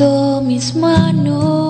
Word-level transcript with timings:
Mis 0.00 0.74
manos, 0.74 1.69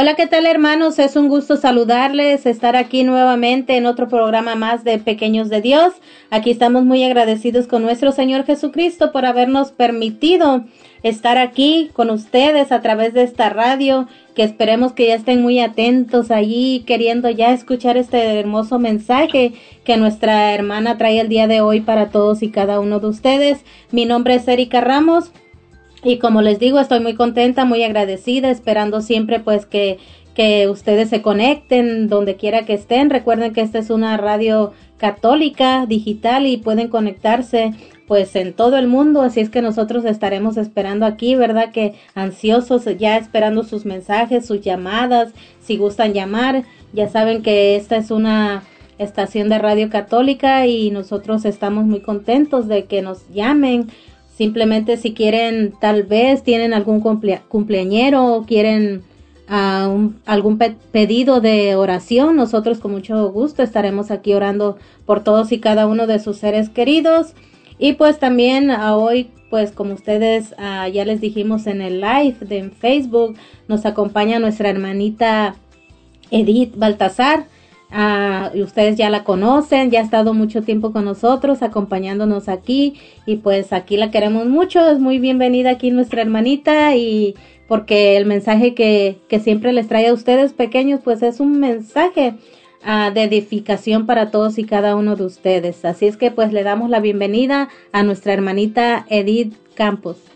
Hola, 0.00 0.14
¿qué 0.14 0.26
tal 0.26 0.46
hermanos? 0.46 0.98
Es 0.98 1.14
un 1.14 1.28
gusto 1.28 1.58
saludarles, 1.58 2.46
estar 2.46 2.74
aquí 2.74 3.04
nuevamente 3.04 3.76
en 3.76 3.84
otro 3.84 4.08
programa 4.08 4.54
más 4.54 4.82
de 4.82 4.96
Pequeños 4.96 5.50
de 5.50 5.60
Dios. 5.60 5.92
Aquí 6.30 6.50
estamos 6.50 6.86
muy 6.86 7.04
agradecidos 7.04 7.66
con 7.66 7.82
nuestro 7.82 8.10
Señor 8.10 8.46
Jesucristo 8.46 9.12
por 9.12 9.26
habernos 9.26 9.72
permitido 9.72 10.64
estar 11.02 11.36
aquí 11.36 11.90
con 11.92 12.08
ustedes 12.08 12.72
a 12.72 12.80
través 12.80 13.12
de 13.12 13.24
esta 13.24 13.50
radio, 13.50 14.08
que 14.34 14.42
esperemos 14.42 14.94
que 14.94 15.08
ya 15.08 15.16
estén 15.16 15.42
muy 15.42 15.60
atentos 15.60 16.30
allí, 16.30 16.82
queriendo 16.86 17.28
ya 17.28 17.52
escuchar 17.52 17.98
este 17.98 18.40
hermoso 18.40 18.78
mensaje 18.78 19.52
que 19.84 19.98
nuestra 19.98 20.54
hermana 20.54 20.96
trae 20.96 21.20
el 21.20 21.28
día 21.28 21.46
de 21.46 21.60
hoy 21.60 21.82
para 21.82 22.08
todos 22.08 22.42
y 22.42 22.50
cada 22.50 22.80
uno 22.80 23.00
de 23.00 23.08
ustedes. 23.08 23.66
Mi 23.90 24.06
nombre 24.06 24.36
es 24.36 24.48
Erika 24.48 24.80
Ramos. 24.80 25.30
Y 26.02 26.18
como 26.18 26.42
les 26.42 26.58
digo, 26.58 26.80
estoy 26.80 27.00
muy 27.00 27.14
contenta, 27.14 27.64
muy 27.64 27.82
agradecida, 27.82 28.50
esperando 28.50 29.02
siempre 29.02 29.40
pues 29.40 29.66
que, 29.66 29.98
que 30.34 30.68
ustedes 30.68 31.10
se 31.10 31.22
conecten 31.22 32.08
donde 32.08 32.36
quiera 32.36 32.64
que 32.64 32.74
estén. 32.74 33.10
Recuerden 33.10 33.52
que 33.52 33.60
esta 33.60 33.78
es 33.78 33.90
una 33.90 34.16
radio 34.16 34.72
católica, 34.96 35.86
digital 35.86 36.46
y 36.46 36.58
pueden 36.58 36.88
conectarse 36.88 37.72
pues 38.06 38.34
en 38.34 38.54
todo 38.54 38.76
el 38.76 38.88
mundo, 38.88 39.22
así 39.22 39.38
es 39.38 39.50
que 39.50 39.62
nosotros 39.62 40.04
estaremos 40.04 40.56
esperando 40.56 41.06
aquí, 41.06 41.36
¿verdad? 41.36 41.70
Que 41.70 41.94
ansiosos 42.16 42.84
ya 42.98 43.16
esperando 43.16 43.62
sus 43.62 43.86
mensajes, 43.86 44.46
sus 44.46 44.62
llamadas, 44.62 45.32
si 45.60 45.76
gustan 45.76 46.12
llamar, 46.12 46.64
ya 46.92 47.08
saben 47.08 47.40
que 47.42 47.76
esta 47.76 47.96
es 47.96 48.10
una 48.10 48.64
estación 48.98 49.48
de 49.48 49.58
radio 49.58 49.90
católica 49.90 50.66
y 50.66 50.90
nosotros 50.90 51.44
estamos 51.44 51.84
muy 51.84 52.00
contentos 52.00 52.66
de 52.66 52.86
que 52.86 53.00
nos 53.00 53.28
llamen. 53.30 53.88
Simplemente 54.40 54.96
si 54.96 55.12
quieren, 55.12 55.74
tal 55.82 56.04
vez 56.04 56.42
tienen 56.42 56.72
algún 56.72 57.02
cumpleañero 57.02 58.24
o 58.24 58.46
quieren 58.46 59.02
uh, 59.50 60.12
algún 60.24 60.56
pedido 60.56 61.42
de 61.42 61.74
oración, 61.74 62.36
nosotros 62.36 62.78
con 62.78 62.92
mucho 62.92 63.30
gusto 63.32 63.62
estaremos 63.62 64.10
aquí 64.10 64.32
orando 64.32 64.78
por 65.04 65.22
todos 65.22 65.52
y 65.52 65.58
cada 65.58 65.86
uno 65.86 66.06
de 66.06 66.20
sus 66.20 66.38
seres 66.38 66.70
queridos. 66.70 67.34
Y 67.78 67.92
pues 67.92 68.18
también 68.18 68.70
uh, 68.70 68.94
hoy, 68.94 69.28
pues 69.50 69.72
como 69.72 69.92
ustedes 69.92 70.52
uh, 70.52 70.90
ya 70.90 71.04
les 71.04 71.20
dijimos 71.20 71.66
en 71.66 71.82
el 71.82 72.00
live 72.00 72.38
de 72.40 72.70
Facebook, 72.70 73.36
nos 73.68 73.84
acompaña 73.84 74.38
nuestra 74.38 74.70
hermanita 74.70 75.56
Edith 76.30 76.76
Baltasar. 76.78 77.44
Y 78.54 78.62
ustedes 78.62 78.96
ya 78.96 79.10
la 79.10 79.24
conocen, 79.24 79.90
ya 79.90 80.00
ha 80.00 80.04
estado 80.04 80.32
mucho 80.32 80.62
tiempo 80.62 80.92
con 80.92 81.04
nosotros, 81.04 81.62
acompañándonos 81.62 82.48
aquí 82.48 82.94
y 83.26 83.36
pues 83.36 83.72
aquí 83.72 83.96
la 83.96 84.10
queremos 84.10 84.46
mucho, 84.46 84.88
es 84.88 85.00
muy 85.00 85.18
bienvenida 85.18 85.70
aquí 85.70 85.90
nuestra 85.90 86.22
hermanita 86.22 86.94
y 86.94 87.34
porque 87.66 88.16
el 88.16 88.26
mensaje 88.26 88.74
que, 88.74 89.18
que 89.28 89.40
siempre 89.40 89.72
les 89.72 89.88
trae 89.88 90.08
a 90.08 90.14
ustedes 90.14 90.52
pequeños 90.52 91.00
pues 91.02 91.22
es 91.22 91.40
un 91.40 91.58
mensaje 91.58 92.34
de 92.84 93.22
edificación 93.22 94.06
para 94.06 94.30
todos 94.30 94.58
y 94.58 94.64
cada 94.64 94.96
uno 94.96 95.16
de 95.16 95.24
ustedes. 95.24 95.84
Así 95.84 96.06
es 96.06 96.16
que 96.16 96.30
pues 96.30 96.52
le 96.52 96.62
damos 96.62 96.90
la 96.90 97.00
bienvenida 97.00 97.68
a 97.92 98.02
nuestra 98.02 98.32
hermanita 98.32 99.06
Edith 99.10 99.54
Campos. 99.74 100.29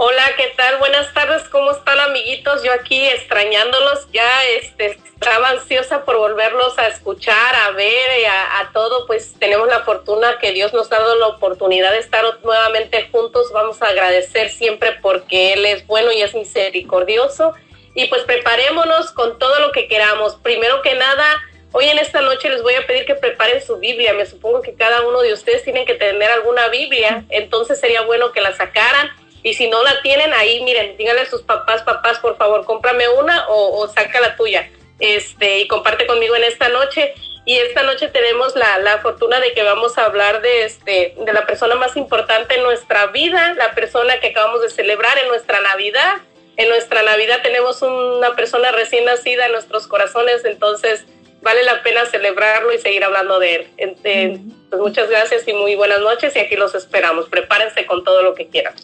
Hola, 0.00 0.22
¿qué 0.36 0.52
tal? 0.56 0.78
Buenas 0.78 1.12
tardes, 1.12 1.42
¿cómo 1.48 1.72
están 1.72 1.98
amiguitos? 1.98 2.62
Yo 2.62 2.72
aquí 2.72 3.04
extrañándolos, 3.08 4.06
ya 4.12 4.44
este, 4.44 4.92
estaba 4.92 5.48
ansiosa 5.48 6.04
por 6.04 6.18
volverlos 6.18 6.78
a 6.78 6.86
escuchar, 6.86 7.56
a 7.66 7.72
ver, 7.72 8.24
a, 8.30 8.60
a 8.60 8.72
todo, 8.72 9.08
pues 9.08 9.34
tenemos 9.40 9.66
la 9.66 9.80
fortuna 9.80 10.38
que 10.38 10.52
Dios 10.52 10.72
nos 10.72 10.92
ha 10.92 11.00
dado 11.00 11.16
la 11.16 11.26
oportunidad 11.26 11.90
de 11.90 11.98
estar 11.98 12.24
nuevamente 12.44 13.08
juntos, 13.10 13.50
vamos 13.52 13.82
a 13.82 13.86
agradecer 13.86 14.50
siempre 14.50 14.92
porque 15.02 15.54
Él 15.54 15.66
es 15.66 15.84
bueno 15.88 16.12
y 16.12 16.22
es 16.22 16.32
misericordioso 16.32 17.54
y 17.96 18.06
pues 18.06 18.22
preparémonos 18.22 19.10
con 19.10 19.36
todo 19.40 19.58
lo 19.58 19.72
que 19.72 19.88
queramos. 19.88 20.36
Primero 20.36 20.80
que 20.80 20.94
nada, 20.94 21.42
hoy 21.72 21.88
en 21.88 21.98
esta 21.98 22.20
noche 22.20 22.50
les 22.50 22.62
voy 22.62 22.74
a 22.74 22.86
pedir 22.86 23.04
que 23.04 23.16
preparen 23.16 23.60
su 23.60 23.78
Biblia. 23.78 24.12
Me 24.12 24.26
supongo 24.26 24.62
que 24.62 24.74
cada 24.74 25.00
uno 25.00 25.22
de 25.22 25.32
ustedes 25.32 25.64
tienen 25.64 25.84
que 25.84 25.94
tener 25.94 26.30
alguna 26.30 26.68
Biblia, 26.68 27.24
entonces 27.30 27.80
sería 27.80 28.02
bueno 28.02 28.30
que 28.30 28.40
la 28.40 28.54
sacaran. 28.54 29.10
Y 29.42 29.54
si 29.54 29.68
no 29.68 29.82
la 29.82 30.02
tienen 30.02 30.32
ahí, 30.34 30.62
miren, 30.62 30.96
díganle 30.96 31.22
a 31.22 31.26
sus 31.26 31.42
papás, 31.42 31.82
papás, 31.82 32.18
por 32.18 32.36
favor, 32.36 32.64
cómprame 32.64 33.08
una 33.08 33.46
o, 33.48 33.86
saca 33.88 34.20
la 34.20 34.36
tuya. 34.36 34.70
Este, 34.98 35.60
y 35.60 35.68
comparte 35.68 36.06
conmigo 36.06 36.34
en 36.36 36.44
esta 36.44 36.68
noche. 36.68 37.14
Y 37.44 37.56
esta 37.56 37.82
noche 37.82 38.08
tenemos 38.08 38.56
la, 38.56 38.78
la, 38.78 38.98
fortuna 38.98 39.40
de 39.40 39.54
que 39.54 39.62
vamos 39.62 39.96
a 39.96 40.04
hablar 40.04 40.42
de, 40.42 40.64
este, 40.64 41.14
de 41.16 41.32
la 41.32 41.46
persona 41.46 41.76
más 41.76 41.96
importante 41.96 42.56
en 42.56 42.62
nuestra 42.62 43.06
vida, 43.06 43.54
la 43.54 43.74
persona 43.74 44.20
que 44.20 44.28
acabamos 44.28 44.60
de 44.60 44.68
celebrar 44.68 45.16
en 45.18 45.28
nuestra 45.28 45.60
Navidad, 45.60 46.14
en 46.58 46.68
nuestra 46.68 47.02
Navidad 47.04 47.38
tenemos 47.40 47.82
una 47.82 48.34
persona 48.34 48.72
recién 48.72 49.04
nacida 49.04 49.46
en 49.46 49.52
nuestros 49.52 49.86
corazones, 49.86 50.44
entonces 50.44 51.06
vale 51.40 51.62
la 51.62 51.84
pena 51.84 52.04
celebrarlo 52.06 52.72
y 52.72 52.78
seguir 52.78 53.04
hablando 53.04 53.38
de 53.38 53.70
él. 53.76 54.40
pues 54.68 54.82
muchas 54.82 55.08
gracias 55.08 55.46
y 55.46 55.52
muy 55.52 55.76
buenas 55.76 56.00
noches 56.00 56.34
y 56.34 56.40
aquí 56.40 56.56
los 56.56 56.74
esperamos. 56.74 57.28
Prepárense 57.28 57.86
con 57.86 58.02
todo 58.02 58.22
lo 58.22 58.34
que 58.34 58.48
quieran. 58.48 58.74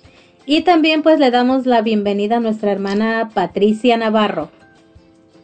Y 0.46 0.62
también 0.62 1.02
pues 1.02 1.18
le 1.18 1.30
damos 1.30 1.66
la 1.66 1.82
bienvenida 1.82 2.36
a 2.36 2.40
nuestra 2.40 2.70
hermana 2.72 3.30
Patricia 3.32 3.96
Navarro. 3.96 4.50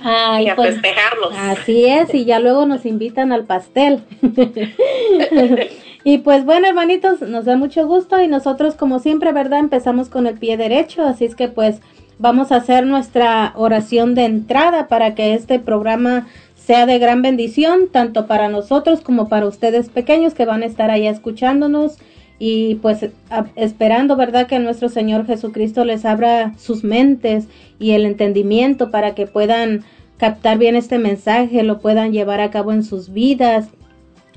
Y 0.00 0.48
a 0.48 0.56
pues, 0.56 0.74
festejarlos. 0.74 1.34
Así 1.36 1.86
es, 1.86 2.14
y 2.14 2.24
ya 2.24 2.40
luego 2.40 2.66
nos 2.66 2.84
invitan 2.84 3.32
al 3.32 3.44
pastel. 3.44 4.02
y 6.04 6.18
pues 6.18 6.44
bueno, 6.44 6.66
hermanitos, 6.66 7.20
nos 7.22 7.44
da 7.44 7.56
mucho 7.56 7.86
gusto 7.86 8.20
y 8.20 8.28
nosotros 8.28 8.74
como 8.74 8.98
siempre, 8.98 9.32
¿verdad? 9.32 9.60
Empezamos 9.60 10.08
con 10.08 10.26
el 10.26 10.38
pie 10.38 10.56
derecho, 10.56 11.02
así 11.04 11.24
es 11.24 11.34
que 11.34 11.48
pues 11.48 11.80
vamos 12.18 12.52
a 12.52 12.56
hacer 12.56 12.86
nuestra 12.86 13.52
oración 13.56 14.14
de 14.14 14.24
entrada 14.24 14.88
para 14.88 15.14
que 15.14 15.34
este 15.34 15.58
programa 15.58 16.26
sea 16.54 16.86
de 16.86 16.98
gran 16.98 17.22
bendición 17.22 17.88
tanto 17.90 18.26
para 18.26 18.48
nosotros 18.48 19.00
como 19.00 19.28
para 19.28 19.46
ustedes 19.46 19.88
pequeños 19.90 20.34
que 20.34 20.46
van 20.46 20.62
a 20.62 20.66
estar 20.66 20.90
ahí 20.90 21.06
escuchándonos 21.06 21.98
y 22.38 22.76
pues 22.76 23.06
esperando, 23.54 24.16
¿verdad? 24.16 24.46
Que 24.46 24.58
nuestro 24.58 24.88
Señor 24.88 25.26
Jesucristo 25.26 25.84
les 25.84 26.04
abra 26.04 26.54
sus 26.58 26.84
mentes 26.84 27.48
y 27.78 27.92
el 27.92 28.06
entendimiento 28.06 28.90
para 28.90 29.14
que 29.14 29.26
puedan 29.26 29.84
captar 30.16 30.58
bien 30.58 30.76
este 30.76 30.98
mensaje, 30.98 31.62
lo 31.62 31.80
puedan 31.80 32.12
llevar 32.12 32.40
a 32.40 32.50
cabo 32.50 32.72
en 32.72 32.82
sus 32.82 33.12
vidas 33.12 33.68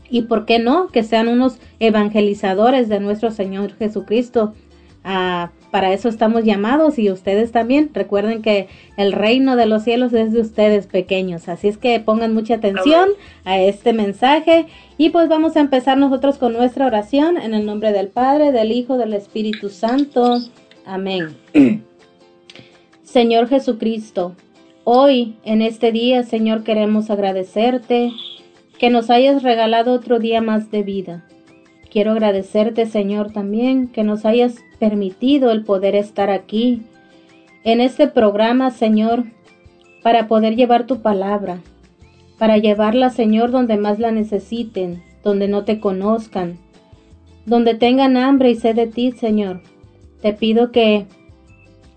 y, 0.10 0.24
¿por 0.24 0.46
qué 0.46 0.60
no? 0.60 0.88
Que 0.88 1.04
sean 1.04 1.28
unos 1.28 1.60
evangelizadores 1.80 2.88
de 2.90 3.00
nuestro 3.00 3.32
Señor 3.32 3.76
Jesucristo. 3.78 4.54
a 5.04 5.52
para 5.72 5.92
eso 5.92 6.08
estamos 6.08 6.44
llamados 6.44 6.98
y 6.98 7.12
ustedes 7.12 7.52
también. 7.52 7.90
Recuerden 7.94 8.42
que 8.42 8.68
el 8.96 9.12
reino 9.12 9.56
de 9.56 9.66
los 9.66 9.84
cielos 9.84 10.14
es 10.14 10.32
de 10.32 10.42
ustedes 10.42 10.88
pequeños. 10.88 11.50
Así 11.50 11.68
es 11.68 11.78
que 11.78 12.00
pongan 12.00 12.34
mucha 12.34 12.56
atención 12.56 13.10
a 13.44 13.60
este 13.60 13.94
mensaje 13.94 14.68
y 14.98 15.10
pues 15.10 15.28
vamos 15.28 15.58
a 15.58 15.60
empezar 15.60 15.98
nosotros 15.98 16.38
con 16.38 16.54
nuestra 16.54 16.86
oración 16.86 17.38
en 17.38 17.54
el 17.54 17.66
nombre 17.66 17.92
del 17.92 18.08
Padre, 18.08 18.52
del 18.52 18.72
Hijo, 18.72 18.98
del 18.98 19.14
Espíritu 19.14 19.70
Santo. 19.70 20.40
Amén. 20.86 21.36
Señor 23.04 23.48
Jesucristo, 23.48 24.36
hoy 24.84 25.36
en 25.44 25.62
este 25.62 25.92
día, 25.92 26.24
Señor, 26.24 26.64
queremos 26.64 27.10
agradecerte 27.10 28.12
que 28.80 28.90
nos 28.90 29.10
hayas 29.10 29.44
regalado 29.44 29.94
otro 29.94 30.20
día 30.20 30.42
más 30.42 30.72
de 30.72 30.84
vida. 30.84 31.26
Quiero 31.98 32.12
agradecerte, 32.12 32.86
Señor, 32.86 33.32
también 33.32 33.88
que 33.88 34.04
nos 34.04 34.24
hayas 34.24 34.58
permitido 34.78 35.50
el 35.50 35.64
poder 35.64 35.96
estar 35.96 36.30
aquí 36.30 36.84
en 37.64 37.82
este 37.82 38.08
programa, 38.08 38.70
Señor, 38.70 39.24
para 40.04 40.28
poder 40.28 40.56
llevar 40.56 40.86
tu 40.86 41.02
palabra, 41.02 41.60
para 42.38 42.60
llevarla, 42.60 43.10
Señor, 43.10 43.50
donde 43.50 43.78
más 43.78 43.98
la 43.98 44.12
necesiten, 44.12 45.02
donde 45.24 45.48
no 45.48 45.64
te 45.64 45.80
conozcan, 45.80 46.60
donde 47.48 47.74
tengan 47.74 48.16
hambre 48.16 48.52
y 48.52 48.56
sed 48.58 48.76
de 48.76 48.86
ti, 48.86 49.12
Señor. 49.14 49.62
Te 50.22 50.34
pido 50.34 50.72
que, 50.72 51.08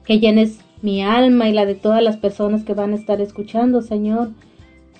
que 0.06 0.18
llenes 0.18 0.60
mi 0.80 1.02
alma 1.02 1.50
y 1.50 1.52
la 1.52 1.66
de 1.66 1.74
todas 1.74 2.02
las 2.02 2.16
personas 2.16 2.64
que 2.64 2.72
van 2.72 2.94
a 2.94 2.96
estar 2.96 3.20
escuchando, 3.20 3.82
Señor, 3.82 4.30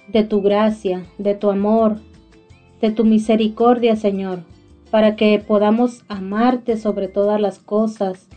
de 0.08 0.24
tu 0.24 0.42
gracia, 0.42 1.06
de 1.16 1.34
tu 1.34 1.50
amor, 1.50 1.96
de 2.82 2.90
tu 2.90 3.06
misericordia, 3.06 3.96
Señor, 3.96 4.40
para 4.90 5.16
que 5.16 5.38
podamos 5.38 6.02
amarte 6.08 6.76
sobre 6.76 7.08
todas 7.08 7.40
las 7.40 7.58
cosas 7.58 8.28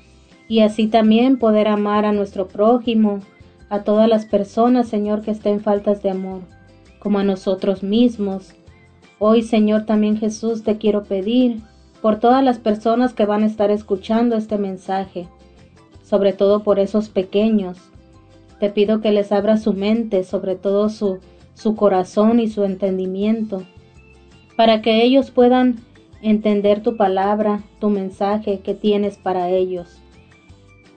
y 0.48 0.60
así 0.60 0.88
también 0.88 1.40
poder 1.40 1.68
amar 1.68 2.06
a 2.06 2.12
nuestro 2.12 2.48
prójimo, 2.48 3.22
a 3.70 3.84
todas 3.84 4.08
las 4.08 4.26
personas, 4.26 4.88
Señor, 4.88 5.22
que 5.22 5.32
estén 5.32 5.62
faltas 5.62 6.04
de 6.04 6.12
amor, 6.12 6.42
como 7.00 7.20
a 7.20 7.24
nosotros 7.24 7.82
mismos. 7.82 8.54
Hoy, 9.18 9.42
Señor, 9.42 9.86
también 9.86 10.18
Jesús, 10.18 10.64
te 10.64 10.78
quiero 10.78 11.04
pedir 11.04 11.62
por 12.02 12.20
todas 12.20 12.44
las 12.44 12.60
personas 12.60 13.14
que 13.14 13.26
van 13.26 13.44
a 13.44 13.48
estar 13.48 13.72
escuchando 13.72 14.36
este 14.36 14.58
mensaje, 14.58 15.28
sobre 16.04 16.34
todo 16.34 16.62
por 16.62 16.78
esos 16.78 17.10
pequeños. 17.10 17.78
Te 18.60 18.70
pido 18.70 19.02
que 19.02 19.12
les 19.12 19.32
abra 19.32 19.58
su 19.58 19.74
mente, 19.74 20.24
sobre 20.24 20.56
todo 20.56 20.90
su, 20.90 21.20
su 21.54 21.76
corazón 21.76 22.40
y 22.40 22.48
su 22.48 22.64
entendimiento, 22.64 23.64
para 24.56 24.82
que 24.82 25.04
ellos 25.04 25.32
puedan 25.32 25.78
entender 26.24 26.82
tu 26.82 26.98
palabra, 26.98 27.62
tu 27.80 27.90
mensaje 27.90 28.60
que 28.60 28.74
tienes 28.74 29.18
para 29.18 29.50
ellos, 29.50 30.00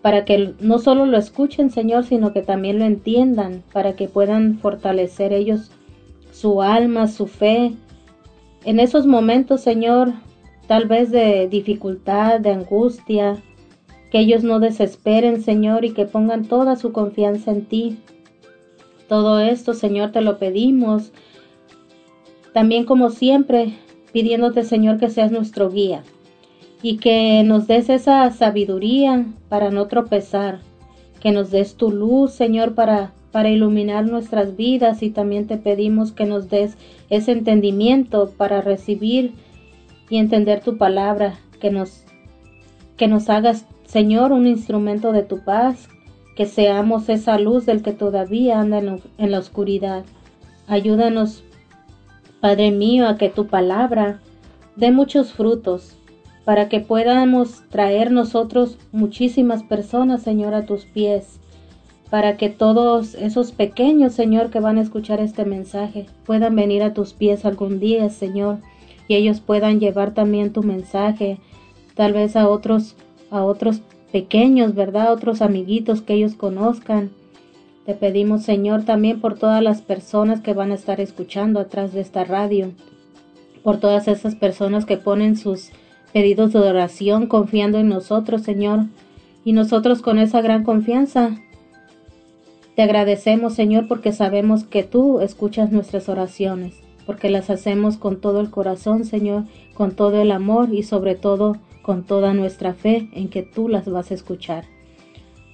para 0.00 0.24
que 0.24 0.54
no 0.60 0.78
solo 0.78 1.04
lo 1.04 1.18
escuchen, 1.18 1.70
Señor, 1.70 2.04
sino 2.04 2.32
que 2.32 2.42
también 2.42 2.78
lo 2.78 2.84
entiendan, 2.84 3.64
para 3.72 3.96
que 3.96 4.08
puedan 4.08 4.58
fortalecer 4.58 5.32
ellos 5.32 5.72
su 6.30 6.62
alma, 6.62 7.08
su 7.08 7.26
fe. 7.26 7.72
En 8.64 8.78
esos 8.78 9.06
momentos, 9.06 9.62
Señor, 9.62 10.12
tal 10.68 10.86
vez 10.86 11.10
de 11.10 11.48
dificultad, 11.48 12.38
de 12.40 12.52
angustia, 12.52 13.42
que 14.12 14.20
ellos 14.20 14.44
no 14.44 14.60
desesperen, 14.60 15.42
Señor, 15.42 15.84
y 15.84 15.90
que 15.90 16.06
pongan 16.06 16.44
toda 16.44 16.76
su 16.76 16.92
confianza 16.92 17.50
en 17.50 17.64
ti. 17.64 17.98
Todo 19.08 19.40
esto, 19.40 19.74
Señor, 19.74 20.12
te 20.12 20.20
lo 20.20 20.38
pedimos. 20.38 21.12
También 22.52 22.84
como 22.84 23.10
siempre, 23.10 23.74
pidiéndote, 24.16 24.64
Señor, 24.64 24.96
que 24.96 25.10
seas 25.10 25.30
nuestro 25.30 25.70
guía 25.70 26.02
y 26.80 26.96
que 26.96 27.42
nos 27.44 27.66
des 27.66 27.90
esa 27.90 28.30
sabiduría 28.30 29.26
para 29.50 29.70
no 29.70 29.88
tropezar, 29.88 30.60
que 31.20 31.32
nos 31.32 31.50
des 31.50 31.74
tu 31.74 31.90
luz, 31.90 32.32
Señor, 32.32 32.74
para 32.74 33.12
para 33.30 33.50
iluminar 33.50 34.06
nuestras 34.06 34.56
vidas 34.56 35.02
y 35.02 35.10
también 35.10 35.46
te 35.46 35.58
pedimos 35.58 36.10
que 36.12 36.24
nos 36.24 36.48
des 36.48 36.78
ese 37.10 37.32
entendimiento 37.32 38.30
para 38.34 38.62
recibir 38.62 39.34
y 40.08 40.16
entender 40.16 40.62
tu 40.62 40.78
palabra, 40.78 41.34
que 41.60 41.70
nos 41.70 42.04
que 42.96 43.08
nos 43.08 43.28
hagas, 43.28 43.66
Señor, 43.84 44.32
un 44.32 44.46
instrumento 44.46 45.12
de 45.12 45.24
tu 45.24 45.44
paz, 45.44 45.90
que 46.36 46.46
seamos 46.46 47.10
esa 47.10 47.38
luz 47.38 47.66
del 47.66 47.82
que 47.82 47.92
todavía 47.92 48.58
anda 48.58 48.78
en, 48.78 49.30
la 49.30 49.38
oscuridad. 49.38 50.06
Ayúdanos, 50.66 51.44
Padre 52.40 52.70
mío, 52.70 53.08
a 53.08 53.16
que 53.16 53.28
tu 53.28 53.46
palabra 53.46 54.20
dé 54.76 54.90
muchos 54.90 55.32
frutos, 55.32 55.96
para 56.44 56.68
que 56.68 56.80
podamos 56.80 57.62
traer 57.70 58.12
nosotros 58.12 58.78
muchísimas 58.92 59.64
personas, 59.64 60.22
Señor, 60.22 60.54
a 60.54 60.64
tus 60.64 60.84
pies, 60.84 61.40
para 62.10 62.36
que 62.36 62.50
todos 62.50 63.14
esos 63.14 63.50
pequeños, 63.52 64.12
Señor, 64.12 64.50
que 64.50 64.60
van 64.60 64.78
a 64.78 64.82
escuchar 64.82 65.20
este 65.20 65.44
mensaje, 65.44 66.06
puedan 66.24 66.54
venir 66.54 66.82
a 66.82 66.94
tus 66.94 67.14
pies 67.14 67.44
algún 67.44 67.80
día, 67.80 68.08
Señor, 68.10 68.58
y 69.08 69.16
ellos 69.16 69.40
puedan 69.40 69.80
llevar 69.80 70.14
también 70.14 70.52
tu 70.52 70.62
mensaje, 70.62 71.38
tal 71.94 72.12
vez 72.12 72.36
a 72.36 72.48
otros, 72.48 72.96
a 73.30 73.42
otros 73.42 73.80
pequeños, 74.12 74.74
¿verdad? 74.74 75.12
Otros 75.12 75.42
amiguitos 75.42 76.00
que 76.02 76.14
ellos 76.14 76.34
conozcan. 76.34 77.10
Te 77.86 77.94
pedimos, 77.94 78.42
Señor, 78.42 78.84
también 78.84 79.20
por 79.20 79.38
todas 79.38 79.62
las 79.62 79.80
personas 79.80 80.40
que 80.40 80.54
van 80.54 80.72
a 80.72 80.74
estar 80.74 81.00
escuchando 81.00 81.60
atrás 81.60 81.92
de 81.92 82.00
esta 82.00 82.24
radio, 82.24 82.72
por 83.62 83.78
todas 83.78 84.08
esas 84.08 84.34
personas 84.34 84.84
que 84.84 84.96
ponen 84.96 85.36
sus 85.36 85.70
pedidos 86.12 86.52
de 86.52 86.58
oración 86.58 87.28
confiando 87.28 87.78
en 87.78 87.88
nosotros, 87.88 88.42
Señor, 88.42 88.86
y 89.44 89.52
nosotros 89.52 90.02
con 90.02 90.18
esa 90.18 90.40
gran 90.40 90.64
confianza 90.64 91.38
te 92.74 92.82
agradecemos, 92.82 93.54
Señor, 93.54 93.86
porque 93.86 94.12
sabemos 94.12 94.64
que 94.64 94.82
tú 94.82 95.20
escuchas 95.20 95.70
nuestras 95.72 96.08
oraciones, 96.08 96.74
porque 97.06 97.30
las 97.30 97.50
hacemos 97.50 97.96
con 97.96 98.20
todo 98.20 98.40
el 98.40 98.50
corazón, 98.50 99.04
Señor, 99.04 99.44
con 99.74 99.92
todo 99.92 100.20
el 100.20 100.32
amor 100.32 100.74
y 100.74 100.82
sobre 100.82 101.14
todo 101.14 101.56
con 101.82 102.02
toda 102.02 102.34
nuestra 102.34 102.74
fe 102.74 103.08
en 103.12 103.28
que 103.28 103.42
tú 103.42 103.68
las 103.68 103.88
vas 103.88 104.10
a 104.10 104.14
escuchar. 104.14 104.64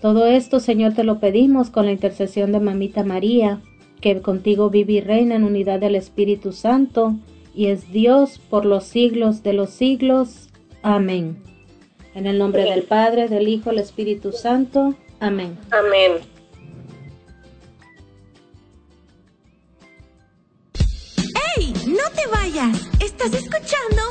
Todo 0.02 0.26
esto, 0.26 0.58
Señor, 0.58 0.94
te 0.94 1.04
lo 1.04 1.20
pedimos 1.20 1.70
con 1.70 1.86
la 1.86 1.92
intercesión 1.92 2.50
de 2.50 2.58
Mamita 2.58 3.04
María, 3.04 3.60
que 4.00 4.20
contigo 4.20 4.68
vive 4.68 4.94
y 4.94 5.00
reina 5.00 5.36
en 5.36 5.44
unidad 5.44 5.78
del 5.78 5.94
Espíritu 5.94 6.50
Santo, 6.52 7.14
y 7.54 7.66
es 7.66 7.92
Dios 7.92 8.40
por 8.50 8.64
los 8.64 8.82
siglos 8.82 9.44
de 9.44 9.52
los 9.52 9.70
siglos. 9.70 10.48
Amén. 10.82 11.40
En 12.16 12.26
el 12.26 12.36
nombre 12.36 12.64
del 12.64 12.82
Padre, 12.82 13.28
del 13.28 13.46
Hijo, 13.46 13.70
del 13.70 13.78
Espíritu 13.78 14.32
Santo. 14.32 14.96
Amén. 15.20 15.56
Amén. 15.70 16.14
¡Hey! 21.56 21.72
No 21.86 22.10
te 22.12 22.26
vayas. 22.26 22.88
Estás 22.98 23.32
escuchando 23.34 24.02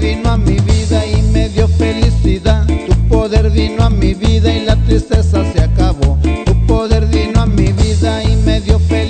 vino 0.00 0.30
a 0.30 0.36
mi 0.36 0.58
vida 0.60 1.06
y 1.06 1.22
me 1.32 1.48
dio 1.48 1.68
felicidad. 1.68 2.66
Tu 2.66 3.08
poder 3.08 3.50
vino 3.50 3.84
a 3.84 3.90
mi 3.90 4.14
vida 4.14 4.54
y 4.54 4.64
la 4.64 4.76
tristeza 4.84 5.44
se 5.52 5.62
acabó. 5.62 6.18
Tu 6.44 6.66
poder 6.66 7.06
vino 7.06 7.42
a 7.42 7.46
mi 7.46 7.72
vida 7.72 8.22
y 8.24 8.36
me 8.36 8.60
dio 8.60 8.78
felicidad. 8.78 9.07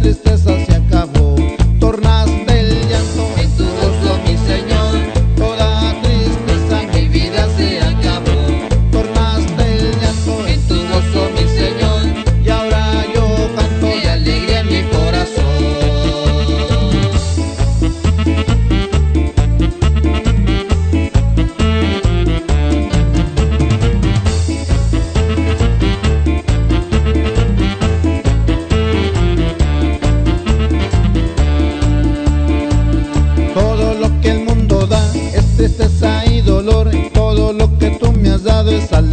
Tristeza 0.00 0.59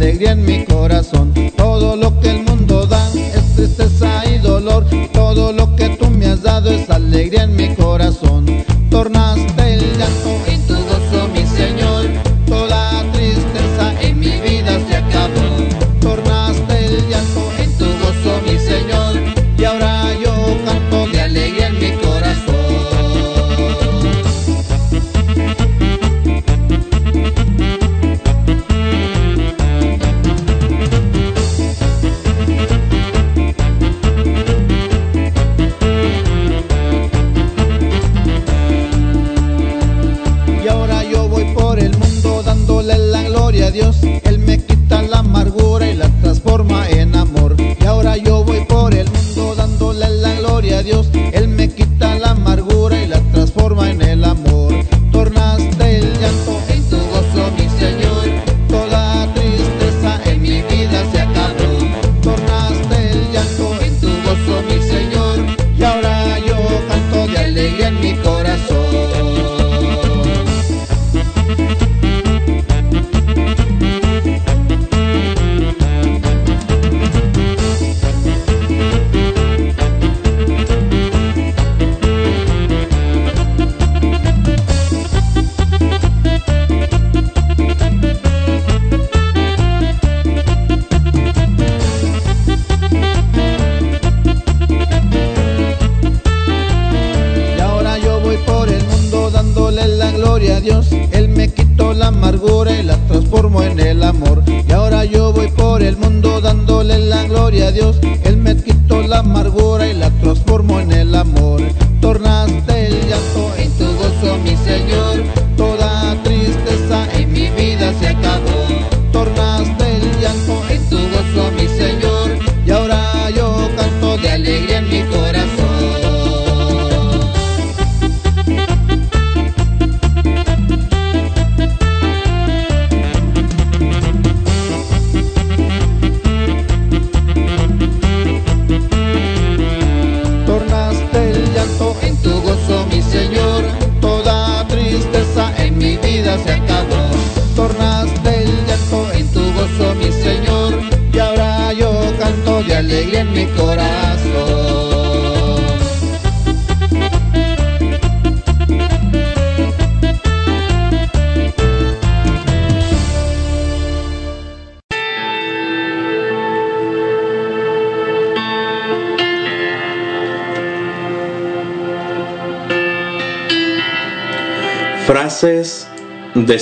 alegría 0.08 0.32
en 0.32 0.44
mi 0.46 0.64
corazón. 0.64 1.34
Todo 1.54 1.94
lo 1.94 2.18
que 2.20 2.30
el 2.30 2.42
mundo 2.42 2.86
da 2.86 3.06
es 3.14 3.54
tristeza 3.54 4.24
y 4.24 4.38
dolor. 4.38 4.86
Todo 5.12 5.52
lo 5.52 5.76
que 5.76 5.90
tú 5.90 6.08
me 6.08 6.24
has 6.24 6.40
dado 6.40 6.70
es 6.70 6.88
alegría 6.88 7.42
en 7.42 7.54
mi 7.54 7.74
corazón. 7.74 8.46
Tornaste 8.88 9.74
el 9.74 9.98
llanto 9.98 10.37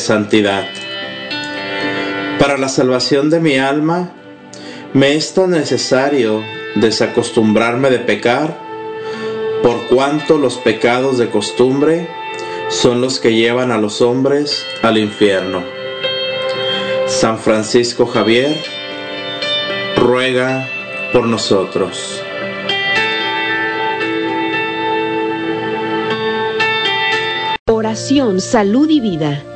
santidad. 0.07 0.65
Para 2.39 2.57
la 2.59 2.69
salvación 2.69 3.29
de 3.29 3.41
mi 3.41 3.59
alma, 3.59 4.13
me 4.95 5.17
es 5.17 5.35
tan 5.35 5.51
necesario 5.51 6.45
desacostumbrarme 6.77 7.91
de 7.91 7.99
pecar, 7.99 8.57
por 9.65 9.89
cuanto 9.89 10.39
los 10.39 10.59
pecados 10.59 11.19
de 11.19 11.29
costumbre 11.29 12.09
son 12.69 13.01
los 13.01 13.19
que 13.19 13.35
llevan 13.35 13.73
a 13.73 13.79
los 13.79 14.01
hombres 14.01 14.65
al 14.83 14.97
infierno. 14.97 15.65
San 17.09 17.39
Francisco 17.39 18.07
Javier, 18.07 18.57
ruega 19.97 20.69
por 21.13 21.27
nosotros. 21.27 22.23
Oración, 27.69 28.41
salud 28.41 28.89
y 28.89 29.01
vida. 29.01 29.56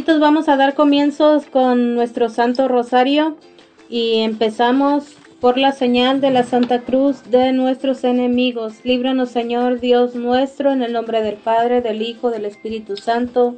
hermanitos, 0.00 0.20
vamos 0.20 0.48
a 0.48 0.56
dar 0.56 0.74
comienzos 0.74 1.44
con 1.44 1.94
nuestro 1.94 2.30
Santo 2.30 2.68
Rosario 2.68 3.36
y 3.90 4.20
empezamos 4.20 5.16
por 5.42 5.58
la 5.58 5.72
señal 5.72 6.22
de 6.22 6.30
la 6.30 6.42
Santa 6.42 6.80
Cruz 6.80 7.30
de 7.30 7.52
nuestros 7.52 8.02
enemigos. 8.04 8.76
Líbranos, 8.82 9.28
Señor 9.28 9.78
Dios 9.78 10.14
nuestro, 10.14 10.72
en 10.72 10.80
el 10.82 10.94
nombre 10.94 11.20
del 11.22 11.34
Padre, 11.34 11.82
del 11.82 12.00
Hijo, 12.00 12.30
del 12.30 12.46
Espíritu 12.46 12.96
Santo. 12.96 13.56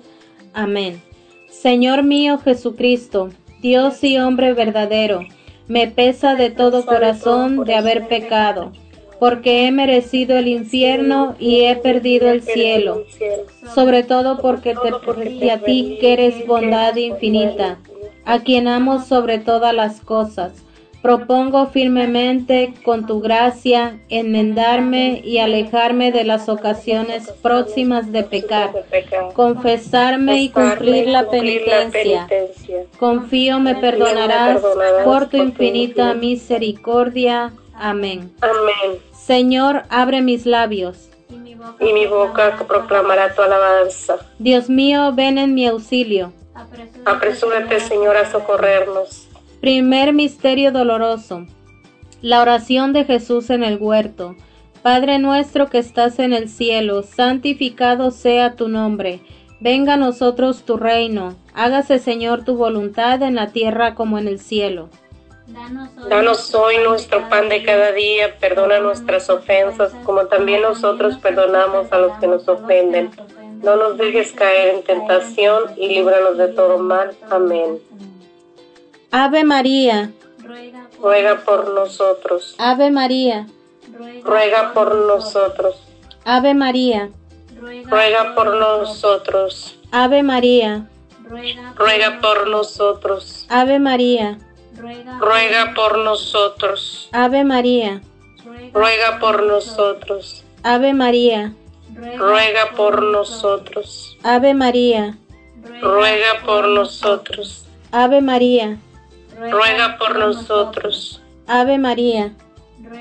Amén. 0.53 1.01
Señor 1.49 2.03
mío 2.03 2.39
Jesucristo, 2.39 3.29
Dios 3.61 4.03
y 4.03 4.19
hombre 4.19 4.53
verdadero, 4.53 5.21
me 5.69 5.87
pesa 5.87 6.35
de 6.35 6.51
todo 6.51 6.85
corazón 6.85 7.63
de 7.65 7.77
haber 7.77 8.09
pecado, 8.09 8.73
porque 9.23 9.69
he 9.69 9.71
merecido 9.71 10.37
el 10.37 10.49
infierno 10.49 11.37
y 11.39 11.61
he 11.61 11.77
perdido 11.77 12.29
el 12.29 12.43
cielo, 12.43 13.05
sobre 13.73 14.03
todo 14.03 14.39
porque 14.39 14.75
te 14.75 15.51
a 15.53 15.59
ti 15.59 15.97
que 16.01 16.15
eres 16.15 16.45
bondad 16.45 16.97
infinita, 16.97 17.79
a 18.25 18.41
quien 18.41 18.67
amo 18.67 19.01
sobre 19.01 19.39
todas 19.39 19.73
las 19.73 20.01
cosas. 20.01 20.65
Propongo 21.03 21.69
firmemente 21.69 22.75
con 22.85 23.07
tu 23.07 23.21
gracia 23.21 24.01
enmendarme 24.09 25.23
y 25.25 25.39
alejarme 25.39 26.11
de 26.11 26.25
las 26.25 26.49
ocasiones 26.49 27.31
próximas 27.43 28.11
de 28.11 28.25
pecar, 28.25 28.73
confesarme 29.35 30.43
y 30.43 30.49
cumplir 30.49 31.07
la 31.07 31.31
penitencia. 31.31 32.27
Confío 32.99 33.61
me 33.61 33.77
perdonarás 33.77 34.61
por 35.05 35.29
tu 35.29 35.37
infinita 35.37 36.13
misericordia. 36.15 37.53
Amén. 37.75 38.33
Amén. 38.41 39.12
Señor, 39.27 39.85
abre 39.89 40.21
mis 40.21 40.47
labios. 40.47 41.09
Y 41.31 41.37
mi 41.37 41.55
boca, 41.55 41.77
Y 41.85 41.93
mi 41.93 42.07
boca 42.07 42.59
proclamará 42.67 43.33
tu 43.35 43.43
alabanza. 43.43 44.17
Dios 44.41 44.69
mío, 44.69 45.13
ven 45.15 45.39
en 45.39 45.55
mi 45.55 45.67
auxilio. 45.67 46.33
Apresúrate, 46.55 47.01
Apresúrate, 47.11 47.81
Señor, 47.81 48.17
a 48.17 48.29
socorrernos. 48.29 49.29
Primer 49.61 50.13
misterio 50.13 50.73
doloroso. 50.73 51.47
La 52.21 52.43
oración 52.43 52.93
de 52.93 53.05
Jesús 53.05 53.51
en 53.51 53.63
el 53.63 53.79
huerto. 53.79 54.35
Padre 54.83 55.21
nuestro 55.21 55.69
que 55.69 55.79
estás 55.79 56.19
en 56.19 56.33
el 56.33 56.49
cielo, 56.49 57.05
santificado 57.05 58.11
sea 58.11 58.57
tu 58.57 58.67
nombre. 58.67 59.21
Venga 59.61 59.95
a 59.95 59.97
nosotros 59.97 60.65
tu 60.65 60.77
reino. 60.77 61.37
Hágase, 61.55 62.01
Señor, 62.01 62.45
tu 62.45 62.57
voluntad 62.57 63.23
en 63.23 63.37
la 63.37 63.53
tierra 63.53 63.95
como 63.95 64.19
en 64.19 64.27
el 64.27 64.41
cielo. 64.41 64.89
Danos 66.09 66.55
hoy, 66.55 66.79
nuestro 66.79 67.29
pan 67.29 67.49
de 67.49 67.65
cada 67.65 67.93
día, 67.93 68.39
perdona 68.39 68.79
nuestras 68.79 69.29
ofensas, 69.29 69.93
como 70.05 70.27
también 70.27 70.63
nosotros 70.63 71.17
perdonamos 71.19 71.93
a 71.93 71.99
los 71.99 72.17
que 72.19 72.27
nos 72.27 72.47
ofenden. 72.49 73.11
No 73.63 73.77
nos 73.77 73.97
dejes 73.97 74.33
caer 74.33 74.75
en 74.75 74.83
tentación 74.83 75.63
y 75.77 75.89
líbranos 75.89 76.39
de 76.39 76.49
todo 76.49 76.79
mal. 76.79 77.17
Amén. 77.31 77.79
Ave 79.11 79.45
María, 79.45 80.11
Ruega 80.39 80.89
por, 80.91 81.03
Ruega 81.03 81.45
por 81.45 81.75
nosotros. 81.75 82.55
Ave 82.59 82.91
María, 82.91 83.47
ruega, 84.25 84.73
por 84.73 84.95
nosotros. 84.95 85.77
Ave 86.25 86.55
María, 86.55 87.11
ruega, 87.89 88.35
por 88.35 88.57
nosotros. 88.57 89.79
Ave 89.91 90.23
María, 90.23 90.89
Ruega 91.77 92.21
por 92.21 92.49
nosotros. 92.49 93.47
Ave 93.49 93.79
María, 93.79 94.39
ruega, 94.77 95.19
Ruega 95.19 95.75
por 95.75 95.99
nosotros. 95.99 97.09
Ave 97.13 97.45
María, 97.45 98.01
ruega, 98.45 98.73
Ruega 98.73 99.19
por 99.19 99.43
nosotros. 99.43 100.45
Ave 100.63 100.95
María, 100.95 101.53
Ruega 102.17 102.71
por 102.77 103.03
nosotros. 103.03 104.17
Ave 104.23 104.55
María, 104.55 105.17
Ruega 105.81 106.41
por 106.45 106.69
nosotros. 106.69 107.67
Ave 107.91 108.21
María, 108.21 108.79
Ruega 109.51 109.99
por 109.99 110.19
nosotros. 110.19 111.21
Ave 111.47 111.79
María. 111.79 112.33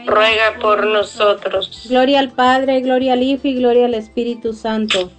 Ruega 0.06 0.58
por 0.60 0.86
nosotros. 0.86 1.86
Gloria 1.90 2.20
al 2.20 2.32
Padre, 2.32 2.82
gloria 2.82 3.14
al 3.14 3.24
Hijo 3.24 3.48
y 3.48 3.56
gloria 3.56 3.86
al 3.86 3.94
Espíritu 3.94 4.54
Santo. 4.54 5.12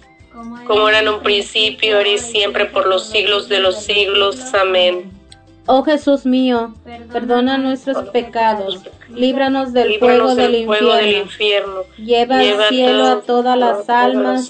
Como 0.65 0.89
era 0.89 0.99
en 0.99 1.09
un 1.09 1.21
principio, 1.21 1.97
ahora 1.97 2.09
y 2.09 2.17
siempre, 2.17 2.65
por 2.65 2.87
los 2.87 3.09
siglos 3.09 3.49
de 3.49 3.59
los 3.59 3.83
siglos. 3.83 4.53
Amén. 4.53 5.11
Oh 5.65 5.83
Jesús 5.83 6.25
mío, 6.25 6.73
perdona 7.13 7.57
nuestros 7.57 8.09
pecados, 8.09 8.81
líbranos 9.09 9.71
del 9.71 9.97
fuego 9.97 10.35
del 10.35 10.51
del 10.51 10.65
fuego 10.65 10.93
del 10.95 11.15
infierno, 11.21 11.83
infierno. 11.83 12.05
lleva 12.05 12.39
al 12.39 12.67
cielo 12.67 13.05
a 13.05 13.21
todas- 13.21 13.57
las 13.57 13.89
almas, 13.89 14.49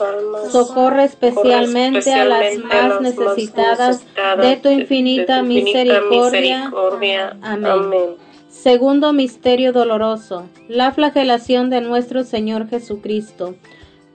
socorre 0.52 1.04
especialmente 1.04 2.12
a 2.14 2.26
las 2.26 2.58
más 2.58 3.02
necesitadas 3.02 4.04
de 4.42 4.58
tu 4.58 4.70
infinita 4.70 5.44
misericordia. 5.44 6.70
misericordia. 6.70 7.38
Amén. 7.44 7.66
Amén. 7.72 8.10
Segundo 8.50 9.14
misterio 9.14 9.72
doloroso, 9.72 10.48
la 10.68 10.94
flagelación 10.94 11.70
de 11.70 11.82
nuestro 11.82 12.24
Señor 12.24 12.70
Jesucristo. 12.70 13.54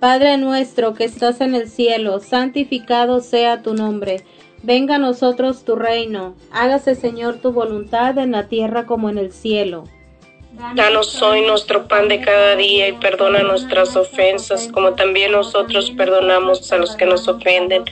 Padre 0.01 0.37
nuestro 0.39 0.95
que 0.95 1.05
estás 1.05 1.41
en 1.41 1.55
el 1.55 1.69
cielo, 1.69 2.21
santificado 2.21 3.21
sea 3.21 3.63
tu 3.63 3.75
nombre. 3.75 4.25
Venga 4.63 4.97
a 4.97 4.99
nosotros 4.99 5.65
tu 5.65 5.77
reino. 5.77 6.35
Hágase, 6.53 6.95
Señor, 6.95 7.37
tu 7.37 7.53
voluntad 7.53 8.19
en 8.19 8.33
la 8.33 8.49
tierra 8.49 8.87
como 8.87 9.09
en 9.09 9.19
el 9.19 9.33
cielo. 9.33 9.85
Danos 10.75 11.23
hoy 11.23 11.43
nuestro 11.43 11.87
pan 11.87 12.09
de 12.09 12.21
cada 12.21 12.57
día 12.57 12.89
y 12.89 12.93
perdona 12.93 13.43
nuestras 13.43 13.95
ofensas, 13.95 14.69
como 14.73 14.95
también 14.95 15.31
nosotros 15.31 15.93
perdonamos 15.93 16.73
a 16.73 16.79
los 16.79 16.97
que 16.97 17.07
nos 17.07 17.29
ofenden. 17.29 17.85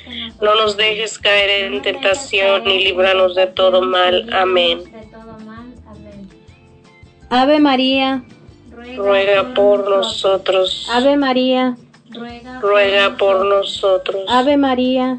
No 0.43 0.55
nos 0.57 0.77
dejes 0.77 1.19
caer 1.19 1.73
en 1.73 1.83
tentación 1.83 2.69
y 2.69 2.83
líbranos 2.83 3.37
de 3.37 3.47
todo 3.47 3.83
mal. 3.83 4.29
Amén. 4.33 4.81
Ave 7.31 7.61
María, 7.61 8.25
Ruega 8.97 9.55
por 9.55 9.89
nosotros. 9.89 10.89
Ave 10.93 11.17
María, 11.17 11.77
Ruega 12.61 13.17
por 13.17 13.45
nosotros. 13.45 14.25
Ave 14.29 14.57
María, 14.57 15.19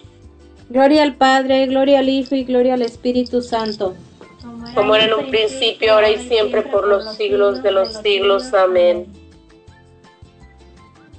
Gloria 0.71 1.03
al 1.03 1.15
Padre, 1.15 1.65
gloria 1.65 1.99
al 1.99 2.07
Hijo 2.07 2.33
y 2.33 2.45
gloria 2.45 2.75
al 2.75 2.81
Espíritu 2.81 3.41
Santo. 3.41 3.93
Como 4.73 4.95
era 4.95 5.03
en 5.03 5.13
un 5.13 5.29
principio, 5.29 5.93
ahora 5.93 6.09
y 6.09 6.17
siempre, 6.29 6.61
por 6.61 6.87
los 6.87 7.17
siglos 7.17 7.61
de 7.61 7.71
los 7.71 7.97
siglos. 7.97 8.53
Amén. 8.53 9.05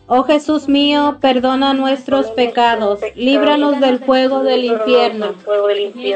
Oh 0.06 0.22
Jesús 0.24 0.68
mío, 0.68 1.18
perdona 1.20 1.74
nuestros 1.74 2.30
pecados, 2.30 3.00
líbranos 3.14 3.78
del 3.78 3.98
fuego 3.98 4.42
del 4.42 4.64
infierno. 4.64 5.34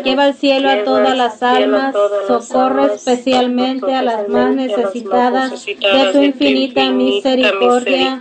Lleva 0.02 0.24
al 0.24 0.34
cielo 0.34 0.70
a 0.70 0.82
todas 0.84 1.14
las 1.14 1.42
almas, 1.42 1.94
socorre 2.26 2.94
especialmente 2.94 3.94
a 3.94 4.02
las 4.02 4.28
más 4.30 4.54
necesitadas 4.54 5.66
de 5.66 6.10
tu 6.12 6.22
infinita 6.22 6.90
misericordia. 6.90 8.18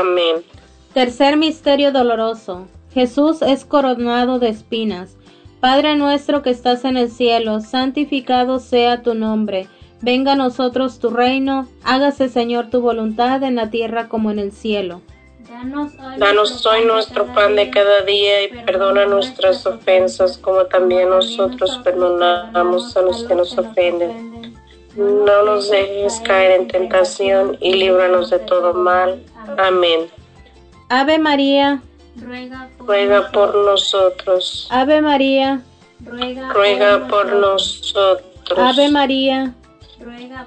Amén. 0.00 0.44
Tercer 0.92 1.38
misterio 1.38 1.92
doloroso. 1.92 2.68
Jesús 2.94 3.42
es 3.42 3.64
coronado 3.64 4.38
de 4.38 4.48
espinas. 4.48 5.16
Padre 5.60 5.96
nuestro 5.96 6.42
que 6.42 6.50
estás 6.50 6.84
en 6.84 6.96
el 6.96 7.10
cielo, 7.10 7.60
santificado 7.60 8.58
sea 8.58 9.02
tu 9.02 9.14
nombre. 9.14 9.68
Venga 10.00 10.32
a 10.32 10.36
nosotros 10.36 10.98
tu 10.98 11.10
reino, 11.10 11.68
hágase 11.84 12.28
Señor 12.28 12.68
tu 12.70 12.80
voluntad 12.80 13.42
en 13.44 13.54
la 13.54 13.70
tierra 13.70 14.08
como 14.08 14.30
en 14.30 14.40
el 14.40 14.52
cielo. 14.52 15.00
Danos 16.18 16.66
hoy 16.66 16.84
nuestro 16.84 17.26
pan 17.26 17.54
de 17.54 17.70
cada 17.70 18.02
día 18.02 18.44
y 18.44 18.48
perdona 18.64 19.06
nuestras 19.06 19.64
ofensas 19.64 20.36
como 20.36 20.64
también 20.64 21.08
nosotros 21.08 21.80
perdonamos 21.84 22.96
a 22.96 23.02
los 23.02 23.22
que 23.22 23.34
nos 23.36 23.56
ofenden. 23.56 24.54
No 24.96 25.44
nos 25.44 25.70
dejes 25.70 26.20
caer 26.20 26.60
en 26.60 26.68
tentación 26.68 27.56
y 27.60 27.74
líbranos 27.74 28.30
de 28.30 28.40
todo 28.40 28.74
mal. 28.74 29.22
Amén. 29.56 30.00
Ave 30.88 31.18
María, 31.18 31.80
Ruega 32.16 32.68
por 33.32 33.54
nosotros. 33.54 34.68
Ave 34.70 35.00
María, 35.00 35.62
Ruega 36.04 37.06
por 37.08 37.32
nosotros. 37.32 38.58
Ave 38.58 38.90
María, 38.90 39.54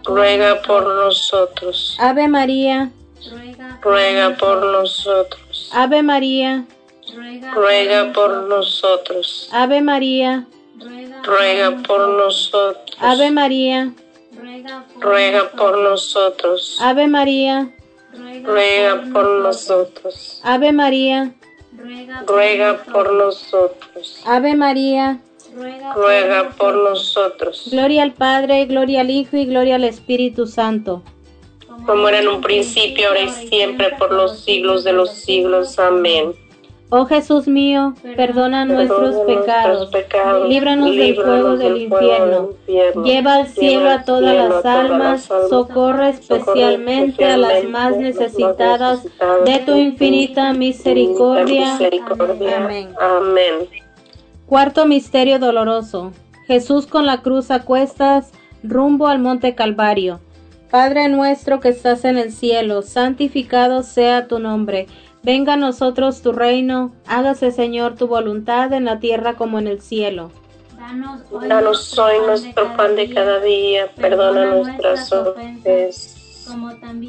Ruega 0.04 0.62
por 0.62 0.84
nosotros. 0.86 1.98
Ave 2.00 2.28
María, 2.28 2.92
Ruega 3.82 4.36
por 4.38 4.64
nosotros. 4.66 5.70
Ave 5.74 6.04
María, 6.04 6.66
Ruega 7.54 8.12
por 8.14 8.32
nosotros. 8.48 9.50
Ave 9.52 9.82
María, 9.82 10.46
Ruega 11.24 11.78
por 11.84 12.10
nosotros. 12.10 12.98
Ave 13.00 13.32
María, 13.32 13.94
Ruega 15.00 15.52
por 15.52 15.78
nosotros. 15.80 16.78
Ave 16.82 17.08
María, 17.08 17.70
Ruega 18.44 19.04
por 19.14 19.26
nosotros. 19.42 20.42
Ave 20.44 20.72
María, 20.72 21.34
Ruega 22.28 22.84
por 22.92 23.14
nosotros. 23.14 24.22
Ave 24.26 24.56
María. 24.56 25.20
Ruega 25.96 26.50
por 26.58 26.76
nosotros. 26.76 27.70
Gloria 27.72 28.04
al 28.04 28.14
Padre, 28.14 28.66
gloria 28.66 29.02
al 29.02 29.10
Hijo 29.10 29.38
y 29.38 29.46
gloria 29.46 29.76
al 29.76 29.86
Espíritu 29.86 30.48
Santo. 30.48 31.04
Como 31.86 32.10
era 32.10 32.20
en 32.20 32.28
un 32.28 32.42
principio, 32.42 33.08
ahora 33.08 33.22
y 33.22 33.30
siempre, 33.30 33.92
por 33.98 34.12
los 34.12 34.40
siglos 34.40 34.84
de 34.84 34.94
los 34.94 35.12
siglos. 35.12 35.78
Amén. 35.80 36.34
Oh 36.90 37.06
Jesús 37.06 37.48
mío, 37.48 37.96
perdona 38.16 38.64
nuestros 38.64 39.16
pecados, 39.26 39.90
líbranos 40.48 40.96
del 40.96 41.16
fuego 41.16 41.58
del 41.58 41.82
infierno, 41.82 42.50
lleva 43.04 43.36
al 43.36 43.48
cielo 43.48 43.90
a 43.90 44.04
todas 44.04 44.36
las 44.36 44.64
almas, 44.66 45.28
socorre 45.50 46.10
especialmente 46.10 47.26
a 47.26 47.38
las 47.38 47.64
más 47.64 47.98
necesitadas 47.98 49.04
de 49.46 49.60
tu 49.66 49.76
infinita 49.76 50.54
misericordia. 50.54 51.76
Amén. 52.56 52.94
Amén. 53.00 53.68
Cuarto 54.46 54.86
misterio 54.86 55.40
doloroso. 55.40 56.12
Jesús 56.46 56.86
con 56.86 57.08
la 57.08 57.24
cruz 57.24 57.50
a 57.50 57.64
cuestas, 57.64 58.32
rumbo 58.62 59.08
al 59.08 59.18
monte 59.18 59.56
Calvario. 59.56 60.20
Padre 60.70 61.10
nuestro 61.10 61.60
que 61.60 61.70
estás 61.70 62.06
en 62.06 62.18
el 62.18 62.32
cielo, 62.32 62.82
santificado 62.84 63.82
sea 63.82 64.28
tu 64.28 64.40
nombre. 64.40 64.88
Venga 65.26 65.54
a 65.54 65.58
nosotros 65.58 66.22
tu 66.22 66.34
reino, 66.34 66.92
hágase 67.08 67.50
Señor 67.50 67.96
tu 67.96 68.06
voluntad 68.06 68.72
en 68.74 68.86
la 68.86 69.00
tierra 69.00 69.34
como 69.34 69.58
en 69.58 69.66
el 69.66 69.82
cielo. 69.82 70.30
Danos 71.50 71.98
hoy 71.98 72.14
nuestro 72.28 72.78
pan 72.78 72.96
de 72.96 73.12
cada 73.12 73.40
día, 73.40 73.90
perdona 73.96 74.46
nuestras 74.46 75.12
ofensas, 75.12 76.46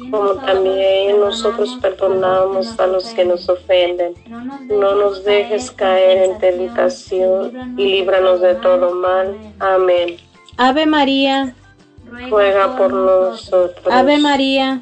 como 0.09 0.33
también 0.37 1.19
nosotros 1.19 1.77
perdonamos 1.79 2.79
a 2.79 2.87
los 2.87 3.05
que 3.13 3.23
nos 3.23 3.47
ofenden. 3.49 4.15
No 4.67 4.95
nos 4.95 5.23
dejes 5.23 5.69
caer 5.69 6.31
en 6.31 6.39
tentación 6.39 7.75
y 7.77 7.85
líbranos 7.85 8.41
de 8.41 8.55
todo 8.55 8.95
mal. 8.95 9.37
Amén. 9.59 10.17
Ave 10.57 10.87
María, 10.87 11.53
ruega 12.31 12.75
por 12.77 12.91
nosotros. 12.91 13.93
Ave 13.93 14.17
María, 14.17 14.81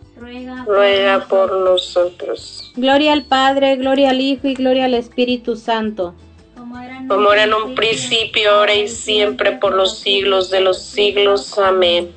ruega 0.65 1.25
por 1.27 1.51
nosotros. 1.51 2.71
Gloria 2.75 3.13
al 3.13 3.23
Padre, 3.23 3.75
gloria 3.75 4.11
al 4.11 4.21
Hijo 4.21 4.47
y 4.47 4.53
gloria 4.53 4.85
al 4.85 4.93
Espíritu 4.93 5.55
Santo. 5.55 6.13
Como 7.07 7.33
era 7.33 7.43
en 7.43 7.53
un 7.53 7.75
principio, 7.75 8.51
ahora 8.51 8.73
y 8.75 8.87
siempre, 8.87 9.53
por 9.53 9.73
los 9.73 9.97
siglos 9.99 10.49
de 10.49 10.61
los 10.61 10.81
siglos. 10.81 11.57
Amén. 11.57 12.13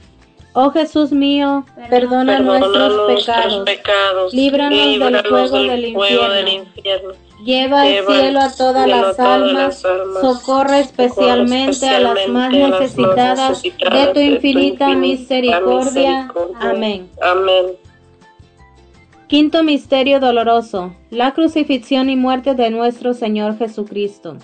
Oh 0.56 0.70
Jesús 0.70 1.10
mío, 1.10 1.66
perdona, 1.90 2.38
nuestros, 2.38 3.64
pecados, 3.64 4.32
líbranos, 4.32 5.50
del 5.50 5.92
fuego, 5.92 6.28
del, 6.28 6.48
infierno. 6.48 7.14
Lleva 7.44 7.82
al 7.82 8.06
cielo 8.06 8.40
a 8.40 8.54
todas, 8.54 8.86
las, 8.86 9.18
almas, 9.18 9.82
socorre 10.20 10.78
especialmente 10.78 11.88
a 11.88 11.98
las 11.98 12.28
más 12.28 12.52
necesitadas 12.52 13.62
de 13.62 14.06
tu 14.14 14.20
infinita 14.20 14.90
misericordia. 14.90 16.30
Amén. 16.60 17.10
Amén. 17.20 17.76
Quinto 19.34 19.64
misterio 19.64 20.20
doloroso, 20.20 20.94
la 21.10 21.34
crucifixión 21.34 22.08
y 22.08 22.14
muerte 22.14 22.54
de 22.54 22.70
nuestro 22.70 23.14
Señor 23.14 23.58
Jesucristo. 23.58 24.36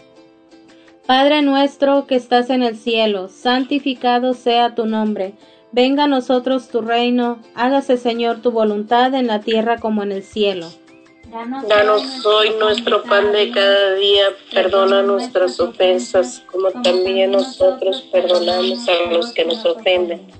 Padre 1.07 1.43
nuestro 1.43 2.09
que 2.09 2.17
estás 2.17 2.51
en 2.51 2.65
el 2.65 2.77
cielo, 2.77 3.29
santificado 3.29 4.35
sea 4.35 4.75
tu 4.75 4.87
nombre. 4.87 5.35
Venga 5.71 6.03
a 6.03 6.09
nosotros 6.09 6.71
tu 6.71 6.81
reino, 6.81 7.39
hágase 7.55 7.99
Señor 7.99 8.43
tu 8.43 8.51
voluntad 8.51 9.15
en 9.15 9.29
la 9.29 9.43
tierra 9.43 9.79
como 9.79 10.03
en 10.03 10.11
el 10.11 10.25
cielo. 10.25 10.67
Danos 11.69 12.27
hoy 12.27 12.51
nuestro 12.59 13.05
pan 13.05 13.31
de 13.31 13.53
cada 13.53 13.95
día, 13.95 14.25
perdona 14.53 15.03
nuestras 15.05 15.61
ofensas, 15.61 16.43
como 16.51 16.69
también 16.83 17.31
nosotros 17.31 18.09
perdonamos 18.11 18.89
a 18.89 19.13
los 19.13 19.33
que 19.35 19.45
nos 19.45 19.65
ofenden. 19.65 20.40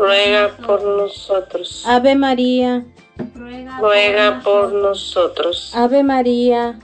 ruega 0.00 0.56
por 0.66 0.82
nosotros. 0.82 1.84
Ave 1.86 2.14
María, 2.14 2.84
ruega 3.78 4.40
por 4.42 4.72
nosotros. 4.72 5.72
Ave 5.74 6.02
María, 6.02 6.78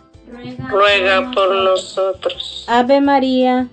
ruega 0.68 1.30
por 1.34 1.54
nosotros. 1.54 2.64
Ave 2.68 3.00
María, 3.00 3.68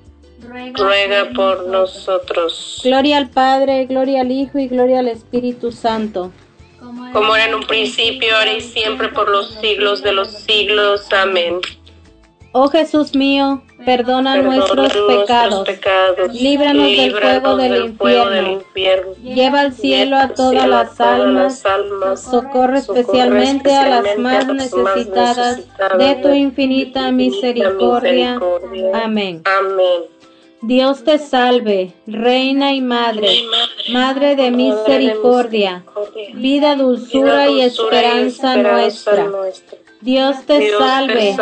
ruega 0.74 1.30
por 1.36 1.68
nosotros. 1.68 2.82
Gloria 2.84 3.18
al 3.18 3.30
Padre, 3.30 3.86
gloria 3.86 4.22
al 4.22 4.32
Hijo 4.32 4.60
y 4.60 4.68
gloria 4.68 5.00
al 5.00 5.10
Espíritu 5.10 5.72
Santo. 5.72 6.32
Como 7.12 7.36
era 7.36 7.46
en 7.46 7.56
un 7.56 7.64
principio, 7.64 8.36
ahora 8.36 8.54
y 8.54 8.62
siempre, 8.62 9.10
por 9.10 9.30
los 9.30 9.56
siglos 9.56 10.02
de 10.04 10.14
los 10.14 10.30
siglos. 10.30 11.12
Amén. 11.12 11.60
Oh 12.54 12.70
Jesús 12.70 13.16
mío, 13.16 13.64
perdona, 13.86 14.38
nuestros, 14.42 14.94
pecados, 15.08 15.68
líbranos, 16.34 16.88
del, 16.88 17.12
fuego, 17.12 17.56
del, 18.30 18.48
infierno, 18.48 19.14
lleva 19.24 19.62
al 19.62 19.74
cielo 19.74 20.18
a 20.18 20.30
todas 20.30 20.68
las 20.68 21.00
almas, 21.00 21.64
socorre, 22.20 22.80
especialmente 22.80 23.74
a 23.74 24.02
las 24.02 24.18
más 24.18 24.48
necesitadas. 24.48 25.62
de 25.98 26.16
tu 26.16 26.30
infinita 26.30 27.12
misericordia. 27.12 28.40
Amén. 28.94 29.42
Amén. 29.46 30.14
Dios 30.66 31.04
te 31.04 31.20
salve, 31.20 31.92
Reina 32.08 32.74
y 32.74 32.80
Madre, 32.80 33.28
Madre. 33.90 34.38
de 34.38 34.50
misericordia, 34.50 35.84
vida, 36.36 36.78
dulzura 36.78 37.50
y 37.50 37.60
esperanza 37.60 38.56
nuestra. 38.56 39.30
Dios 40.04 40.46
te 40.46 40.72
salve. 40.78 41.36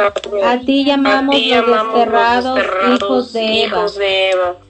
A 0.43 0.60
ti 0.60 0.86
llamamos, 0.86 1.36
A 1.36 1.62
los 1.62 1.93
desterrados, 1.93 2.60
hijos 3.36 3.95
de 3.95 4.30
Eva. 4.30 4.56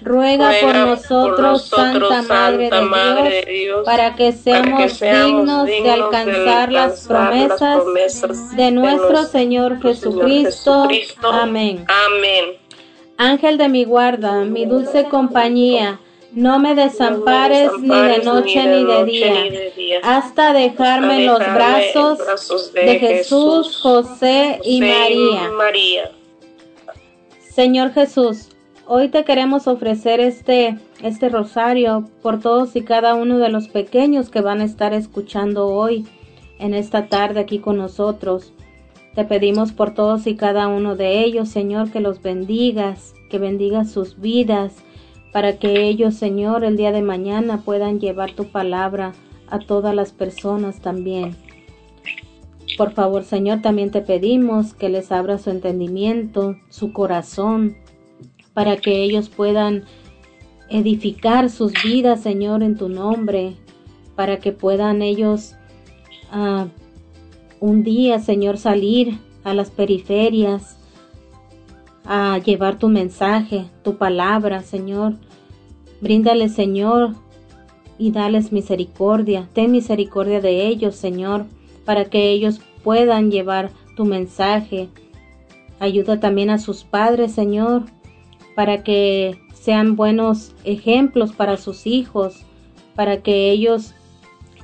ruega, 0.00 0.52
por, 0.60 0.74
nosotros, 0.74 1.68
Santa, 1.68 2.22
Madre, 2.22 2.70
de, 2.70 3.52
Dios, 3.52 3.84
para 3.84 4.14
que 4.14 4.32
seamos, 4.32 5.00
dignos 5.00 5.66
de 5.66 5.90
alcanzar 5.90 6.72
las 6.72 7.06
promesas, 7.06 8.56
de 8.56 8.70
nuestro 8.70 9.24
Señor 9.24 9.80
Jesucristo. 9.80 10.88
Amén. 11.30 11.84
Amén. 11.88 12.44
Ángel 13.16 13.58
de 13.58 13.68
mi 13.68 13.84
guarda, 13.84 14.44
mi 14.44 14.64
dulce 14.64 15.04
compañía, 15.04 15.98
no 16.32 16.58
me 16.60 16.74
desampares, 16.74 17.70
ni, 17.80 17.88
de 17.88 18.18
noche, 18.18 18.64
ni 18.64 18.84
de 18.84 19.04
día, 19.04 20.00
hasta 20.04 20.52
dejarme 20.52 21.24
en 21.24 21.26
los 21.26 21.38
brazos, 21.38 22.72
de, 22.72 22.98
Jesús, 22.98 23.80
José 23.82 24.60
y 24.62 24.80
María. 24.80 26.12
Señor 27.52 27.92
Jesús, 27.92 28.50
Hoy 28.90 29.10
te 29.10 29.22
queremos 29.22 29.66
ofrecer 29.66 30.18
este, 30.18 30.78
este 31.02 31.28
rosario 31.28 32.08
por 32.22 32.40
todos 32.40 32.74
y 32.74 32.80
cada 32.80 33.16
uno 33.16 33.36
de 33.36 33.50
los 33.50 33.68
pequeños 33.68 34.30
que 34.30 34.40
van 34.40 34.62
a 34.62 34.64
estar 34.64 34.94
escuchando 34.94 35.66
hoy 35.66 36.06
en 36.58 36.72
esta 36.72 37.08
tarde 37.08 37.40
aquí 37.40 37.58
con 37.58 37.76
nosotros. 37.76 38.54
Te 39.14 39.26
pedimos 39.26 39.72
por 39.72 39.92
todos 39.92 40.26
y 40.26 40.36
cada 40.36 40.68
uno 40.68 40.96
de 40.96 41.22
ellos, 41.22 41.50
Señor, 41.50 41.90
que 41.90 42.00
los 42.00 42.22
bendigas, 42.22 43.12
que 43.28 43.36
bendigas 43.36 43.90
sus 43.90 44.18
vidas, 44.18 44.72
para 45.34 45.58
que 45.58 45.82
ellos, 45.82 46.14
Señor, 46.14 46.64
el 46.64 46.78
día 46.78 46.90
de 46.90 47.02
mañana 47.02 47.60
puedan 47.66 48.00
llevar 48.00 48.32
tu 48.32 48.44
palabra 48.44 49.12
a 49.50 49.58
todas 49.58 49.94
las 49.94 50.12
personas 50.12 50.80
también. 50.80 51.36
Por 52.78 52.92
favor, 52.92 53.24
Señor, 53.24 53.60
también 53.60 53.90
te 53.90 54.00
pedimos 54.00 54.72
que 54.72 54.88
les 54.88 55.12
abra 55.12 55.36
su 55.36 55.50
entendimiento, 55.50 56.56
su 56.70 56.94
corazón, 56.94 57.76
para 58.58 58.76
que 58.76 59.04
ellos 59.04 59.28
puedan 59.28 59.84
edificar 60.68 61.48
sus 61.48 61.72
vidas, 61.84 62.20
Señor, 62.20 62.64
en 62.64 62.76
tu 62.76 62.88
nombre, 62.88 63.54
para 64.16 64.40
que 64.40 64.50
puedan 64.50 65.00
ellos 65.00 65.54
ah, 66.32 66.66
un 67.60 67.84
día, 67.84 68.18
Señor, 68.18 68.58
salir 68.58 69.16
a 69.44 69.54
las 69.54 69.70
periferias, 69.70 70.76
a 72.04 72.38
llevar 72.38 72.80
tu 72.80 72.88
mensaje, 72.88 73.66
tu 73.84 73.96
palabra, 73.96 74.62
Señor. 74.62 75.14
Bríndale, 76.00 76.48
Señor, 76.48 77.14
y 77.96 78.10
dales 78.10 78.50
misericordia. 78.50 79.48
Ten 79.52 79.70
misericordia 79.70 80.40
de 80.40 80.66
ellos, 80.66 80.96
Señor, 80.96 81.46
para 81.84 82.06
que 82.06 82.32
ellos 82.32 82.60
puedan 82.82 83.30
llevar 83.30 83.70
tu 83.94 84.04
mensaje. 84.04 84.88
Ayuda 85.78 86.18
también 86.18 86.50
a 86.50 86.58
sus 86.58 86.82
padres, 86.82 87.30
Señor, 87.30 87.84
para 88.58 88.82
que 88.82 89.38
sean 89.54 89.94
buenos 89.94 90.52
ejemplos 90.64 91.32
para 91.32 91.58
sus 91.58 91.86
hijos, 91.86 92.44
para 92.96 93.22
que 93.22 93.52
ellos 93.52 93.94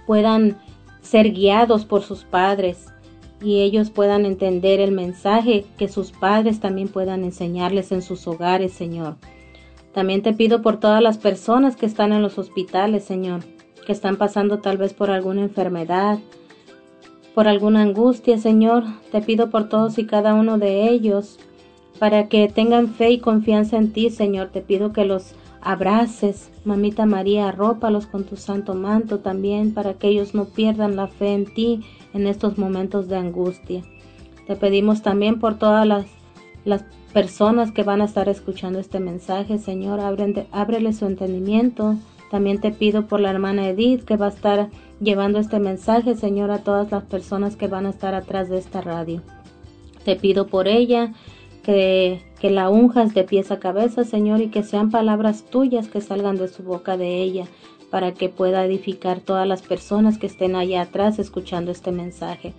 puedan 0.04 0.58
ser 1.00 1.30
guiados 1.30 1.84
por 1.84 2.02
sus 2.02 2.24
padres 2.24 2.88
y 3.40 3.60
ellos 3.60 3.90
puedan 3.90 4.26
entender 4.26 4.80
el 4.80 4.90
mensaje 4.90 5.64
que 5.78 5.86
sus 5.86 6.10
padres 6.10 6.58
también 6.58 6.88
puedan 6.88 7.22
enseñarles 7.22 7.92
en 7.92 8.02
sus 8.02 8.26
hogares, 8.26 8.72
Señor. 8.72 9.14
También 9.92 10.22
te 10.22 10.32
pido 10.32 10.60
por 10.60 10.80
todas 10.80 11.00
las 11.00 11.16
personas 11.16 11.76
que 11.76 11.86
están 11.86 12.12
en 12.12 12.20
los 12.20 12.36
hospitales, 12.36 13.04
Señor, 13.04 13.44
que 13.86 13.92
están 13.92 14.16
pasando 14.16 14.58
tal 14.58 14.76
vez 14.76 14.92
por 14.92 15.12
alguna 15.12 15.42
enfermedad, 15.42 16.18
por 17.32 17.46
alguna 17.46 17.82
angustia, 17.82 18.38
Señor. 18.38 18.82
Te 19.12 19.22
pido 19.22 19.50
por 19.50 19.68
todos 19.68 19.98
y 19.98 20.04
cada 20.04 20.34
uno 20.34 20.58
de 20.58 20.88
ellos 20.88 21.38
para 21.98 22.28
que 22.28 22.48
tengan 22.48 22.88
fe 22.88 23.10
y 23.10 23.18
confianza 23.18 23.76
en 23.76 23.92
ti, 23.92 24.10
Señor. 24.10 24.48
Te 24.48 24.60
pido 24.60 24.92
que 24.92 25.04
los 25.04 25.34
abraces, 25.60 26.50
mamita 26.64 27.06
María, 27.06 27.48
arrópalos 27.48 28.06
con 28.06 28.24
tu 28.24 28.36
santo 28.36 28.74
manto 28.74 29.20
también, 29.20 29.72
para 29.72 29.94
que 29.94 30.08
ellos 30.08 30.34
no 30.34 30.44
pierdan 30.46 30.96
la 30.96 31.06
fe 31.06 31.32
en 31.32 31.52
ti 31.52 31.80
en 32.12 32.26
estos 32.26 32.58
momentos 32.58 33.08
de 33.08 33.16
angustia. 33.16 33.82
Te 34.46 34.56
pedimos 34.56 35.02
también 35.02 35.40
por 35.40 35.58
todas 35.58 35.86
las, 35.86 36.06
las 36.64 36.84
personas 37.14 37.72
que 37.72 37.82
van 37.82 38.02
a 38.02 38.04
estar 38.04 38.28
escuchando 38.28 38.78
este 38.78 39.00
mensaje, 39.00 39.58
Señor, 39.58 40.00
ábrele 40.50 40.92
su 40.92 41.06
entendimiento. 41.06 41.96
También 42.30 42.60
te 42.60 42.72
pido 42.72 43.06
por 43.06 43.20
la 43.20 43.30
hermana 43.30 43.68
Edith 43.68 44.04
que 44.04 44.16
va 44.16 44.26
a 44.26 44.30
estar 44.30 44.68
llevando 45.00 45.38
este 45.38 45.60
mensaje, 45.60 46.16
Señor, 46.16 46.50
a 46.50 46.58
todas 46.58 46.90
las 46.90 47.04
personas 47.04 47.56
que 47.56 47.68
van 47.68 47.86
a 47.86 47.90
estar 47.90 48.14
atrás 48.14 48.48
de 48.48 48.58
esta 48.58 48.80
radio. 48.80 49.22
Te 50.04 50.16
pido 50.16 50.48
por 50.48 50.68
ella 50.68 51.12
que, 51.64 52.22
que 52.38 52.50
la 52.50 52.70
unjas 52.70 53.14
de 53.14 53.24
pies 53.24 53.50
a 53.50 53.58
cabeza, 53.58 54.04
Señor, 54.04 54.40
y 54.40 54.48
que 54.48 54.62
sean 54.62 54.90
palabras 54.90 55.44
tuyas 55.50 55.88
que 55.88 56.00
salgan 56.00 56.36
de 56.36 56.46
su 56.46 56.62
boca 56.62 56.96
de 56.96 57.22
ella, 57.22 57.46
para 57.90 58.12
que 58.12 58.28
pueda 58.28 58.64
edificar 58.64 59.20
todas 59.20 59.46
las 59.48 59.62
personas 59.62 60.18
que 60.18 60.26
estén 60.26 60.54
allá 60.54 60.82
atrás 60.82 61.18
escuchando 61.18 61.72
este 61.72 61.90
mensaje. 61.90 62.54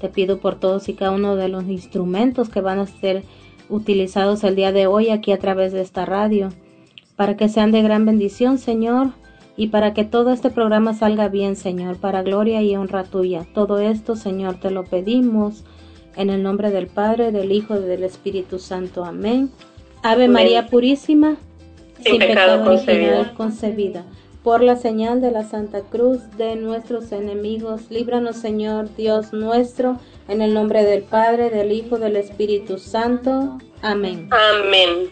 Te 0.00 0.08
pido 0.08 0.38
por 0.38 0.56
todos 0.56 0.88
y 0.88 0.94
cada 0.94 1.12
uno 1.12 1.36
de 1.36 1.48
los 1.48 1.64
instrumentos 1.64 2.48
que 2.48 2.60
van 2.60 2.78
a 2.78 2.86
ser 2.86 3.24
utilizados 3.68 4.44
el 4.44 4.56
día 4.56 4.72
de 4.72 4.86
hoy 4.86 5.10
aquí 5.10 5.32
a 5.32 5.38
través 5.38 5.72
de 5.72 5.80
esta 5.80 6.04
radio, 6.04 6.50
para 7.16 7.36
que 7.36 7.48
sean 7.48 7.72
de 7.72 7.82
gran 7.82 8.04
bendición, 8.06 8.58
Señor, 8.58 9.08
y 9.56 9.68
para 9.68 9.92
que 9.92 10.04
todo 10.04 10.32
este 10.32 10.50
programa 10.50 10.94
salga 10.94 11.28
bien, 11.28 11.56
Señor, 11.56 11.96
para 11.96 12.22
gloria 12.22 12.62
y 12.62 12.76
honra 12.76 13.04
tuya. 13.04 13.46
Todo 13.54 13.80
esto, 13.80 14.14
Señor, 14.14 14.60
te 14.60 14.70
lo 14.70 14.84
pedimos 14.84 15.64
en 16.18 16.30
el 16.30 16.42
nombre 16.42 16.70
del 16.70 16.88
Padre, 16.88 17.30
del 17.30 17.52
Hijo 17.52 17.76
y 17.76 17.84
del 17.84 18.02
Espíritu 18.02 18.58
Santo. 18.58 19.04
Amén. 19.04 19.50
Ave 20.02 20.26
María 20.28 20.66
Purísima, 20.66 21.36
sin, 22.04 22.18
pecado, 22.18 22.64
concebida. 22.64 23.34
concebida. 23.34 24.04
Por 24.42 24.62
la 24.62 24.76
señal 24.76 25.20
de 25.20 25.30
la 25.30 25.44
Santa 25.44 25.82
Cruz 25.82 26.20
de 26.36 26.56
nuestros 26.56 27.12
enemigos, 27.12 27.82
líbranos, 27.90 28.36
Señor 28.36 28.94
Dios 28.96 29.32
nuestro, 29.32 29.98
en 30.26 30.42
el 30.42 30.54
nombre 30.54 30.84
del 30.84 31.02
Padre, 31.02 31.50
del 31.50 31.70
Hijo 31.70 31.98
y 31.98 32.00
del 32.00 32.16
Espíritu 32.16 32.78
Santo. 32.78 33.58
Amén. 33.80 34.28
Amén. 34.32 35.10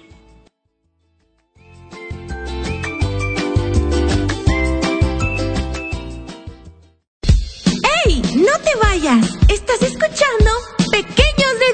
¡Ey! 8.06 8.22
¡No 8.34 8.52
te 8.64 8.76
vayas! 8.80 9.38
Estás 9.48 9.82
escuchando 9.82 10.50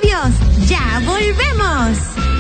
Dios. 0.01 0.69
Ya 0.69 1.01
volvemos. 1.05 2.32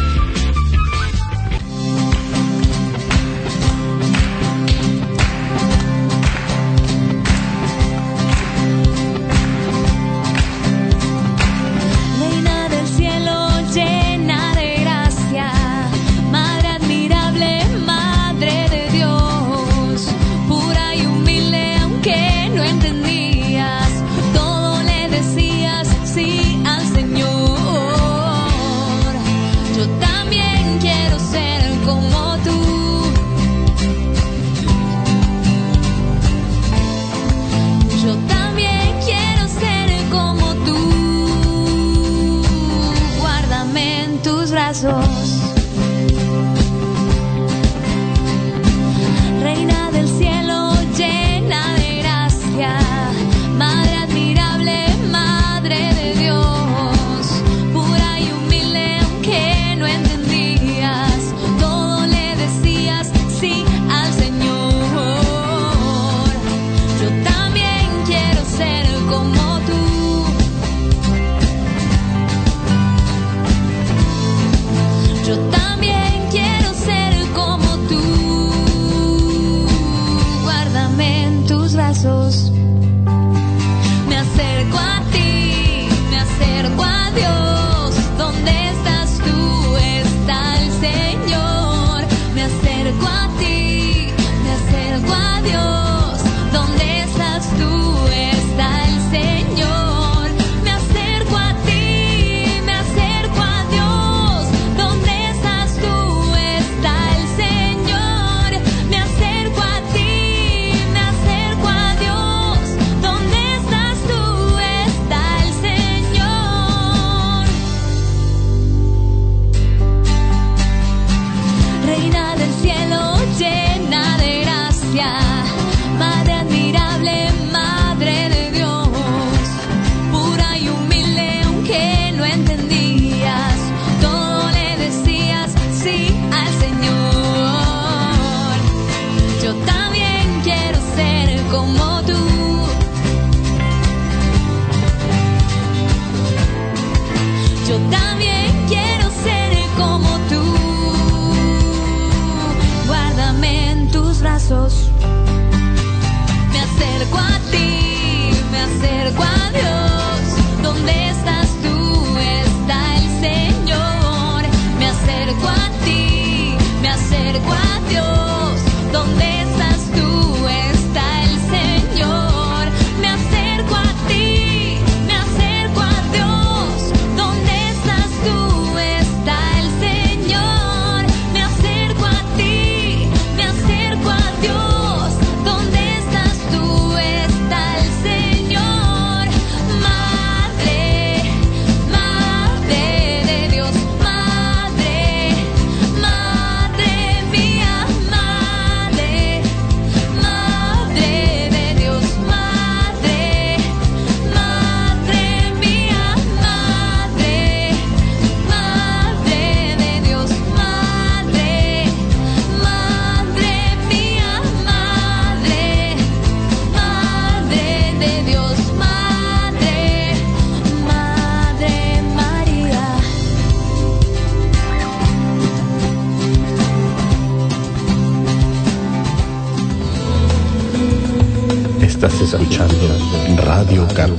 corazón. 44.82 45.11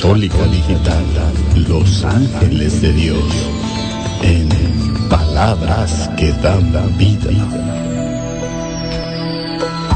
Católica 0.04 0.46
Digital, 0.48 1.06
Los 1.70 2.04
Ángeles 2.04 2.82
de 2.82 2.92
Dios, 2.92 3.24
en 4.22 4.50
palabras 5.08 6.10
que 6.18 6.34
dan 6.34 6.74
vida. 6.98 7.32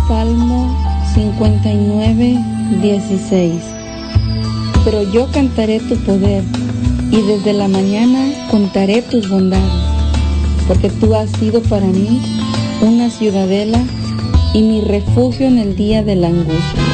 Salmo 0.08 0.74
59, 1.14 2.38
16. 2.82 3.62
Pero 4.86 5.12
yo 5.12 5.30
cantaré 5.34 5.82
tu 5.82 5.98
poder 5.98 6.42
y 7.12 7.22
desde 7.24 7.52
la 7.52 7.68
mañana 7.68 8.48
contaré 8.50 9.02
tus 9.02 9.30
bondades, 9.30 9.70
porque 10.70 10.90
tú 10.90 11.16
has 11.16 11.30
sido 11.32 11.62
para 11.64 11.86
mí 11.86 12.22
una 12.80 13.10
ciudadela 13.10 13.84
y 14.54 14.62
mi 14.62 14.80
refugio 14.80 15.48
en 15.48 15.58
el 15.58 15.76
día 15.76 16.02
de 16.02 16.16
la 16.16 16.30
angustia. 16.30 16.87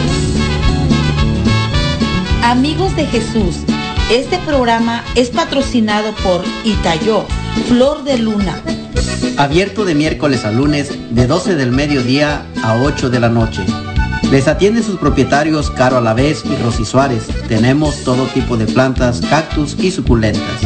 Amigos 2.54 2.96
de 2.96 3.08
Jesús, 3.08 3.62
este 4.12 4.38
programa 4.38 5.04
es 5.16 5.32
patrocinado 5.32 6.14
por 6.24 6.44
Itayo, 6.64 7.26
Flor 7.68 8.04
de 8.04 8.20
Luna. 8.20 8.62
Abierto 9.38 9.86
de 9.86 9.96
miércoles 9.96 10.46
a 10.46 10.52
lunes 10.52 10.92
de 11.16 11.26
12 11.26 11.56
del 11.56 11.72
mediodía 11.72 12.46
a 12.62 12.76
8 12.76 13.10
de 13.10 13.20
la 13.20 13.30
noche. 13.30 13.66
Les 14.30 14.48
atienden 14.48 14.84
sus 14.84 15.00
propietarios 15.00 15.72
Caro 15.72 15.98
Alavés 15.98 16.44
y 16.46 16.56
Rosy 16.62 16.86
Suárez. 16.86 17.26
Tenemos 17.48 18.04
todo 18.04 18.28
tipo 18.28 18.56
de 18.56 18.68
plantas, 18.68 19.22
cactus 19.22 19.76
y 19.80 19.90
suculentas. 19.90 20.62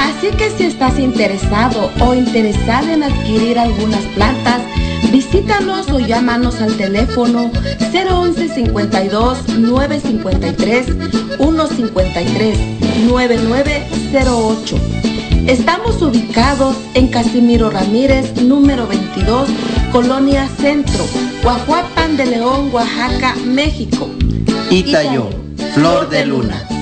Así 0.00 0.30
que 0.34 0.50
si 0.56 0.64
estás 0.64 0.98
interesado 0.98 1.90
o 2.00 2.14
interesada 2.14 2.90
en 2.90 3.02
adquirir 3.02 3.58
algunas 3.58 4.02
plantas, 4.14 4.62
visítanos 5.12 5.88
o 5.90 6.00
llámanos 6.00 6.60
al 6.60 6.76
teléfono 6.76 7.52
011 7.92 8.48
52 8.48 9.48
953 9.48 10.86
153 11.36 12.58
9908. 13.06 14.76
Estamos 15.46 16.00
ubicados 16.00 16.76
en 16.94 17.08
Casimiro 17.08 17.68
Ramírez, 17.68 18.40
número 18.42 18.86
22, 18.86 19.48
Colonia 19.92 20.48
Centro, 20.48 21.04
Guajuapan 21.42 22.16
de 22.16 22.26
León, 22.26 22.70
Oaxaca, 22.72 23.34
México. 23.44 24.08
Itayo, 24.70 25.28
Flor 25.74 26.08
de 26.08 26.26
Luna. 26.26 26.81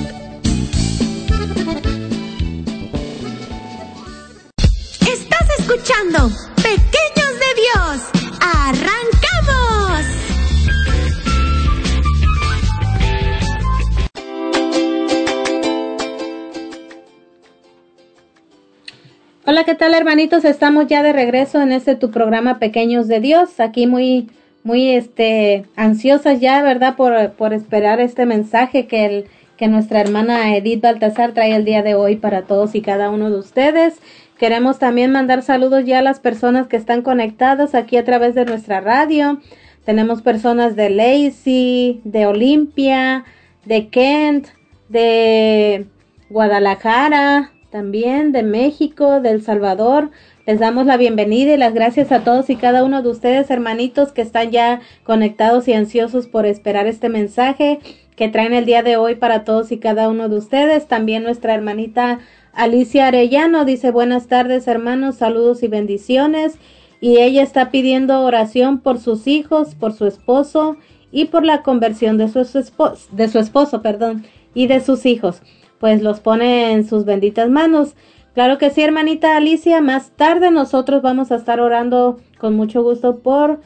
¿Qué 19.71 19.77
tal 19.77 19.93
hermanitos? 19.93 20.43
Estamos 20.43 20.87
ya 20.87 21.01
de 21.01 21.13
regreso 21.13 21.61
en 21.61 21.71
este 21.71 21.95
tu 21.95 22.11
programa 22.11 22.59
Pequeños 22.59 23.07
de 23.07 23.21
Dios. 23.21 23.61
Aquí 23.61 23.87
muy, 23.87 24.29
muy 24.65 24.89
este, 24.89 25.63
ansiosas 25.77 26.41
ya, 26.41 26.61
¿verdad? 26.61 26.97
Por, 26.97 27.31
por 27.31 27.53
esperar 27.53 28.01
este 28.01 28.25
mensaje 28.25 28.85
que, 28.85 29.05
el, 29.05 29.25
que 29.55 29.69
nuestra 29.69 30.01
hermana 30.01 30.57
Edith 30.57 30.81
Baltasar 30.81 31.31
trae 31.31 31.55
el 31.55 31.63
día 31.63 31.83
de 31.83 31.95
hoy 31.95 32.17
para 32.17 32.41
todos 32.41 32.75
y 32.75 32.81
cada 32.81 33.09
uno 33.09 33.29
de 33.29 33.39
ustedes. 33.39 34.01
Queremos 34.37 34.77
también 34.77 35.09
mandar 35.13 35.41
saludos 35.41 35.85
ya 35.85 35.99
a 35.99 36.01
las 36.01 36.19
personas 36.19 36.67
que 36.67 36.75
están 36.75 37.01
conectadas 37.01 37.73
aquí 37.73 37.95
a 37.95 38.03
través 38.03 38.35
de 38.35 38.43
nuestra 38.43 38.81
radio. 38.81 39.39
Tenemos 39.85 40.21
personas 40.21 40.75
de 40.75 40.89
Lacey, 40.89 42.01
de 42.03 42.25
Olimpia, 42.25 43.23
de 43.63 43.87
Kent, 43.87 44.47
de 44.89 45.85
Guadalajara, 46.29 47.53
también 47.71 48.33
de 48.33 48.43
México, 48.43 49.21
de 49.21 49.31
El 49.31 49.41
Salvador. 49.41 50.11
Les 50.45 50.59
damos 50.59 50.85
la 50.85 50.97
bienvenida 50.97 51.53
y 51.53 51.57
las 51.57 51.73
gracias 51.73 52.11
a 52.11 52.23
todos 52.23 52.49
y 52.49 52.57
cada 52.57 52.83
uno 52.83 53.01
de 53.01 53.09
ustedes, 53.09 53.49
hermanitos, 53.49 54.11
que 54.11 54.21
están 54.21 54.51
ya 54.51 54.81
conectados 55.03 55.67
y 55.67 55.73
ansiosos 55.73 56.27
por 56.27 56.45
esperar 56.45 56.85
este 56.85 57.09
mensaje 57.09 57.79
que 58.15 58.27
traen 58.27 58.53
el 58.53 58.65
día 58.65 58.83
de 58.83 58.97
hoy 58.97 59.15
para 59.15 59.45
todos 59.45 59.71
y 59.71 59.79
cada 59.79 60.09
uno 60.09 60.27
de 60.27 60.37
ustedes. 60.37 60.87
También 60.87 61.23
nuestra 61.23 61.55
hermanita 61.55 62.19
Alicia 62.53 63.07
Arellano 63.07 63.63
dice 63.63 63.89
buenas 63.89 64.27
tardes, 64.27 64.67
hermanos, 64.67 65.15
saludos 65.15 65.63
y 65.63 65.67
bendiciones. 65.69 66.55
Y 66.99 67.17
ella 67.17 67.41
está 67.41 67.71
pidiendo 67.71 68.21
oración 68.21 68.79
por 68.79 68.99
sus 68.99 69.25
hijos, 69.27 69.73
por 69.75 69.93
su 69.93 70.05
esposo 70.05 70.75
y 71.11 71.25
por 71.25 71.45
la 71.45 71.63
conversión 71.63 72.17
de 72.17 72.27
su 72.27 72.39
esposo, 72.41 73.07
de 73.11 73.27
su 73.27 73.39
esposo, 73.39 73.81
perdón, 73.81 74.25
y 74.53 74.67
de 74.67 74.81
sus 74.81 75.05
hijos 75.05 75.41
pues 75.81 76.03
los 76.03 76.19
pone 76.19 76.71
en 76.71 76.87
sus 76.87 77.05
benditas 77.05 77.49
manos. 77.49 77.95
Claro 78.35 78.59
que 78.59 78.69
sí, 78.69 78.81
hermanita 78.81 79.35
Alicia, 79.35 79.81
más 79.81 80.11
tarde 80.11 80.51
nosotros 80.51 81.01
vamos 81.01 81.31
a 81.31 81.35
estar 81.35 81.59
orando 81.59 82.19
con 82.37 82.55
mucho 82.55 82.83
gusto 82.83 83.17
por, 83.17 83.59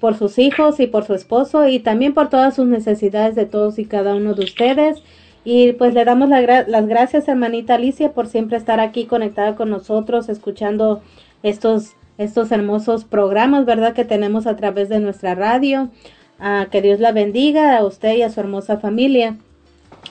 por 0.00 0.14
sus 0.14 0.38
hijos 0.38 0.78
y 0.80 0.86
por 0.86 1.04
su 1.04 1.12
esposo 1.12 1.68
y 1.68 1.80
también 1.80 2.14
por 2.14 2.30
todas 2.30 2.54
sus 2.54 2.66
necesidades 2.66 3.34
de 3.34 3.46
todos 3.46 3.80
y 3.80 3.84
cada 3.84 4.14
uno 4.14 4.34
de 4.34 4.44
ustedes. 4.44 5.02
Y 5.44 5.72
pues 5.72 5.92
le 5.92 6.04
damos 6.04 6.28
las 6.28 6.86
gracias, 6.86 7.28
hermanita 7.28 7.74
Alicia, 7.74 8.12
por 8.12 8.28
siempre 8.28 8.56
estar 8.56 8.78
aquí 8.78 9.04
conectada 9.04 9.56
con 9.56 9.68
nosotros, 9.68 10.28
escuchando 10.28 11.02
estos, 11.42 11.94
estos 12.16 12.52
hermosos 12.52 13.04
programas, 13.04 13.64
¿verdad? 13.64 13.92
Que 13.92 14.04
tenemos 14.04 14.46
a 14.46 14.56
través 14.56 14.88
de 14.88 15.00
nuestra 15.00 15.34
radio. 15.34 15.90
Ah, 16.38 16.68
que 16.70 16.80
Dios 16.80 17.00
la 17.00 17.12
bendiga 17.12 17.76
a 17.76 17.84
usted 17.84 18.16
y 18.16 18.22
a 18.22 18.30
su 18.30 18.38
hermosa 18.38 18.78
familia. 18.78 19.36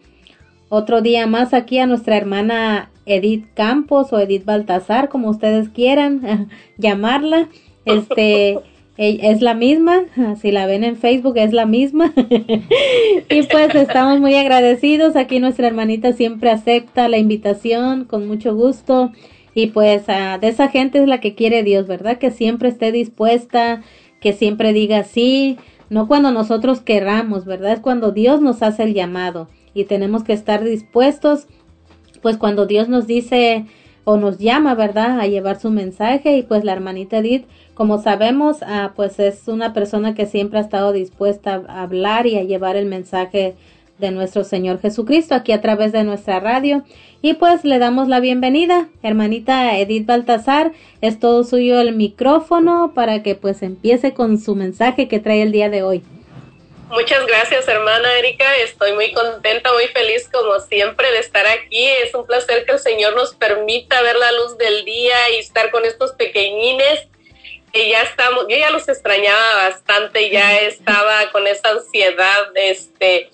otro 0.68 1.02
día 1.02 1.26
más 1.26 1.52
aquí 1.52 1.80
a 1.80 1.86
nuestra 1.86 2.16
hermana 2.16 2.90
Edith 3.06 3.46
Campos 3.54 4.12
o 4.12 4.20
Edith 4.20 4.44
Baltasar, 4.44 5.08
como 5.08 5.30
ustedes 5.30 5.68
quieran 5.68 6.48
llamarla. 6.78 7.48
Este 7.84 8.60
es 8.96 9.40
la 9.42 9.54
misma, 9.54 10.04
si 10.40 10.52
la 10.52 10.66
ven 10.66 10.84
en 10.84 10.96
Facebook 10.96 11.36
es 11.36 11.52
la 11.52 11.66
misma. 11.66 12.12
y 13.28 13.42
pues 13.42 13.74
estamos 13.74 14.20
muy 14.20 14.36
agradecidos. 14.36 15.16
Aquí 15.16 15.40
nuestra 15.40 15.66
hermanita 15.66 16.12
siempre 16.12 16.50
acepta 16.50 17.08
la 17.08 17.18
invitación 17.18 18.04
con 18.04 18.28
mucho 18.28 18.54
gusto. 18.54 19.10
Y 19.54 19.68
pues 19.68 20.06
de 20.06 20.38
esa 20.48 20.68
gente 20.68 21.00
es 21.00 21.08
la 21.08 21.18
que 21.18 21.34
quiere 21.34 21.64
Dios, 21.64 21.88
¿verdad? 21.88 22.18
Que 22.18 22.30
siempre 22.30 22.68
esté 22.68 22.92
dispuesta 22.92 23.82
que 24.20 24.32
siempre 24.32 24.72
diga 24.72 25.04
sí, 25.04 25.58
no 25.90 26.08
cuando 26.08 26.30
nosotros 26.30 26.80
querramos, 26.80 27.44
¿verdad? 27.44 27.72
Es 27.72 27.80
cuando 27.80 28.12
Dios 28.12 28.40
nos 28.40 28.62
hace 28.62 28.82
el 28.82 28.94
llamado 28.94 29.48
y 29.74 29.84
tenemos 29.84 30.24
que 30.24 30.32
estar 30.32 30.64
dispuestos, 30.64 31.46
pues 32.20 32.36
cuando 32.36 32.66
Dios 32.66 32.88
nos 32.88 33.06
dice 33.06 33.66
o 34.04 34.16
nos 34.16 34.38
llama, 34.38 34.74
¿verdad? 34.74 35.20
A 35.20 35.26
llevar 35.26 35.60
su 35.60 35.70
mensaje 35.70 36.36
y 36.36 36.42
pues 36.42 36.64
la 36.64 36.72
hermanita 36.72 37.18
Edith, 37.18 37.46
como 37.74 37.98
sabemos, 37.98 38.58
ah, 38.62 38.92
pues 38.96 39.18
es 39.18 39.48
una 39.48 39.72
persona 39.72 40.14
que 40.14 40.26
siempre 40.26 40.58
ha 40.58 40.62
estado 40.62 40.92
dispuesta 40.92 41.62
a 41.68 41.82
hablar 41.82 42.26
y 42.26 42.36
a 42.36 42.42
llevar 42.42 42.76
el 42.76 42.86
mensaje 42.86 43.54
de 43.98 44.10
nuestro 44.10 44.44
Señor 44.44 44.80
Jesucristo 44.80 45.34
aquí 45.34 45.52
a 45.52 45.60
través 45.60 45.92
de 45.92 46.04
nuestra 46.04 46.40
radio. 46.40 46.84
Y 47.20 47.34
pues 47.34 47.64
le 47.64 47.78
damos 47.78 48.08
la 48.08 48.20
bienvenida, 48.20 48.88
hermanita 49.02 49.76
Edith 49.78 50.06
Baltasar, 50.06 50.72
es 51.00 51.18
todo 51.18 51.44
suyo 51.44 51.80
el 51.80 51.94
micrófono 51.94 52.92
para 52.94 53.22
que 53.22 53.34
pues 53.34 53.62
empiece 53.62 54.14
con 54.14 54.38
su 54.38 54.54
mensaje 54.54 55.08
que 55.08 55.18
trae 55.18 55.42
el 55.42 55.52
día 55.52 55.68
de 55.68 55.82
hoy. 55.82 56.02
Muchas 56.90 57.26
gracias, 57.26 57.68
hermana 57.68 58.08
Erika. 58.18 58.56
Estoy 58.56 58.92
muy 58.92 59.12
contenta, 59.12 59.72
muy 59.74 59.88
feliz 59.88 60.26
como 60.32 60.58
siempre 60.60 61.10
de 61.12 61.18
estar 61.18 61.46
aquí. 61.46 61.84
Es 62.02 62.14
un 62.14 62.26
placer 62.26 62.64
que 62.64 62.72
el 62.72 62.78
Señor 62.78 63.14
nos 63.14 63.34
permita 63.34 64.00
ver 64.00 64.16
la 64.16 64.32
luz 64.32 64.56
del 64.56 64.86
día 64.86 65.16
y 65.34 65.36
estar 65.36 65.70
con 65.70 65.84
estos 65.84 66.12
pequeñines 66.12 67.08
que 67.72 67.90
ya 67.90 68.02
estamos, 68.02 68.46
yo 68.48 68.56
ya 68.56 68.70
los 68.70 68.88
extrañaba 68.88 69.68
bastante, 69.68 70.30
ya 70.30 70.58
estaba 70.60 71.30
con 71.32 71.46
esa 71.46 71.70
ansiedad 71.70 72.46
este 72.54 73.30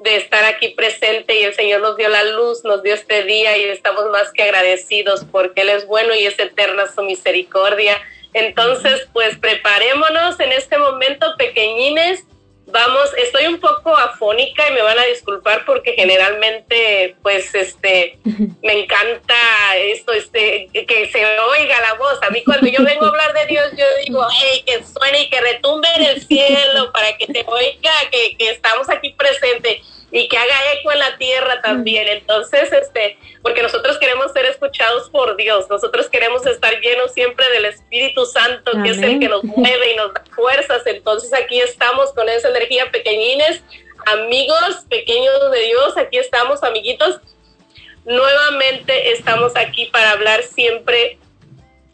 de 0.00 0.16
estar 0.16 0.44
aquí 0.44 0.68
presente 0.68 1.40
y 1.40 1.44
el 1.44 1.54
Señor 1.54 1.80
nos 1.80 1.96
dio 1.96 2.08
la 2.08 2.22
luz, 2.24 2.64
nos 2.64 2.82
dio 2.82 2.94
este 2.94 3.24
día 3.24 3.56
y 3.56 3.64
estamos 3.64 4.06
más 4.10 4.32
que 4.32 4.44
agradecidos 4.44 5.24
porque 5.30 5.62
Él 5.62 5.70
es 5.70 5.86
bueno 5.86 6.14
y 6.14 6.26
es 6.26 6.38
eterna 6.38 6.86
su 6.92 7.02
misericordia. 7.02 7.96
Entonces, 8.32 9.08
pues 9.12 9.36
preparémonos 9.38 10.38
en 10.40 10.52
este 10.52 10.78
momento, 10.78 11.34
pequeñines, 11.36 12.24
Vamos, 12.70 13.10
estoy 13.16 13.46
un 13.46 13.58
poco 13.60 13.96
afónica 13.96 14.68
y 14.68 14.74
me 14.74 14.82
van 14.82 14.98
a 14.98 15.04
disculpar 15.06 15.64
porque 15.64 15.94
generalmente, 15.94 17.16
pues, 17.22 17.54
este, 17.54 18.18
me 18.62 18.82
encanta 18.82 19.34
esto, 19.76 20.12
este, 20.12 20.68
que 20.72 21.08
se 21.10 21.24
oiga 21.24 21.80
la 21.80 21.94
voz. 21.94 22.18
A 22.22 22.30
mí 22.30 22.42
cuando 22.44 22.66
yo 22.66 22.84
vengo 22.84 23.06
a 23.06 23.08
hablar 23.08 23.32
de 23.32 23.46
Dios, 23.46 23.70
yo 23.76 23.84
digo, 24.04 24.26
hey, 24.30 24.62
que 24.66 24.84
suene 24.84 25.22
y 25.22 25.30
que 25.30 25.40
retumbe 25.40 25.88
en 25.96 26.02
el 26.04 26.22
cielo 26.22 26.92
para 26.92 27.16
que 27.16 27.26
te 27.26 27.44
oiga, 27.46 27.92
que, 28.12 28.36
que 28.36 28.50
estamos 28.50 28.88
aquí 28.90 29.14
presentes 29.14 29.80
y 30.10 30.28
que 30.28 30.38
haga 30.38 30.72
eco 30.72 30.92
en 30.92 30.98
la 30.98 31.16
tierra 31.18 31.60
también. 31.60 32.08
Entonces, 32.08 32.72
este, 32.72 33.18
porque 33.42 33.62
nosotros 33.62 33.98
queremos 33.98 34.32
ser 34.32 34.46
escuchados 34.46 35.10
por 35.10 35.36
Dios, 35.36 35.68
nosotros 35.68 36.08
queremos 36.08 36.46
estar 36.46 36.80
llenos 36.80 37.12
siempre 37.12 37.48
del 37.50 37.66
Espíritu 37.66 38.24
Santo, 38.24 38.72
que 38.82 38.90
es 38.90 38.98
el 38.98 39.20
que 39.20 39.28
nos 39.28 39.44
mueve 39.44 39.92
y 39.92 39.96
nos 39.96 40.14
da 40.14 40.24
fuerzas. 40.34 40.82
Entonces, 40.86 41.32
aquí 41.34 41.60
estamos 41.60 42.12
con 42.12 42.28
esa 42.28 42.48
energía 42.48 42.90
pequeñines, 42.90 43.62
amigos 44.06 44.86
pequeños 44.88 45.50
de 45.52 45.60
Dios, 45.60 45.96
aquí 45.96 46.18
estamos, 46.18 46.62
amiguitos. 46.62 47.20
Nuevamente 48.04 49.12
estamos 49.12 49.54
aquí 49.56 49.86
para 49.86 50.12
hablar 50.12 50.42
siempre 50.42 51.18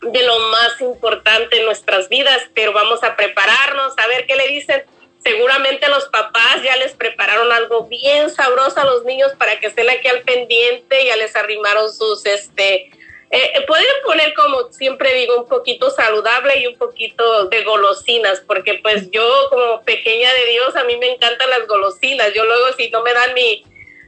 de 0.01 0.23
lo 0.23 0.39
más 0.51 0.81
importante 0.81 1.59
en 1.59 1.65
nuestras 1.65 2.09
vidas, 2.09 2.39
pero 2.55 2.73
vamos 2.73 3.03
a 3.03 3.17
prepararnos 3.17 3.95
a 3.99 4.07
ver 4.07 4.27
qué 4.27 4.37
le 4.37 4.49
dicen 4.49 4.85
seguramente 5.25 5.89
los 5.89 6.05
papás 6.07 6.62
ya 6.62 6.77
les 6.77 6.93
prepararon 6.93 7.51
algo 7.51 7.87
bien 7.87 8.31
sabroso 8.31 8.79
a 8.79 8.85
los 8.85 9.05
niños 9.05 9.33
para 9.39 9.59
que 9.59 9.68
estén 9.68 9.89
aquí 9.89 10.07
al 10.07 10.20
pendiente, 10.20 11.05
ya 11.07 11.16
les 11.16 11.35
arrimaron 11.35 11.91
sus, 11.93 12.27
este, 12.27 12.91
eh, 13.31 13.64
pueden 13.66 13.87
poner 14.05 14.35
como 14.35 14.70
siempre 14.70 15.14
digo, 15.14 15.41
un 15.41 15.49
poquito 15.49 15.91
saludable 15.91 16.61
y 16.61 16.66
un 16.66 16.77
poquito 16.77 17.47
de 17.47 17.64
golosinas, 17.64 18.43
porque 18.47 18.75
pues 18.75 19.11
yo 19.11 19.27
como 19.49 19.83
pequeña 19.83 20.33
de 20.33 20.51
Dios, 20.51 20.77
a 20.77 20.85
mí 20.85 20.97
me 20.99 21.14
encantan 21.14 21.49
las 21.49 21.66
golosinas, 21.66 22.33
yo 22.35 22.45
luego 22.45 22.72
si 22.77 22.91
no 22.91 23.03
me 23.03 23.14
dan 23.14 23.33
mi, 23.33 23.64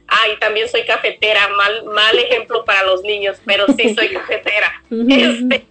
ay, 0.07 0.37
también 0.39 0.69
soy 0.69 0.85
cafetera, 0.85 1.47
mal, 1.49 1.83
mal 1.85 2.17
ejemplo 2.19 2.63
para 2.63 2.83
los 2.83 3.01
niños, 3.01 3.37
pero 3.43 3.65
sí 3.75 3.95
soy 3.95 4.09
cafetera. 4.13 4.83
este, 4.91 5.65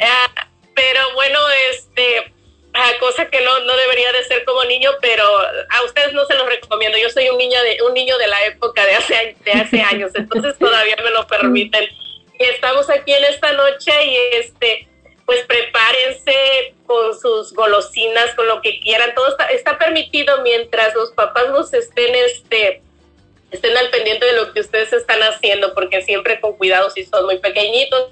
ah, 0.00 0.48
pero 0.74 1.00
bueno, 1.14 1.38
este, 1.70 2.32
cosa 3.00 3.28
que 3.28 3.40
no, 3.40 3.60
no 3.60 3.76
debería 3.76 4.12
de 4.12 4.24
ser 4.24 4.44
como 4.44 4.64
niño, 4.64 4.90
pero 5.00 5.24
a 5.24 5.82
ustedes 5.84 6.12
no 6.12 6.24
se 6.26 6.34
los 6.34 6.46
recomiendo. 6.46 6.98
Yo 6.98 7.10
soy 7.10 7.28
un 7.28 7.38
niño 7.38 7.60
de 7.62 7.82
un 7.82 7.94
niño 7.94 8.16
de 8.18 8.26
la 8.26 8.44
época 8.46 8.84
de 8.84 8.94
hace 8.94 9.36
de 9.44 9.52
hace 9.52 9.80
años, 9.80 10.12
entonces 10.14 10.56
todavía 10.58 10.96
me 11.02 11.10
lo 11.10 11.26
permiten. 11.26 11.88
Y 12.38 12.44
estamos 12.44 12.90
aquí 12.90 13.12
en 13.12 13.24
esta 13.24 13.52
noche 13.52 13.92
y 14.04 14.16
este 14.36 14.88
pues 15.24 15.44
prepárense 15.46 16.74
con 16.86 17.18
sus 17.18 17.52
golosinas, 17.52 18.32
con 18.36 18.46
lo 18.46 18.60
que 18.62 18.78
quieran. 18.80 19.12
Todo 19.14 19.28
está, 19.28 19.46
está 19.46 19.76
permitido 19.76 20.42
mientras 20.42 20.94
los 20.94 21.10
papás 21.12 21.48
nos 21.50 21.74
estén 21.74 22.14
este 22.14 22.82
estén 23.50 23.76
al 23.76 23.90
pendiente 23.90 24.26
de 24.26 24.32
lo 24.32 24.52
que 24.52 24.60
ustedes 24.60 24.92
están 24.92 25.20
haciendo, 25.22 25.72
porque 25.74 26.02
siempre 26.02 26.40
con 26.40 26.56
cuidado 26.56 26.90
si 26.90 27.04
son 27.04 27.24
muy 27.26 27.38
pequeñitos 27.38 28.10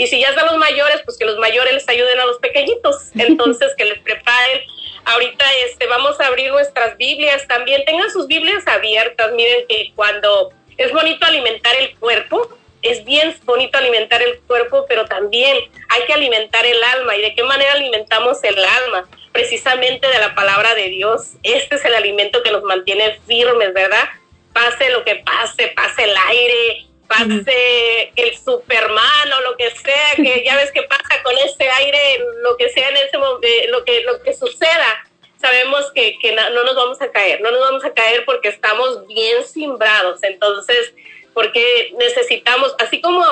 y 0.00 0.06
si 0.06 0.18
ya 0.18 0.30
están 0.30 0.46
los 0.46 0.56
mayores, 0.56 1.02
pues 1.04 1.18
que 1.18 1.26
los 1.26 1.36
mayores 1.36 1.74
les 1.74 1.86
ayuden 1.86 2.18
a 2.20 2.24
los 2.24 2.38
pequeñitos. 2.38 3.10
Entonces, 3.18 3.74
que 3.76 3.84
les 3.84 3.98
preparen. 3.98 4.62
Ahorita 5.04 5.44
este, 5.66 5.86
vamos 5.88 6.18
a 6.18 6.26
abrir 6.28 6.50
nuestras 6.50 6.96
Biblias 6.96 7.46
también. 7.46 7.84
Tengan 7.84 8.10
sus 8.10 8.26
Biblias 8.26 8.66
abiertas. 8.66 9.30
Miren 9.32 9.66
que 9.68 9.92
cuando 9.94 10.54
es 10.78 10.90
bonito 10.90 11.26
alimentar 11.26 11.76
el 11.76 11.94
cuerpo, 11.98 12.48
es 12.80 13.04
bien 13.04 13.36
bonito 13.44 13.76
alimentar 13.76 14.22
el 14.22 14.40
cuerpo, 14.46 14.86
pero 14.88 15.04
también 15.04 15.54
hay 15.90 16.02
que 16.06 16.14
alimentar 16.14 16.64
el 16.64 16.82
alma. 16.82 17.14
¿Y 17.16 17.20
de 17.20 17.34
qué 17.34 17.44
manera 17.44 17.74
alimentamos 17.74 18.42
el 18.42 18.56
alma? 18.58 19.06
Precisamente 19.32 20.08
de 20.08 20.18
la 20.18 20.34
palabra 20.34 20.74
de 20.74 20.88
Dios. 20.88 21.32
Este 21.42 21.76
es 21.76 21.84
el 21.84 21.94
alimento 21.94 22.42
que 22.42 22.52
nos 22.52 22.62
mantiene 22.62 23.20
firmes, 23.26 23.74
¿verdad? 23.74 24.08
Pase 24.54 24.88
lo 24.88 25.04
que 25.04 25.16
pase, 25.16 25.68
pase 25.76 26.04
el 26.04 26.14
aire, 26.28 26.86
pase 27.10 28.12
el 28.14 28.38
Superman 28.38 29.32
o 29.36 29.40
lo 29.50 29.56
que 29.56 29.68
sea, 29.72 30.14
que 30.14 30.44
ya 30.44 30.56
ves 30.56 30.70
que 30.70 30.84
pasa 30.84 31.22
con 31.24 31.36
ese 31.38 31.68
aire, 31.68 32.20
lo 32.42 32.56
que 32.56 32.68
sea 32.68 32.88
en 32.88 32.96
ese 32.98 33.18
momento, 33.18 33.46
eh, 33.46 33.66
lo 33.68 33.84
que, 33.84 34.02
lo 34.02 34.22
que 34.22 34.32
suceda, 34.32 35.04
sabemos 35.40 35.90
que, 35.92 36.16
que 36.20 36.32
no, 36.32 36.50
nos 36.50 36.76
vamos 36.76 37.02
a 37.02 37.10
caer, 37.10 37.40
no 37.40 37.50
nos 37.50 37.60
vamos 37.60 37.84
a 37.84 37.92
caer 37.92 38.24
porque 38.24 38.48
estamos 38.48 39.08
bien 39.08 39.44
simbrados, 39.44 40.22
entonces, 40.22 40.94
porque 41.34 41.92
necesitamos, 41.98 42.76
así 42.78 43.00
como 43.00 43.24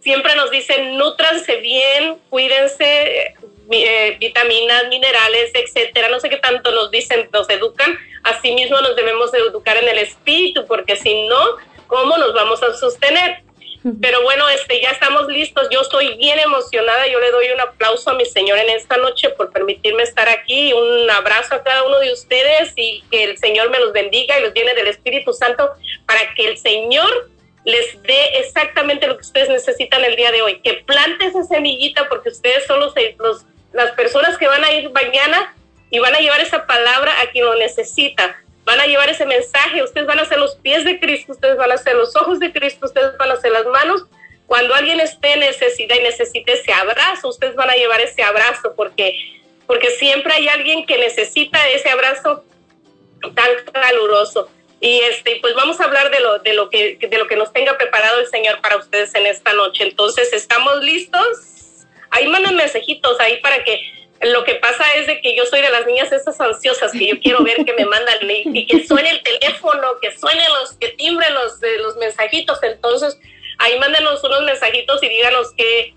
siempre 0.00 0.36
nos 0.36 0.50
dicen, 0.50 0.98
nutranse 0.98 1.56
bien, 1.56 2.18
cuídense, 2.28 3.34
eh, 3.70 4.16
vitaminas, 4.20 4.88
minerales, 4.88 5.50
etcétera, 5.54 6.10
no 6.10 6.20
sé 6.20 6.28
qué 6.28 6.36
tanto 6.36 6.72
nos 6.72 6.90
dicen, 6.90 7.30
nos 7.32 7.48
educan, 7.48 7.98
así 8.22 8.52
mismo 8.52 8.78
nos 8.82 8.96
debemos 8.96 9.32
educar 9.32 9.78
en 9.78 9.88
el 9.88 9.98
espíritu, 9.98 10.66
porque 10.66 10.96
si 10.96 11.26
no, 11.26 11.56
cómo 11.88 12.16
nos 12.16 12.32
vamos 12.32 12.62
a 12.62 12.72
sostener. 12.74 13.42
Pero 14.00 14.22
bueno, 14.22 14.48
este, 14.48 14.80
ya 14.80 14.90
estamos 14.90 15.26
listos. 15.28 15.68
Yo 15.70 15.80
estoy 15.80 16.16
bien 16.16 16.38
emocionada. 16.38 17.06
Yo 17.06 17.20
le 17.20 17.30
doy 17.30 17.48
un 17.50 17.60
aplauso 17.60 18.10
a 18.10 18.14
mi 18.14 18.24
Señor 18.24 18.58
en 18.58 18.70
esta 18.70 18.96
noche 18.96 19.30
por 19.30 19.50
permitirme 19.50 20.02
estar 20.02 20.28
aquí. 20.28 20.72
Un 20.72 21.10
abrazo 21.10 21.54
a 21.54 21.62
cada 21.62 21.84
uno 21.84 21.98
de 22.00 22.12
ustedes 22.12 22.72
y 22.76 23.02
que 23.10 23.24
el 23.24 23.38
Señor 23.38 23.70
me 23.70 23.78
los 23.78 23.92
bendiga 23.92 24.38
y 24.38 24.42
los 24.42 24.52
viene 24.52 24.74
del 24.74 24.88
Espíritu 24.88 25.32
Santo 25.32 25.70
para 26.06 26.34
que 26.34 26.48
el 26.48 26.58
Señor 26.58 27.30
les 27.64 28.02
dé 28.02 28.38
exactamente 28.38 29.06
lo 29.06 29.16
que 29.16 29.22
ustedes 29.22 29.48
necesitan 29.48 30.04
el 30.04 30.16
día 30.16 30.32
de 30.32 30.42
hoy. 30.42 30.60
Que 30.60 30.74
plante 30.86 31.26
esa 31.26 31.44
semillita 31.44 32.08
porque 32.08 32.30
ustedes 32.30 32.66
son 32.66 32.80
los, 32.80 32.94
los, 33.18 33.44
las 33.72 33.92
personas 33.92 34.36
que 34.38 34.48
van 34.48 34.64
a 34.64 34.72
ir 34.72 34.90
mañana 34.90 35.54
y 35.90 36.00
van 36.00 36.14
a 36.14 36.18
llevar 36.18 36.40
esa 36.40 36.66
palabra 36.66 37.20
a 37.20 37.30
quien 37.30 37.44
lo 37.44 37.54
necesita 37.54 38.42
van 38.68 38.80
a 38.80 38.86
llevar 38.86 39.08
ese 39.08 39.24
mensaje, 39.24 39.82
ustedes 39.82 40.06
van 40.06 40.18
a 40.18 40.26
ser 40.26 40.38
los 40.38 40.56
pies 40.56 40.84
de 40.84 41.00
Cristo, 41.00 41.32
ustedes 41.32 41.56
van 41.56 41.72
a 41.72 41.78
ser 41.78 41.94
los 41.94 42.14
ojos 42.16 42.38
de 42.38 42.52
Cristo, 42.52 42.84
ustedes 42.84 43.16
van 43.16 43.30
a 43.30 43.36
ser 43.36 43.50
las 43.50 43.64
manos. 43.64 44.04
Cuando 44.46 44.74
alguien 44.74 45.00
esté 45.00 45.32
en 45.32 45.40
necesidad 45.40 45.96
y 45.96 46.02
necesite 46.02 46.52
ese 46.52 46.74
abrazo, 46.74 47.28
ustedes 47.28 47.54
van 47.54 47.70
a 47.70 47.76
llevar 47.76 48.02
ese 48.02 48.22
abrazo 48.22 48.74
porque, 48.76 49.14
porque 49.66 49.90
siempre 49.92 50.34
hay 50.34 50.48
alguien 50.48 50.84
que 50.84 50.98
necesita 50.98 51.66
ese 51.70 51.88
abrazo 51.88 52.44
tan 53.34 53.48
caluroso. 53.72 54.50
Y 54.80 55.00
este, 55.00 55.38
pues 55.40 55.54
vamos 55.54 55.80
a 55.80 55.84
hablar 55.84 56.10
de 56.10 56.20
lo, 56.20 56.38
de 56.38 56.52
lo 56.52 56.68
que, 56.68 56.98
de 57.00 57.18
lo 57.18 57.26
que 57.26 57.36
nos 57.36 57.50
tenga 57.54 57.78
preparado 57.78 58.20
el 58.20 58.26
Señor 58.26 58.60
para 58.60 58.76
ustedes 58.76 59.14
en 59.14 59.24
esta 59.24 59.54
noche. 59.54 59.84
Entonces, 59.84 60.30
¿estamos 60.34 60.82
listos? 60.82 61.86
Ahí 62.10 62.28
mandan 62.28 62.54
mensajitos 62.54 63.18
ahí 63.18 63.40
para 63.40 63.64
que 63.64 63.80
lo 64.20 64.44
que 64.44 64.56
pasa 64.56 64.84
es 64.94 65.06
de 65.06 65.20
que 65.20 65.36
yo 65.36 65.44
soy 65.46 65.60
de 65.60 65.70
las 65.70 65.86
niñas 65.86 66.10
esas 66.10 66.40
ansiosas 66.40 66.92
que 66.92 67.06
yo 67.06 67.20
quiero 67.20 67.44
ver 67.44 67.64
que 67.64 67.72
me 67.74 67.84
mandan 67.84 68.16
y, 68.22 68.66
que 68.66 68.84
suene 68.84 69.10
el 69.10 69.22
teléfono, 69.22 69.98
que 70.02 70.10
suenen 70.16 70.46
los, 70.60 70.72
que 70.72 70.88
timbren 70.88 71.32
los, 71.34 71.58
los 71.80 71.96
mensajitos. 71.96 72.60
Entonces, 72.62 73.18
ahí 73.58 73.78
mándenos 73.78 74.22
unos 74.24 74.42
mensajitos 74.42 75.02
y 75.04 75.08
díganos 75.08 75.52
que, 75.56 75.94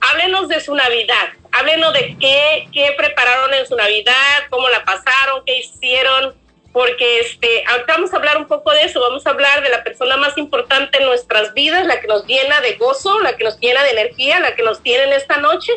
háblenos 0.00 0.48
de 0.48 0.60
su 0.60 0.74
Navidad, 0.74 1.30
háblenos 1.50 1.92
de 1.94 2.16
qué, 2.20 2.68
qué 2.72 2.94
prepararon 2.96 3.54
en 3.54 3.66
su 3.66 3.74
Navidad, 3.74 4.14
cómo 4.48 4.68
la 4.68 4.84
pasaron, 4.84 5.44
qué 5.44 5.58
hicieron, 5.58 6.36
porque 6.72 7.20
este, 7.20 7.64
ahorita 7.66 7.94
vamos 7.94 8.12
a 8.12 8.16
hablar 8.16 8.36
un 8.38 8.46
poco 8.46 8.70
de 8.70 8.84
eso, 8.84 9.00
vamos 9.00 9.26
a 9.26 9.30
hablar 9.30 9.62
de 9.62 9.68
la 9.68 9.82
persona 9.82 10.16
más 10.16 10.38
importante 10.38 10.98
en 10.98 11.06
nuestras 11.06 11.54
vidas, 11.54 11.86
la 11.86 12.00
que 12.00 12.06
nos 12.06 12.24
llena 12.26 12.60
de 12.60 12.74
gozo, 12.74 13.20
la 13.20 13.36
que 13.36 13.44
nos 13.44 13.58
llena 13.58 13.82
de 13.82 13.90
energía, 13.90 14.38
la 14.38 14.54
que 14.54 14.62
nos 14.62 14.80
tiene 14.80 15.04
en 15.04 15.12
esta 15.12 15.38
noche 15.38 15.72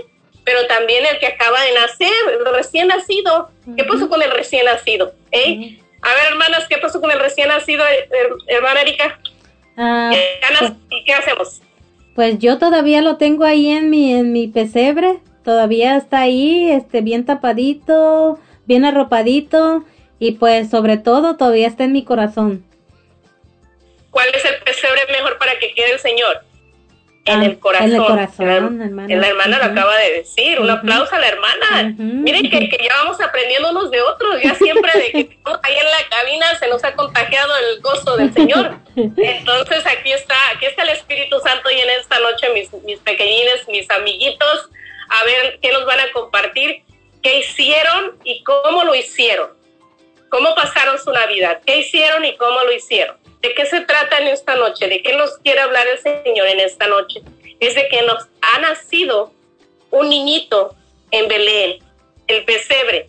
pero 0.45 0.67
también 0.67 1.03
el 1.05 1.17
que 1.19 1.27
acaba 1.27 1.59
de 1.61 1.73
nacer, 1.73 2.13
el 2.39 2.53
recién 2.53 2.87
nacido. 2.87 3.49
¿Qué 3.75 3.83
pasó 3.83 4.07
con 4.07 4.21
el 4.21 4.31
recién 4.31 4.65
nacido? 4.65 5.13
¿Eh? 5.31 5.79
A 6.01 6.13
ver, 6.13 6.25
hermanas, 6.29 6.67
¿qué 6.69 6.77
pasó 6.77 7.01
con 7.01 7.11
el 7.11 7.19
recién 7.19 7.47
nacido, 7.47 7.83
hermana 8.47 8.81
Erika? 8.81 9.19
Ah, 9.75 10.11
pues, 10.59 10.71
¿Y 10.91 11.03
qué 11.03 11.13
hacemos? 11.13 11.61
Pues 12.13 12.37
yo 12.37 12.59
todavía 12.59 13.01
lo 13.01 13.17
tengo 13.17 13.43
ahí 13.43 13.69
en 13.69 13.89
mi, 13.89 14.13
en 14.13 14.31
mi 14.31 14.47
pesebre, 14.47 15.19
todavía 15.43 15.97
está 15.97 16.21
ahí, 16.21 16.71
este, 16.71 17.01
bien 17.01 17.25
tapadito, 17.25 18.39
bien 18.65 18.85
arropadito, 18.85 19.83
y 20.19 20.33
pues 20.33 20.69
sobre 20.69 20.97
todo 20.97 21.35
todavía 21.35 21.67
está 21.67 21.83
en 21.83 21.91
mi 21.91 22.05
corazón. 22.05 22.63
¿Cuál 24.11 24.27
es 24.33 24.45
el 24.45 24.63
pesebre 24.63 25.01
mejor 25.11 25.37
para 25.39 25.57
que 25.59 25.73
quede 25.73 25.91
el 25.93 25.99
Señor? 25.99 26.41
En 27.27 27.39
Ah, 27.41 27.45
el 27.45 27.57
corazón. 27.59 27.89
en 27.89 27.95
el 27.95 28.05
corazón, 28.05 28.45
la, 28.47 28.85
hermana. 28.85 29.15
la 29.15 29.27
hermana 29.27 29.57
lo 29.57 29.63
acaba 29.65 29.97
de 29.97 30.13
decir. 30.13 30.59
Un 30.59 30.69
aplauso 30.69 31.15
a 31.15 31.19
la 31.19 31.27
hermana. 31.27 31.93
Miren 31.97 32.49
que, 32.49 32.69
que 32.69 32.83
ya 32.83 32.93
vamos 32.97 33.19
aprendiendo 33.19 33.71
unos 33.71 33.89
de 33.89 33.99
otros. 34.01 34.41
Ya 34.43 34.53
siempre 34.55 34.91
de 34.93 35.11
que 35.11 35.19
estamos 35.33 35.59
ahí 35.63 35.73
en 35.75 35.85
la 35.85 36.09
cabina 36.17 36.45
se 36.59 36.67
nos 36.67 36.83
ha 36.83 36.93
contagiado 36.95 37.51
el 37.57 37.81
gozo 37.81 38.15
del 38.17 38.31
Señor. 38.33 38.75
Entonces 38.95 39.85
aquí 39.87 40.11
está, 40.13 40.35
aquí 40.55 40.65
está 40.67 40.83
el 40.83 40.89
Espíritu 40.89 41.39
Santo 41.39 41.69
y 41.71 41.79
en 41.79 41.89
esta 41.99 42.19
noche 42.19 42.49
mis, 42.53 42.71
mis 42.83 42.99
pequeñines, 42.99 43.67
mis 43.69 43.89
amiguitos, 43.89 44.69
a 45.09 45.23
ver 45.25 45.59
qué 45.61 45.71
nos 45.71 45.85
van 45.85 45.99
a 46.01 46.11
compartir, 46.13 46.83
qué 47.23 47.39
hicieron 47.39 48.17
y 48.23 48.43
cómo 48.43 48.83
lo 48.83 48.93
hicieron. 48.93 49.49
¿Cómo 50.29 50.53
pasaron 50.53 50.99
su 50.99 51.11
Navidad? 51.11 51.61
¿Qué 51.65 51.77
hicieron 51.77 52.23
y 52.25 52.35
cómo 52.35 52.61
lo 52.61 52.71
hicieron? 52.71 53.15
¿De 53.45 53.53
qué 53.53 53.67
se 53.67 53.81
trata 53.81 54.17
en 54.17 54.29
esta 54.29 54.55
noche? 54.55 54.87
¿De 54.87 55.03
qué 55.03 55.15
nos 55.15 55.37
quiere 55.37 55.59
hablar 55.59 55.85
el 55.87 55.99
Señor 55.99 56.47
en 56.47 56.61
esta 56.61 56.87
noche? 56.87 57.21
Es 57.59 57.75
de 57.75 57.87
que 57.89 58.01
nos 58.01 58.27
ha 58.41 58.59
nacido 58.59 59.31
un 59.91 60.09
niñito 60.09 60.75
en 61.11 61.27
Belén, 61.27 61.77
el 62.25 62.43
pesebre. 62.43 63.07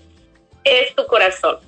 Es 0.63 0.95
tu 0.95 1.07
corazón. 1.07 1.59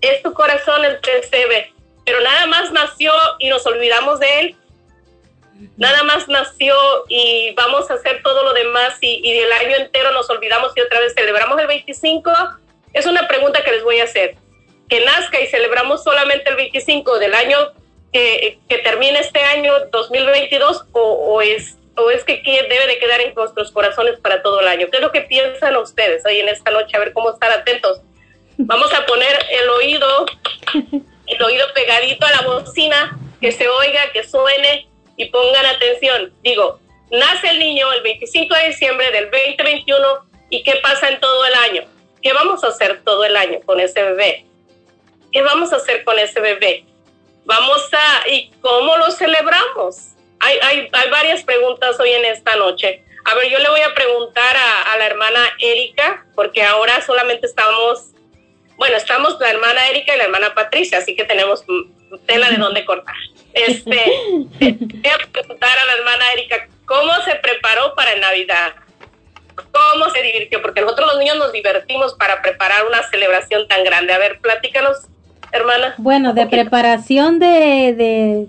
Es 0.00 0.22
tu 0.22 0.32
corazón 0.32 0.82
el 0.86 0.98
pesebre. 1.00 1.74
Pero 2.06 2.22
nada 2.22 2.46
más 2.46 2.72
nació 2.72 3.12
y 3.38 3.50
nos 3.50 3.66
olvidamos 3.66 4.18
de 4.18 4.40
él. 4.40 4.56
Nada 5.76 6.02
más 6.04 6.26
nació 6.26 6.74
y 7.08 7.52
vamos 7.52 7.90
a 7.90 7.94
hacer 7.94 8.22
todo 8.22 8.44
lo 8.44 8.54
demás 8.54 8.96
y, 9.02 9.20
y 9.28 9.40
el 9.40 9.52
año 9.52 9.76
entero 9.76 10.12
nos 10.12 10.30
olvidamos 10.30 10.72
y 10.74 10.80
otra 10.80 11.00
vez 11.00 11.12
celebramos 11.12 11.60
el 11.60 11.66
25. 11.66 12.32
Es 12.94 13.04
una 13.04 13.28
pregunta 13.28 13.62
que 13.62 13.72
les 13.72 13.84
voy 13.84 14.00
a 14.00 14.04
hacer. 14.04 14.36
Que 14.88 15.04
nazca 15.04 15.38
y 15.38 15.48
celebramos 15.48 16.02
solamente 16.02 16.48
el 16.48 16.56
25 16.56 17.18
del 17.18 17.34
año 17.34 17.58
que, 18.68 18.78
termine 18.78 19.18
este 19.18 19.40
año 19.40 19.72
2022 19.90 20.84
o, 20.92 21.00
o 21.00 21.42
es 21.42 21.76
o 21.98 22.10
es 22.10 22.24
que 22.24 22.42
que 22.42 22.62
debe 22.62 22.86
de 22.86 22.98
quedar 22.98 23.20
en 23.22 23.34
nuestros 23.34 23.70
corazones 23.72 24.20
para 24.20 24.42
todo 24.42 24.60
el 24.60 24.68
año. 24.68 24.88
¿Qué 24.90 24.98
es 24.98 25.02
lo 25.02 25.12
que 25.12 25.22
piensan 25.22 25.76
ustedes 25.76 26.24
hoy 26.26 26.40
en 26.40 26.48
esta 26.48 26.70
noche? 26.70 26.94
A 26.96 27.00
ver 27.00 27.12
cómo 27.14 27.30
están 27.30 27.52
atentos. 27.52 28.02
Vamos 28.58 28.92
a 28.92 29.06
poner 29.06 29.38
el 29.50 29.68
oído, 29.70 30.26
el 31.26 31.42
oído 31.42 31.66
pegadito 31.74 32.26
a 32.26 32.32
la 32.32 32.42
bocina, 32.42 33.18
que 33.40 33.50
se 33.50 33.66
oiga, 33.68 34.12
que 34.12 34.24
suene 34.24 34.88
y 35.16 35.26
pongan 35.26 35.64
atención. 35.64 36.34
Digo, 36.42 36.80
nace 37.10 37.48
el 37.48 37.58
niño 37.58 37.90
el 37.92 38.02
25 38.02 38.54
de 38.54 38.66
diciembre 38.68 39.10
del 39.10 39.30
2021 39.30 40.06
y 40.50 40.62
¿qué 40.62 40.76
pasa 40.82 41.08
en 41.08 41.18
todo 41.18 41.46
el 41.46 41.54
año? 41.54 41.82
¿Qué 42.22 42.32
vamos 42.34 42.62
a 42.62 42.68
hacer 42.68 43.02
todo 43.04 43.24
el 43.24 43.36
año 43.36 43.60
con 43.64 43.80
ese 43.80 44.02
bebé? 44.02 44.44
¿Qué 45.32 45.40
vamos 45.40 45.72
a 45.72 45.76
hacer 45.76 46.04
con 46.04 46.18
ese 46.18 46.40
bebé? 46.40 46.84
Vamos 47.46 47.88
a, 47.92 48.28
¿y 48.28 48.50
cómo 48.60 48.96
lo 48.96 49.10
celebramos? 49.12 50.14
Hay, 50.40 50.58
hay, 50.62 50.88
hay 50.92 51.10
varias 51.10 51.44
preguntas 51.44 51.98
hoy 52.00 52.10
en 52.10 52.24
esta 52.24 52.56
noche. 52.56 53.04
A 53.24 53.34
ver, 53.36 53.48
yo 53.48 53.58
le 53.58 53.70
voy 53.70 53.80
a 53.80 53.94
preguntar 53.94 54.56
a, 54.56 54.92
a 54.92 54.96
la 54.98 55.06
hermana 55.06 55.40
Erika, 55.60 56.26
porque 56.34 56.62
ahora 56.62 57.00
solamente 57.00 57.46
estamos, 57.46 58.10
bueno, 58.76 58.96
estamos 58.96 59.38
la 59.40 59.50
hermana 59.50 59.88
Erika 59.88 60.14
y 60.14 60.18
la 60.18 60.24
hermana 60.24 60.54
Patricia, 60.54 60.98
así 60.98 61.14
que 61.14 61.24
tenemos 61.24 61.64
tela 62.26 62.50
de 62.50 62.56
dónde 62.56 62.84
cortar. 62.84 63.14
Este, 63.52 64.04
voy 64.60 65.10
a 65.10 65.32
preguntar 65.32 65.78
a 65.78 65.84
la 65.86 65.92
hermana 65.94 66.32
Erika, 66.32 66.68
¿cómo 66.84 67.12
se 67.24 67.36
preparó 67.36 67.94
para 67.94 68.16
Navidad? 68.16 68.74
¿Cómo 69.54 70.10
se 70.10 70.22
divirtió? 70.22 70.60
Porque 70.60 70.80
nosotros 70.80 71.12
los 71.12 71.18
niños 71.18 71.36
nos 71.36 71.52
divertimos 71.52 72.14
para 72.14 72.42
preparar 72.42 72.86
una 72.86 73.02
celebración 73.08 73.66
tan 73.68 73.84
grande. 73.84 74.12
A 74.12 74.18
ver, 74.18 74.40
platícanos, 74.40 75.06
hermana. 75.56 75.94
Bueno, 75.98 76.32
de 76.32 76.46
preparación 76.46 77.38
de, 77.38 77.94
de 77.96 78.48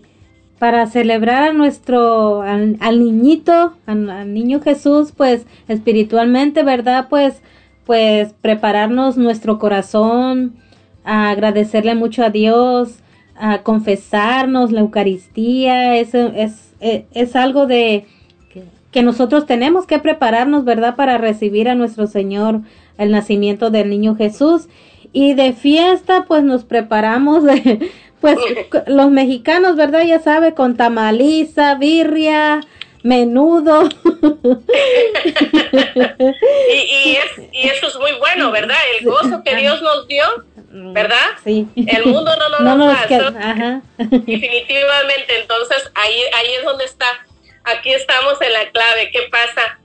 para 0.60 0.88
celebrar 0.88 1.44
a 1.44 1.54
nuestro 1.54 2.42
al, 2.42 2.78
al 2.80 3.00
niñito, 3.00 3.74
al, 3.86 4.10
al 4.10 4.34
niño 4.34 4.62
Jesús, 4.62 5.14
pues 5.16 5.46
espiritualmente, 5.68 6.64
¿verdad? 6.64 7.08
Pues 7.10 7.42
pues 7.86 8.34
prepararnos 8.42 9.16
nuestro 9.16 9.60
corazón, 9.60 10.58
a 11.06 11.30
agradecerle 11.30 11.96
mucho 11.96 12.22
a 12.24 12.30
Dios, 12.30 13.00
a 13.40 13.64
confesarnos 13.64 14.74
la 14.74 14.82
Eucaristía, 14.82 15.96
eso 15.96 16.34
es, 16.36 16.74
es, 16.82 17.06
es 17.14 17.36
algo 17.38 17.66
de 17.66 18.06
que 18.92 19.04
nosotros 19.04 19.46
tenemos 19.46 19.86
que 19.86 20.00
prepararnos, 20.00 20.66
¿verdad? 20.66 20.96
Para 20.96 21.18
recibir 21.18 21.70
a 21.70 21.76
nuestro 21.76 22.08
Señor 22.08 22.62
el 22.98 23.12
nacimiento 23.12 23.70
del 23.70 23.90
niño 23.90 24.16
Jesús. 24.16 24.68
Y 25.20 25.34
de 25.34 25.54
fiesta, 25.54 26.26
pues 26.28 26.44
nos 26.44 26.64
preparamos 26.64 27.44
pues 28.22 28.38
los 28.86 29.10
mexicanos, 29.10 29.76
¿verdad? 29.76 30.04
Ya 30.04 30.20
sabe, 30.20 30.54
con 30.54 30.78
tamaliza, 30.78 31.74
birria, 31.74 32.62
menudo. 33.02 33.90
y, 36.70 36.76
y, 37.10 37.16
es, 37.18 37.32
y 37.52 37.68
eso 37.68 37.88
es 37.88 37.96
muy 37.98 38.12
bueno, 38.20 38.52
¿verdad? 38.52 38.78
El 39.00 39.06
gozo 39.08 39.42
que 39.44 39.56
Dios 39.56 39.82
nos 39.82 40.08
dio, 40.08 40.24
¿verdad? 40.70 41.30
Sí. 41.44 41.68
El 41.76 42.06
mundo 42.06 42.32
no 42.38 42.50
nos 42.50 42.60
No 42.62 42.78
nos 42.78 42.98
queda- 43.08 43.34
ajá. 43.40 43.82
Definitivamente, 43.98 45.40
entonces 45.42 45.90
ahí, 45.96 46.20
ahí 46.36 46.48
es 46.60 46.64
donde 46.64 46.86
está. 46.86 47.08
Aquí 47.64 47.92
estamos 47.92 48.40
en 48.42 48.54
la 48.54 48.70
clave. 48.72 49.10
¿Qué 49.12 49.22
pasa? 49.32 49.80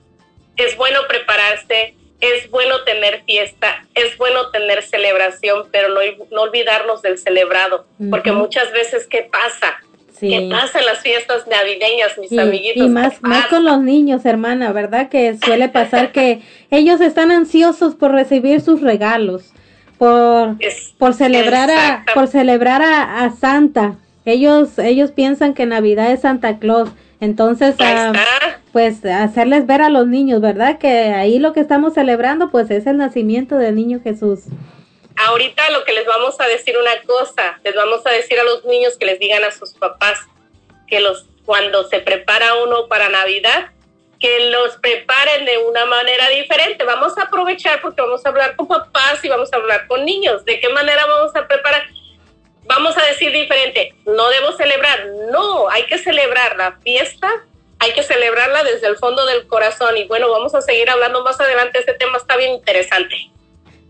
Es 0.57 0.77
bueno 0.77 0.99
prepararse, 1.07 1.95
es 2.23 2.49
bueno 2.49 2.83
tener 2.85 3.23
fiesta, 3.25 3.85
es 3.95 4.17
bueno 4.17 4.49
tener 4.51 4.81
celebración, 4.83 5.67
pero 5.71 5.89
no, 5.89 5.99
no 6.31 6.41
olvidarnos 6.43 7.01
del 7.01 7.17
celebrado, 7.17 7.85
porque 8.09 8.31
muchas 8.31 8.71
veces, 8.71 9.07
¿qué 9.07 9.27
pasa? 9.29 9.75
Sí. 10.17 10.29
¿Qué 10.29 10.47
pasa 10.49 10.79
en 10.79 10.85
las 10.85 10.99
fiestas 10.99 11.47
navideñas, 11.47 12.17
mis 12.17 12.31
Y, 12.31 12.39
amiguitos? 12.39 12.85
y 12.85 12.89
más, 12.89 13.15
¿Qué 13.15 13.27
más 13.27 13.47
con 13.47 13.65
los 13.65 13.81
niños, 13.81 14.25
hermana, 14.25 14.71
¿verdad? 14.71 15.09
Que 15.09 15.37
suele 15.43 15.67
pasar 15.67 16.13
que 16.13 16.41
ellos 16.71 17.01
están 17.01 17.29
ansiosos 17.29 17.95
por 17.95 18.11
recibir 18.11 18.61
sus 18.61 18.79
regalos, 18.79 19.51
por, 19.97 20.55
por 20.97 21.13
celebrar 21.13 21.71
a, 21.71 22.05
por 22.13 22.27
celebrar 22.27 22.81
a, 22.81 23.25
a 23.25 23.31
Santa. 23.31 23.97
Ellos, 24.23 24.79
ellos 24.79 25.11
piensan 25.11 25.53
que 25.53 25.65
Navidad 25.65 26.09
es 26.11 26.21
Santa 26.21 26.57
Claus. 26.57 26.89
Entonces, 27.23 27.75
ah, 27.79 28.11
pues 28.73 29.05
hacerles 29.05 29.65
ver 29.65 29.81
a 29.81 29.87
los 29.87 30.07
niños, 30.07 30.41
¿verdad? 30.41 30.77
Que 30.77 31.13
ahí 31.13 31.39
lo 31.39 31.53
que 31.53 31.61
estamos 31.61 31.93
celebrando, 31.93 32.51
pues 32.51 32.69
es 32.69 32.85
el 32.85 32.97
nacimiento 32.97 33.55
del 33.55 33.75
niño 33.75 34.01
Jesús. 34.03 34.41
ahorita 35.15 35.69
lo 35.69 35.85
que 35.85 35.93
les 35.93 36.05
vamos 36.05 36.35
a 36.41 36.47
decir 36.47 36.75
una 36.77 37.01
cosa, 37.03 37.61
les 37.63 37.73
vamos 37.75 38.05
a 38.05 38.09
decir 38.09 38.37
a 38.37 38.43
los 38.43 38.65
niños 38.65 38.97
que 38.97 39.05
les 39.05 39.19
digan 39.19 39.41
a 39.45 39.51
sus 39.51 39.71
papás 39.71 40.19
que 40.85 40.99
los 40.99 41.27
cuando 41.45 41.87
se 41.87 41.99
prepara 41.99 42.55
uno 42.55 42.87
para 42.89 43.07
Navidad, 43.07 43.71
que 44.19 44.49
los 44.49 44.75
preparen 44.77 45.45
de 45.45 45.59
una 45.59 45.85
manera 45.85 46.27
diferente. 46.27 46.83
Vamos 46.83 47.17
a 47.17 47.23
aprovechar 47.23 47.81
porque 47.81 48.01
vamos 48.01 48.25
a 48.25 48.29
hablar 48.29 48.57
con 48.57 48.67
papás 48.67 49.23
y 49.23 49.29
vamos 49.29 49.51
a 49.53 49.55
hablar 49.55 49.87
con 49.87 50.03
niños. 50.03 50.43
¿De 50.43 50.59
qué 50.59 50.67
manera 50.67 51.05
vamos 51.05 51.33
a 51.37 51.47
preparar? 51.47 51.83
Vamos 52.65 52.97
a 52.97 53.05
decir 53.05 53.31
diferente, 53.31 53.93
no 54.05 54.29
debo 54.29 54.53
celebrar, 54.53 55.07
no, 55.31 55.69
hay 55.69 55.83
que 55.85 55.97
celebrar 55.97 56.55
la 56.55 56.77
fiesta, 56.83 57.29
hay 57.79 57.91
que 57.91 58.03
celebrarla 58.03 58.63
desde 58.63 58.87
el 58.87 58.95
fondo 58.95 59.25
del 59.25 59.45
corazón 59.47 59.97
y 59.97 60.05
bueno, 60.05 60.29
vamos 60.31 60.55
a 60.55 60.61
seguir 60.61 60.89
hablando 60.89 61.23
más 61.23 61.39
adelante, 61.41 61.79
este 61.79 61.93
tema 61.93 62.17
está 62.17 62.37
bien 62.37 62.53
interesante. 62.53 63.15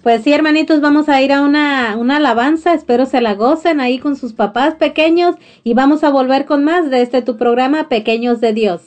Pues 0.01 0.23
sí, 0.23 0.33
hermanitos, 0.33 0.81
vamos 0.81 1.07
a 1.07 1.21
ir 1.21 1.31
a 1.31 1.41
una, 1.41 1.95
una 1.97 2.17
alabanza. 2.17 2.73
Espero 2.73 3.05
se 3.05 3.21
la 3.21 3.35
gocen 3.35 3.79
ahí 3.79 3.99
con 3.99 4.17
sus 4.17 4.33
papás 4.33 4.75
pequeños 4.75 5.35
y 5.63 5.75
vamos 5.75 6.03
a 6.03 6.09
volver 6.09 6.45
con 6.45 6.65
más 6.65 6.89
de 6.89 7.01
este 7.01 7.21
tu 7.21 7.37
programa 7.37 7.87
Pequeños 7.87 8.41
de 8.41 8.51
Dios. 8.51 8.81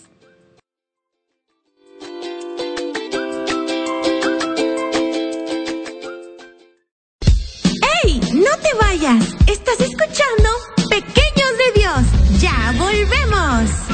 Vayas! 8.77 9.37
Estás 9.47 9.81
escuchando 9.81 10.49
Pequeños 10.89 11.53
de 11.59 11.81
Dios. 11.81 12.41
¡Ya 12.41 12.75
volvemos! 12.79 13.86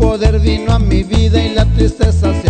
Poder 0.00 0.40
vino 0.40 0.72
a 0.72 0.78
mi 0.78 1.02
vida 1.02 1.44
y 1.44 1.54
la 1.54 1.66
tristeza 1.74 2.32
se 2.42 2.49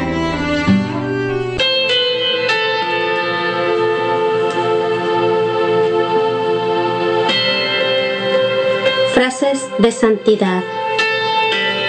Frases 9.21 9.69
de 9.77 9.91
santidad. 9.91 10.63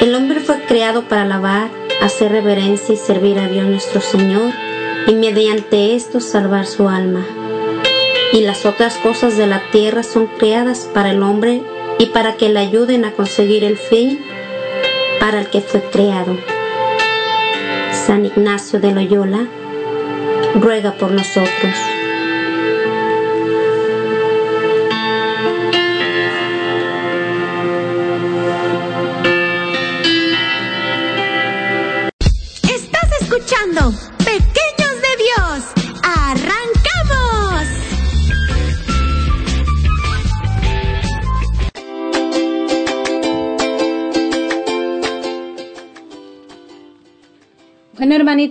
El 0.02 0.14
hombre 0.14 0.38
fue 0.40 0.60
creado 0.66 1.08
para 1.08 1.22
alabar, 1.22 1.70
hacer 2.02 2.30
reverencia 2.30 2.92
y 2.92 2.98
servir 2.98 3.38
a 3.38 3.48
Dios 3.48 3.64
nuestro 3.64 4.02
Señor 4.02 4.52
y 5.06 5.14
mediante 5.14 5.94
esto 5.94 6.20
salvar 6.20 6.66
su 6.66 6.90
alma. 6.90 7.24
Y 8.34 8.42
las 8.42 8.66
otras 8.66 8.98
cosas 8.98 9.38
de 9.38 9.46
la 9.46 9.62
tierra 9.70 10.02
son 10.02 10.26
creadas 10.26 10.86
para 10.92 11.10
el 11.10 11.22
hombre 11.22 11.62
y 11.98 12.04
para 12.04 12.36
que 12.36 12.50
le 12.50 12.60
ayuden 12.60 13.06
a 13.06 13.12
conseguir 13.12 13.64
el 13.64 13.78
fin 13.78 14.22
para 15.18 15.40
el 15.40 15.46
que 15.48 15.62
fue 15.62 15.80
creado. 15.90 16.36
San 17.92 18.26
Ignacio 18.26 18.78
de 18.78 18.92
Loyola 18.92 19.46
ruega 20.54 20.92
por 20.92 21.10
nosotros. 21.10 21.91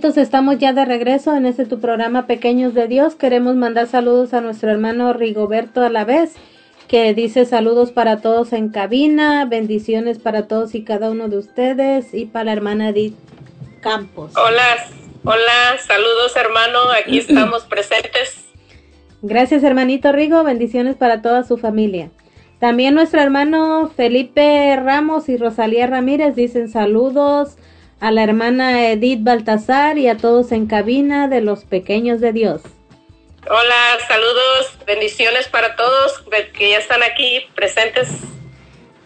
Estamos 0.02 0.58
ya 0.58 0.72
de 0.72 0.84
regreso 0.84 1.36
en 1.36 1.46
este 1.46 1.64
tu 1.64 1.78
programa 1.78 2.26
Pequeños 2.26 2.74
de 2.74 2.88
Dios. 2.88 3.14
Queremos 3.14 3.54
mandar 3.54 3.86
saludos 3.86 4.34
a 4.34 4.40
nuestro 4.40 4.68
hermano 4.68 5.12
Rigoberto 5.12 5.80
a 5.80 5.90
la 5.90 6.04
vez, 6.04 6.34
que 6.88 7.14
dice 7.14 7.44
saludos 7.46 7.92
para 7.92 8.20
todos 8.20 8.52
en 8.52 8.70
cabina, 8.70 9.44
bendiciones 9.44 10.18
para 10.18 10.48
todos 10.48 10.74
y 10.74 10.82
cada 10.82 11.08
uno 11.08 11.28
de 11.28 11.38
ustedes 11.38 12.14
y 12.14 12.26
para 12.26 12.46
la 12.46 12.52
hermana 12.52 12.88
Edith 12.88 13.14
Campos. 13.80 14.32
Hola, 14.36 14.76
hola, 15.22 15.78
saludos 15.86 16.34
hermano, 16.34 16.78
aquí 17.00 17.18
estamos 17.20 17.62
presentes. 17.62 18.44
Gracias, 19.22 19.62
hermanito 19.62 20.10
Rigo, 20.10 20.42
bendiciones 20.42 20.96
para 20.96 21.22
toda 21.22 21.44
su 21.44 21.58
familia. 21.58 22.10
También 22.58 22.96
nuestro 22.96 23.20
hermano 23.20 23.88
Felipe 23.94 24.74
Ramos 24.82 25.28
y 25.28 25.36
Rosalía 25.36 25.86
Ramírez 25.86 26.34
dicen 26.34 26.68
saludos 26.68 27.56
a 28.02 28.10
la 28.10 28.24
hermana 28.24 28.90
Edith 28.90 29.22
Baltasar 29.22 29.96
y 29.96 30.08
a 30.08 30.16
todos 30.16 30.50
en 30.50 30.66
cabina 30.66 31.28
de 31.28 31.40
los 31.40 31.64
pequeños 31.64 32.20
de 32.20 32.32
Dios. 32.32 32.60
Hola, 33.48 33.76
saludos, 34.08 34.76
bendiciones 34.84 35.46
para 35.46 35.76
todos 35.76 36.24
que 36.52 36.70
ya 36.70 36.78
están 36.78 37.04
aquí 37.04 37.42
presentes. 37.54 38.08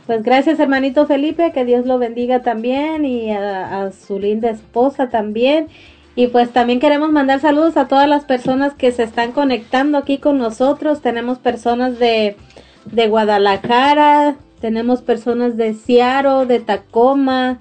Pues 0.07 0.23
gracias 0.23 0.59
hermanito 0.59 1.07
Felipe, 1.07 1.53
que 1.53 1.67
Dios 1.67 1.85
lo 1.85 1.99
bendiga 1.99 2.41
también 2.41 3.05
y 3.05 3.33
a, 3.33 3.93
su 3.93 4.19
linda 4.19 4.49
esposa 4.49 5.11
también. 5.11 5.69
Y 6.15 6.29
pues 6.29 6.51
también 6.55 6.81
queremos 6.81 7.11
mandar 7.11 7.41
saludos 7.41 7.77
a 7.77 7.89
todas 7.89 8.09
las 8.09 8.25
personas 8.25 8.73
que 8.73 8.93
se 8.93 9.03
están 9.03 9.33
conectando 9.33 9.99
aquí 9.99 10.17
con 10.17 10.39
nosotros. 10.39 11.03
Tenemos 11.03 11.37
personas 11.39 11.99
de, 11.99 12.39
de 12.87 13.09
Guadalajara, 13.09 14.37
tenemos 14.63 15.03
personas 15.03 15.59
de 15.59 15.75
Seattle, 15.75 16.47
de 16.47 16.61
Tacoma, 16.61 17.59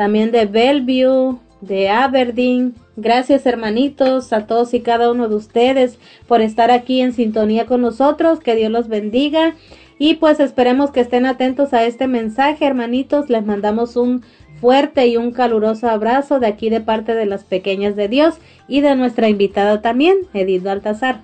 también 0.00 0.32
de 0.32 0.46
Bellevue, 0.46 1.36
de 1.60 1.90
Aberdeen. 1.90 2.74
Gracias 2.96 3.44
hermanitos 3.44 4.32
a 4.32 4.46
todos 4.46 4.72
y 4.72 4.80
cada 4.80 5.10
uno 5.10 5.28
de 5.28 5.34
ustedes 5.34 5.98
por 6.26 6.40
estar 6.40 6.70
aquí 6.70 7.02
en 7.02 7.12
sintonía 7.12 7.66
con 7.66 7.82
nosotros. 7.82 8.40
Que 8.40 8.56
Dios 8.56 8.70
los 8.72 8.88
bendiga. 8.88 9.56
Y 9.98 10.14
pues 10.14 10.40
esperemos 10.40 10.90
que 10.90 11.00
estén 11.00 11.26
atentos 11.26 11.74
a 11.74 11.84
este 11.84 12.06
mensaje, 12.06 12.64
hermanitos. 12.64 13.28
Les 13.28 13.44
mandamos 13.44 13.94
un 13.94 14.24
fuerte 14.58 15.06
y 15.06 15.18
un 15.18 15.32
caluroso 15.32 15.90
abrazo 15.90 16.40
de 16.40 16.46
aquí 16.46 16.70
de 16.70 16.80
parte 16.80 17.14
de 17.14 17.26
las 17.26 17.44
pequeñas 17.44 17.94
de 17.94 18.08
Dios 18.08 18.36
y 18.68 18.80
de 18.80 18.96
nuestra 18.96 19.28
invitada 19.28 19.82
también, 19.82 20.16
Edith 20.32 20.62
Baltasar. 20.62 21.20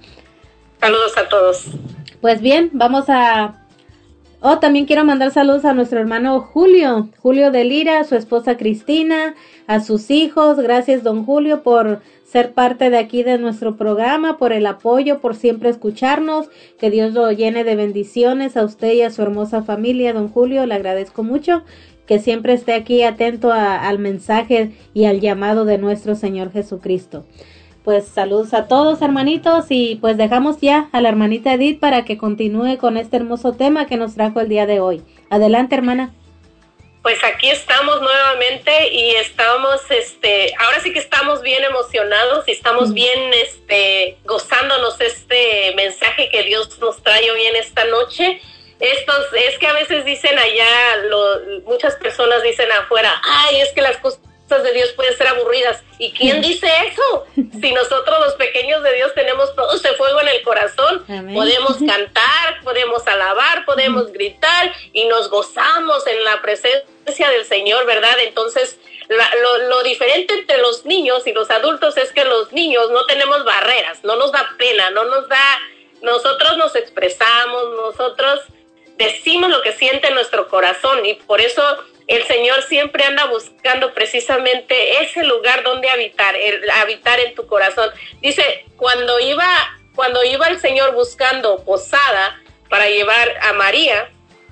Saludos 0.83 1.16
a 1.16 1.27
todos. 1.31 1.64
Pues 2.20 2.43
bien, 2.43 2.68
vamos 2.74 3.07
a... 3.09 3.66
Oh, 4.49 4.61
también 4.61 4.87
quiero 4.87 5.05
mandar 5.05 5.33
saludos 5.33 5.65
a 5.65 5.75
nuestro 5.75 5.99
hermano 5.99 6.39
Julio, 6.39 7.09
Julio 7.19 7.51
de 7.51 7.65
Lira, 7.65 7.99
a 7.99 8.05
su 8.05 8.15
esposa 8.15 8.57
Cristina, 8.57 9.35
a 9.67 9.81
sus 9.81 10.09
hijos. 10.13 10.59
Gracias, 10.59 11.03
don 11.03 11.25
Julio, 11.25 11.65
por 11.65 12.01
ser 12.25 12.53
parte 12.53 12.89
de 12.89 12.97
aquí 12.97 13.25
de 13.25 13.39
nuestro 13.39 13.77
programa, 13.77 14.39
por 14.39 14.53
el 14.53 14.67
apoyo, 14.67 15.19
por 15.19 15.35
siempre 15.35 15.69
escucharnos. 15.69 16.49
Que 16.79 16.93
Dios 16.93 17.13
lo 17.13 17.33
llene 17.33 17.65
de 17.65 17.75
bendiciones 17.75 18.57
a 18.57 18.63
usted 18.63 18.93
y 18.93 19.03
a 19.03 19.11
su 19.11 19.21
hermosa 19.21 19.65
familia, 19.65 20.13
don 20.13 20.29
Julio. 20.29 20.65
Le 20.65 20.75
agradezco 20.75 21.25
mucho 21.25 21.65
que 22.07 22.21
siempre 22.21 22.53
esté 22.53 22.75
aquí 22.75 23.03
atento 23.03 23.51
al 23.53 23.99
mensaje 23.99 24.77
y 24.95 25.07
al 25.07 25.21
llamado 25.21 25.65
de 25.65 25.79
nuestro 25.79 26.15
Señor 26.15 26.53
Jesucristo. 26.53 27.25
Pues 27.87 28.09
saludos 28.09 28.53
a 28.53 28.66
todos 28.66 29.01
hermanitos 29.01 29.66
y 29.68 29.95
pues 30.01 30.16
dejamos 30.16 30.61
ya 30.61 30.89
a 30.91 31.01
la 31.01 31.09
hermanita 31.09 31.53
Edith 31.53 31.78
para 31.78 32.05
que 32.05 32.18
continúe 32.18 32.78
con 32.78 32.97
este 32.97 33.16
hermoso 33.16 33.53
tema 33.53 33.87
que 33.87 33.97
nos 33.97 34.16
trajo 34.16 34.41
el 34.41 34.49
día 34.49 34.66
de 34.66 34.80
hoy. 34.80 35.05
Adelante 35.30 35.76
hermana 35.76 36.12
pues 37.03 37.22
aquí 37.22 37.49
estamos 37.49 38.03
nuevamente 38.03 38.89
y 38.93 39.14
estamos, 39.14 39.80
este, 39.91 40.53
ahora 40.59 40.80
sí 40.80 40.93
que 40.93 40.99
estamos 40.99 41.41
bien 41.43 41.62
emocionados 41.62 42.49
y 42.49 42.51
estamos 42.51 42.93
bien, 42.93 43.32
este, 43.34 44.18
gozándonos 44.24 45.01
este 45.01 45.72
mensaje 45.76 46.28
que 46.28 46.43
Dios 46.43 46.76
nos 46.80 47.01
trae 47.05 47.30
hoy 47.30 47.43
en 47.43 47.55
esta 47.55 47.84
noche. 47.84 48.41
Estos, 48.80 49.26
es 49.49 49.57
que 49.61 49.68
a 49.68 49.74
veces 49.74 50.05
dicen 50.05 50.37
allá, 50.37 50.97
lo, 51.05 51.62
muchas 51.66 51.95
personas 51.95 52.43
dicen 52.43 52.72
afuera, 52.72 53.22
ay, 53.22 53.61
es 53.61 53.72
que 53.72 53.82
las 53.82 53.99
cosas 53.99 54.26
de 54.49 54.73
Dios 54.73 54.91
pueden 54.93 55.17
ser 55.17 55.27
aburridas. 55.27 55.83
¿Y 55.99 56.13
quién 56.13 56.41
dice 56.41 56.69
eso? 56.89 57.27
Si 57.61 57.73
nosotros 57.73 58.21
los 58.21 58.35
pequeños 58.35 58.83
de 58.83 58.95
Dios 58.95 59.13
tenemos 59.15 59.55
todo 59.57 59.75
ese 59.75 59.93
fuego 59.95 60.21
en 60.21 60.29
el 60.29 60.43
corazón, 60.43 61.05
podemos 61.35 61.77
cantar, 61.87 62.61
podemos 62.63 63.07
alabar, 63.07 63.65
podemos 63.65 64.13
gritar 64.13 64.73
y 64.93 65.07
nos 65.07 65.31
gozamos 65.31 66.07
en 66.07 66.23
la 66.25 66.41
presencia 66.43 67.31
del 67.31 67.45
Señor, 67.45 67.87
¿verdad? 67.87 68.17
Entonces, 68.25 68.79
lo, 69.09 69.69
lo, 69.69 69.83
diferente 69.83 70.35
entre 70.35 70.59
los 70.59 70.85
niños 70.85 71.27
y 71.27 71.33
los 71.33 71.51
adultos 71.51 71.97
es 71.97 72.13
que 72.13 72.25
los 72.25 72.53
niños 72.53 72.91
no 72.91 73.07
tenemos 73.07 73.45
barreras, 73.45 74.05
no 74.05 74.17
nos 74.17 74.33
da 74.33 74.55
pena, 74.59 74.91
no 74.91 75.05
nos 75.05 75.29
da, 75.29 75.61
nosotros 76.03 76.57
nos 76.57 76.75
expresamos, 76.77 77.75
nosotros 77.77 78.41
decimos 78.99 79.51
lo 79.51 79.63
que 79.63 79.73
siente 79.73 80.11
nuestro 80.11 80.49
corazón 80.49 81.05
y 81.07 81.15
por 81.15 81.41
eso 81.41 81.63
el 82.07 82.23
Señor 82.25 82.63
siempre 82.63 83.05
anda 83.05 83.27
buscando 83.27 83.93
precisamente 83.93 85.03
ese 85.03 85.25
lugar 85.25 85.63
donde 85.65 85.89
habitar, 85.89 86.37
el, 86.37 86.69
habitar 86.71 87.19
en 87.21 87.35
tu 87.35 87.47
corazón. 87.47 87.91
Dice, 88.23 88.43
cuando 88.77 89.19
iba, 89.19 89.49
cuando 89.95 90.23
iba 90.25 90.47
el 90.49 90.61
Señor 90.61 90.95
buscando 90.95 91.65
posada 91.65 92.41
para 92.71 92.89
llevar 92.89 93.29
a 93.43 93.53
María, 93.55 94.09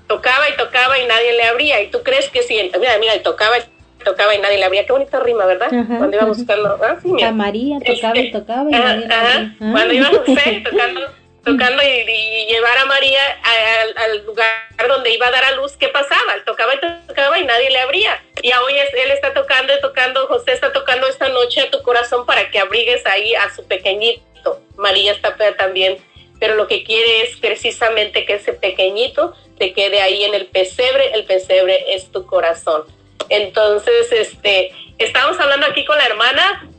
tocaba 0.07 0.49
y 0.49 0.57
tocaba 0.57 0.99
y 0.99 1.05
nadie 1.07 1.33
le 1.33 1.43
abría. 1.43 1.81
Y 1.81 1.87
tú 1.91 2.03
crees 2.03 2.29
que 2.29 2.43
si, 2.43 2.55
mira, 2.77 2.97
mira, 2.99 3.21
tocaba 3.23 3.57
y 3.57 3.61
tocaba 4.03 4.35
y 4.35 4.39
nadie 4.39 4.57
le 4.57 4.65
abría. 4.65 4.85
Qué 4.85 4.91
bonita 4.91 5.19
rima, 5.21 5.45
¿verdad? 5.45 5.69
cuando 5.69 6.15
iba 6.15 6.25
buscando, 6.25 6.77
ah, 6.83 6.97
a 7.25 7.31
María 7.31 7.77
tocaba 7.79 8.17
y 8.17 8.31
tocaba 8.31 8.69
y 8.69 8.73
nadie 8.73 9.07
le 9.07 9.13
abría. 9.13 9.55
Cuando 9.59 9.93
iba, 9.93 10.09
tocando 10.11 11.24
tocando 11.45 11.81
y, 11.83 12.45
llevar 12.47 12.77
a 12.79 12.85
María 12.85 13.19
al 13.97 14.25
lugar 14.25 14.49
donde 14.87 15.11
iba 15.11 15.27
a 15.27 15.31
dar 15.31 15.45
a 15.45 15.51
luz, 15.51 15.73
¿qué 15.77 15.87
pasaba? 15.87 16.35
Tocaba 16.45 16.75
y 16.75 17.07
tocaba 17.07 17.39
y 17.39 17.45
nadie 17.45 17.69
le 17.69 17.79
abría. 17.79 18.21
Y 18.41 18.51
hoy 18.53 18.73
él 18.77 19.11
está 19.11 19.33
tocando 19.33 19.73
y 19.73 19.81
tocando, 19.81 20.27
José 20.27 20.53
está 20.53 20.73
tocando 20.73 21.07
esta 21.07 21.29
noche 21.29 21.61
a 21.61 21.71
tu 21.71 21.81
corazón 21.81 22.25
para 22.25 22.49
que 22.49 22.59
abrigues 22.59 23.05
ahí 23.05 23.33
a 23.35 23.53
su 23.53 23.65
pequeñito. 23.65 24.61
María 24.75 25.13
está 25.13 25.35
también, 25.57 25.97
pero 26.39 26.55
lo 26.55 26.67
que 26.67 26.83
quiere 26.83 27.23
es 27.23 27.37
precisamente 27.37 28.25
que 28.25 28.35
ese 28.35 28.53
pequeñito 28.53 29.35
te 29.57 29.73
quede 29.73 30.01
ahí 30.01 30.23
en 30.23 30.33
el 30.33 30.47
pesebre, 30.47 31.13
el 31.13 31.25
pesebre 31.25 31.95
es 31.95 32.11
tu 32.11 32.25
corazón. 32.25 32.83
Entonces, 33.29 34.11
este, 34.11 34.71
estamos 34.97 35.39
hablando 35.39 35.67
aquí 35.67 35.85
con 35.85 35.97
la 35.97 36.05
hermana 36.05 36.69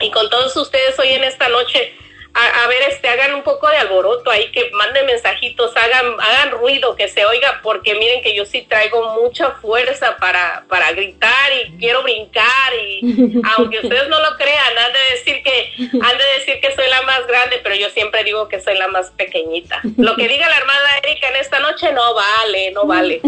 y 0.00 0.10
con 0.10 0.30
todos 0.30 0.56
ustedes 0.56 0.98
hoy 0.98 1.08
en 1.08 1.24
esta 1.24 1.48
noche 1.48 1.94
a, 2.32 2.68
ver, 2.68 2.82
este, 2.88 3.08
hagan 3.08 3.34
un 3.34 3.42
poco 3.42 3.68
de 3.68 3.76
alboroto 3.76 4.30
ahí, 4.30 4.50
que 4.52 4.70
manden 4.70 5.06
mensajitos, 5.06 5.76
hagan, 5.76 6.14
hagan 6.20 6.52
ruido, 6.52 6.94
que 6.94 7.08
se 7.08 7.24
oiga, 7.24 7.58
porque 7.62 7.94
miren 7.94 8.22
que 8.22 8.34
yo 8.34 8.46
sí 8.46 8.62
traigo 8.62 9.20
mucha 9.20 9.50
fuerza 9.52 10.16
para, 10.18 10.64
para 10.68 10.92
gritar 10.92 11.50
y 11.64 11.76
quiero 11.78 12.02
brincar 12.02 12.74
y 12.80 13.40
aunque 13.56 13.78
ustedes 13.78 14.08
no 14.08 14.20
lo 14.20 14.36
crean, 14.36 14.78
han 14.78 14.92
de 14.92 14.98
decir 15.10 15.42
que, 15.42 15.72
han 16.00 16.18
de 16.18 16.24
decir 16.38 16.60
que 16.60 16.72
soy 16.74 16.88
la 16.88 17.02
más 17.02 17.26
grande, 17.26 17.58
pero 17.62 17.74
yo 17.74 17.90
siempre 17.90 18.22
digo 18.24 18.48
que 18.48 18.60
soy 18.60 18.78
la 18.78 18.88
más 18.88 19.10
pequeñita. 19.10 19.80
Lo 19.96 20.16
que 20.16 20.28
diga 20.28 20.48
la 20.48 20.58
hermana 20.58 20.98
Erika 21.02 21.28
en 21.28 21.36
esta 21.36 21.58
noche 21.58 21.92
no 21.92 22.14
vale, 22.14 22.70
no 22.72 22.86
vale. 22.86 23.20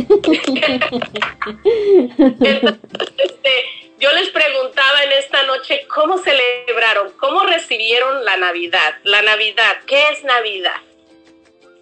este, 3.19 3.65
yo 4.03 4.11
les 4.15 4.31
preguntaba 4.31 5.05
en 5.05 5.13
esta 5.13 5.45
noche 5.45 5.87
cómo 5.87 6.19
celebraron, 6.19 7.13
cómo 7.21 7.45
recibieron 7.45 8.25
la 8.25 8.37
Navidad. 8.37 8.95
La 9.05 9.23
Navidad, 9.23 9.77
¿qué 9.87 10.03
es 10.11 10.25
Navidad? 10.25 10.81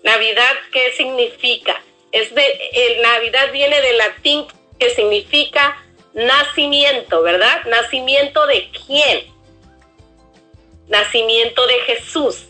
Navidad, 0.02 0.52
¿qué 0.70 0.92
significa? 0.92 1.82
Es 2.12 2.34
de, 2.34 2.44
el 2.74 3.00
Navidad 3.00 3.50
viene 3.52 3.80
del 3.80 3.96
latín 3.96 4.46
que 4.78 4.90
significa 4.90 5.82
nacimiento, 6.12 7.22
¿verdad? 7.22 7.64
¿Nacimiento 7.64 8.46
de 8.46 8.68
quién? 8.86 9.24
Nacimiento 10.88 11.66
de 11.66 11.78
Jesús. 11.86 12.48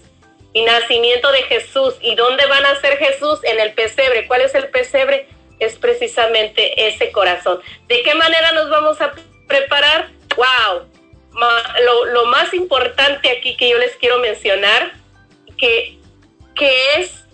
Y 0.52 0.64
nacimiento 0.64 1.30
de 1.30 1.44
Jesús. 1.44 1.94
¿Y 2.00 2.16
dónde 2.16 2.44
va 2.46 2.56
a 2.56 2.72
nacer 2.72 2.98
Jesús? 2.98 3.38
En 3.44 3.60
el 3.60 3.72
pesebre. 3.74 4.26
¿Cuál 4.26 4.40
es 4.40 4.54
el 4.56 4.68
pesebre? 4.70 5.28
Es 5.60 5.78
precisamente 5.78 6.88
ese 6.88 7.12
corazón. 7.12 7.60
¿De 7.86 8.02
qué 8.02 8.16
manera 8.16 8.50
nos 8.50 8.68
vamos 8.68 9.00
a 9.00 9.12
preparar, 9.50 10.08
wow, 10.36 10.88
lo, 12.12 12.26
más 12.26 12.54
importante 12.54 13.28
aquí 13.30 13.56
que 13.56 13.68
yo 13.68 13.78
les 13.78 13.94
quiero 13.96 14.18
mencionar, 14.18 14.94
que, 15.58 15.98
que 16.54 16.72
es 16.96 17.24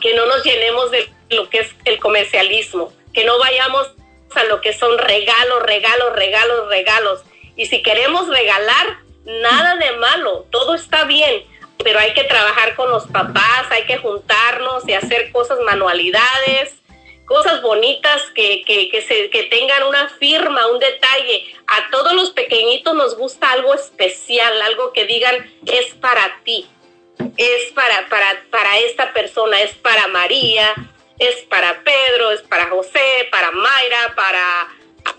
que 0.00 0.14
no 0.14 0.24
nos 0.26 0.42
llenemos 0.44 0.90
de 0.90 1.10
lo 1.30 1.50
que 1.50 1.58
es 1.58 1.74
el 1.84 1.98
comercialismo, 1.98 2.92
que 3.12 3.24
no 3.24 3.38
vayamos 3.38 3.92
a 4.34 4.44
lo 4.44 4.60
que 4.60 4.72
son 4.72 4.96
regalos, 4.98 5.62
regalos, 5.62 6.14
regalos, 6.14 6.68
regalos. 6.68 7.24
Y 7.56 7.66
si 7.66 7.82
queremos 7.82 8.28
regalar, 8.28 8.98
nada 9.24 9.76
de 9.76 9.92
malo, 9.96 10.46
todo 10.50 10.74
está 10.74 11.04
bien, 11.04 11.44
pero 11.82 11.98
hay 11.98 12.12
que 12.12 12.24
trabajar 12.24 12.76
con 12.76 12.90
los 12.90 13.06
papás, 13.06 13.66
hay 13.70 13.84
que 13.84 13.96
juntarnos 13.98 14.86
y 14.86 14.92
hacer 14.92 15.32
cosas, 15.32 15.58
manualidades, 15.60 16.76
cosas 17.26 17.60
bonitas 17.60 18.22
que, 18.34 18.62
que, 18.64 18.88
que 18.88 19.42
tengan 19.44 19.82
una 19.82 20.08
firma, 20.08 20.68
un 20.68 20.78
detalle. 20.78 21.44
A 21.66 21.90
todos 21.90 22.12
los 22.14 22.30
pequeñitos 22.30 22.94
nos 22.94 23.16
gusta 23.16 23.50
algo 23.50 23.74
especial, 23.74 24.62
algo 24.62 24.92
que 24.92 25.04
digan 25.04 25.52
es 25.66 25.94
para 25.94 26.40
ti, 26.44 26.66
es 27.36 27.72
para, 27.72 28.08
para, 28.08 28.44
para 28.50 28.78
esta 28.78 29.12
persona, 29.12 29.60
es 29.60 29.74
para 29.74 30.06
María, 30.06 30.74
es 31.18 31.36
para 31.50 31.82
Pedro, 31.82 32.30
es 32.30 32.42
para 32.42 32.68
José, 32.68 33.28
para 33.30 33.50
Mayra, 33.50 34.14
para... 34.14 34.68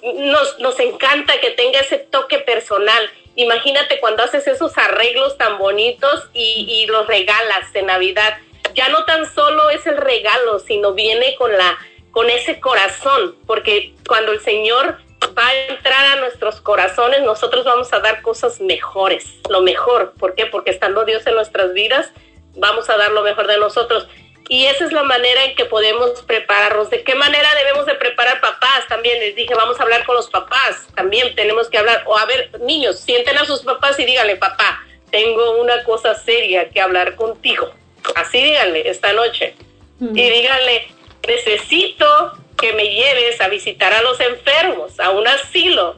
Nos, 0.03 0.59
nos 0.59 0.79
encanta 0.79 1.39
que 1.39 1.51
tenga 1.51 1.79
ese 1.79 1.97
toque 1.97 2.39
personal. 2.39 3.09
Imagínate 3.35 3.99
cuando 3.99 4.23
haces 4.23 4.45
esos 4.47 4.77
arreglos 4.77 5.37
tan 5.37 5.57
bonitos 5.57 6.29
y, 6.33 6.65
y 6.69 6.87
los 6.87 7.07
regalas 7.07 7.73
en 7.73 7.85
Navidad. 7.85 8.37
Ya 8.73 8.89
no 8.89 9.05
tan 9.05 9.33
solo 9.33 9.69
es 9.69 9.87
el 9.87 9.97
regalo, 9.97 10.59
sino 10.59 10.93
viene 10.93 11.35
con 11.35 11.55
la 11.57 11.77
con 12.17 12.31
ese 12.31 12.59
corazón, 12.59 13.35
porque 13.45 13.93
cuando 14.07 14.31
el 14.31 14.39
Señor 14.39 14.97
va 15.37 15.47
a 15.49 15.55
entrar 15.67 16.13
a 16.13 16.15
nuestros 16.15 16.59
corazones, 16.61 17.21
nosotros 17.21 17.63
vamos 17.63 17.93
a 17.93 17.99
dar 17.99 18.23
cosas 18.23 18.59
mejores, 18.59 19.35
lo 19.51 19.61
mejor. 19.61 20.13
¿Por 20.17 20.33
qué? 20.33 20.47
Porque 20.47 20.71
estando 20.71 21.05
Dios 21.05 21.27
en 21.27 21.35
nuestras 21.35 21.73
vidas, 21.73 22.09
vamos 22.55 22.89
a 22.89 22.97
dar 22.97 23.11
lo 23.11 23.21
mejor 23.21 23.45
de 23.45 23.59
nosotros. 23.59 24.07
Y 24.49 24.65
esa 24.65 24.85
es 24.85 24.93
la 24.93 25.03
manera 25.03 25.43
en 25.43 25.53
que 25.53 25.65
podemos 25.65 26.23
prepararnos. 26.23 26.89
¿De 26.89 27.03
qué 27.03 27.13
manera 27.13 27.53
debemos 27.53 27.85
de 27.85 27.93
preparar 27.93 28.41
papás? 28.41 28.87
También 28.89 29.19
les 29.19 29.35
dije, 29.35 29.53
vamos 29.53 29.79
a 29.79 29.83
hablar 29.83 30.03
con 30.03 30.15
los 30.15 30.27
papás. 30.27 30.87
También 30.95 31.35
tenemos 31.35 31.69
que 31.69 31.77
hablar. 31.77 32.01
O 32.07 32.17
a 32.17 32.25
ver, 32.25 32.49
niños, 32.61 32.99
sienten 32.99 33.37
a 33.37 33.45
sus 33.45 33.61
papás 33.61 33.99
y 33.99 34.05
díganle, 34.05 34.37
papá, 34.37 34.83
tengo 35.11 35.61
una 35.61 35.83
cosa 35.83 36.15
seria 36.15 36.67
que 36.69 36.81
hablar 36.81 37.13
contigo. 37.15 37.69
Así 38.15 38.41
díganle 38.41 38.89
esta 38.89 39.13
noche. 39.13 39.55
Y 39.99 40.29
díganle, 40.31 40.96
necesito 41.27 42.33
que 42.57 42.73
me 42.73 42.87
lleves 42.87 43.39
a 43.41 43.49
visitar 43.49 43.93
a 43.93 44.01
los 44.01 44.19
enfermos, 44.19 44.99
a 44.99 45.11
un 45.11 45.27
asilo, 45.27 45.95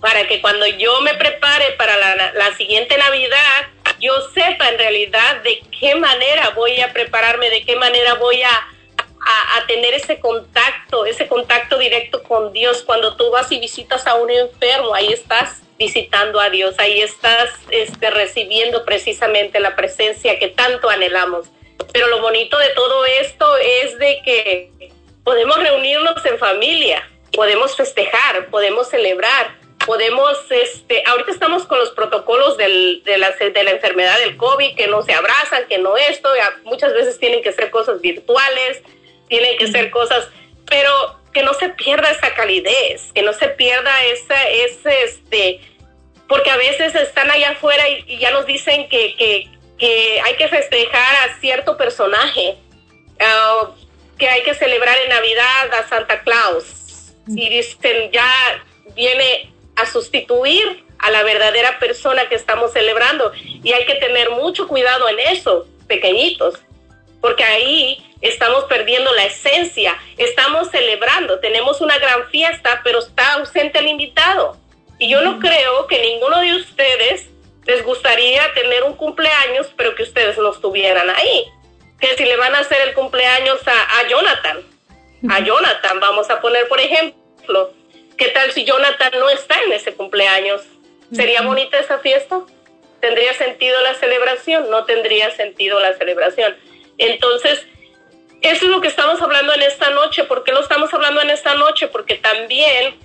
para 0.00 0.26
que 0.26 0.40
cuando 0.40 0.66
yo 0.66 1.00
me 1.00 1.14
prepare 1.14 1.72
para 1.72 1.96
la, 1.96 2.32
la 2.32 2.56
siguiente 2.56 2.96
Navidad, 2.98 3.68
yo 4.00 4.12
sepa 4.32 4.68
en 4.68 4.78
realidad 4.78 5.42
de 5.42 5.60
qué 5.78 5.94
manera 5.94 6.50
voy 6.50 6.80
a 6.80 6.92
prepararme, 6.92 7.50
de 7.50 7.64
qué 7.64 7.76
manera 7.76 8.14
voy 8.14 8.42
a, 8.42 8.68
a, 9.56 9.66
tener 9.66 9.94
ese 9.94 10.20
contacto, 10.20 11.04
ese 11.04 11.26
contacto 11.26 11.78
directo 11.78 12.22
con 12.22 12.52
Dios. 12.52 12.82
Cuando 12.82 13.16
tú 13.16 13.30
vas 13.30 13.50
y 13.52 13.58
visitas 13.58 14.06
a 14.06 14.14
un 14.14 14.30
enfermo, 14.30 14.94
ahí 14.94 15.12
estás 15.12 15.62
visitando 15.78 16.40
a 16.40 16.50
Dios, 16.50 16.76
ahí 16.78 17.00
estás 17.00 17.50
este, 17.70 18.10
recibiendo 18.10 18.84
precisamente 18.84 19.60
la 19.60 19.76
presencia 19.76 20.38
que 20.38 20.48
tanto 20.48 20.88
anhelamos. 20.88 21.48
Pero 21.92 22.08
lo 22.08 22.20
bonito 22.20 22.58
de 22.58 22.68
todo 22.70 23.04
esto 23.04 23.56
es 23.56 23.98
de 23.98 24.20
que 24.24 24.90
podemos 25.24 25.58
reunirnos 25.58 26.24
en 26.24 26.38
familia, 26.38 27.08
podemos 27.32 27.76
festejar, 27.76 28.46
podemos 28.50 28.88
celebrar, 28.88 29.56
podemos, 29.86 30.38
este, 30.50 31.02
ahorita 31.06 31.30
estamos 31.30 31.64
con 31.66 31.78
los 31.78 31.90
protocolos 31.90 32.56
del, 32.56 33.02
de, 33.04 33.18
la, 33.18 33.30
de 33.30 33.62
la 33.62 33.70
enfermedad 33.70 34.18
del 34.18 34.36
COVID, 34.36 34.74
que 34.74 34.86
no 34.86 35.02
se 35.02 35.14
abrazan, 35.14 35.66
que 35.68 35.78
no 35.78 35.96
esto, 35.96 36.28
muchas 36.64 36.92
veces 36.92 37.18
tienen 37.18 37.42
que 37.42 37.52
ser 37.52 37.70
cosas 37.70 38.00
virtuales, 38.00 38.82
tienen 39.28 39.56
que 39.56 39.68
ser 39.68 39.90
cosas, 39.90 40.28
pero 40.66 41.18
que 41.32 41.42
no 41.42 41.54
se 41.54 41.68
pierda 41.70 42.10
esa 42.10 42.34
calidez, 42.34 43.12
que 43.14 43.22
no 43.22 43.32
se 43.32 43.48
pierda 43.48 44.04
esa, 44.04 44.48
ese, 44.48 45.04
este, 45.04 45.60
porque 46.28 46.50
a 46.50 46.56
veces 46.56 46.94
están 46.94 47.30
allá 47.30 47.50
afuera 47.50 47.88
y, 47.88 48.18
ya 48.18 48.30
nos 48.30 48.46
dicen 48.46 48.88
que, 48.88 49.14
que, 49.16 49.48
que, 49.78 50.20
hay 50.20 50.36
que 50.36 50.48
festejar 50.48 51.28
a 51.28 51.40
cierto 51.40 51.76
personaje, 51.76 52.58
uh, 53.20 53.68
que 54.18 54.28
hay 54.28 54.42
que 54.42 54.54
celebrar 54.54 54.96
en 55.04 55.10
Navidad 55.10 55.74
a 55.74 55.88
Santa 55.88 56.20
Claus. 56.22 57.14
Y 57.28 57.48
dicen, 57.48 58.10
ya 58.10 58.62
viene 58.94 59.52
a 59.76 59.86
sustituir 59.86 60.84
a 60.98 61.10
la 61.10 61.22
verdadera 61.22 61.78
persona 61.78 62.28
que 62.28 62.34
estamos 62.34 62.72
celebrando. 62.72 63.32
Y 63.44 63.72
hay 63.72 63.86
que 63.86 63.94
tener 63.96 64.30
mucho 64.30 64.66
cuidado 64.66 65.08
en 65.08 65.18
eso, 65.20 65.66
pequeñitos, 65.86 66.58
porque 67.20 67.44
ahí 67.44 68.04
estamos 68.20 68.64
perdiendo 68.64 69.12
la 69.14 69.26
esencia, 69.26 69.96
estamos 70.16 70.70
celebrando, 70.70 71.38
tenemos 71.38 71.80
una 71.80 71.98
gran 71.98 72.28
fiesta, 72.30 72.80
pero 72.82 72.98
está 72.98 73.34
ausente 73.34 73.78
el 73.78 73.88
invitado. 73.88 74.56
Y 74.98 75.08
yo 75.08 75.20
no 75.20 75.38
creo 75.38 75.86
que 75.86 76.00
ninguno 76.00 76.40
de 76.40 76.56
ustedes 76.56 77.28
les 77.68 77.84
gustaría 77.84 78.52
tener 78.54 78.82
un 78.82 78.96
cumpleaños, 78.96 79.72
pero 79.76 79.94
que 79.94 80.02
ustedes 80.02 80.36
no 80.38 80.50
estuvieran 80.50 81.08
ahí. 81.10 81.44
Que 82.00 82.16
si 82.16 82.24
le 82.24 82.36
van 82.36 82.56
a 82.56 82.60
hacer 82.60 82.80
el 82.88 82.94
cumpleaños 82.94 83.60
a, 83.68 84.00
a 84.00 84.08
Jonathan, 84.08 84.58
a 85.30 85.40
Jonathan, 85.40 86.00
vamos 86.00 86.28
a 86.30 86.40
poner 86.40 86.66
por 86.66 86.80
ejemplo, 86.80 87.72
¿Qué 88.18 88.28
tal 88.30 88.50
si 88.50 88.64
Jonathan 88.64 89.12
no 89.20 89.30
está 89.30 89.62
en 89.62 89.72
ese 89.72 89.94
cumpleaños? 89.94 90.62
¿Sería 91.12 91.42
bonita 91.42 91.78
esa 91.78 92.00
fiesta? 92.00 92.40
¿Tendría 93.00 93.32
sentido 93.34 93.80
la 93.80 93.94
celebración? 93.94 94.68
No 94.70 94.84
tendría 94.84 95.30
sentido 95.30 95.78
la 95.78 95.96
celebración. 95.96 96.56
Entonces, 96.98 97.64
eso 98.42 98.64
es 98.64 98.70
lo 98.70 98.80
que 98.80 98.88
estamos 98.88 99.22
hablando 99.22 99.54
en 99.54 99.62
esta 99.62 99.90
noche. 99.90 100.24
¿Por 100.24 100.42
qué 100.42 100.50
lo 100.50 100.60
estamos 100.60 100.92
hablando 100.92 101.22
en 101.22 101.30
esta 101.30 101.54
noche? 101.54 101.86
Porque 101.86 102.16
también 102.16 102.98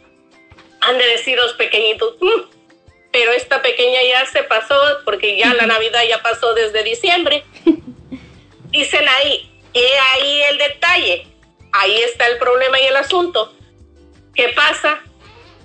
han 0.81 0.97
de 0.97 1.05
decir 1.05 1.37
los 1.37 1.53
pequeñitos, 1.53 2.15
mm, 2.19 2.62
pero 3.13 3.31
esta 3.31 3.61
pequeña 3.61 4.01
ya 4.03 4.25
se 4.25 4.43
pasó, 4.43 4.75
porque 5.05 5.37
ya 5.37 5.53
la 5.53 5.67
Navidad 5.67 6.01
ya 6.09 6.21
pasó 6.21 6.53
desde 6.53 6.83
diciembre. 6.83 7.45
Dicen 8.71 9.07
ahí, 9.07 9.49
he 9.73 9.99
ahí 10.13 10.41
el 10.49 10.57
detalle, 10.57 11.27
ahí 11.71 11.95
está 12.01 12.27
el 12.27 12.37
problema 12.39 12.79
y 12.81 12.85
el 12.87 12.97
asunto 12.97 13.53
¿Qué 14.33 14.49
pasa? 14.55 14.99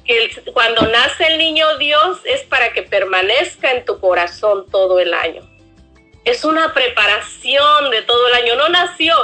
Que 0.04 0.30
cuando 0.52 0.82
nace 0.82 1.26
el 1.26 1.38
niño 1.38 1.78
Dios 1.78 2.18
es 2.24 2.42
para 2.42 2.72
que 2.72 2.82
permanezca 2.82 3.72
en 3.72 3.84
tu 3.84 3.98
corazón 3.98 4.66
todo 4.70 4.98
el 4.98 5.14
año. 5.14 5.42
Es 6.24 6.44
una 6.44 6.74
preparación 6.74 7.90
de 7.90 8.02
todo 8.02 8.28
el 8.28 8.34
año. 8.34 8.56
No 8.56 8.68
nació. 8.68 9.14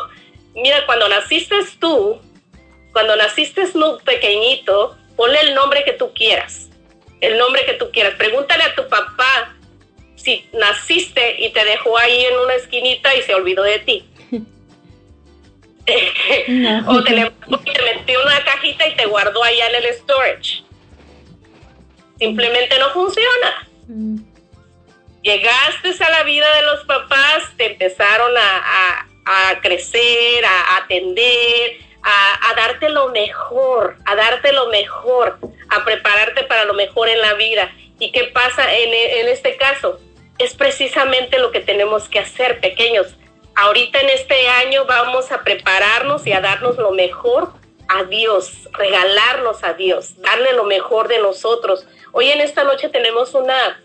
Mira, 0.54 0.86
cuando 0.86 1.08
naciste 1.08 1.56
tú, 1.78 2.20
cuando 2.92 3.16
naciste 3.16 3.70
tú 3.70 3.98
pequeñito, 4.04 4.96
ponle 5.16 5.40
el 5.40 5.54
nombre 5.54 5.84
que 5.84 5.92
tú 5.92 6.14
quieras. 6.14 6.70
El 7.20 7.38
nombre 7.38 7.64
que 7.64 7.74
tú 7.74 7.90
quieras. 7.92 8.14
Pregúntale 8.14 8.64
a 8.64 8.74
tu 8.74 8.88
papá 8.88 9.54
si 10.16 10.48
naciste 10.52 11.36
y 11.38 11.52
te 11.52 11.64
dejó 11.64 11.98
ahí 11.98 12.24
en 12.24 12.38
una 12.38 12.54
esquinita 12.54 13.14
y 13.14 13.22
se 13.22 13.34
olvidó 13.34 13.62
de 13.62 13.78
ti. 13.80 14.04
o 16.86 17.04
te, 17.04 17.12
metió 17.14 18.22
una 18.22 18.42
cajita 18.44 18.88
y 18.88 18.96
te 18.96 19.06
guardó 19.06 19.42
allá 19.44 19.68
en 19.68 19.84
el 19.84 19.94
storage. 19.94 20.62
Simplemente 22.18 22.78
no 22.78 22.90
funciona. 22.90 23.68
Mm. 23.88 24.18
Llegaste 25.22 26.04
a 26.04 26.10
la 26.10 26.22
vida 26.22 26.46
de 26.56 26.62
los 26.62 26.84
papás, 26.84 27.44
te 27.56 27.72
empezaron 27.72 28.32
a, 28.36 29.58
crecer, 29.62 30.44
a, 30.44 30.76
atender, 30.76 31.78
a, 32.04 32.54
darte 32.54 32.90
lo 32.90 33.08
mejor, 33.08 33.96
a 34.04 34.14
darte 34.14 34.52
lo 34.52 34.68
mejor, 34.68 35.38
a 35.70 35.84
prepararte 35.84 36.44
para 36.44 36.64
lo 36.64 36.74
mejor 36.74 37.08
en 37.08 37.20
la 37.20 37.34
vida. 37.34 37.72
¿Y 37.98 38.12
qué 38.12 38.24
pasa 38.24 38.72
en, 38.74 38.92
en 38.92 39.28
este 39.28 39.56
caso? 39.56 39.98
Es 40.38 40.54
precisamente 40.54 41.38
lo 41.38 41.50
que 41.50 41.60
tenemos 41.60 42.08
que 42.08 42.18
hacer, 42.18 42.60
pequeños 42.60 43.16
ahorita 43.56 44.00
en 44.00 44.10
este 44.10 44.48
año 44.48 44.84
vamos 44.86 45.32
a 45.32 45.42
prepararnos 45.42 46.26
y 46.26 46.32
a 46.32 46.40
darnos 46.40 46.76
lo 46.76 46.92
mejor 46.92 47.52
a 47.88 48.04
Dios, 48.04 48.68
regalarnos 48.72 49.62
a 49.62 49.74
Dios, 49.74 50.20
darle 50.20 50.52
lo 50.54 50.64
mejor 50.64 51.08
de 51.08 51.18
nosotros. 51.18 51.86
Hoy 52.12 52.30
en 52.30 52.40
esta 52.40 52.64
noche 52.64 52.88
tenemos 52.88 53.34
una, 53.34 53.82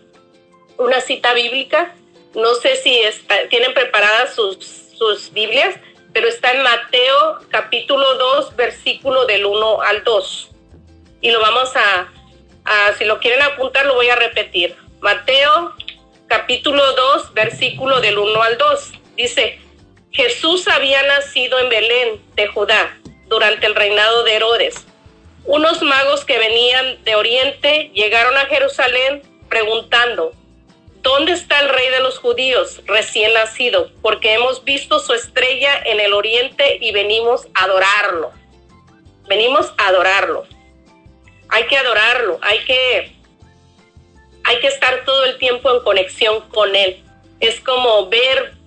una 0.78 1.00
cita 1.00 1.34
bíblica. 1.34 1.94
No 2.34 2.54
sé 2.54 2.76
si 2.76 3.00
tienen 3.48 3.74
preparadas 3.74 4.34
sus, 4.34 4.58
sus 4.96 5.32
Biblias, 5.32 5.76
pero 6.12 6.28
está 6.28 6.52
en 6.52 6.62
Mateo 6.62 7.38
capítulo 7.50 8.14
2, 8.14 8.56
versículo 8.56 9.26
del 9.26 9.46
1 9.46 9.82
al 9.82 10.04
2. 10.04 10.50
Y 11.20 11.30
lo 11.30 11.40
vamos 11.40 11.70
a, 11.76 12.08
si 12.98 13.04
lo 13.04 13.18
quieren 13.20 13.42
apuntar, 13.42 13.86
lo 13.86 13.94
voy 13.94 14.08
a 14.08 14.16
repetir. 14.16 14.76
Mateo 15.00 15.74
capítulo 16.26 16.92
2, 16.92 17.34
versículo 17.34 18.00
del 18.00 18.18
1 18.18 18.42
al 18.42 18.58
2. 18.58 18.92
Dice, 19.16 19.60
Jesús 20.12 20.66
había 20.68 21.02
nacido 21.04 21.58
en 21.58 21.68
Belén 21.68 22.20
de 22.34 22.48
Judá 22.48 22.98
durante 23.26 23.66
el 23.66 23.74
reinado 23.74 24.24
de 24.24 24.34
Herodes. 24.34 24.86
Unos 25.44 25.82
magos 25.82 26.24
que 26.24 26.38
venían 26.38 27.02
de 27.04 27.14
Oriente 27.14 27.90
llegaron 27.94 28.36
a 28.36 28.46
Jerusalén 28.46 29.22
preguntando, 29.48 30.32
¿dónde 31.02 31.32
está 31.32 31.60
el 31.60 31.68
rey 31.68 31.88
de 31.90 32.00
los 32.00 32.18
judíos 32.18 32.82
recién 32.86 33.32
nacido? 33.34 33.90
Porque 34.02 34.34
hemos 34.34 34.64
visto 34.64 34.98
su 35.00 35.12
estrella 35.12 35.82
en 35.84 36.00
el 36.00 36.12
Oriente 36.12 36.78
y 36.80 36.92
venimos 36.92 37.46
a 37.54 37.64
adorarlo. 37.64 38.32
Venimos 39.28 39.72
a 39.78 39.88
adorarlo. 39.88 40.46
Hay 41.48 41.64
que 41.64 41.76
adorarlo, 41.76 42.38
hay 42.42 42.64
que, 42.64 43.16
hay 44.44 44.60
que 44.60 44.68
estar 44.68 45.04
todo 45.04 45.24
el 45.24 45.38
tiempo 45.38 45.70
en 45.70 45.82
conexión 45.82 46.40
con 46.48 46.74
él. 46.76 47.02
Es 47.40 47.60
como 47.60 48.08
ver 48.08 48.60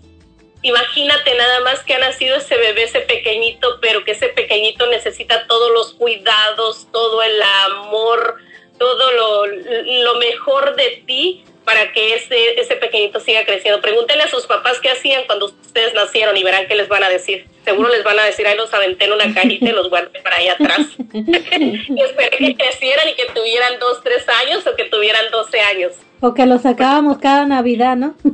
imagínate 0.64 1.36
nada 1.36 1.60
más 1.60 1.84
que 1.84 1.94
ha 1.94 2.00
nacido 2.00 2.38
ese 2.38 2.58
bebé, 2.58 2.84
ese 2.84 3.02
pequeñito, 3.02 3.80
pero 3.82 4.04
que 4.04 4.12
ese 4.12 4.30
pequeñito 4.30 4.88
necesita 4.88 5.46
todos 5.46 5.72
los 5.72 5.94
cuidados, 5.94 6.88
todo 6.92 7.22
el 7.22 7.42
amor, 7.66 8.38
todo 8.80 9.12
lo, 9.12 9.46
lo 9.46 10.16
mejor 10.16 10.76
de 10.76 11.04
ti 11.06 11.44
para 11.64 11.92
que 11.92 12.16
ese, 12.16 12.60
ese 12.60 12.76
pequeñito 12.76 13.20
siga 13.20 13.46
creciendo. 13.46 13.82
Pregúntenle 13.82 14.24
a 14.24 14.28
sus 14.28 14.46
papás 14.46 14.80
qué 14.82 14.90
hacían 14.90 15.24
cuando 15.26 15.46
ustedes 15.46 15.94
nacieron 15.94 16.36
y 16.38 16.44
verán 16.44 16.68
qué 16.68 16.76
les 16.76 16.88
van 16.88 17.04
a 17.04 17.10
decir. 17.10 17.48
Seguro 17.64 17.90
les 17.90 18.04
van 18.04 18.20
a 18.20 18.26
decir, 18.26 18.46
ahí 18.46 18.58
los 18.58 18.74
aventé 18.74 19.06
en 19.06 19.14
una 19.14 19.34
cajita 19.34 19.66
y 19.70 19.72
los 19.72 19.90
guardé 19.90 20.20
para 20.22 20.38
allá 20.38 20.54
atrás. 20.54 20.88
y 21.14 22.02
esperé 22.04 22.38
que 22.38 22.56
crecieran 22.56 23.08
y 23.10 23.14
que 23.14 23.26
tuvieran 23.34 23.80
dos, 23.80 24.02
tres 24.04 24.28
años 24.44 24.66
o 24.68 24.76
que 24.76 24.86
tuvieran 24.86 25.32
doce 25.32 25.60
años. 25.62 25.94
O 26.22 26.34
que 26.34 26.46
los 26.46 26.62
sacábamos 26.62 27.18
cada 27.18 27.46
Navidad, 27.46 27.96
¿no? 27.98 28.16
los 28.24 28.34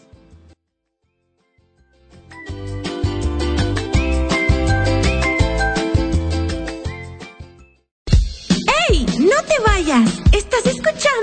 ¡Ey! 8.89 9.05
¡No 9.19 9.38
te 9.47 9.55
vayas! 9.65 10.21
¿Estás 10.34 10.65
escuchando? 10.65 11.22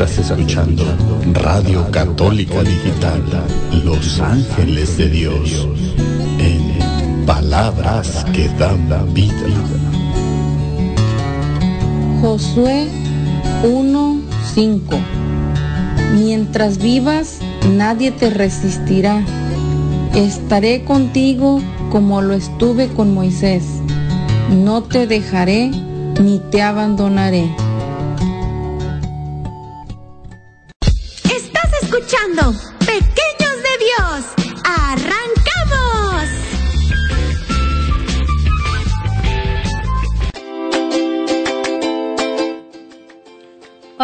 Estás 0.00 0.30
escuchando 0.30 0.84
Radio 1.42 1.90
Católica 1.90 2.62
Digital, 2.62 3.20
Los 3.82 4.20
Ángeles 4.20 4.96
de 4.96 5.08
Dios, 5.08 5.66
en 6.38 7.26
palabras 7.26 8.24
que 8.32 8.48
dan 8.50 8.88
vida. 9.12 9.34
Josué 12.20 12.86
1:5 13.64 15.00
Mientras 16.14 16.78
vivas, 16.78 17.40
nadie 17.68 18.12
te 18.12 18.30
resistirá. 18.30 19.20
Estaré 20.14 20.84
contigo 20.84 21.60
como 21.90 22.22
lo 22.22 22.34
estuve 22.34 22.86
con 22.86 23.14
Moisés. 23.14 23.64
No 24.48 24.84
te 24.84 25.08
dejaré 25.08 25.72
ni 26.22 26.38
te 26.52 26.62
abandonaré. 26.62 27.50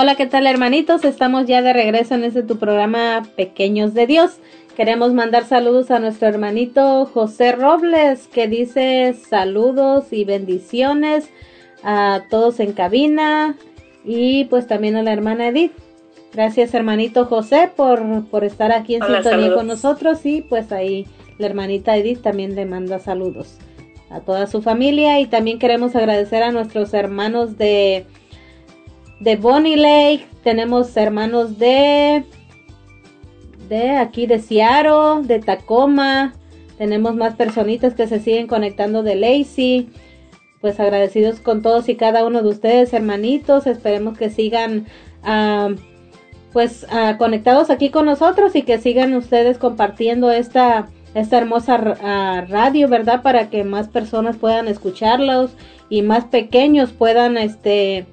Hola, 0.04 0.16
¿qué 0.16 0.26
tal 0.26 0.46
hermanitos? 0.46 1.02
Estamos 1.02 1.46
ya 1.46 1.62
de 1.62 1.72
regreso 1.72 2.14
en 2.14 2.24
este 2.24 2.42
tu 2.42 2.58
programa 2.58 3.26
Pequeños 3.36 3.94
de 3.94 4.06
Dios. 4.06 4.32
Queremos 4.76 5.14
mandar 5.14 5.46
saludos 5.46 5.90
a 5.90 5.98
nuestro 5.98 6.28
hermanito 6.28 7.06
José 7.06 7.52
Robles 7.52 8.28
que 8.28 8.46
dice 8.46 9.14
saludos 9.14 10.12
y 10.12 10.26
bendiciones 10.26 11.30
a 11.82 12.24
todos 12.28 12.60
en 12.60 12.74
cabina 12.74 13.56
y 14.04 14.44
pues 14.44 14.66
también 14.66 14.96
a 14.96 15.02
la 15.02 15.10
hermana 15.10 15.48
Edith. 15.48 15.72
Gracias 16.34 16.74
hermanito 16.74 17.24
José 17.24 17.70
por, 17.74 18.26
por 18.26 18.44
estar 18.44 18.72
aquí 18.72 18.96
en 18.96 19.04
Hola, 19.04 19.22
sintonía 19.22 19.46
saludos. 19.46 19.56
con 19.56 19.66
nosotros 19.68 20.26
y 20.26 20.42
pues 20.42 20.70
ahí 20.70 21.06
la 21.38 21.46
hermanita 21.46 21.96
Edith 21.96 22.20
también 22.20 22.54
le 22.54 22.66
manda 22.66 22.98
saludos 22.98 23.56
a 24.10 24.20
toda 24.20 24.48
su 24.48 24.60
familia 24.60 25.18
y 25.20 25.24
también 25.28 25.58
queremos 25.58 25.96
agradecer 25.96 26.42
a 26.42 26.52
nuestros 26.52 26.92
hermanos 26.92 27.56
de 27.56 28.04
de 29.24 29.36
Bonnie 29.36 29.76
Lake, 29.76 30.26
tenemos 30.42 30.94
hermanos 30.96 31.58
de 31.58 32.24
de 33.68 33.90
aquí 33.96 34.26
de 34.26 34.38
Seattle, 34.38 35.26
de 35.26 35.40
Tacoma, 35.40 36.34
tenemos 36.76 37.14
más 37.16 37.34
personitas 37.34 37.94
que 37.94 38.06
se 38.06 38.20
siguen 38.20 38.46
conectando 38.46 39.02
de 39.02 39.14
Lacey. 39.14 39.88
Pues 40.60 40.80
agradecidos 40.80 41.40
con 41.40 41.60
todos 41.60 41.88
y 41.88 41.94
cada 41.94 42.24
uno 42.24 42.42
de 42.42 42.48
ustedes, 42.48 42.94
hermanitos. 42.94 43.66
Esperemos 43.66 44.16
que 44.16 44.30
sigan 44.30 44.86
ah, 45.22 45.70
pues 46.52 46.86
ah, 46.90 47.16
conectados 47.18 47.68
aquí 47.70 47.90
con 47.90 48.06
nosotros 48.06 48.54
y 48.56 48.62
que 48.62 48.78
sigan 48.78 49.14
ustedes 49.14 49.58
compartiendo 49.58 50.30
esta 50.30 50.88
esta 51.14 51.38
hermosa 51.38 51.96
ah, 52.02 52.44
radio, 52.48 52.88
¿verdad? 52.88 53.22
Para 53.22 53.50
que 53.50 53.62
más 53.62 53.88
personas 53.88 54.36
puedan 54.36 54.68
escucharlos 54.68 55.52
y 55.88 56.02
más 56.02 56.24
pequeños 56.24 56.92
puedan 56.92 57.36
este 57.36 58.06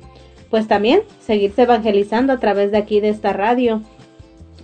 pues 0.51 0.67
también 0.67 1.01
seguirse 1.19 1.63
evangelizando 1.63 2.33
a 2.33 2.39
través 2.39 2.71
de 2.71 2.77
aquí 2.77 2.99
de 2.99 3.09
esta 3.09 3.33
radio. 3.33 3.81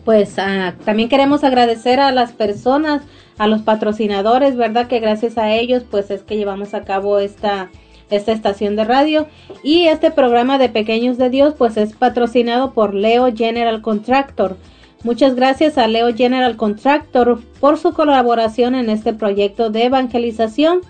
Pues 0.05 0.37
ah, 0.37 0.75
también 0.85 1.09
queremos 1.09 1.43
agradecer 1.43 1.99
a 1.99 2.11
las 2.11 2.33
personas, 2.33 3.01
a 3.37 3.47
los 3.47 3.61
patrocinadores, 3.61 4.55
¿verdad? 4.55 4.87
Que 4.87 4.99
gracias 4.99 5.37
a 5.37 5.51
ellos 5.51 5.83
pues 5.89 6.11
es 6.11 6.21
que 6.23 6.37
llevamos 6.37 6.73
a 6.73 6.83
cabo 6.83 7.19
esta, 7.19 7.71
esta 8.09 8.33
estación 8.33 8.75
de 8.75 8.83
radio. 8.83 9.27
Y 9.63 9.87
este 9.87 10.11
programa 10.11 10.57
de 10.57 10.69
Pequeños 10.69 11.17
de 11.17 11.29
Dios 11.29 11.55
pues 11.57 11.77
es 11.77 11.93
patrocinado 11.93 12.73
por 12.73 12.93
Leo 12.93 13.33
General 13.33 13.81
Contractor. 13.81 14.57
Muchas 15.03 15.35
gracias 15.35 15.77
a 15.77 15.87
Leo 15.87 16.13
General 16.13 16.57
Contractor 16.57 17.39
por 17.59 17.77
su 17.77 17.93
colaboración 17.93 18.75
en 18.75 18.89
este 18.89 19.13
proyecto 19.13 19.69
de 19.69 19.85
evangelización. 19.85 20.81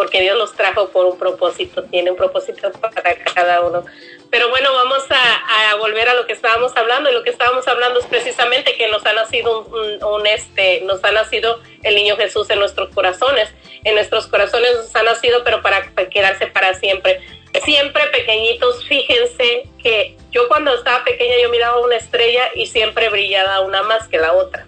porque 0.00 0.22
Dios 0.22 0.38
los 0.38 0.54
trajo 0.54 0.88
por 0.88 1.04
un 1.04 1.18
propósito, 1.18 1.82
tiene 1.84 2.10
un 2.10 2.16
propósito 2.16 2.72
para 2.72 3.14
cada 3.34 3.60
uno. 3.60 3.84
Pero 4.30 4.48
bueno, 4.48 4.72
vamos 4.72 5.04
a, 5.10 5.70
a 5.72 5.74
volver 5.74 6.08
a 6.08 6.14
lo 6.14 6.26
que 6.26 6.32
estábamos 6.32 6.74
hablando 6.74 7.10
y 7.10 7.12
lo 7.12 7.22
que 7.22 7.28
estábamos 7.28 7.68
hablando 7.68 8.00
es 8.00 8.06
precisamente 8.06 8.76
que 8.76 8.88
nos 8.88 9.04
ha 9.04 9.12
nacido 9.12 9.60
un, 9.60 9.74
un- 9.74 10.02
un, 10.04 10.26
este, 10.26 10.80
nos 10.86 11.04
ha 11.04 11.12
nacido 11.12 11.60
el 11.82 11.94
niño 11.96 12.16
Jesús 12.16 12.48
en 12.48 12.60
nuestros 12.60 12.88
corazones, 12.94 13.50
en 13.84 13.94
nuestros 13.94 14.26
corazones 14.26 14.74
nos 14.74 14.96
ha 14.96 15.02
nacido, 15.02 15.44
pero 15.44 15.60
para 15.60 15.82
quedarse 16.08 16.46
para 16.46 16.72
siempre. 16.72 17.20
Siempre 17.62 18.06
pequeñitos, 18.06 18.86
fíjense 18.86 19.64
que 19.82 20.16
yo 20.30 20.48
cuando 20.48 20.72
estaba 20.72 21.04
pequeña 21.04 21.34
yo 21.42 21.50
miraba 21.50 21.78
una 21.80 21.96
estrella 21.96 22.44
y 22.54 22.64
siempre 22.66 23.10
brillaba 23.10 23.60
una 23.60 23.82
más 23.82 24.08
que 24.08 24.16
la 24.16 24.32
otra. 24.32 24.66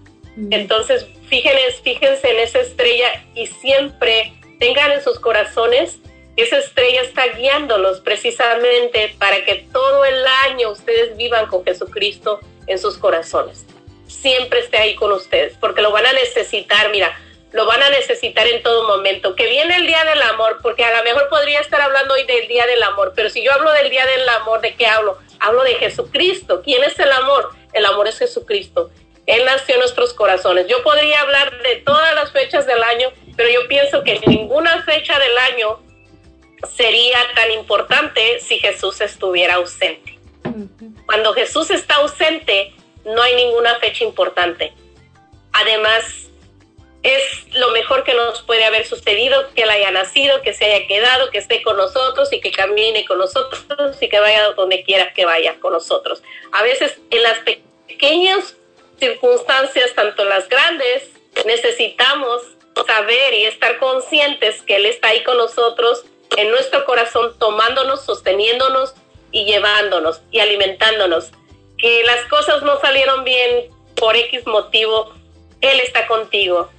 Entonces, 0.51 1.07
fíjense, 1.29 1.81
fíjense 1.83 2.29
en 2.31 2.39
esa 2.41 2.59
estrella 2.61 3.25
y 3.35 3.47
siempre 3.47 4.35
tengan 4.63 4.93
en 4.93 5.03
sus 5.03 5.19
corazones 5.19 5.99
esa 6.37 6.59
estrella 6.59 7.03
está 7.03 7.27
guiándolos 7.37 7.99
precisamente 7.99 9.13
para 9.19 9.45
que 9.45 9.67
todo 9.73 10.05
el 10.05 10.25
año 10.47 10.71
ustedes 10.71 11.17
vivan 11.17 11.47
con 11.47 11.65
Jesucristo 11.65 12.39
en 12.69 12.79
sus 12.79 12.97
corazones. 12.97 13.67
Siempre 14.07 14.61
esté 14.61 14.79
ahí 14.79 14.95
con 14.95 15.11
ustedes, 15.11 15.55
porque 15.61 15.83
lo 15.83 15.91
van 15.91 16.07
a 16.07 16.13
necesitar, 16.13 16.91
mira, 16.93 17.13
lo 17.51 17.67
van 17.67 17.83
a 17.83 17.91
necesitar 17.91 18.47
en 18.47 18.63
todo 18.63 18.87
momento. 18.87 19.35
Que 19.35 19.49
viene 19.49 19.77
el 19.77 19.87
Día 19.89 20.05
del 20.05 20.23
Amor, 20.23 20.61
porque 20.63 20.85
a 20.85 20.97
lo 20.97 21.03
mejor 21.03 21.29
podría 21.29 21.59
estar 21.59 21.81
hablando 21.81 22.15
hoy 22.15 22.25
del 22.25 22.47
Día 22.47 22.65
del 22.65 22.85
Amor, 22.85 23.15
pero 23.17 23.31
si 23.31 23.43
yo 23.43 23.53
hablo 23.53 23.73
del 23.73 23.91
Día 23.91 24.07
del 24.07 24.27
Amor, 24.29 24.61
¿de 24.61 24.77
qué 24.77 24.87
hablo? 24.87 25.19
Hablo 25.41 25.65
de 25.65 25.75
Jesucristo. 25.75 26.63
¿Quién 26.63 26.85
es 26.85 26.97
el 27.01 27.11
amor? 27.11 27.51
El 27.73 27.85
amor 27.85 28.07
es 28.07 28.19
Jesucristo. 28.19 28.91
Él 29.27 29.45
nació 29.45 29.75
en 29.75 29.81
nuestros 29.81 30.15
corazones. 30.15 30.67
Yo 30.67 30.83
podría 30.83 31.21
hablar 31.21 31.63
de 31.63 31.77
todas 31.77 32.15
las 32.15 32.33
fechas 32.33 32.67
del 32.67 32.83
año, 32.83 33.13
pero 33.37 33.49
yo 33.51 33.69
pienso 33.69 34.03
que 34.05 34.21
ninguna 34.27 34.83
fecha 34.83 35.19
del 35.19 35.39
año 35.39 35.81
sería 36.77 37.19
tan 37.35 37.51
importante 37.53 38.41
si 38.41 38.59
Jesús 38.59 39.01
estuviera 39.01 39.55
ausente. 39.55 40.19
Cuando 41.07 41.33
Jesús 41.33 41.71
está 41.71 41.97
ausente, 41.97 42.73
no 43.05 43.23
hay 43.23 43.35
ninguna 43.35 43.77
fecha 43.77 44.05
importante. 44.05 44.73
Además, 45.53 46.05
es 47.03 47.23
lo 47.55 47.71
mejor 47.71 48.05
que 48.05 48.15
nos 48.15 48.43
puede 48.43 48.65
haber 48.65 48.87
sucedido, 48.87 49.53
que 49.55 49.63
él 49.63 49.71
haya 49.71 49.91
nacido, 49.91 50.41
que 50.43 50.55
se 50.55 50.67
haya 50.67 50.87
quedado, 50.87 51.31
que 51.31 51.39
esté 51.39 51.63
con 51.63 51.77
nosotros 51.77 52.33
y 52.33 52.41
que 52.41 52.53
camine 52.53 53.05
con 53.07 53.19
nosotros 53.19 53.65
y 54.01 54.09
que 54.09 54.21
vaya 54.21 54.53
donde 54.53 54.85
quiera 54.85 55.13
que 55.13 55.25
vaya 55.25 55.59
con 55.59 55.73
nosotros. 55.73 56.23
A 56.53 56.63
veces 56.63 56.99
en 57.11 57.23
las 57.23 57.39
pequeñas 57.41 58.57
circunstancias, 59.01 59.93
tanto 59.95 60.25
las 60.25 60.49
grandes, 60.49 61.11
necesitamos 61.45 62.43
saber 62.87 63.35
y 63.35 63.45
estar 63.45 63.79
conscientes 63.79 64.63
que 64.63 64.77
Él 64.77 64.87
está 64.87 65.09
ahí 65.09 65.23
con 65.23 65.37
nosotros 65.37 66.05
en 66.37 66.51
nuestro 66.51 66.85
corazón, 66.85 67.37
tomándonos, 67.39 68.05
sosteniéndonos 68.05 68.95
y 69.31 69.45
llevándonos 69.45 70.23
y 70.31 70.41
alimentándonos. 70.41 71.31
Que 71.79 72.03
las 72.05 72.25
cosas 72.27 72.63
no 72.63 72.81
salieron 72.81 73.25
bien 73.25 73.71
por 73.97 74.17
X 74.17 74.47
motivo, 74.47 75.13
Él 75.61 75.81
está 75.81 76.07
contigo. 76.07 76.71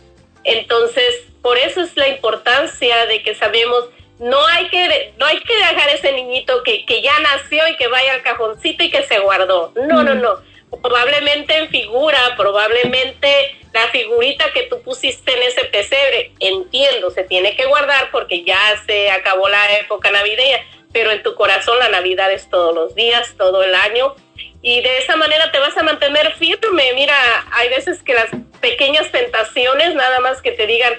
Entonces, 0.43 1.25
por 1.41 1.57
eso 1.57 1.81
es 1.81 1.95
la 1.95 2.07
importancia 2.07 3.05
de 3.05 3.21
que 3.21 3.35
sabemos, 3.35 3.85
no 4.19 4.45
hay 4.47 4.69
que, 4.69 5.13
no 5.17 5.25
hay 5.25 5.39
que 5.41 5.55
dejar 5.55 5.89
ese 5.89 6.11
niñito 6.13 6.63
que, 6.63 6.85
que 6.85 7.01
ya 7.01 7.17
nació 7.19 7.67
y 7.67 7.75
que 7.75 7.87
vaya 7.87 8.13
al 8.13 8.23
cajoncito 8.23 8.83
y 8.83 8.89
que 8.89 9.03
se 9.03 9.19
guardó. 9.19 9.73
No, 9.75 10.03
no, 10.03 10.15
no. 10.15 10.41
Probablemente 10.81 11.55
en 11.57 11.69
figura, 11.69 12.35
probablemente 12.35 13.57
la 13.73 13.87
figurita 13.87 14.53
que 14.53 14.63
tú 14.63 14.81
pusiste 14.81 15.33
en 15.33 15.43
ese 15.43 15.65
pesebre, 15.65 16.31
entiendo, 16.39 17.09
se 17.09 17.23
tiene 17.23 17.55
que 17.55 17.65
guardar 17.65 18.11
porque 18.11 18.43
ya 18.43 18.59
se 18.85 19.09
acabó 19.09 19.49
la 19.49 19.79
época 19.79 20.11
navideña, 20.11 20.59
pero 20.91 21.11
en 21.11 21.23
tu 21.23 21.33
corazón 21.33 21.79
la 21.79 21.89
Navidad 21.89 22.31
es 22.31 22.49
todos 22.49 22.73
los 22.73 22.93
días, 22.93 23.33
todo 23.35 23.63
el 23.63 23.73
año, 23.73 24.15
y 24.61 24.81
de 24.81 24.99
esa 24.99 25.15
manera 25.15 25.51
te 25.51 25.57
vas 25.57 25.75
a 25.75 25.83
mantener 25.83 26.33
firme. 26.33 26.93
Mira, 26.93 27.15
hay 27.51 27.69
veces 27.69 28.03
que 28.03 28.13
las 28.13 28.29
pequeñas 28.61 29.11
tentaciones, 29.11 29.95
nada 29.95 30.19
más 30.19 30.41
que 30.41 30.51
te 30.51 30.67
digan, 30.67 30.93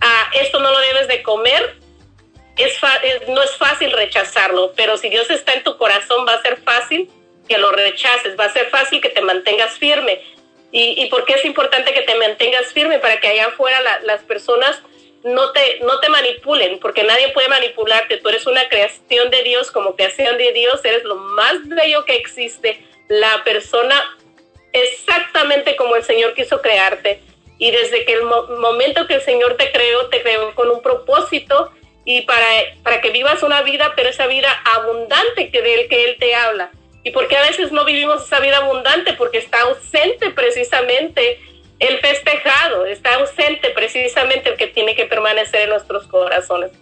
ah, 0.00 0.30
esto 0.34 0.58
no 0.58 0.70
lo 0.70 0.80
debes 0.80 1.06
de 1.06 1.22
comer, 1.22 1.76
es, 2.56 2.78
no 3.28 3.40
es 3.40 3.56
fácil 3.56 3.92
rechazarlo, 3.92 4.72
pero 4.76 4.96
si 4.96 5.08
Dios 5.08 5.30
está 5.30 5.52
en 5.52 5.62
tu 5.62 5.78
corazón 5.78 6.26
va 6.26 6.34
a 6.34 6.42
ser 6.42 6.60
fácil 6.60 7.08
que 7.48 7.56
lo 7.56 7.70
rechaces, 7.70 8.38
va 8.38 8.46
a 8.46 8.52
ser 8.52 8.68
fácil 8.68 9.00
que 9.00 9.08
te 9.10 9.22
mantengas 9.22 9.78
firme. 9.78 10.20
¿Y, 10.72 11.02
y 11.02 11.08
por 11.08 11.24
qué 11.24 11.34
es 11.34 11.44
importante 11.44 11.92
que 11.92 12.02
te 12.02 12.14
mantengas 12.14 12.72
firme? 12.72 12.98
Para 12.98 13.20
que 13.20 13.28
allá 13.28 13.46
afuera 13.46 13.80
las 14.02 14.22
personas 14.22 14.80
no 15.24 15.52
te, 15.52 15.80
no 15.80 16.00
te 16.00 16.08
manipulen, 16.08 16.78
porque 16.78 17.02
nadie 17.02 17.28
puede 17.30 17.48
manipularte. 17.48 18.18
Tú 18.18 18.28
eres 18.28 18.46
una 18.46 18.68
creación 18.68 19.30
de 19.30 19.42
Dios, 19.42 19.70
como 19.70 19.96
creación 19.96 20.38
de 20.38 20.52
Dios, 20.52 20.84
eres 20.84 21.04
lo 21.04 21.16
más 21.16 21.68
bello 21.68 22.04
que 22.04 22.16
existe. 22.16 22.82
La 23.08 23.42
persona 23.44 24.02
exactamente 24.72 25.76
como 25.76 25.96
el 25.96 26.04
Señor 26.04 26.34
quiso 26.34 26.60
crearte. 26.62 27.20
Y 27.58 27.70
desde 27.70 28.04
que 28.04 28.14
el 28.14 28.22
momento 28.22 29.06
que 29.06 29.14
el 29.14 29.22
Señor 29.22 29.56
te 29.56 29.70
creó, 29.70 30.08
te 30.08 30.22
creó 30.22 30.54
con 30.54 30.70
un 30.70 30.80
propósito 30.80 31.70
y 32.06 32.22
para, 32.22 32.46
para 32.82 33.00
que 33.02 33.10
vivas 33.10 33.42
una 33.42 33.62
vida, 33.62 33.92
pero 33.94 34.08
esa 34.08 34.26
vida 34.26 34.50
abundante 34.64 35.50
que 35.50 35.60
del 35.60 35.88
que 35.88 36.04
Él 36.04 36.16
te 36.18 36.34
habla. 36.34 36.70
Y 37.02 37.10
porque 37.12 37.36
a 37.36 37.42
veces 37.42 37.72
no 37.72 37.84
vivimos 37.84 38.24
esa 38.24 38.40
vida 38.40 38.58
abundante, 38.58 39.14
porque 39.14 39.38
está 39.38 39.62
ausente 39.62 40.30
precisamente 40.30 41.40
el 41.78 41.98
festejado, 42.00 42.84
está 42.84 43.14
ausente 43.14 43.70
precisamente 43.70 44.50
el 44.50 44.56
que 44.56 44.66
tiene 44.66 44.94
que 44.94 45.06
permanecer 45.06 45.62
en 45.62 45.70
nuestros 45.70 46.06
corazones. 46.06 46.72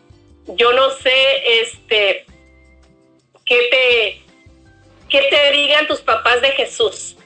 Yo 0.49 0.73
no 0.73 0.91
sé, 0.91 1.61
este, 1.61 2.27
qué 3.47 3.69
te, 3.71 4.23
qué 5.09 5.29
te 5.31 5.53
digan 5.53 5.87
tus 5.87 6.01
papás 6.01 6.43
de 6.43 6.51
Jesús, 6.51 7.17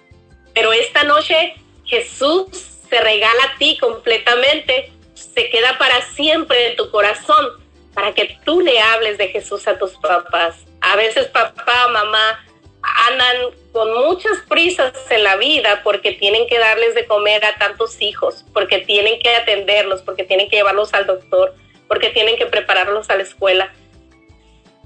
pero 0.54 0.72
esta 0.72 1.04
noche 1.04 1.54
Jesús 1.86 2.46
se 2.88 3.00
regala 3.00 3.42
a 3.44 3.58
ti 3.58 3.78
completamente, 3.78 4.92
se 5.14 5.48
queda 5.48 5.78
para 5.78 6.02
siempre 6.02 6.68
en 6.68 6.76
tu 6.76 6.90
corazón, 6.90 7.62
para 7.94 8.12
que 8.12 8.38
tú 8.44 8.60
le 8.60 8.78
hables 8.80 9.16
de 9.16 9.28
Jesús 9.28 9.66
a 9.66 9.78
tus 9.78 9.92
papás. 9.92 10.56
A 10.80 10.96
veces 10.96 11.26
papá, 11.28 11.88
mamá, 11.88 12.44
andan 12.82 13.36
con 13.72 13.92
muchas 13.94 14.38
prisas 14.48 14.92
en 15.10 15.24
la 15.24 15.36
vida 15.36 15.80
porque 15.82 16.12
tienen 16.12 16.46
que 16.46 16.58
darles 16.58 16.94
de 16.94 17.06
comer 17.06 17.44
a 17.44 17.56
tantos 17.56 18.00
hijos, 18.00 18.44
porque 18.52 18.78
tienen 18.78 19.18
que 19.20 19.34
atenderlos, 19.34 20.02
porque 20.02 20.24
tienen 20.24 20.48
que 20.48 20.56
llevarlos 20.56 20.92
al 20.92 21.06
doctor, 21.06 21.54
porque 21.88 22.10
tienen 22.10 22.36
que 22.36 22.46
prepararlos 22.46 23.08
a 23.10 23.16
la 23.16 23.22
escuela. 23.22 23.72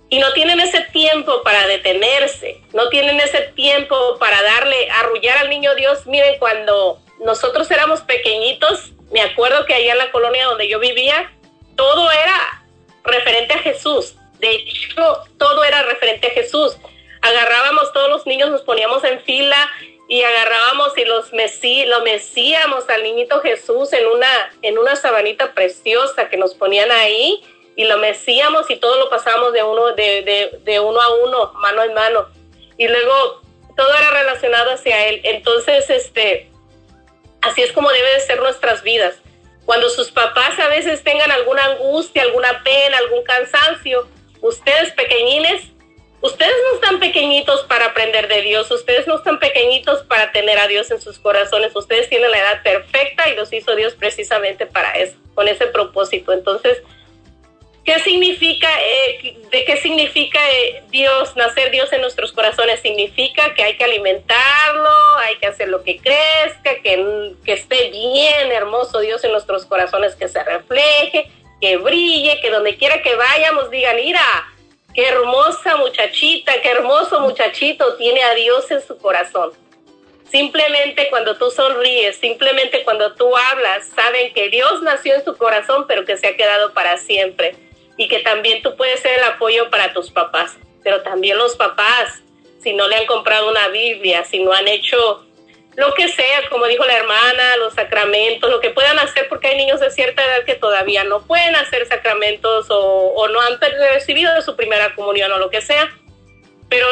Y 0.08 0.20
no 0.20 0.32
tienen 0.34 0.60
ese 0.60 0.82
tiempo 0.92 1.42
para 1.42 1.66
detenerse, 1.66 2.60
no 2.72 2.88
tienen 2.90 3.18
ese 3.18 3.40
tiempo 3.56 3.96
para 4.20 4.40
darle, 4.40 4.88
arrullar 4.90 5.38
al 5.38 5.50
niño 5.50 5.74
Dios. 5.74 6.06
Miren, 6.06 6.38
cuando 6.38 7.00
nosotros 7.18 7.68
éramos 7.70 8.02
pequeñitos, 8.02 8.92
me 9.10 9.20
acuerdo 9.20 9.66
que 9.66 9.74
allá 9.74 9.92
en 9.92 9.98
la 9.98 10.12
colonia 10.12 10.46
donde 10.46 10.68
yo 10.68 10.78
vivía, 10.78 11.32
todo 11.76 12.10
era 12.12 12.62
referente 13.02 13.54
a 13.54 13.58
Jesús. 13.58 14.14
De 14.38 14.52
hecho, 14.52 15.24
todo 15.38 15.64
era 15.64 15.82
referente 15.82 16.28
a 16.28 16.30
Jesús 16.30 16.76
agarrábamos 17.22 17.92
todos 17.92 18.08
los 18.08 18.26
niños, 18.26 18.50
nos 18.50 18.62
poníamos 18.62 19.04
en 19.04 19.20
fila 19.22 19.56
y 20.08 20.22
agarrábamos 20.22 20.96
y 20.96 21.04
los 21.04 21.32
mesí, 21.32 21.84
lo 21.86 22.02
mesíamos 22.02 22.88
al 22.88 23.02
niñito 23.02 23.40
Jesús 23.40 23.92
en 23.92 24.06
una, 24.06 24.28
en 24.62 24.78
una 24.78 24.94
sabanita 24.94 25.52
preciosa 25.52 26.28
que 26.28 26.36
nos 26.36 26.54
ponían 26.54 26.90
ahí 26.92 27.42
y 27.74 27.84
lo 27.84 27.98
mesíamos 27.98 28.70
y 28.70 28.76
todo 28.76 28.98
lo 28.98 29.10
pasábamos 29.10 29.52
de 29.52 29.62
uno, 29.62 29.92
de, 29.92 30.22
de, 30.22 30.58
de 30.62 30.80
uno 30.80 31.00
a 31.00 31.14
uno, 31.24 31.52
mano 31.54 31.82
en 31.82 31.94
mano. 31.94 32.28
Y 32.78 32.88
luego 32.88 33.42
todo 33.76 33.94
era 33.94 34.10
relacionado 34.10 34.70
hacia 34.70 35.08
él. 35.08 35.20
Entonces, 35.24 35.90
este, 35.90 36.50
así 37.42 37.62
es 37.62 37.72
como 37.72 37.90
debe 37.90 38.14
de 38.14 38.20
ser 38.20 38.40
nuestras 38.40 38.82
vidas. 38.82 39.16
Cuando 39.66 39.90
sus 39.90 40.10
papás 40.10 40.58
a 40.58 40.68
veces 40.68 41.02
tengan 41.02 41.30
alguna 41.30 41.64
angustia, 41.64 42.22
alguna 42.22 42.62
pena, 42.62 42.98
algún 42.98 43.22
cansancio, 43.24 44.08
ustedes 44.40 44.92
pequeñines 44.92 45.64
Ustedes 46.20 46.54
no 46.70 46.74
están 46.76 46.98
pequeñitos 46.98 47.62
para 47.64 47.86
aprender 47.86 48.26
de 48.28 48.40
Dios, 48.42 48.70
ustedes 48.70 49.06
no 49.06 49.16
están 49.16 49.38
pequeñitos 49.38 50.02
para 50.04 50.32
tener 50.32 50.58
a 50.58 50.66
Dios 50.66 50.90
en 50.90 51.00
sus 51.00 51.18
corazones, 51.18 51.76
ustedes 51.76 52.08
tienen 52.08 52.30
la 52.30 52.38
edad 52.38 52.62
perfecta 52.62 53.28
y 53.28 53.36
los 53.36 53.52
hizo 53.52 53.76
Dios 53.76 53.94
precisamente 53.94 54.66
para 54.66 54.92
eso, 54.92 55.16
con 55.34 55.46
ese 55.46 55.66
propósito. 55.66 56.32
Entonces, 56.32 56.82
¿qué 57.84 57.98
significa, 58.00 58.68
eh, 58.82 59.36
de 59.50 59.64
qué 59.66 59.76
significa 59.76 60.40
eh, 60.52 60.82
Dios, 60.88 61.36
nacer 61.36 61.70
Dios 61.70 61.92
en 61.92 62.00
nuestros 62.00 62.32
corazones? 62.32 62.80
Significa 62.80 63.54
que 63.54 63.62
hay 63.62 63.76
que 63.76 63.84
alimentarlo, 63.84 65.16
hay 65.18 65.36
que 65.36 65.46
hacer 65.46 65.68
lo 65.68 65.84
que 65.84 65.98
crezca, 65.98 66.82
que, 66.82 67.34
que 67.44 67.52
esté 67.52 67.90
bien, 67.90 68.52
hermoso 68.52 69.00
Dios 69.00 69.22
en 69.22 69.32
nuestros 69.32 69.66
corazones, 69.66 70.14
que 70.16 70.28
se 70.28 70.42
refleje, 70.42 71.30
que 71.60 71.76
brille, 71.76 72.40
que 72.40 72.50
donde 72.50 72.76
quiera 72.76 73.02
que 73.02 73.14
vayamos 73.14 73.70
digan, 73.70 73.96
mira, 73.96 74.22
Qué 74.96 75.06
hermosa 75.06 75.76
muchachita, 75.76 76.62
qué 76.62 76.70
hermoso 76.70 77.20
muchachito 77.20 77.96
tiene 77.96 78.22
a 78.22 78.34
Dios 78.34 78.70
en 78.70 78.80
su 78.80 78.96
corazón. 78.96 79.52
Simplemente 80.30 81.10
cuando 81.10 81.36
tú 81.36 81.50
sonríes, 81.50 82.16
simplemente 82.16 82.82
cuando 82.82 83.14
tú 83.14 83.36
hablas, 83.36 83.90
saben 83.94 84.32
que 84.32 84.48
Dios 84.48 84.80
nació 84.80 85.14
en 85.14 85.22
su 85.22 85.36
corazón, 85.36 85.84
pero 85.86 86.06
que 86.06 86.16
se 86.16 86.28
ha 86.28 86.36
quedado 86.38 86.72
para 86.72 86.96
siempre. 86.96 87.56
Y 87.98 88.08
que 88.08 88.20
también 88.20 88.62
tú 88.62 88.74
puedes 88.74 89.00
ser 89.00 89.18
el 89.18 89.24
apoyo 89.24 89.68
para 89.68 89.92
tus 89.92 90.10
papás. 90.10 90.56
Pero 90.82 91.02
también 91.02 91.36
los 91.36 91.56
papás, 91.56 92.22
si 92.62 92.72
no 92.72 92.88
le 92.88 92.96
han 92.96 93.06
comprado 93.06 93.50
una 93.50 93.68
Biblia, 93.68 94.24
si 94.24 94.38
no 94.38 94.50
han 94.54 94.66
hecho 94.66 95.25
lo 95.76 95.92
que 95.92 96.08
sea, 96.08 96.48
como 96.48 96.66
dijo 96.66 96.84
la 96.84 96.96
hermana, 96.96 97.56
los 97.58 97.74
sacramentos, 97.74 98.50
lo 98.50 98.60
que 98.60 98.70
puedan 98.70 98.98
hacer, 98.98 99.28
porque 99.28 99.48
hay 99.48 99.58
niños 99.58 99.78
de 99.78 99.90
cierta 99.90 100.24
edad 100.24 100.44
que 100.44 100.54
todavía 100.54 101.04
no 101.04 101.22
pueden 101.26 101.54
hacer 101.54 101.86
sacramentos 101.86 102.66
o, 102.70 103.28
no 103.28 103.40
han 103.42 103.60
recibido 103.60 104.40
su 104.40 104.56
primera 104.56 104.94
comunión 104.94 105.30
o 105.32 105.38
lo 105.38 105.50
que 105.50 105.60
sea, 105.60 105.90
pero 106.70 106.86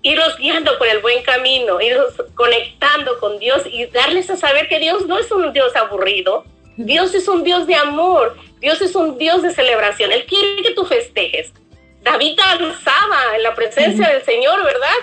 irlos 0.00 0.36
guiando 0.38 0.78
por 0.78 0.86
el 0.86 1.00
buen 1.00 1.22
camino, 1.22 1.80
irlos 1.82 2.14
conectando 2.34 3.20
con 3.20 3.38
Dios 3.38 3.64
y 3.66 3.84
darles 3.86 4.30
a 4.30 4.36
saber 4.36 4.66
que 4.66 4.78
Dios 4.78 5.06
no 5.06 5.18
es 5.18 5.30
un 5.30 5.52
Dios 5.52 5.76
aburrido, 5.76 6.44
Dios 6.78 7.14
es 7.14 7.28
un 7.28 7.44
Dios 7.44 7.66
de 7.66 7.74
amor, 7.74 8.34
Dios 8.60 8.80
es 8.80 8.94
un 8.94 9.18
Dios 9.18 9.42
de 9.42 9.52
celebración, 9.52 10.10
Él 10.10 10.24
quiere 10.24 10.62
que 10.62 10.70
tú 10.70 10.86
festejes. 10.86 11.52
David 12.00 12.36
danzaba 12.36 13.36
en 13.36 13.42
la 13.42 13.54
presencia 13.54 14.08
del 14.08 14.24
Señor, 14.24 14.64
¿verdad? 14.64 14.96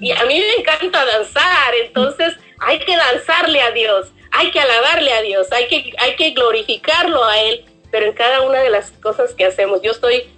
Y 0.00 0.12
a 0.12 0.24
mí 0.24 0.40
me 0.40 0.62
encanta 0.62 1.04
danzar, 1.04 1.74
entonces 1.84 2.34
hay 2.60 2.78
que 2.80 2.96
danzarle 2.96 3.60
a 3.62 3.70
Dios, 3.72 4.08
hay 4.32 4.50
que 4.50 4.60
alabarle 4.60 5.12
a 5.12 5.22
Dios, 5.22 5.50
hay 5.52 5.66
que, 5.68 5.92
hay 5.98 6.14
que 6.16 6.30
glorificarlo 6.30 7.24
a 7.24 7.40
Él, 7.40 7.64
pero 7.90 8.06
en 8.06 8.12
cada 8.12 8.42
una 8.42 8.60
de 8.60 8.70
las 8.70 8.92
cosas 8.92 9.34
que 9.34 9.44
hacemos. 9.44 9.82
Yo 9.82 9.90
estoy 9.90 10.28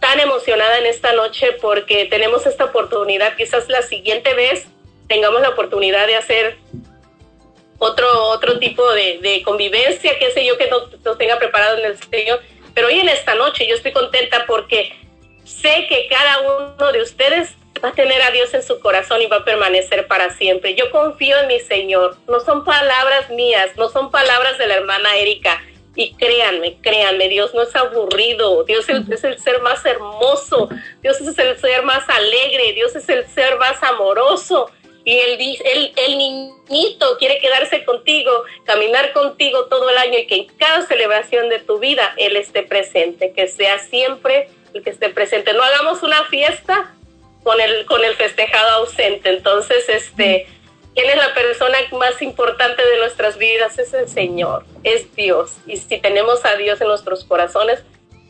tan 0.00 0.20
emocionada 0.20 0.78
en 0.78 0.86
esta 0.86 1.12
noche 1.12 1.52
porque 1.60 2.06
tenemos 2.06 2.46
esta 2.46 2.66
oportunidad, 2.66 3.36
quizás 3.36 3.68
la 3.68 3.82
siguiente 3.82 4.34
vez 4.34 4.66
tengamos 5.08 5.40
la 5.40 5.50
oportunidad 5.50 6.06
de 6.06 6.16
hacer 6.16 6.58
otro, 7.78 8.24
otro 8.24 8.58
tipo 8.58 8.88
de, 8.92 9.42
convivencia, 9.44 10.18
qué 10.18 10.30
sé 10.30 10.44
yo, 10.44 10.58
que 10.58 10.68
nos, 10.68 11.18
tenga 11.18 11.38
preparado 11.38 11.78
en 11.78 11.86
el 11.86 11.98
Señor. 11.98 12.40
Pero 12.74 12.88
hoy 12.88 13.00
en 13.00 13.08
esta 13.08 13.34
noche 13.34 13.66
yo 13.66 13.74
estoy 13.74 13.92
contenta 13.92 14.44
porque 14.46 14.92
sé 15.44 15.86
que 15.88 16.06
cada 16.08 16.40
uno 16.40 16.92
de 16.92 17.02
ustedes 17.02 17.54
va 17.78 17.90
a 17.90 17.92
tener 17.92 18.20
a 18.22 18.30
Dios 18.30 18.52
en 18.54 18.62
su 18.62 18.80
corazón 18.80 19.22
y 19.22 19.26
va 19.26 19.38
a 19.38 19.44
permanecer 19.44 20.06
para 20.06 20.30
siempre. 20.36 20.74
Yo 20.74 20.90
confío 20.90 21.38
en 21.38 21.48
mi 21.48 21.60
Señor. 21.60 22.16
No 22.26 22.40
son 22.40 22.64
palabras 22.64 23.30
mías, 23.30 23.70
no 23.76 23.88
son 23.88 24.10
palabras 24.10 24.58
de 24.58 24.66
la 24.66 24.76
hermana 24.76 25.16
Erika. 25.16 25.62
Y 25.94 26.14
créanme, 26.14 26.78
créanme, 26.80 27.28
Dios 27.28 27.52
no 27.54 27.62
es 27.62 27.74
aburrido, 27.74 28.62
Dios 28.62 28.88
es 28.88 29.24
el 29.24 29.40
ser 29.40 29.60
más 29.62 29.84
hermoso, 29.84 30.68
Dios 31.02 31.20
es 31.20 31.36
el 31.36 31.58
ser 31.58 31.82
más 31.82 32.08
alegre, 32.08 32.72
Dios 32.72 32.94
es 32.94 33.08
el 33.08 33.26
ser 33.26 33.58
más 33.58 33.82
amoroso. 33.82 34.70
Y 35.04 35.18
el, 35.18 35.40
el, 35.40 35.92
el 35.96 36.18
niñito 36.18 37.16
quiere 37.18 37.40
quedarse 37.40 37.84
contigo, 37.84 38.30
caminar 38.64 39.12
contigo 39.12 39.64
todo 39.64 39.90
el 39.90 39.96
año 39.96 40.18
y 40.18 40.26
que 40.26 40.36
en 40.36 40.46
cada 40.56 40.82
celebración 40.82 41.48
de 41.48 41.58
tu 41.58 41.80
vida 41.80 42.14
Él 42.16 42.36
esté 42.36 42.62
presente, 42.62 43.32
que 43.32 43.48
sea 43.48 43.80
siempre 43.80 44.50
el 44.74 44.84
que 44.84 44.90
esté 44.90 45.08
presente. 45.08 45.52
No 45.52 45.62
hagamos 45.62 46.02
una 46.02 46.24
fiesta 46.26 46.94
con 47.42 47.60
el, 47.60 47.86
con 47.86 48.04
el 48.04 48.14
festejado 48.14 48.70
ausente. 48.70 49.30
Entonces, 49.30 49.88
este, 49.88 50.46
¿quién 50.94 51.10
es 51.10 51.16
la 51.16 51.34
persona 51.34 51.78
más 51.92 52.20
importante 52.22 52.84
de 52.84 52.98
nuestras 52.98 53.38
vidas? 53.38 53.78
Es 53.78 53.92
el 53.94 54.08
Señor, 54.08 54.64
es 54.84 55.14
Dios. 55.14 55.56
Y 55.66 55.76
si 55.76 55.98
tenemos 55.98 56.44
a 56.44 56.56
Dios 56.56 56.80
en 56.80 56.88
nuestros 56.88 57.24
corazones, 57.24 57.82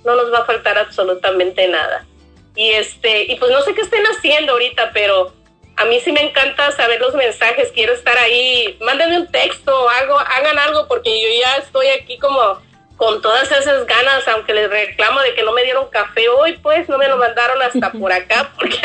no 0.05 0.15
nos 0.15 0.33
va 0.33 0.39
a 0.39 0.45
faltar 0.45 0.79
absolutamente 0.79 1.69
nada. 1.69 2.07
Y 2.55 2.71
este, 2.71 3.33
y 3.33 3.37
pues 3.37 3.53
no 3.53 3.63
sé 3.63 3.75
qué 3.75 3.83
estén 3.83 4.05
haciendo 4.05 4.53
ahorita, 4.53 4.91
pero 4.93 5.33
a 5.77 5.85
mí 5.85 6.01
sí 6.01 6.11
me 6.11 6.23
encanta 6.23 6.73
saber 6.73 7.01
los 7.01 7.15
mensajes, 7.15 7.71
quiero 7.73 7.93
estar 7.93 8.19
ahí, 8.19 8.77
mándenme 8.81 9.19
un 9.19 9.31
texto, 9.31 9.89
algo, 9.89 10.19
hagan 10.19 10.59
algo, 10.59 10.89
porque 10.89 11.21
yo 11.23 11.29
ya 11.41 11.57
estoy 11.59 11.87
aquí 11.89 12.19
como 12.19 12.61
con 12.99 13.23
todas 13.23 13.51
esas 13.51 13.87
ganas, 13.87 14.27
aunque 14.27 14.53
les 14.53 14.69
reclamo 14.69 15.21
de 15.21 15.33
que 15.35 15.45
no 15.45 15.53
me 15.53 15.63
dieron 15.63 15.89
café 15.89 16.29
hoy, 16.29 16.59
pues 16.59 16.89
no 16.89 16.99
me 16.99 17.07
lo 17.07 17.17
mandaron 17.17 17.63
hasta 17.63 17.93
por 17.93 18.13
acá, 18.13 18.53
porque 18.57 18.77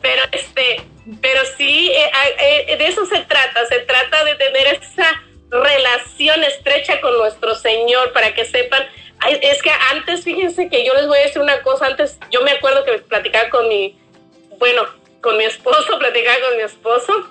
pero 0.00 0.22
este, 0.32 0.80
pero 1.20 1.42
sí, 1.58 1.92
eh, 1.92 2.10
eh, 2.66 2.76
de 2.78 2.86
eso 2.86 3.04
se 3.04 3.20
trata, 3.20 3.66
se 3.66 3.80
trata 3.80 4.24
de 4.24 4.34
tener 4.36 4.80
esa 4.82 5.22
relación 5.50 6.42
estrecha 6.44 6.98
con 7.02 7.16
nuestro 7.18 7.54
Señor 7.54 8.14
para 8.14 8.34
que 8.34 8.46
sepan, 8.46 8.86
es 9.42 9.62
que 9.62 9.70
antes, 9.92 10.24
fíjense 10.24 10.70
que 10.70 10.84
yo 10.86 10.94
les 10.94 11.06
voy 11.06 11.18
a 11.18 11.22
decir 11.24 11.42
una 11.42 11.60
cosa, 11.60 11.86
antes 11.86 12.18
yo 12.30 12.40
me 12.40 12.52
acuerdo 12.52 12.84
que 12.84 12.98
platicaba 13.00 13.50
con 13.50 13.68
mi, 13.68 13.98
bueno, 14.58 14.82
con 15.20 15.36
mi 15.36 15.44
esposo, 15.44 15.98
platicaba 15.98 16.38
con 16.48 16.56
mi 16.56 16.62
esposo 16.62 17.30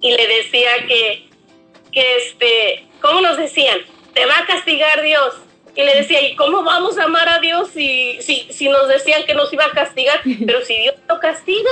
y 0.00 0.16
le 0.16 0.26
decía 0.28 0.70
que, 0.86 1.28
que 1.90 2.16
este, 2.16 2.86
¿cómo 3.00 3.20
nos 3.20 3.36
decían? 3.36 3.80
Te 4.14 4.24
va 4.26 4.38
a 4.38 4.46
castigar 4.46 5.02
Dios. 5.02 5.34
Y 5.76 5.82
le 5.82 5.94
decía, 5.96 6.22
¿y 6.22 6.36
cómo 6.36 6.62
vamos 6.62 6.98
a 6.98 7.04
amar 7.04 7.28
a 7.28 7.40
Dios 7.40 7.68
si, 7.70 8.22
si, 8.22 8.46
si 8.52 8.68
nos 8.68 8.88
decían 8.88 9.24
que 9.24 9.34
nos 9.34 9.52
iba 9.52 9.64
a 9.64 9.72
castigar? 9.72 10.20
Pero 10.46 10.64
si 10.64 10.76
Dios 10.76 10.94
lo 11.08 11.18
castiga, 11.18 11.70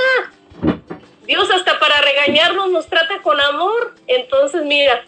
Dios 1.25 1.49
hasta 1.49 1.79
para 1.79 2.01
regañarnos 2.01 2.69
nos 2.69 2.87
trata 2.87 3.21
con 3.21 3.39
amor. 3.39 3.95
Entonces, 4.07 4.63
mira, 4.63 5.05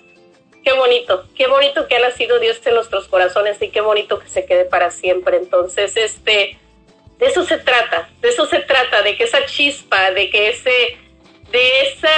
qué 0.64 0.72
bonito, 0.74 1.28
qué 1.36 1.48
bonito 1.48 1.88
que 1.88 1.98
ha 1.98 2.00
nacido 2.00 2.40
Dios 2.40 2.62
en 2.66 2.76
nuestros 2.76 3.08
corazones 3.08 3.62
y 3.62 3.70
qué 3.70 3.82
bonito 3.82 4.20
que 4.20 4.30
se 4.30 4.46
quede 4.46 4.64
para 4.64 4.90
siempre. 4.92 5.38
Entonces, 5.38 5.98
este, 5.98 6.58
de 7.20 7.26
eso 7.26 7.44
se 7.44 7.58
trata, 7.58 8.10
de 8.22 8.30
eso 8.30 8.46
se 8.46 8.60
trata, 8.60 9.02
de 9.02 9.18
que 9.18 9.26
esa 9.26 9.46
chispa, 9.46 10.12
de 10.12 10.30
que 10.30 10.50
ese 10.50 10.98
de 11.56 11.82
esa, 11.84 12.10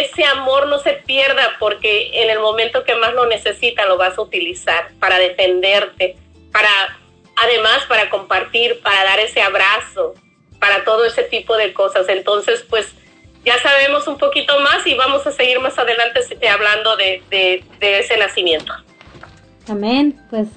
ese 0.00 0.24
amor 0.24 0.66
no 0.66 0.80
se 0.80 0.94
pierda 0.94 1.56
porque 1.60 2.10
en 2.20 2.30
el 2.30 2.40
momento 2.40 2.82
que 2.82 2.96
más 2.96 3.14
lo 3.14 3.26
necesita 3.26 3.86
lo 3.86 3.96
vas 3.96 4.18
a 4.18 4.22
utilizar 4.22 4.90
para 4.98 5.18
defenderte, 5.18 6.16
para 6.50 6.68
además 7.36 7.84
para 7.88 8.10
compartir, 8.10 8.80
para 8.82 9.04
dar 9.04 9.20
ese 9.20 9.40
abrazo, 9.40 10.14
para 10.58 10.82
todo 10.82 11.04
ese 11.04 11.22
tipo 11.22 11.56
de 11.56 11.72
cosas. 11.72 12.08
Entonces, 12.08 12.66
pues 12.68 12.92
ya 13.44 13.56
sabemos 13.60 14.08
un 14.08 14.18
poquito 14.18 14.58
más 14.58 14.84
y 14.84 14.94
vamos 14.94 15.24
a 15.28 15.30
seguir 15.30 15.60
más 15.60 15.78
adelante 15.78 16.20
hablando 16.48 16.96
de, 16.96 17.22
de, 17.30 17.64
de 17.78 18.00
ese 18.00 18.16
nacimiento. 18.16 18.72
Amén. 19.68 20.20
Pues 20.28 20.48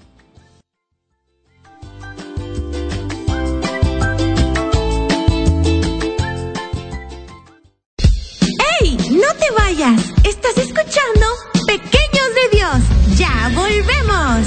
Vayas. 9.57 10.01
Estás 10.25 10.57
escuchando 10.59 11.27
Pequeños 11.67 12.29
de 12.35 12.57
Dios. 12.57 13.19
Ya 13.19 13.51
volvemos. 13.55 14.47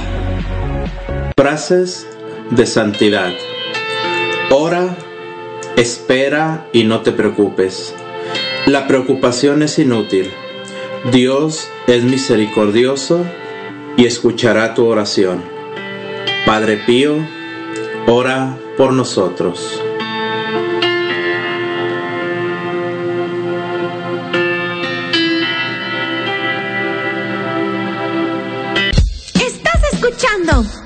Frases 1.41 2.05
de 2.51 2.67
santidad. 2.67 3.31
Ora, 4.51 4.95
espera 5.75 6.67
y 6.71 6.83
no 6.83 7.01
te 7.01 7.11
preocupes. 7.11 7.95
La 8.67 8.85
preocupación 8.85 9.63
es 9.63 9.79
inútil. 9.79 10.29
Dios 11.11 11.67
es 11.87 12.03
misericordioso 12.03 13.25
y 13.97 14.05
escuchará 14.05 14.75
tu 14.75 14.85
oración. 14.85 15.41
Padre 16.45 16.77
Pío, 16.85 17.15
ora 18.05 18.55
por 18.77 18.93
nosotros. 18.93 19.81
Estás 29.33 29.81
escuchando 29.91 30.80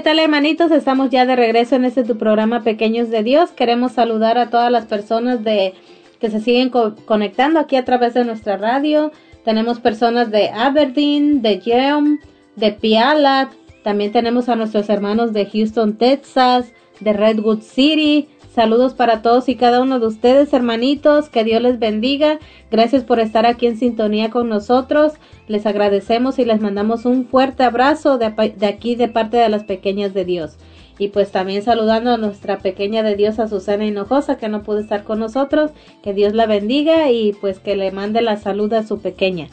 ¿qué 0.00 0.04
tal 0.04 0.18
hermanitos? 0.18 0.70
Estamos 0.70 1.10
ya 1.10 1.26
de 1.26 1.36
regreso 1.36 1.76
en 1.76 1.84
este 1.84 2.04
tu 2.04 2.16
programa 2.16 2.62
Pequeños 2.62 3.10
de 3.10 3.22
Dios. 3.22 3.50
Queremos 3.50 3.92
saludar 3.92 4.38
a 4.38 4.48
todas 4.48 4.72
las 4.72 4.86
personas 4.86 5.44
de 5.44 5.74
que 6.18 6.30
se 6.30 6.40
siguen 6.40 6.70
co- 6.70 6.94
conectando 7.04 7.60
aquí 7.60 7.76
a 7.76 7.84
través 7.84 8.14
de 8.14 8.24
nuestra 8.24 8.56
radio. 8.56 9.12
Tenemos 9.44 9.78
personas 9.78 10.30
de 10.30 10.48
Aberdeen, 10.48 11.42
de 11.42 11.58
Yelm, 11.58 12.18
de 12.56 12.72
Pialat. 12.72 13.50
También 13.84 14.10
tenemos 14.10 14.48
a 14.48 14.56
nuestros 14.56 14.88
hermanos 14.88 15.34
de 15.34 15.44
Houston, 15.44 15.98
Texas, 15.98 16.72
de 17.00 17.12
Redwood 17.12 17.60
City. 17.60 18.26
Saludos 18.60 18.92
para 18.92 19.22
todos 19.22 19.48
y 19.48 19.54
cada 19.54 19.80
uno 19.80 20.00
de 20.00 20.06
ustedes, 20.06 20.52
hermanitos. 20.52 21.30
Que 21.30 21.44
Dios 21.44 21.62
les 21.62 21.78
bendiga. 21.78 22.38
Gracias 22.70 23.04
por 23.04 23.18
estar 23.18 23.46
aquí 23.46 23.66
en 23.66 23.78
sintonía 23.78 24.28
con 24.28 24.50
nosotros. 24.50 25.14
Les 25.48 25.64
agradecemos 25.64 26.38
y 26.38 26.44
les 26.44 26.60
mandamos 26.60 27.06
un 27.06 27.24
fuerte 27.24 27.62
abrazo 27.62 28.18
de, 28.18 28.26
aquí 28.66 28.96
de 28.96 29.08
parte 29.08 29.38
de 29.38 29.48
las 29.48 29.64
pequeñas 29.64 30.12
de 30.12 30.26
Dios. 30.26 30.58
Y 30.98 31.08
pues 31.08 31.32
también 31.32 31.62
saludando 31.62 32.10
a 32.10 32.18
nuestra 32.18 32.58
pequeña 32.58 33.02
de 33.02 33.16
Dios, 33.16 33.38
a 33.38 33.48
Susana 33.48 33.86
Hinojosa, 33.86 34.36
que 34.36 34.50
no 34.50 34.62
pudo 34.62 34.80
estar 34.80 35.04
con 35.04 35.20
nosotros. 35.20 35.70
Que 36.02 36.12
Dios 36.12 36.34
la 36.34 36.44
bendiga 36.44 37.10
y 37.10 37.32
pues 37.32 37.60
que 37.60 37.76
le 37.76 37.92
mande 37.92 38.20
la 38.20 38.36
salud 38.36 38.70
a 38.74 38.86
su 38.86 39.00
pequeña. 39.00 39.48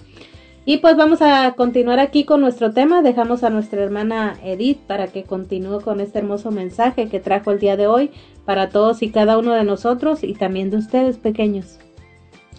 Y 0.69 0.79
pues 0.79 0.97
vamos 0.97 1.21
a 1.21 1.53
continuar 1.55 2.01
aquí 2.01 2.25
con 2.25 2.41
nuestro 2.41 2.73
tema. 2.73 3.01
Dejamos 3.01 3.45
a 3.45 3.49
nuestra 3.49 3.81
hermana 3.81 4.37
Edith 4.43 4.79
para 4.85 5.07
que 5.07 5.23
continúe 5.23 5.79
con 5.79 6.01
este 6.01 6.19
hermoso 6.19 6.51
mensaje 6.51 7.07
que 7.07 7.21
trajo 7.21 7.51
el 7.51 7.59
día 7.59 7.77
de 7.77 7.87
hoy 7.87 8.11
para 8.45 8.67
todos 8.67 9.01
y 9.01 9.09
cada 9.09 9.37
uno 9.37 9.53
de 9.53 9.63
nosotros 9.63 10.25
y 10.25 10.33
también 10.33 10.69
de 10.69 10.75
ustedes 10.75 11.19
pequeños. 11.19 11.79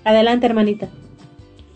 Adelante, 0.04 0.46
hermanita. 0.46 0.88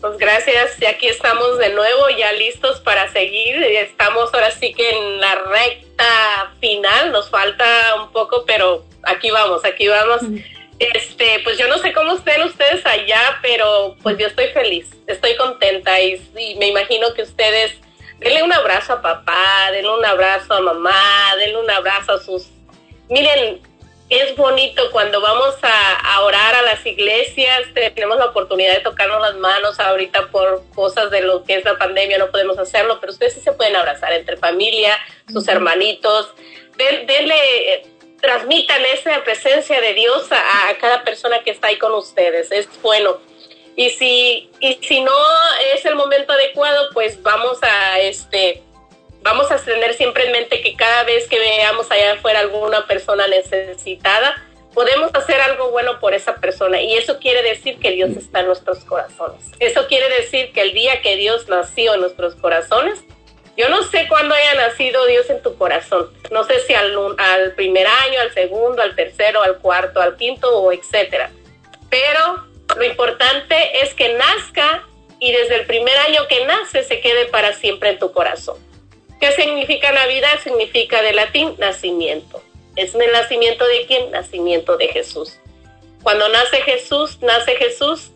Pues 0.01 0.17
gracias, 0.17 0.81
y 0.81 0.85
aquí 0.85 1.05
estamos 1.05 1.59
de 1.59 1.71
nuevo, 1.71 2.09
ya 2.17 2.33
listos 2.33 2.79
para 2.79 3.07
seguir. 3.11 3.61
Estamos 3.61 4.33
ahora 4.33 4.49
sí 4.49 4.73
que 4.73 4.89
en 4.89 5.21
la 5.21 5.35
recta 5.35 6.55
final, 6.59 7.11
nos 7.11 7.29
falta 7.29 7.63
un 8.01 8.11
poco, 8.11 8.43
pero 8.47 8.83
aquí 9.03 9.29
vamos, 9.29 9.63
aquí 9.65 9.87
vamos. 9.87 10.23
Este, 10.93 11.39
pues 11.43 11.57
yo 11.57 11.67
no 11.67 11.77
sé 11.77 11.93
cómo 11.93 12.13
estén 12.15 12.41
ustedes 12.43 12.85
allá, 12.85 13.39
pero 13.41 13.95
pues 14.03 14.17
yo 14.17 14.27
estoy 14.27 14.47
feliz, 14.47 14.89
estoy 15.07 15.35
contenta 15.35 15.99
y, 16.01 16.21
y 16.37 16.55
me 16.55 16.67
imagino 16.67 17.13
que 17.13 17.21
ustedes 17.23 17.73
denle 18.19 18.43
un 18.43 18.53
abrazo 18.53 18.93
a 18.93 19.01
papá, 19.01 19.69
denle 19.71 19.89
un 19.91 20.05
abrazo 20.05 20.53
a 20.53 20.61
mamá, 20.61 21.35
denle 21.37 21.57
un 21.57 21.69
abrazo 21.69 22.13
a 22.13 22.19
sus... 22.19 22.47
Miren, 23.09 23.61
es 24.09 24.35
bonito 24.35 24.91
cuando 24.91 25.21
vamos 25.21 25.55
a, 25.61 25.93
a 26.13 26.21
orar 26.21 26.55
a 26.55 26.61
las 26.61 26.85
iglesias, 26.85 27.61
tenemos 27.73 28.17
la 28.17 28.25
oportunidad 28.25 28.73
de 28.73 28.81
tocarnos 28.81 29.21
las 29.21 29.35
manos 29.35 29.79
ahorita 29.79 30.27
por 30.27 30.63
cosas 30.75 31.09
de 31.09 31.21
lo 31.21 31.43
que 31.43 31.55
es 31.55 31.65
la 31.65 31.77
pandemia, 31.77 32.17
no 32.17 32.29
podemos 32.29 32.57
hacerlo, 32.59 32.99
pero 32.99 33.11
ustedes 33.11 33.33
sí 33.33 33.39
se 33.41 33.53
pueden 33.53 33.75
abrazar 33.75 34.13
entre 34.13 34.37
familia, 34.37 34.97
sus 35.31 35.47
hermanitos, 35.47 36.33
Den- 36.77 37.05
denle, 37.05 37.35
eh, 37.73 37.85
transmitan 38.23 38.81
esa 38.85 39.21
presencia 39.25 39.81
de 39.81 39.93
Dios 39.93 40.31
a, 40.31 40.73
cada 40.79 41.03
persona 41.03 41.43
que 41.43 41.51
está 41.51 41.67
ahí 41.67 41.77
con 41.77 41.93
ustedes, 41.93 42.53
es 42.53 42.69
bueno. 42.81 43.17
Y 43.75 43.89
si, 43.89 44.49
y 44.61 44.75
si 44.75 45.01
no 45.01 45.11
es 45.75 45.83
el 45.83 45.95
momento 45.95 46.31
adecuado, 46.31 46.89
pues 46.93 47.21
vamos 47.21 47.59
a 47.61 47.99
este 47.99 48.63
vamos 49.23 49.51
a 49.51 49.57
tener 49.57 49.93
siempre 49.93 50.25
en 50.25 50.31
mente 50.31 50.61
que 50.61 50.75
cada 50.75 51.03
vez 51.03 51.27
que 51.27 51.37
veamos 51.37 51.89
allá 51.91 52.13
afuera 52.13 52.39
alguna 52.39 52.85
persona 52.87 53.27
necesitada, 53.27 54.41
podemos 54.73 55.11
hacer 55.13 55.39
algo 55.41 55.71
bueno 55.71 55.99
por 55.99 56.13
esa 56.13 56.35
persona. 56.35 56.81
Y 56.81 56.95
eso 56.95 57.19
quiere 57.19 57.41
decir 57.41 57.77
que 57.79 57.91
Dios 57.91 58.11
está 58.11 58.39
en 58.41 58.47
nuestros 58.47 58.79
corazones. 58.85 59.43
Eso 59.59 59.87
quiere 59.87 60.09
decir 60.21 60.51
que 60.53 60.61
el 60.61 60.73
día 60.73 61.01
que 61.01 61.15
Dios 61.17 61.47
nació 61.49 61.95
en 61.95 62.01
nuestros 62.01 62.35
corazones, 62.35 63.03
yo 63.55 63.69
no 63.69 63.83
sé 63.83 64.07
cuándo 64.07 64.33
haya 64.33 64.55
nacido 64.55 65.05
Dios 65.05 65.29
en 65.29 65.41
tu 65.41 65.55
corazón. 65.57 66.09
No 66.31 66.43
sé 66.43 66.59
si 66.61 66.73
al, 66.73 67.53
primer 67.55 67.85
año, 67.85 68.19
al 68.21 68.33
segundo, 68.33 68.81
al 68.81 68.95
tercero, 68.95 69.43
al 69.43 69.59
cuarto, 69.59 70.01
al 70.01 70.17
quinto 70.17 70.49
o 70.59 70.71
etcétera. 70.71 71.29
Pero 71.89 72.47
lo 72.75 72.83
importante 72.83 73.83
es 73.83 73.93
que 73.93 74.13
nazca 74.13 74.83
y 75.19 75.31
desde 75.31 75.55
el 75.57 75.65
primer 75.67 75.95
año 75.99 76.27
que 76.27 76.45
nace 76.45 76.83
se 76.83 76.99
quede 76.99 77.25
para 77.25 77.53
siempre 77.53 77.89
en 77.89 77.99
tu 77.99 78.11
corazón. 78.11 78.57
¿Qué 79.19 79.31
significa 79.33 79.91
Navidad? 79.91 80.39
Significa 80.43 81.01
de 81.03 81.13
latín 81.13 81.55
nacimiento. 81.59 82.41
¿Es 82.75 82.95
el 82.95 83.11
nacimiento 83.11 83.65
de 83.67 83.85
quién? 83.85 84.11
Nacimiento 84.11 84.77
de 84.77 84.87
Jesús. 84.87 85.39
Cuando 86.01 86.27
nace 86.29 86.57
Jesús, 86.63 87.19
nace 87.21 87.55
Jesús, 87.55 88.11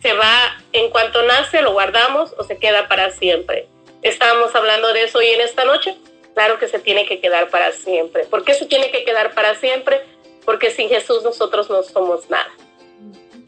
se 0.00 0.12
va, 0.14 0.56
en 0.72 0.90
cuanto 0.90 1.22
nace, 1.22 1.60
lo 1.60 1.72
guardamos 1.72 2.34
o 2.38 2.44
se 2.44 2.58
queda 2.58 2.88
para 2.88 3.10
siempre. 3.10 3.68
Estábamos 4.02 4.54
hablando 4.54 4.92
de 4.92 5.04
eso 5.04 5.18
hoy 5.18 5.28
en 5.28 5.40
esta 5.40 5.64
noche. 5.64 5.96
Claro 6.34 6.58
que 6.58 6.68
se 6.68 6.78
tiene 6.78 7.04
que 7.06 7.20
quedar 7.20 7.48
para 7.50 7.72
siempre. 7.72 8.24
¿Por 8.24 8.44
qué 8.44 8.54
se 8.54 8.66
tiene 8.66 8.90
que 8.90 9.04
quedar 9.04 9.34
para 9.34 9.54
siempre? 9.56 10.00
Porque 10.44 10.70
sin 10.70 10.88
Jesús 10.88 11.22
nosotros 11.24 11.68
no 11.68 11.82
somos 11.82 12.30
nada. 12.30 12.50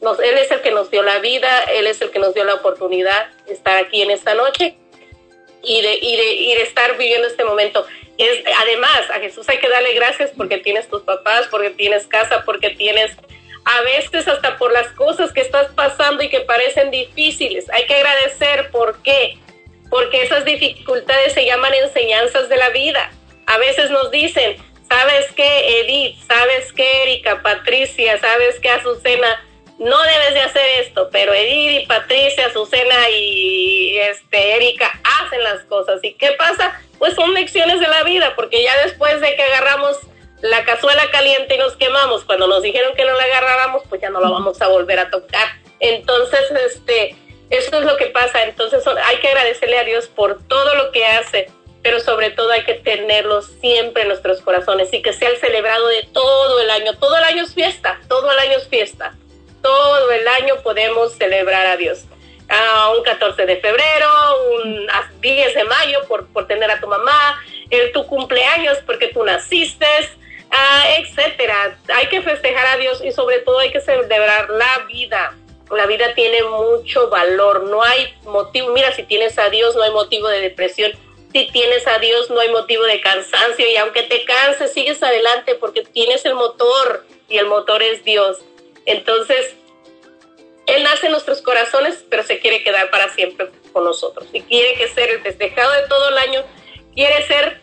Nos- 0.00 0.18
él 0.18 0.36
es 0.38 0.50
el 0.50 0.60
que 0.60 0.70
nos 0.70 0.90
dio 0.90 1.02
la 1.02 1.18
vida, 1.18 1.64
Él 1.72 1.86
es 1.86 2.00
el 2.00 2.10
que 2.10 2.18
nos 2.18 2.34
dio 2.34 2.42
la 2.44 2.54
oportunidad 2.54 3.28
de 3.46 3.52
estar 3.52 3.76
aquí 3.76 4.02
en 4.02 4.10
esta 4.10 4.34
noche 4.34 4.76
y 5.62 5.82
de, 5.82 5.94
y 6.00 6.16
de, 6.16 6.32
y 6.34 6.54
de 6.54 6.62
estar 6.62 6.96
viviendo 6.96 7.28
este 7.28 7.44
momento. 7.44 7.86
Es, 8.18 8.42
además, 8.58 9.02
a 9.14 9.20
Jesús 9.20 9.48
hay 9.48 9.58
que 9.58 9.68
darle 9.68 9.92
gracias 9.94 10.30
porque 10.36 10.58
tienes 10.58 10.88
tus 10.88 11.02
papás, 11.02 11.46
porque 11.50 11.70
tienes 11.70 12.06
casa, 12.06 12.44
porque 12.44 12.70
tienes 12.70 13.12
a 13.64 13.82
veces 13.82 14.26
hasta 14.26 14.56
por 14.58 14.72
las 14.72 14.88
cosas 14.92 15.32
que 15.32 15.42
estás 15.42 15.70
pasando 15.74 16.22
y 16.22 16.28
que 16.28 16.40
parecen 16.40 16.90
difíciles. 16.90 17.68
Hay 17.70 17.86
que 17.86 17.94
agradecer. 17.94 18.70
¿Por 18.70 19.02
qué? 19.02 19.38
Porque 19.90 20.22
esas 20.22 20.44
dificultades 20.44 21.34
se 21.34 21.44
llaman 21.44 21.74
enseñanzas 21.74 22.48
de 22.48 22.56
la 22.56 22.70
vida. 22.70 23.10
A 23.46 23.58
veces 23.58 23.90
nos 23.90 24.10
dicen, 24.10 24.56
¿sabes 24.88 25.26
qué, 25.36 25.80
Edith? 25.80 26.16
¿Sabes 26.26 26.72
qué, 26.72 27.02
Erika? 27.02 27.42
Patricia, 27.42 28.18
¿sabes 28.18 28.58
qué, 28.60 28.70
Azucena? 28.70 29.40
no 29.80 29.96
debes 30.02 30.34
de 30.34 30.40
hacer 30.40 30.62
esto, 30.80 31.08
pero 31.10 31.32
Edith 31.32 31.82
y 31.82 31.86
Patricia, 31.86 32.46
Azucena 32.46 33.08
y 33.08 33.96
este, 33.96 34.56
Erika 34.56 34.90
hacen 35.22 35.42
las 35.42 35.64
cosas. 35.64 36.04
¿Y 36.04 36.12
qué 36.14 36.32
pasa? 36.32 36.78
Pues 36.98 37.14
son 37.14 37.32
lecciones 37.32 37.80
de 37.80 37.88
la 37.88 38.02
vida, 38.02 38.34
porque 38.36 38.62
ya 38.62 38.76
después 38.84 39.22
de 39.22 39.34
que 39.34 39.42
agarramos 39.42 39.96
la 40.42 40.64
cazuela 40.64 41.10
caliente 41.10 41.54
y 41.54 41.58
nos 41.58 41.76
quemamos, 41.76 42.24
cuando 42.24 42.46
nos 42.46 42.62
dijeron 42.62 42.94
que 42.94 43.06
no 43.06 43.14
la 43.14 43.24
agarráramos, 43.24 43.82
pues 43.88 44.02
ya 44.02 44.10
no 44.10 44.20
la 44.20 44.28
vamos 44.28 44.60
a 44.60 44.68
volver 44.68 44.98
a 44.98 45.10
tocar. 45.10 45.48
Entonces, 45.80 46.40
este, 46.66 47.16
eso 47.50 47.78
es 47.78 47.84
lo 47.84 47.96
que 47.96 48.06
pasa. 48.06 48.44
Entonces 48.44 48.84
hay 48.86 49.16
que 49.18 49.28
agradecerle 49.28 49.78
a 49.78 49.84
Dios 49.84 50.06
por 50.06 50.42
todo 50.46 50.74
lo 50.76 50.92
que 50.92 51.04
hace, 51.04 51.50
pero 51.82 52.00
sobre 52.00 52.30
todo 52.30 52.50
hay 52.50 52.64
que 52.64 52.74
tenerlo 52.74 53.42
siempre 53.42 54.02
en 54.02 54.08
nuestros 54.08 54.40
corazones 54.40 54.92
y 54.92 55.02
que 55.02 55.12
sea 55.12 55.28
el 55.28 55.36
celebrado 55.38 55.88
de 55.88 56.04
todo 56.12 56.60
el 56.60 56.70
año. 56.70 56.96
Todo 56.98 57.16
el 57.16 57.24
año 57.24 57.42
es 57.42 57.54
fiesta, 57.54 58.00
todo 58.08 58.30
el 58.30 58.38
año 58.38 58.58
es 58.58 58.68
fiesta. 58.68 59.14
Todo 59.62 60.10
el 60.10 60.26
año 60.26 60.56
podemos 60.62 61.12
celebrar 61.14 61.66
a 61.66 61.76
Dios. 61.76 62.04
Uh, 62.48 62.96
un 62.96 63.04
14 63.04 63.46
de 63.46 63.56
febrero, 63.58 64.08
un 64.54 64.88
10 65.20 65.54
de 65.54 65.64
mayo 65.64 66.00
por, 66.08 66.26
por 66.28 66.46
tener 66.48 66.70
a 66.70 66.80
tu 66.80 66.88
mamá, 66.88 67.40
el, 67.68 67.92
tu 67.92 68.06
cumpleaños 68.06 68.78
porque 68.86 69.08
tú 69.08 69.22
naciste, 69.22 69.86
uh, 70.50 70.98
etcétera. 70.98 71.76
Hay 71.94 72.08
que 72.08 72.22
festejar 72.22 72.66
a 72.66 72.76
Dios 72.76 73.02
y 73.04 73.12
sobre 73.12 73.38
todo 73.40 73.58
hay 73.58 73.70
que 73.70 73.80
celebrar 73.80 74.50
la 74.50 74.84
vida. 74.88 75.34
La 75.70 75.86
vida 75.86 76.14
tiene 76.14 76.42
mucho 76.42 77.08
valor, 77.10 77.64
no 77.64 77.82
hay 77.82 78.12
motivo, 78.24 78.70
mira, 78.70 78.92
si 78.92 79.04
tienes 79.04 79.38
a 79.38 79.50
Dios 79.50 79.76
no 79.76 79.82
hay 79.82 79.92
motivo 79.92 80.28
de 80.28 80.40
depresión, 80.40 80.92
si 81.32 81.46
tienes 81.46 81.86
a 81.86 81.98
Dios 81.98 82.28
no 82.28 82.40
hay 82.40 82.50
motivo 82.50 82.82
de 82.84 83.00
cansancio 83.00 83.68
y 83.68 83.76
aunque 83.76 84.02
te 84.02 84.24
canses, 84.24 84.72
sigues 84.72 85.02
adelante 85.02 85.54
porque 85.54 85.82
tienes 85.82 86.24
el 86.24 86.34
motor 86.34 87.04
y 87.28 87.38
el 87.38 87.46
motor 87.46 87.82
es 87.82 88.04
Dios. 88.04 88.38
Entonces, 88.84 89.54
Él 90.66 90.82
nace 90.82 91.06
en 91.06 91.12
nuestros 91.12 91.40
corazones, 91.40 92.04
pero 92.10 92.24
se 92.24 92.40
quiere 92.40 92.64
quedar 92.64 92.90
para 92.90 93.08
siempre 93.10 93.48
con 93.72 93.84
nosotros 93.84 94.26
y 94.32 94.42
quiere 94.42 94.74
que 94.74 94.88
ser 94.88 95.10
el 95.10 95.22
festejado 95.22 95.70
de 95.72 95.86
todo 95.88 96.08
el 96.08 96.18
año, 96.18 96.42
quiere 96.94 97.24
ser 97.26 97.60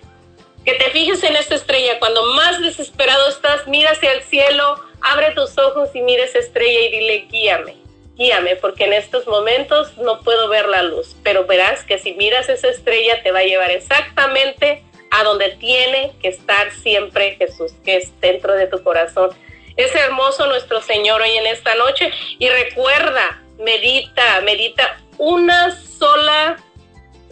que 0.64 0.74
te 0.74 0.90
fijes 0.92 1.24
en 1.24 1.36
esta 1.36 1.56
estrella, 1.56 2.00
cuando 2.00 2.24
más 2.34 2.62
desesperado 2.62 3.30
estás, 3.30 3.68
mira 3.68 3.92
hacia 3.92 4.12
el 4.14 4.24
cielo, 4.24 4.76
abre 5.02 5.32
tus 5.32 5.58
ojos 5.58 5.90
y 5.94 6.02
mira 6.02 6.26
esa 6.26 6.40
estrella 6.40 6.82
y 6.82 6.92
dile, 6.92 7.28
guíame, 7.30 7.87
guíame, 8.18 8.56
porque 8.56 8.86
en 8.86 8.94
estos 8.94 9.28
momentos 9.28 9.98
no 9.98 10.22
puedo 10.22 10.50
ver 10.50 10.68
la 10.68 10.82
luz, 10.82 11.16
pero 11.24 11.46
verás 11.46 11.84
que 11.84 12.00
si 12.00 12.14
miras 12.14 12.50
esa 12.50 12.68
estrella 12.68 13.22
te 13.24 13.32
va 13.32 13.40
a 13.40 13.44
llevar 13.44 13.72
exactamente 13.72 14.84
a 15.12 15.24
donde 15.24 15.52
tiene 15.52 16.14
que 16.22 16.30
estar 16.30 16.72
siempre 16.72 17.36
Jesús, 17.36 17.72
que 17.86 17.98
es 17.98 18.20
dentro 18.20 18.54
de 18.54 18.68
tu 18.68 18.84
corazón. 18.84 19.30
Es 19.78 19.94
hermoso 19.96 20.48
nuestro 20.48 20.82
Señor 20.82 21.22
hoy 21.22 21.38
en 21.38 21.48
esta 21.48 21.76
noche 21.76 22.12
y 22.40 22.50
recuerda, 22.50 23.42
medita, 23.60 24.42
medita 24.42 25.00
una 25.18 25.72
sola 25.72 26.58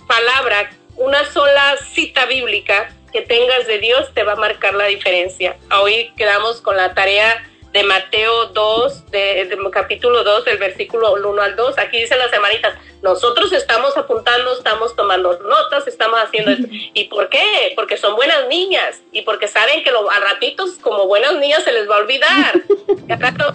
palabra, 0.08 0.70
una 0.96 1.26
sola 1.26 1.76
cita 1.78 2.26
bíblica 2.26 2.92
que 3.12 3.22
tengas 3.22 3.66
de 3.66 3.80
Dios 3.80 4.14
te 4.14 4.24
va 4.24 4.34
a 4.34 4.36
marcar 4.36 4.74
la 4.76 4.86
diferencia. 4.86 5.58
Hoy 5.82 6.12
quedamos 6.18 6.62
con 6.62 6.78
la 6.78 6.94
tarea 6.94 7.50
de 7.76 7.84
Mateo 7.84 8.46
2, 8.54 9.12
de, 9.12 9.60
capítulo 9.70 10.24
2, 10.24 10.46
del 10.46 10.58
versículo 10.58 11.12
1 11.12 11.42
al 11.42 11.58
2. 11.58 11.78
Aquí 11.78 12.00
dicen 12.00 12.18
las 12.20 12.32
hermanitas, 12.32 12.74
nosotros 13.02 13.52
estamos 13.52 13.98
apuntando, 13.98 14.54
estamos 14.54 14.96
tomando 14.96 15.38
notas, 15.40 15.86
estamos 15.86 16.18
haciendo 16.22 16.52
esto. 16.52 16.68
¿Y 16.70 17.04
por 17.10 17.28
qué? 17.28 17.74
Porque 17.76 17.98
son 17.98 18.16
buenas 18.16 18.48
niñas 18.48 19.02
y 19.12 19.24
porque 19.24 19.50
saben 19.50 19.84
que 19.84 19.92
lo, 19.92 20.10
a 20.10 20.22
ratitos, 20.22 20.76
como 20.80 21.06
buenas 21.06 21.34
niñas, 21.34 21.66
se 21.66 21.74
les 21.74 21.90
va 21.90 21.98
a 21.98 22.00
olvidar. 22.00 22.54
rato, 23.20 23.54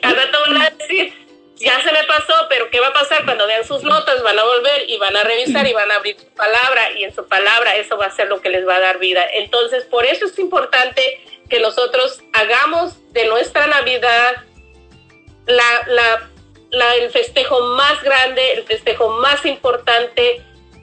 al 0.00 0.16
rato 0.16 0.38
van 0.46 0.62
a 0.62 0.70
decir, 0.70 1.12
ya 1.56 1.78
se 1.82 1.92
me 1.92 2.02
pasó, 2.04 2.32
pero 2.48 2.70
¿qué 2.70 2.80
va 2.80 2.88
a 2.88 2.92
pasar 2.94 3.26
cuando 3.26 3.46
vean 3.46 3.66
sus 3.66 3.82
notas? 3.82 4.22
Van 4.22 4.38
a 4.38 4.44
volver 4.44 4.88
y 4.88 4.96
van 4.96 5.14
a 5.18 5.22
revisar 5.22 5.66
y 5.66 5.74
van 5.74 5.90
a 5.90 5.96
abrir 5.96 6.18
su 6.18 6.28
palabra 6.34 6.92
y 6.92 7.04
en 7.04 7.14
su 7.14 7.28
palabra 7.28 7.76
eso 7.76 7.98
va 7.98 8.06
a 8.06 8.10
ser 8.10 8.28
lo 8.28 8.40
que 8.40 8.48
les 8.48 8.66
va 8.66 8.76
a 8.76 8.80
dar 8.80 8.98
vida. 8.98 9.22
Entonces, 9.34 9.84
por 9.84 10.06
eso 10.06 10.24
es 10.24 10.38
importante 10.38 11.25
que 11.48 11.60
nosotros 11.60 12.20
hagamos 12.32 12.94
de 13.12 13.26
nuestra 13.26 13.66
Navidad 13.66 14.44
la, 15.46 16.28
la, 16.70 16.94
el 16.96 17.10
festejo 17.10 17.60
más 17.76 18.02
grande, 18.02 18.52
el 18.52 18.64
festejo 18.64 19.08
más 19.08 19.44
importante, 19.46 20.42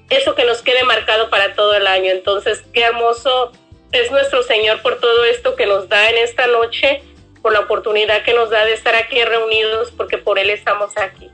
eso 0.09 0.35
que 0.35 0.45
nos 0.45 0.61
quede 0.61 0.83
marcado 0.83 1.29
para 1.29 1.53
todo 1.53 1.75
el 1.75 1.87
año. 1.87 2.11
Entonces, 2.11 2.63
qué 2.73 2.81
hermoso 2.81 3.51
es 3.91 4.09
nuestro 4.11 4.43
Señor 4.43 4.81
por 4.81 4.99
todo 4.99 5.25
esto 5.25 5.55
que 5.55 5.65
nos 5.65 5.89
da 5.89 6.09
en 6.09 6.17
esta 6.17 6.47
noche, 6.47 7.03
por 7.41 7.51
la 7.51 7.61
oportunidad 7.61 8.23
que 8.23 8.33
nos 8.33 8.49
da 8.49 8.65
de 8.65 8.73
estar 8.73 8.95
aquí 8.95 9.23
reunidos, 9.23 9.91
porque 9.91 10.17
por 10.17 10.39
Él 10.39 10.49
estamos 10.49 10.97
aquí. 10.97 11.29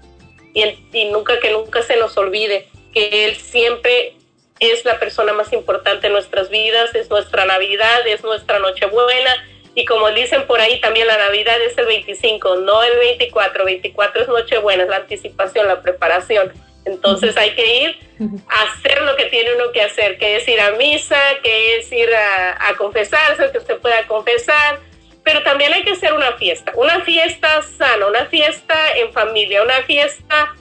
Y, 0.53 0.63
y 0.91 1.05
nunca 1.05 1.39
que 1.39 1.51
nunca 1.51 1.83
se 1.83 1.95
nos 1.97 2.17
olvide 2.17 2.67
que 2.93 3.25
Él 3.25 3.35
siempre 3.35 4.15
es 4.59 4.85
la 4.85 4.99
persona 4.99 5.33
más 5.33 5.51
importante 5.53 6.07
en 6.07 6.13
nuestras 6.13 6.49
vidas, 6.49 6.93
es 6.95 7.09
nuestra 7.09 7.45
Navidad, 7.45 8.05
es 8.07 8.23
nuestra 8.23 8.59
Nochebuena. 8.59 9.45
Y 9.75 9.85
como 9.85 10.09
dicen 10.11 10.45
por 10.47 10.59
ahí, 10.59 10.81
también 10.81 11.07
la 11.07 11.17
Navidad 11.17 11.61
es 11.61 11.77
el 11.77 11.85
25, 11.85 12.57
no 12.57 12.83
el 12.83 12.97
24. 12.97 13.65
24 13.65 14.21
es 14.23 14.27
Nochebuena, 14.27 14.83
es 14.83 14.89
la 14.89 14.97
anticipación, 14.97 15.67
la 15.67 15.81
preparación. 15.81 16.51
Entonces 16.85 17.37
hay 17.37 17.51
que 17.51 17.83
ir 17.83 17.99
a 18.47 18.63
hacer 18.63 19.01
lo 19.03 19.15
que 19.15 19.25
tiene 19.25 19.53
uno 19.55 19.71
que 19.71 19.81
hacer, 19.81 20.17
que 20.17 20.37
es 20.37 20.47
ir 20.47 20.59
a 20.59 20.71
misa, 20.71 21.21
que 21.43 21.77
es 21.77 21.91
ir 21.91 22.13
a, 22.13 22.69
a 22.69 22.75
confesarse, 22.75 23.51
que 23.51 23.59
usted 23.59 23.77
pueda 23.77 24.07
confesar, 24.07 24.79
pero 25.23 25.43
también 25.43 25.71
hay 25.73 25.83
que 25.83 25.91
hacer 25.91 26.13
una 26.13 26.33
fiesta, 26.33 26.71
una 26.75 27.01
fiesta 27.01 27.61
sana, 27.61 28.07
una 28.07 28.25
fiesta 28.25 28.75
en 28.95 29.13
familia, 29.13 29.61
una 29.61 29.83
fiesta 29.83 30.55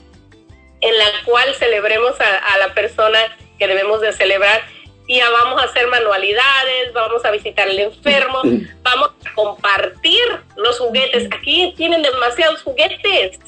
en 0.81 0.99
la 0.99 1.07
cual 1.25 1.55
celebremos 1.55 2.21
a, 2.21 2.55
a 2.55 2.59
la 2.59 2.75
persona 2.75 3.19
que 3.59 3.67
debemos 3.67 4.01
de 4.01 4.13
celebrar 4.13 4.63
y 5.09 5.17
ya 5.17 5.31
vamos 5.31 5.61
a 5.61 5.65
hacer 5.65 5.87
manualidades, 5.87 6.93
vamos 6.93 7.25
a 7.25 7.31
visitar 7.31 7.67
al 7.67 7.79
enfermo, 7.79 8.43
vamos 8.83 9.11
a 9.25 9.35
compartir 9.35 10.23
los 10.57 10.79
juguetes. 10.79 11.27
Aquí 11.33 11.73
tienen 11.77 12.03
demasiados 12.03 12.63
juguetes. 12.63 13.39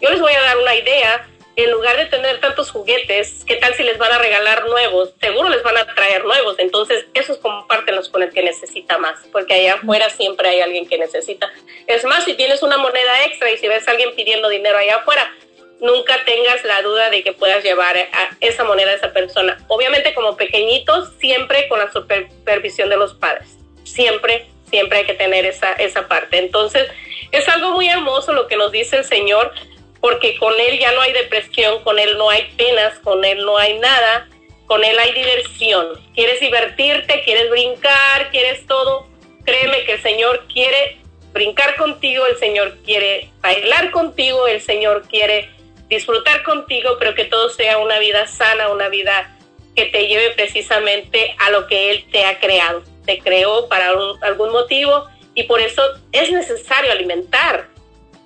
Yo 0.00 0.10
les 0.10 0.20
voy 0.20 0.34
a 0.34 0.42
dar 0.42 0.58
una 0.58 0.76
idea. 0.76 1.26
En 1.56 1.72
lugar 1.72 1.96
de 1.96 2.06
tener 2.06 2.38
tantos 2.38 2.70
juguetes, 2.70 3.42
¿qué 3.44 3.56
tal 3.56 3.74
si 3.74 3.82
les 3.82 3.98
van 3.98 4.12
a 4.12 4.18
regalar 4.18 4.66
nuevos? 4.66 5.12
Seguro 5.20 5.48
les 5.48 5.60
van 5.64 5.76
a 5.76 5.92
traer 5.92 6.24
nuevos. 6.24 6.54
Entonces, 6.58 7.06
esos 7.14 7.38
compártenlos 7.38 8.10
con 8.10 8.22
el 8.22 8.30
que 8.30 8.44
necesita 8.44 8.96
más, 8.98 9.18
porque 9.32 9.54
allá 9.54 9.74
afuera 9.74 10.08
siempre 10.08 10.50
hay 10.50 10.60
alguien 10.60 10.86
que 10.86 10.98
necesita. 10.98 11.50
Es 11.88 12.04
más, 12.04 12.24
si 12.24 12.34
tienes 12.34 12.62
una 12.62 12.76
moneda 12.76 13.24
extra 13.24 13.50
y 13.50 13.58
si 13.58 13.66
ves 13.66 13.88
a 13.88 13.90
alguien 13.90 14.14
pidiendo 14.14 14.48
dinero 14.48 14.78
allá 14.78 14.98
afuera, 14.98 15.32
nunca 15.80 16.24
tengas 16.24 16.64
la 16.64 16.82
duda 16.82 17.10
de 17.10 17.22
que 17.22 17.32
puedas 17.32 17.62
llevar 17.62 17.96
esa 18.40 18.64
moneda 18.64 18.90
a 18.90 18.94
esa 18.94 19.12
persona. 19.12 19.58
Obviamente 19.68 20.14
como 20.14 20.36
pequeñitos, 20.36 21.12
siempre 21.18 21.68
con 21.68 21.78
la 21.78 21.92
supervisión 21.92 22.88
de 22.88 22.96
los 22.96 23.14
padres. 23.14 23.48
Siempre, 23.84 24.46
siempre 24.70 24.98
hay 24.98 25.04
que 25.06 25.14
tener 25.14 25.46
esa, 25.46 25.72
esa 25.74 26.08
parte. 26.08 26.38
Entonces, 26.38 26.88
es 27.32 27.48
algo 27.48 27.72
muy 27.72 27.88
hermoso 27.88 28.32
lo 28.32 28.48
que 28.48 28.56
nos 28.56 28.72
dice 28.72 28.96
el 28.96 29.04
Señor, 29.04 29.52
porque 30.00 30.36
con 30.36 30.54
Él 30.58 30.78
ya 30.78 30.92
no 30.92 31.00
hay 31.00 31.12
depresión, 31.12 31.82
con 31.82 31.98
Él 31.98 32.16
no 32.18 32.30
hay 32.30 32.44
penas, 32.56 32.98
con 33.00 33.24
Él 33.24 33.44
no 33.44 33.56
hay 33.58 33.78
nada, 33.78 34.28
con 34.66 34.84
Él 34.84 34.98
hay 34.98 35.12
diversión. 35.12 36.00
¿Quieres 36.14 36.40
divertirte? 36.40 37.22
¿Quieres 37.24 37.50
brincar? 37.50 38.30
¿Quieres 38.30 38.66
todo? 38.66 39.08
Créeme 39.44 39.84
que 39.84 39.94
el 39.94 40.02
Señor 40.02 40.44
quiere 40.52 40.98
brincar 41.32 41.76
contigo, 41.76 42.26
el 42.26 42.36
Señor 42.38 42.76
quiere 42.84 43.30
bailar 43.40 43.90
contigo, 43.90 44.46
el 44.46 44.60
Señor 44.60 45.02
quiere 45.08 45.48
disfrutar 45.88 46.42
contigo, 46.42 46.96
pero 46.98 47.14
que 47.14 47.24
todo 47.24 47.48
sea 47.48 47.78
una 47.78 47.98
vida 47.98 48.26
sana, 48.26 48.70
una 48.70 48.88
vida 48.88 49.36
que 49.74 49.86
te 49.86 50.08
lleve 50.08 50.30
precisamente 50.30 51.36
a 51.38 51.50
lo 51.50 51.66
que 51.66 51.90
Él 51.90 52.04
te 52.10 52.24
ha 52.24 52.38
creado. 52.40 52.82
Te 53.06 53.18
creó 53.20 53.68
para 53.68 53.90
algún 54.22 54.50
motivo 54.50 55.06
y 55.34 55.44
por 55.44 55.60
eso 55.60 55.82
es 56.12 56.30
necesario 56.30 56.92
alimentar, 56.92 57.68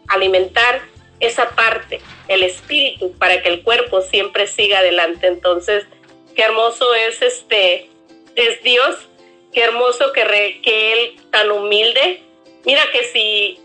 alimentar 0.09 0.83
esa 1.21 1.51
parte, 1.51 2.01
el 2.27 2.43
espíritu, 2.43 3.13
para 3.19 3.43
que 3.43 3.49
el 3.49 3.63
cuerpo 3.63 4.01
siempre 4.01 4.47
siga 4.47 4.79
adelante. 4.79 5.27
Entonces, 5.27 5.85
qué 6.35 6.43
hermoso 6.43 6.95
es 6.95 7.23
este, 7.23 7.91
es 8.35 8.63
Dios, 8.63 8.97
qué 9.53 9.63
hermoso 9.63 10.13
que, 10.13 10.61
que 10.63 10.93
Él 10.93 11.21
tan 11.31 11.51
humilde. 11.51 12.23
Mira 12.65 12.83
que 12.91 13.05
si 13.05 13.61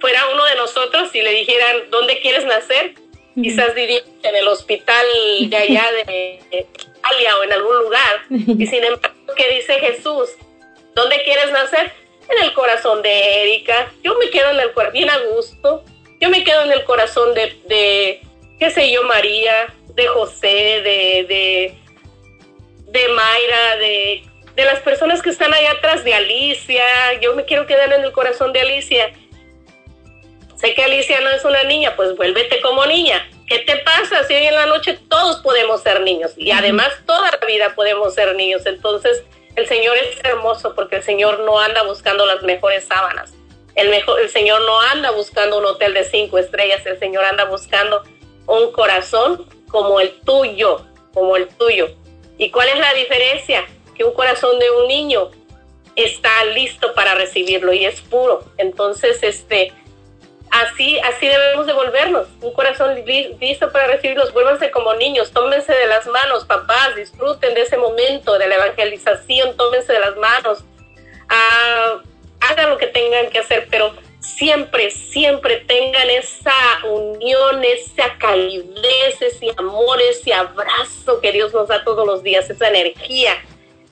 fuera 0.00 0.28
uno 0.34 0.44
de 0.44 0.56
nosotros 0.56 1.14
y 1.14 1.22
le 1.22 1.30
dijeran, 1.30 1.90
¿dónde 1.90 2.20
quieres 2.20 2.44
nacer? 2.44 2.94
Quizás 3.34 3.74
diría 3.74 4.00
en 4.22 4.36
el 4.36 4.48
hospital 4.48 5.06
de 5.46 5.56
allá 5.56 5.86
de 6.06 6.40
Italia 6.50 7.36
o 7.38 7.44
en 7.44 7.52
algún 7.52 7.78
lugar. 7.78 8.22
Y 8.30 8.66
sin 8.66 8.84
embargo, 8.84 9.34
¿qué 9.36 9.54
dice 9.54 9.74
Jesús? 9.74 10.30
¿Dónde 10.94 11.22
quieres 11.22 11.50
nacer? 11.52 11.92
En 12.28 12.44
el 12.44 12.52
corazón 12.52 13.02
de 13.02 13.42
Erika. 13.42 13.92
Yo 14.02 14.16
me 14.18 14.30
quedo 14.30 14.50
en 14.50 14.60
el 14.60 14.72
corazón, 14.72 14.92
bien 14.92 15.10
a 15.10 15.18
gusto. 15.34 15.84
Yo 16.20 16.28
me 16.28 16.44
quedo 16.44 16.62
en 16.62 16.72
el 16.72 16.84
corazón 16.84 17.34
de, 17.34 17.58
de 17.66 18.22
qué 18.58 18.70
sé 18.70 18.92
yo, 18.92 19.02
María, 19.04 19.74
de 19.94 20.06
José, 20.06 20.46
de, 20.46 21.24
de, 21.28 21.74
de 22.88 23.08
Mayra, 23.08 23.76
de, 23.76 24.22
de 24.54 24.64
las 24.64 24.80
personas 24.80 25.22
que 25.22 25.30
están 25.30 25.52
allá 25.54 25.72
atrás, 25.72 26.04
de 26.04 26.14
Alicia. 26.14 26.84
Yo 27.20 27.34
me 27.34 27.44
quiero 27.44 27.66
quedar 27.66 27.92
en 27.92 28.04
el 28.04 28.12
corazón 28.12 28.52
de 28.52 28.60
Alicia 28.60 29.12
Sé 30.60 30.74
que 30.74 30.84
Alicia 30.84 31.20
no 31.22 31.30
es 31.30 31.42
una 31.44 31.62
niña, 31.64 31.96
pues 31.96 32.14
vuélvete 32.16 32.60
como 32.60 32.84
niña. 32.84 33.26
¿Qué 33.46 33.60
te 33.60 33.76
pasa? 33.76 34.24
Si 34.24 34.34
hoy 34.34 34.44
en 34.44 34.54
la 34.54 34.66
noche 34.66 34.98
todos 35.08 35.40
podemos 35.40 35.82
ser 35.82 36.02
niños 36.02 36.32
y 36.36 36.50
además 36.50 36.92
toda 37.06 37.30
la 37.30 37.46
vida 37.46 37.74
podemos 37.74 38.14
ser 38.14 38.36
niños. 38.36 38.66
Entonces, 38.66 39.22
el 39.56 39.66
Señor 39.66 39.96
es 39.96 40.22
hermoso 40.22 40.74
porque 40.74 40.96
el 40.96 41.02
Señor 41.02 41.40
no 41.40 41.58
anda 41.58 41.82
buscando 41.84 42.26
las 42.26 42.42
mejores 42.42 42.84
sábanas. 42.84 43.32
El, 43.74 43.88
mejor, 43.88 44.20
el 44.20 44.28
Señor 44.28 44.60
no 44.66 44.80
anda 44.80 45.12
buscando 45.12 45.58
un 45.58 45.64
hotel 45.64 45.94
de 45.94 46.04
cinco 46.04 46.36
estrellas, 46.36 46.84
el 46.84 46.98
Señor 46.98 47.24
anda 47.24 47.44
buscando 47.44 48.02
un 48.46 48.70
corazón 48.72 49.46
como 49.68 49.98
el 49.98 50.10
tuyo, 50.20 50.84
como 51.14 51.36
el 51.36 51.48
tuyo. 51.48 51.88
¿Y 52.36 52.50
cuál 52.50 52.68
es 52.68 52.78
la 52.78 52.92
diferencia? 52.92 53.66
Que 53.96 54.04
un 54.04 54.12
corazón 54.12 54.58
de 54.58 54.70
un 54.70 54.88
niño 54.88 55.30
está 55.96 56.44
listo 56.44 56.92
para 56.94 57.14
recibirlo 57.14 57.72
y 57.72 57.86
es 57.86 58.02
puro. 58.02 58.44
Entonces, 58.58 59.22
este, 59.22 59.72
así, 60.50 60.98
así 61.00 61.26
debemos 61.26 61.66
devolvernos. 61.66 62.28
Un 62.40 62.52
corazón 62.52 62.94
listo 63.04 63.70
para 63.72 63.86
recibirlos. 63.88 64.32
Vuélvanse 64.32 64.70
como 64.70 64.94
niños, 64.94 65.30
tómense 65.32 65.72
de 65.72 65.86
las 65.86 66.06
manos, 66.06 66.44
papás, 66.44 66.96
disfruten 66.96 67.54
de 67.54 67.62
ese 67.62 67.76
momento 67.76 68.38
de 68.38 68.48
la 68.48 68.56
evangelización, 68.56 69.56
tómense 69.56 69.92
de 69.92 70.00
las 70.00 70.16
manos. 70.16 70.64
Ah, 71.28 72.00
hagan 72.40 72.70
lo 72.70 72.78
que 72.78 72.88
tengan 72.88 73.30
que 73.30 73.38
hacer, 73.38 73.68
pero 73.70 73.94
siempre, 74.20 74.90
siempre 74.90 75.58
tengan 75.66 76.08
esa 76.10 76.54
unión, 76.84 77.62
esa 77.64 78.16
calidez, 78.18 79.20
ese 79.20 79.52
amor, 79.56 80.00
ese 80.02 80.32
abrazo 80.32 81.20
que 81.20 81.32
Dios 81.32 81.52
nos 81.52 81.68
da 81.68 81.84
todos 81.84 82.06
los 82.06 82.22
días, 82.22 82.48
esa 82.48 82.68
energía. 82.68 83.32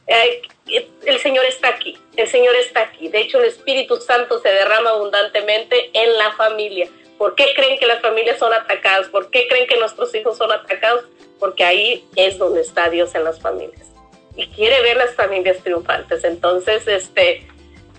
El 0.09 1.19
Señor 1.21 1.45
está 1.45 1.69
aquí, 1.69 1.99
el 2.17 2.29
Señor 2.29 2.55
está 2.57 2.81
aquí. 2.81 3.09
De 3.09 3.21
hecho, 3.21 3.39
el 3.39 3.47
Espíritu 3.47 3.97
Santo 3.97 4.41
se 4.41 4.49
derrama 4.49 4.91
abundantemente 4.91 5.91
en 5.93 6.17
la 6.17 6.33
familia. 6.33 6.89
¿Por 7.19 7.35
qué 7.35 7.53
creen 7.55 7.79
que 7.79 7.87
las 7.87 8.01
familias 8.01 8.39
son 8.39 8.53
atacadas? 8.53 9.09
¿Por 9.09 9.31
qué 9.31 9.49
creen 9.49 9.67
que 9.67 9.77
nuestros 9.77 10.15
hijos 10.15 10.39
son 10.39 10.53
atacados? 10.53 11.05
Porque 11.39 11.65
ahí 11.65 12.05
es 12.17 12.39
donde 12.39 12.61
está 12.61 12.89
Dios 12.91 13.15
en 13.15 13.25
las 13.25 13.41
familias. 13.41 13.89
Y 14.37 14.47
quiere 14.49 14.81
ver 14.83 14.97
las 14.97 15.15
familias 15.15 15.59
triunfantes. 15.65 16.23
Entonces, 16.25 16.87
este, 16.87 17.47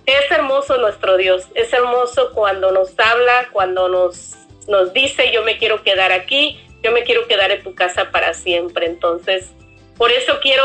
es 0.05 0.31
hermoso 0.31 0.77
nuestro 0.77 1.17
Dios, 1.17 1.45
es 1.53 1.71
hermoso 1.73 2.31
cuando 2.33 2.71
nos 2.71 2.97
habla, 2.97 3.49
cuando 3.51 3.89
nos, 3.89 4.35
nos 4.67 4.93
dice 4.93 5.31
yo 5.31 5.43
me 5.43 5.57
quiero 5.57 5.83
quedar 5.83 6.11
aquí, 6.11 6.59
yo 6.81 6.91
me 6.91 7.03
quiero 7.03 7.27
quedar 7.27 7.51
en 7.51 7.63
tu 7.63 7.75
casa 7.75 8.09
para 8.11 8.33
siempre. 8.33 8.85
Entonces, 8.85 9.49
por 9.97 10.11
eso 10.11 10.39
quiero, 10.41 10.63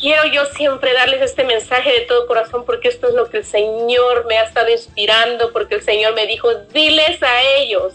quiero 0.00 0.24
yo 0.26 0.44
siempre 0.46 0.92
darles 0.92 1.22
este 1.22 1.44
mensaje 1.44 1.92
de 1.92 2.00
todo 2.02 2.26
corazón, 2.26 2.64
porque 2.64 2.88
esto 2.88 3.08
es 3.08 3.14
lo 3.14 3.28
que 3.28 3.38
el 3.38 3.44
Señor 3.44 4.26
me 4.26 4.38
ha 4.38 4.44
estado 4.44 4.70
inspirando, 4.70 5.52
porque 5.52 5.76
el 5.76 5.82
Señor 5.82 6.14
me 6.14 6.26
dijo, 6.26 6.54
diles 6.72 7.22
a 7.22 7.42
ellos 7.58 7.94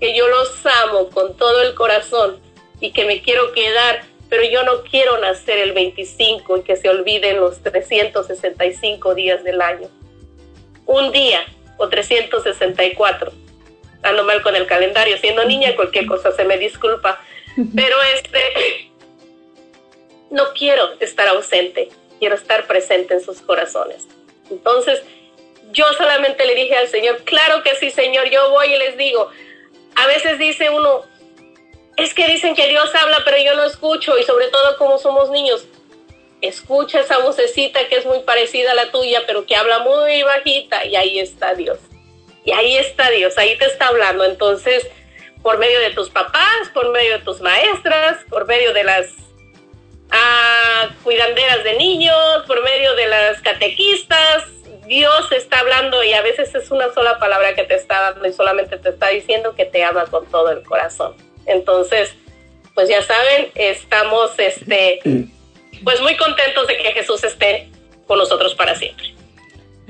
que 0.00 0.16
yo 0.16 0.28
los 0.28 0.64
amo 0.84 1.08
con 1.10 1.36
todo 1.36 1.62
el 1.62 1.74
corazón 1.74 2.40
y 2.80 2.92
que 2.92 3.04
me 3.04 3.20
quiero 3.22 3.52
quedar 3.52 4.02
pero 4.28 4.44
yo 4.44 4.62
no 4.62 4.82
quiero 4.82 5.18
nacer 5.18 5.58
el 5.58 5.72
25 5.72 6.58
y 6.58 6.62
que 6.62 6.76
se 6.76 6.88
olviden 6.88 7.40
los 7.40 7.62
365 7.62 9.14
días 9.14 9.42
del 9.42 9.60
año. 9.62 9.88
Un 10.86 11.12
día 11.12 11.40
o 11.78 11.88
364. 11.88 13.32
Ando 14.02 14.24
mal 14.24 14.42
con 14.42 14.54
el 14.54 14.66
calendario, 14.66 15.16
siendo 15.18 15.44
niña 15.44 15.74
cualquier 15.76 16.06
cosa 16.06 16.30
se 16.32 16.44
me 16.44 16.58
disculpa, 16.58 17.20
pero 17.74 17.96
este 18.14 18.87
no 20.30 20.52
quiero 20.54 20.92
estar 21.00 21.28
ausente, 21.28 21.88
quiero 22.18 22.34
estar 22.34 22.66
presente 22.66 23.14
en 23.14 23.20
sus 23.20 23.40
corazones. 23.40 24.06
Entonces, 24.50 25.02
yo 25.72 25.84
solamente 25.96 26.46
le 26.46 26.54
dije 26.54 26.76
al 26.76 26.88
Señor, 26.88 27.22
claro 27.24 27.62
que 27.62 27.74
sí, 27.76 27.90
Señor, 27.90 28.30
yo 28.30 28.50
voy 28.50 28.72
y 28.72 28.78
les 28.78 28.96
digo, 28.96 29.30
a 29.94 30.06
veces 30.06 30.38
dice 30.38 30.70
uno, 30.70 31.02
es 31.96 32.14
que 32.14 32.26
dicen 32.26 32.54
que 32.54 32.68
Dios 32.68 32.94
habla, 32.94 33.22
pero 33.24 33.36
yo 33.38 33.54
no 33.54 33.64
escucho, 33.64 34.18
y 34.18 34.22
sobre 34.22 34.48
todo 34.48 34.76
como 34.76 34.98
somos 34.98 35.30
niños, 35.30 35.66
escucha 36.40 37.00
esa 37.00 37.18
vocecita 37.18 37.88
que 37.88 37.96
es 37.96 38.06
muy 38.06 38.20
parecida 38.20 38.72
a 38.72 38.74
la 38.74 38.90
tuya, 38.90 39.24
pero 39.26 39.44
que 39.44 39.56
habla 39.56 39.80
muy 39.80 40.22
bajita, 40.22 40.84
y 40.84 40.96
ahí 40.96 41.18
está 41.18 41.54
Dios. 41.54 41.78
Y 42.44 42.52
ahí 42.52 42.76
está 42.76 43.10
Dios, 43.10 43.36
ahí 43.36 43.58
te 43.58 43.66
está 43.66 43.88
hablando. 43.88 44.24
Entonces, 44.24 44.86
por 45.42 45.58
medio 45.58 45.80
de 45.80 45.90
tus 45.90 46.08
papás, 46.08 46.70
por 46.72 46.90
medio 46.92 47.18
de 47.18 47.24
tus 47.24 47.40
maestras, 47.40 48.24
por 48.30 48.46
medio 48.46 48.72
de 48.72 48.84
las 48.84 49.12
ah, 50.10 50.88
cuidanderas 51.02 51.64
de 51.64 51.76
niños, 51.76 52.16
por 52.46 52.62
medio 52.62 52.94
de 52.94 53.08
las 53.08 53.40
catequistas, 53.40 54.44
Dios 54.88 55.30
está 55.32 55.60
hablando 55.60 56.02
y 56.02 56.14
a 56.14 56.22
veces 56.22 56.54
es 56.54 56.70
una 56.70 56.92
sola 56.94 57.18
palabra 57.18 57.54
que 57.54 57.64
te 57.64 57.74
está 57.74 58.00
dando 58.00 58.26
y 58.26 58.32
solamente 58.32 58.78
te 58.78 58.88
está 58.88 59.08
diciendo 59.08 59.54
que 59.54 59.66
te 59.66 59.84
ama 59.84 60.06
con 60.06 60.24
todo 60.26 60.50
el 60.50 60.62
corazón. 60.62 61.14
Entonces, 61.44 62.14
pues 62.74 62.88
ya 62.88 63.02
saben, 63.02 63.48
estamos 63.54 64.30
este, 64.38 65.00
pues 65.84 66.00
muy 66.00 66.16
contentos 66.16 66.66
de 66.66 66.78
que 66.78 66.92
Jesús 66.92 67.22
esté 67.22 67.68
con 68.06 68.18
nosotros 68.18 68.54
para 68.54 68.74
siempre. 68.74 69.14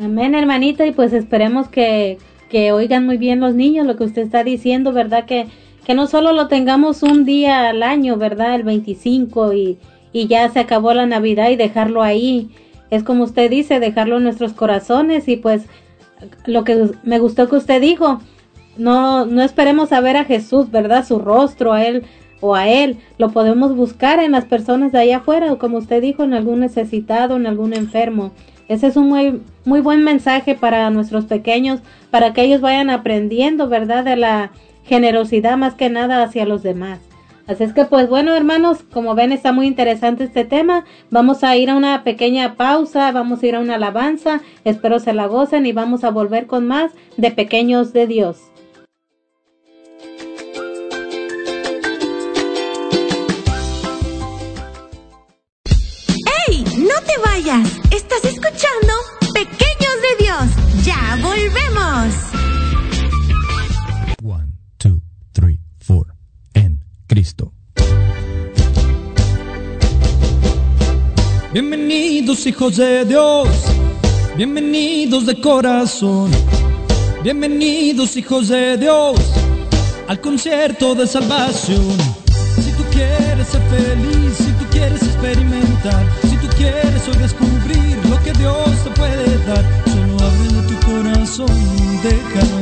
Amén, 0.01 0.35
hermanita, 0.35 0.85
y 0.85 0.91
pues 0.91 1.13
esperemos 1.13 1.69
que, 1.69 2.19
que 2.51 2.73
oigan 2.73 3.07
muy 3.07 3.19
bien 3.19 3.41
los 3.41 3.55
niños 3.55 3.87
lo 3.87 3.97
que 3.97 4.05
usted 4.05 4.23
está 4.23 4.43
diciendo, 4.43 4.93
¿verdad? 4.93 5.27
Que, 5.27 5.47
que 5.87 5.95
no 5.95 6.09
solo 6.09 6.33
lo 6.33 6.49
tengamos 6.49 7.05
un 7.05 7.25
día 7.25 7.69
al 7.69 7.85
año, 7.85 8.17
¿verdad? 8.17 8.57
El 8.57 8.65
25 8.65 9.53
y, 9.53 9.79
y 10.19 10.27
ya 10.27 10.49
se 10.49 10.59
acabó 10.59 10.93
la 10.95 11.07
Navidad 11.07 11.51
y 11.51 11.57
dejarlo 11.57 12.03
ahí. 12.03 12.51
Es 12.91 13.05
como 13.05 13.23
usted 13.23 13.49
dice, 13.49 13.79
dejarlo 13.79 14.17
en 14.17 14.25
nuestros 14.25 14.53
corazones 14.53 15.29
y 15.29 15.37
pues 15.37 15.67
lo 16.45 16.65
que 16.65 16.91
me 17.05 17.21
gustó 17.21 17.49
que 17.49 17.55
usted 17.55 17.81
dijo, 17.81 18.21
no, 18.77 19.27
no 19.27 19.43
esperemos 19.43 19.93
a 19.93 20.01
ver 20.01 20.17
a 20.17 20.25
Jesús, 20.25 20.73
¿verdad? 20.73 21.07
Su 21.07 21.21
rostro, 21.21 21.73
a 21.73 21.85
Él 21.85 22.05
o 22.41 22.57
a 22.57 22.69
Él. 22.69 22.99
Lo 23.17 23.31
podemos 23.31 23.77
buscar 23.77 24.19
en 24.19 24.33
las 24.33 24.45
personas 24.45 24.91
de 24.91 24.99
allá 24.99 25.19
afuera, 25.19 25.53
o 25.53 25.59
como 25.59 25.79
usted 25.79 26.03
dijo, 26.03 26.25
en 26.25 26.35
algún 26.35 26.59
necesitado, 26.59 27.37
en 27.37 27.47
algún 27.47 27.73
enfermo. 27.73 28.33
Ese 28.67 28.89
es 28.89 28.97
un 28.97 29.09
muy, 29.09 29.41
muy 29.65 29.81
buen 29.81 30.03
mensaje 30.03 30.57
para 30.57 30.91
nuestros 30.91 31.27
pequeños, 31.27 31.81
para 32.11 32.33
que 32.33 32.43
ellos 32.43 32.61
vayan 32.61 32.91
aprendiendo, 32.91 33.69
¿verdad? 33.69 34.05
De 34.05 34.17
la 34.17 34.51
generosidad 34.85 35.57
más 35.57 35.75
que 35.75 35.91
nada 35.91 36.25
hacia 36.25 36.45
los 36.45 36.65
demás. 36.65 36.99
Así 37.49 37.65
es 37.65 37.73
que 37.73 37.87
pues 37.87 38.09
bueno 38.09 38.35
hermanos, 38.35 38.85
como 38.93 39.15
ven 39.15 39.33
está 39.33 39.53
muy 39.53 39.67
interesante 39.67 40.25
este 40.25 40.45
tema. 40.45 40.85
Vamos 41.11 41.43
a 41.43 41.57
ir 41.57 41.71
a 41.71 41.77
una 41.77 42.05
pequeña 42.05 42.57
pausa, 42.57 43.11
vamos 43.11 43.43
a 43.43 43.47
ir 43.47 43.57
a 43.57 43.61
una 43.61 43.77
alabanza, 43.77 44.43
espero 44.65 45.01
se 45.01 45.15
la 45.15 45.27
gocen 45.27 45.65
y 45.65 45.73
vamos 45.73 46.05
a 46.05 46.11
volver 46.11 46.47
con 46.47 46.67
más 46.67 46.93
de 47.17 47.31
pequeños 47.31 47.93
de 47.93 48.07
Dios. 48.07 48.43
Estás 57.91 58.25
escuchando 58.25 59.18
Cristo. 67.09 67.53
Bienvenidos 71.53 72.47
hijos 72.47 72.77
de 72.77 73.05
Dios. 73.05 73.49
Bienvenidos 74.37 75.27
de 75.27 75.41
corazón. 75.41 76.31
Bienvenidos 77.25 78.17
hijos 78.17 78.49
de 78.49 78.77
Dios 78.77 79.19
al 80.07 80.21
concierto 80.21 80.95
de 80.95 81.09
salvación. 81.09 81.97
Si 82.63 82.71
tú 82.73 82.85
quieres 82.93 83.49
ser 83.49 83.63
feliz, 83.63 84.37
si 84.37 84.53
tú 84.53 84.65
quieres 84.71 85.03
experimentar 85.03 86.07
quieres 86.59 87.09
hoy 87.09 87.17
descubrir 87.17 87.97
lo 88.11 88.21
que 88.23 88.33
Dios 88.33 88.85
te 88.85 88.91
puede 88.91 89.39
dar, 89.47 89.65
solo 89.87 90.17
ábrele 90.27 90.63
tu 90.69 90.87
corazón, 90.87 91.47
déjalo 92.03 92.58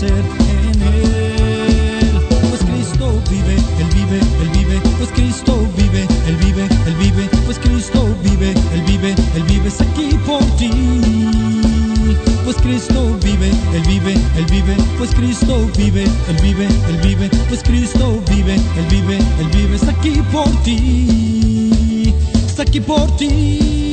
hacer 0.00 0.12
en 0.12 0.82
Él. 0.82 2.20
Pues 2.48 2.62
Cristo 2.62 3.20
vive, 3.30 3.54
Él 3.78 3.88
vive, 3.94 4.20
Él 4.40 4.50
vive, 4.54 4.80
pues 4.98 5.10
Cristo 5.10 5.68
vive, 5.76 6.06
Él 6.26 6.36
vive, 6.36 6.64
Él 6.86 6.94
vive, 6.96 7.28
pues 7.44 7.58
Cristo 7.58 8.16
vive, 8.22 8.50
Él 8.72 8.82
vive, 8.86 9.14
Él 9.34 9.42
vive 9.44 9.68
aquí 9.68 10.16
por 10.26 10.42
ti. 10.56 10.70
Pues 12.44 12.56
Cristo 12.56 13.18
vive, 13.22 13.50
Él 13.74 13.82
vive, 13.86 14.14
Él 14.36 14.46
vive, 14.50 14.74
pues 14.96 15.10
Cristo 15.14 15.70
vive, 15.76 16.04
Él 16.04 16.36
vive, 16.42 16.66
Él 16.88 16.96
vive, 17.04 17.28
pues 17.48 17.62
Cristo 17.62 18.22
vive, 18.30 18.54
Él 18.54 18.86
vive, 18.90 19.18
Él 19.38 19.48
vive, 19.52 19.76
está 19.76 19.90
aquí 19.90 20.22
por 20.32 20.48
ti, 20.62 22.14
está 22.48 22.62
aquí 22.62 22.80
por 22.80 23.16
ti. 23.16 23.89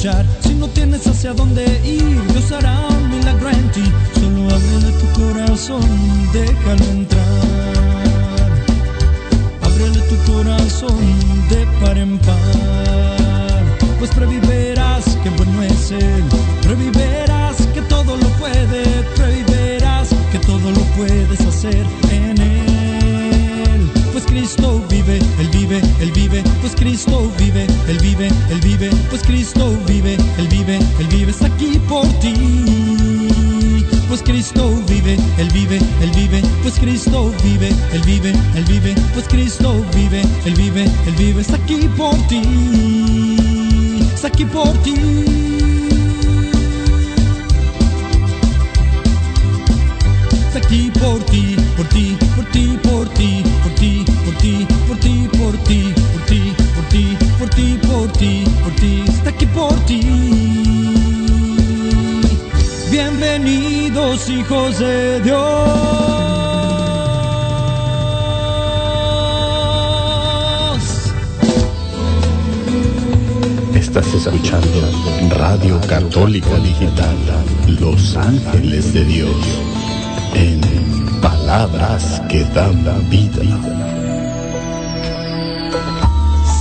Si 0.00 0.54
no 0.54 0.66
tienes 0.68 1.06
hacia 1.06 1.34
dónde 1.34 1.62
ir, 1.84 2.22
Dios 2.32 2.50
hará 2.52 2.88
un 2.88 3.10
milagro 3.10 3.50
en 3.50 3.70
ti. 3.70 3.84
Solo 4.14 4.48
ábrele 4.48 4.92
tu 4.98 5.20
corazón, 5.20 5.82
déjalo 6.32 6.84
entrar. 6.90 7.26
Ábrele 9.60 10.00
tu 10.08 10.32
corazón 10.32 10.96
de 11.50 11.66
par 11.84 11.98
en 11.98 12.18
par. 12.20 13.62
Pues 13.98 14.10
previverás 14.12 15.04
que 15.22 15.28
bueno 15.28 15.62
es 15.64 15.90
Él. 15.90 16.24
Previverás 16.62 17.56
que 17.74 17.82
todo 17.82 18.16
lo 18.16 18.28
puede. 18.38 18.82
Previverás 19.16 20.08
que 20.32 20.38
todo 20.38 20.70
lo 20.70 20.80
puedes 20.96 21.40
hacer 21.42 21.84
en 22.10 22.40
Él. 22.40 22.69
Pues 24.30 24.42
Cristo 24.42 24.80
vive, 24.88 25.18
Él 25.40 25.48
vive, 25.50 25.80
Él 26.00 26.12
vive, 26.12 26.44
pues 26.60 26.76
Cristo 26.76 27.32
vive, 27.36 27.66
Él 27.88 27.98
vive, 27.98 28.28
Él 28.48 28.60
vive, 28.60 28.88
pues 29.08 29.22
Cristo 29.22 29.76
vive, 29.88 30.16
Él 30.38 30.46
vive, 30.46 30.76
Él 31.00 31.06
vive, 31.08 31.32
está 31.32 31.46
aquí 31.46 31.80
por 31.88 32.06
ti. 32.20 32.32
Pues 34.06 34.22
Cristo 34.22 34.70
vive, 34.86 35.16
Él 35.36 35.48
vive, 35.52 35.78
Él 36.00 36.10
vive, 36.14 36.42
pues 36.62 36.78
Cristo 36.78 37.34
vive, 37.42 37.70
Él 37.92 38.02
vive, 38.06 38.32
Él 38.54 38.64
vive, 38.68 38.94
pues 39.14 39.26
Cristo 39.26 39.84
vive, 39.96 40.22
Él 40.44 40.54
vive, 40.54 40.84
Él 40.84 41.14
vive, 41.18 41.40
está 41.40 41.56
aquí 41.56 41.88
por 41.96 42.14
ti, 42.28 43.36
está 44.14 44.28
aquí 44.28 44.44
por 44.44 44.72
ti. 44.84 45.49
Hijos 64.70 64.78
de 64.78 65.20
Dios. 65.20 65.40
Estás 73.74 74.06
escuchando 74.14 74.68
Radio 75.36 75.80
Católica 75.88 76.56
Digital, 76.58 77.16
Los 77.80 78.16
Ángeles 78.16 78.92
de 78.92 79.04
Dios, 79.04 79.36
en 80.34 80.60
palabras 81.20 82.22
que 82.28 82.44
dan 82.54 82.84
vida. 83.08 83.42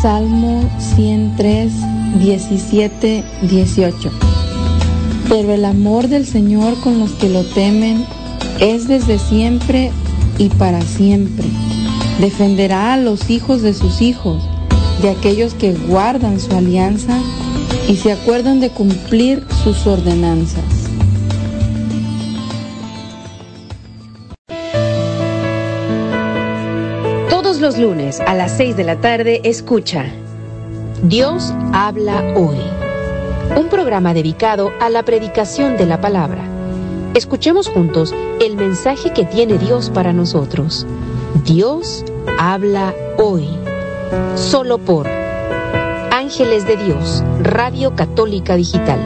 Salmo 0.02 0.70
103, 0.80 1.72
17, 2.20 3.24
18. 3.44 4.39
Pero 5.30 5.54
el 5.54 5.64
amor 5.64 6.08
del 6.08 6.26
Señor 6.26 6.74
con 6.82 7.00
los 7.00 7.12
que 7.12 7.30
lo 7.30 7.44
temen 7.44 8.04
es 8.60 8.88
desde 8.88 9.20
siempre 9.20 9.92
y 10.40 10.50
para 10.50 10.82
siempre. 10.82 11.46
Defenderá 12.20 12.94
a 12.94 12.98
los 12.98 13.30
hijos 13.30 13.62
de 13.62 13.76
sus 13.76 14.02
hijos, 14.02 14.44
de 15.04 15.12
aquellos 15.12 15.54
que 15.54 15.74
guardan 15.74 16.40
su 16.40 16.52
alianza 16.56 17.16
y 17.88 17.98
se 17.98 18.12
acuerdan 18.12 18.60
de 18.60 18.72
cumplir 18.72 19.46
sus 19.64 19.86
ordenanzas. 19.86 20.64
Todos 27.30 27.62
los 27.62 27.78
lunes 27.78 28.20
a 28.22 28.34
las 28.34 28.58
6 28.58 28.76
de 28.76 28.84
la 28.84 29.00
tarde 29.00 29.42
escucha 29.44 30.06
Dios 31.04 31.54
habla 31.72 32.34
hoy. 32.36 32.79
Un 33.56 33.68
programa 33.70 34.14
dedicado 34.14 34.72
a 34.80 34.90
la 34.90 35.04
predicación 35.04 35.78
de 35.78 35.86
la 35.86 36.00
palabra. 36.00 36.44
Escuchemos 37.16 37.68
juntos 37.68 38.14
el 38.40 38.56
mensaje 38.56 39.12
que 39.12 39.26
tiene 39.26 39.58
Dios 39.58 39.90
para 39.90 40.14
nosotros. 40.14 40.86
Dios 41.44 42.06
habla 42.38 42.94
hoy. 43.18 43.48
Solo 44.36 44.78
por 44.78 45.08
Ángeles 46.12 46.66
de 46.68 46.78
Dios, 46.78 47.24
Radio 47.42 47.96
Católica 47.96 48.56
Digital. 48.56 49.00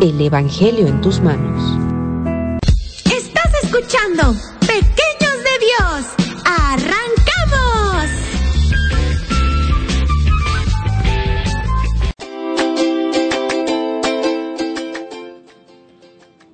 El 0.00 0.20
Evangelio 0.20 0.86
en 0.86 1.00
tus 1.00 1.20
manos. 1.20 1.62
Estás 3.04 3.52
escuchando 3.62 4.34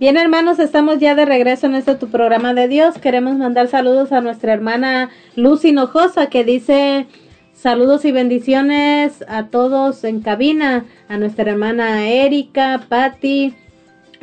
Bien, 0.04 0.18
hermanos, 0.18 0.58
estamos 0.58 0.98
ya 0.98 1.14
de 1.14 1.24
regreso 1.24 1.64
en 1.64 1.76
este 1.76 1.94
tu 1.94 2.10
programa 2.10 2.52
de 2.52 2.68
Dios. 2.68 2.98
Queremos 2.98 3.38
mandar 3.38 3.68
saludos 3.68 4.12
a 4.12 4.20
nuestra 4.20 4.52
hermana 4.52 5.08
Luz 5.34 5.64
Hinojosa 5.64 6.26
que 6.26 6.44
dice 6.44 7.06
saludos 7.54 8.04
y 8.04 8.12
bendiciones 8.12 9.24
a 9.28 9.46
todos 9.46 10.04
en 10.04 10.20
cabina, 10.20 10.84
a 11.08 11.16
nuestra 11.16 11.50
hermana 11.50 12.06
Erika, 12.06 12.84
Patti, 12.86 13.54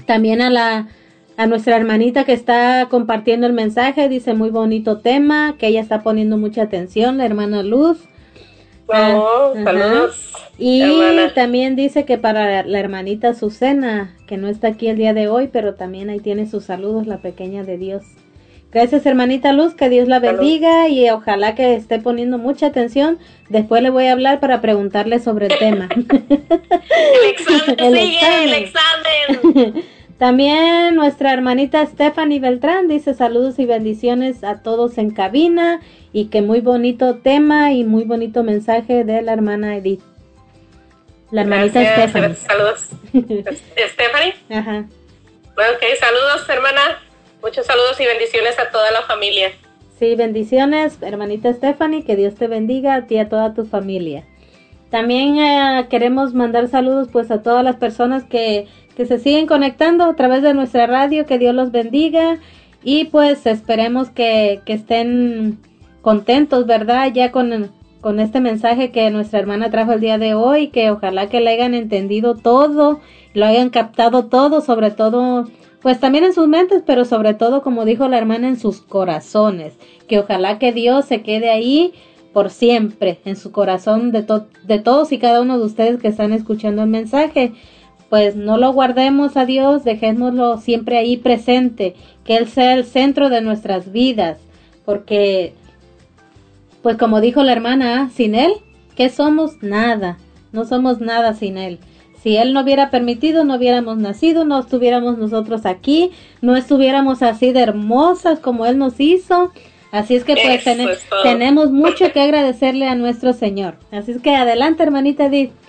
también 0.06 0.44
a 0.44 0.52
la 0.52 0.88
a 1.36 1.48
nuestra 1.48 1.78
hermanita 1.78 2.26
que 2.26 2.34
está 2.34 2.86
compartiendo 2.88 3.48
el 3.48 3.54
mensaje, 3.54 4.08
dice 4.08 4.36
muy 4.36 4.52
bonito 4.52 5.00
tema, 5.00 5.56
que 5.58 5.66
ella 5.66 5.82
está 5.82 6.04
poniendo 6.04 6.38
mucha 6.38 6.62
atención, 6.62 7.18
la 7.18 7.26
hermana 7.26 7.64
Luz. 7.64 8.08
Saludos. 8.92 10.32
Y 10.58 10.82
hermana. 10.82 11.34
también 11.34 11.76
dice 11.76 12.06
que 12.06 12.18
para 12.18 12.64
la 12.64 12.80
hermanita 12.80 13.30
Azucena, 13.30 14.16
que 14.28 14.38
no 14.38 14.48
está 14.48 14.68
aquí 14.68 14.88
el 14.88 14.98
día 14.98 15.14
de 15.14 15.28
hoy, 15.28 15.50
pero 15.52 15.74
también 15.74 16.10
ahí 16.10 16.20
tiene 16.20 16.46
sus 16.46 16.66
saludos, 16.66 17.08
la 17.08 17.18
pequeña 17.18 17.64
de 17.64 17.78
Dios. 17.78 18.04
Gracias, 18.72 19.06
hermanita 19.06 19.52
Luz, 19.52 19.74
que 19.74 19.90
Dios 19.90 20.08
la 20.08 20.20
bendiga 20.20 20.88
y 20.88 21.10
ojalá 21.10 21.56
que 21.56 21.76
esté 21.76 22.00
poniendo 22.00 22.38
mucha 22.38 22.68
atención. 22.68 23.20
Después 23.50 23.84
le 23.84 23.90
voy 23.90 24.06
a 24.06 24.14
hablar 24.14 24.40
para 24.40 24.62
preguntarle 24.62 25.20
sobre 25.20 25.48
el 25.48 25.60
tema. 25.60 25.90
El 25.96 27.30
examen 27.30 27.76
El 27.78 28.00
sigue, 28.00 28.44
el 28.44 28.54
examen. 28.54 29.84
También 30.22 30.94
nuestra 30.94 31.34
hermanita 31.34 31.84
Stephanie 31.84 32.40
Beltrán 32.40 32.88
dice 32.88 33.16
saludos 33.16 33.58
y 33.58 33.66
bendiciones 33.66 34.44
a 34.44 34.62
todos 34.62 35.00
en 35.00 35.10
cabina 35.10 35.82
y 36.14 36.28
que 36.28 36.44
muy 36.44 36.62
bonito 36.62 37.16
tema 37.16 37.72
y 37.72 37.84
muy 37.84 38.04
bonito 38.04 38.44
mensaje 38.44 39.04
de 39.04 39.24
la 39.24 39.34
hermana 39.34 39.76
Edith. 39.76 40.04
La 41.32 41.42
hermanita 41.42 41.82
Gracias, 41.82 42.12
Stephanie. 42.12 42.36
Saludos. 42.36 42.90
Stephanie. 43.94 44.36
Ajá. 44.52 44.86
Ok, 45.54 45.84
saludos, 46.00 46.48
hermana. 46.48 47.00
Muchos 47.42 47.66
saludos 47.66 48.00
y 48.00 48.06
bendiciones 48.06 48.60
a 48.60 48.70
toda 48.70 48.92
la 48.92 49.02
familia. 49.02 49.50
Sí, 49.98 50.14
bendiciones, 50.14 51.00
hermanita 51.02 51.52
Stephanie, 51.52 52.06
que 52.06 52.16
Dios 52.16 52.36
te 52.36 52.46
bendiga 52.46 52.94
a 52.94 53.08
ti 53.08 53.16
y 53.16 53.18
a 53.18 53.28
toda 53.28 53.56
tu 53.56 53.66
familia. 53.66 54.24
También 54.92 55.38
eh, 55.40 55.88
queremos 55.90 56.34
mandar 56.34 56.68
saludos 56.68 57.08
pues 57.10 57.32
a 57.32 57.42
todas 57.42 57.64
las 57.64 57.78
personas 57.78 58.26
que, 58.26 58.68
que 58.96 59.06
se 59.06 59.20
siguen 59.20 59.48
conectando 59.48 60.04
a 60.06 60.16
través 60.16 60.42
de 60.42 60.54
nuestra 60.54 60.88
radio, 60.88 61.26
que 61.26 61.38
Dios 61.38 61.56
los 61.56 61.72
bendiga 61.72 62.40
y 62.84 63.06
pues 63.06 63.46
esperemos 63.46 64.10
que, 64.10 64.62
que 64.66 64.74
estén 64.74 65.60
contentos, 66.02 66.66
¿verdad? 66.66 67.12
Ya 67.14 67.32
con, 67.32 67.70
con 68.02 68.20
este 68.20 68.40
mensaje 68.40 68.92
que 68.92 69.10
nuestra 69.12 69.40
hermana 69.40 69.70
trajo 69.70 69.94
el 69.94 70.02
día 70.02 70.18
de 70.18 70.34
hoy, 70.34 70.68
que 70.70 70.90
ojalá 70.92 71.30
que 71.30 71.42
le 71.42 71.52
hayan 71.52 71.74
entendido 71.74 72.36
todo, 72.36 73.00
lo 73.34 73.46
hayan 73.46 73.70
captado 73.70 74.26
todo, 74.26 74.62
sobre 74.62 74.92
todo 74.92 75.48
pues 75.82 76.00
también 76.00 76.24
en 76.24 76.34
sus 76.34 76.48
mentes, 76.48 76.84
pero 76.86 77.06
sobre 77.06 77.34
todo, 77.34 77.64
como 77.64 77.86
dijo 77.86 78.08
la 78.08 78.20
hermana, 78.20 78.48
en 78.48 78.60
sus 78.60 78.82
corazones. 78.82 79.74
Que 80.08 80.20
ojalá 80.20 80.60
que 80.60 80.72
Dios 80.74 81.06
se 81.06 81.24
quede 81.24 81.50
ahí 81.50 81.94
por 82.34 82.52
siempre, 82.52 83.20
en 83.26 83.36
su 83.36 83.52
corazón 83.52 84.12
de, 84.12 84.22
to- 84.22 84.46
de 84.64 84.78
todos 84.78 85.12
y 85.12 85.18
cada 85.18 85.42
uno 85.42 85.58
de 85.58 85.66
ustedes 85.66 86.00
que 86.00 86.08
están 86.08 86.34
escuchando 86.34 86.84
el 86.84 86.90
mensaje. 86.90 87.54
Pues 88.12 88.36
no 88.36 88.58
lo 88.58 88.74
guardemos 88.74 89.38
a 89.38 89.46
Dios, 89.46 89.86
dejémoslo 89.86 90.58
siempre 90.58 90.98
ahí 90.98 91.16
presente, 91.16 91.96
que 92.26 92.36
Él 92.36 92.50
sea 92.50 92.74
el 92.74 92.84
centro 92.84 93.30
de 93.30 93.40
nuestras 93.42 93.94
vidas, 93.94 94.38
porque, 94.84 95.54
pues 96.82 96.98
como 96.98 97.22
dijo 97.22 97.42
la 97.42 97.54
hermana, 97.54 98.10
sin 98.14 98.36
Él, 98.36 98.52
¿qué 98.98 99.08
somos? 99.08 99.64
Nada, 99.64 100.18
no 100.52 100.66
somos 100.66 101.00
nada 101.00 101.36
sin 101.36 101.58
Él. 101.58 101.80
Si 102.22 102.36
Él 102.36 102.52
no 102.52 102.64
hubiera 102.64 102.90
permitido, 102.90 103.46
no 103.46 103.56
hubiéramos 103.56 103.96
nacido, 103.98 104.44
no 104.44 104.60
estuviéramos 104.60 105.18
nosotros 105.18 105.66
aquí, 105.66 106.12
no 106.42 106.58
estuviéramos 106.58 107.24
así 107.24 107.54
de 107.54 107.62
hermosas 107.62 108.40
como 108.40 108.66
Él 108.66 108.78
nos 108.78 109.00
hizo. 109.00 109.54
Así 109.94 110.18
es 110.18 110.26
que 110.26 110.34
pues 110.34 110.68
es 110.68 111.06
tenemos 111.24 111.72
mucho 111.72 112.12
que 112.12 112.20
agradecerle 112.20 112.90
a 112.90 112.96
nuestro 112.96 113.32
Señor. 113.32 113.76
Así 113.90 114.12
es 114.12 114.22
que 114.22 114.36
adelante, 114.36 114.84
hermanita 114.84 115.28
Edith. 115.28 115.61